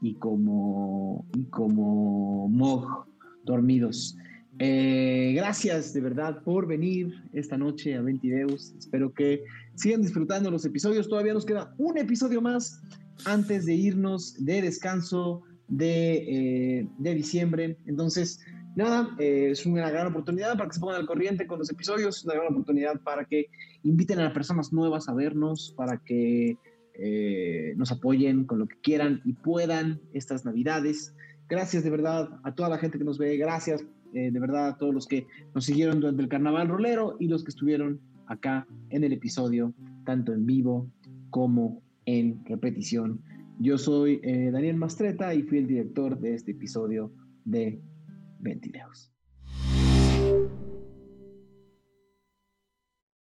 y 0.00 0.14
como, 0.14 1.24
y 1.34 1.44
como 1.44 2.48
Mog 2.48 3.06
dormidos. 3.44 4.16
Eh, 4.58 5.32
gracias 5.34 5.92
de 5.92 6.00
verdad 6.00 6.42
por 6.44 6.66
venir 6.66 7.12
esta 7.32 7.56
noche 7.56 7.94
a 7.94 8.02
Ventideus. 8.02 8.74
Espero 8.78 9.12
que 9.12 9.44
sigan 9.74 10.02
disfrutando 10.02 10.50
los 10.50 10.64
episodios. 10.64 11.08
Todavía 11.08 11.34
nos 11.34 11.46
queda 11.46 11.74
un 11.78 11.96
episodio 11.96 12.40
más 12.40 12.80
antes 13.24 13.66
de 13.66 13.74
irnos 13.74 14.44
de 14.44 14.62
descanso 14.62 15.42
de, 15.68 16.78
eh, 16.80 16.88
de 16.98 17.14
diciembre. 17.14 17.78
Entonces, 17.86 18.40
nada, 18.76 19.14
eh, 19.18 19.48
es 19.50 19.64
una 19.66 19.90
gran 19.90 20.08
oportunidad 20.08 20.56
para 20.56 20.68
que 20.68 20.74
se 20.74 20.80
pongan 20.80 20.96
al 20.96 21.06
corriente 21.06 21.46
con 21.46 21.58
los 21.58 21.70
episodios, 21.70 22.24
una 22.24 22.34
gran 22.34 22.52
oportunidad 22.52 23.00
para 23.00 23.24
que 23.24 23.46
inviten 23.82 24.20
a 24.20 24.32
personas 24.32 24.72
nuevas 24.72 25.08
a 25.08 25.14
vernos, 25.14 25.74
para 25.76 25.98
que 25.98 26.56
eh, 26.94 27.74
nos 27.76 27.92
apoyen 27.92 28.44
con 28.44 28.58
lo 28.58 28.66
que 28.66 28.76
quieran 28.80 29.20
y 29.24 29.32
puedan 29.34 30.00
estas 30.12 30.44
navidades. 30.44 31.14
Gracias 31.48 31.84
de 31.84 31.90
verdad 31.90 32.28
a 32.42 32.54
toda 32.54 32.68
la 32.68 32.78
gente 32.78 32.98
que 32.98 33.04
nos 33.04 33.18
ve, 33.18 33.36
gracias 33.36 33.84
eh, 34.12 34.30
de 34.30 34.40
verdad 34.40 34.68
a 34.68 34.78
todos 34.78 34.94
los 34.94 35.06
que 35.06 35.26
nos 35.54 35.64
siguieron 35.64 36.00
durante 36.00 36.22
el 36.22 36.28
carnaval 36.28 36.68
rolero 36.68 37.16
y 37.18 37.28
los 37.28 37.44
que 37.44 37.50
estuvieron 37.50 38.00
acá 38.26 38.66
en 38.90 39.04
el 39.04 39.12
episodio, 39.12 39.74
tanto 40.04 40.32
en 40.32 40.46
vivo 40.46 40.88
como 41.30 41.82
en 42.06 42.44
repetición. 42.46 43.20
Yo 43.60 43.78
soy 43.78 44.20
Daniel 44.20 44.76
Mastreta 44.76 45.32
y 45.32 45.42
fui 45.42 45.58
el 45.58 45.68
director 45.68 46.18
de 46.18 46.34
este 46.34 46.52
episodio 46.52 47.12
de 47.44 47.80
Ventileos. 48.44 49.13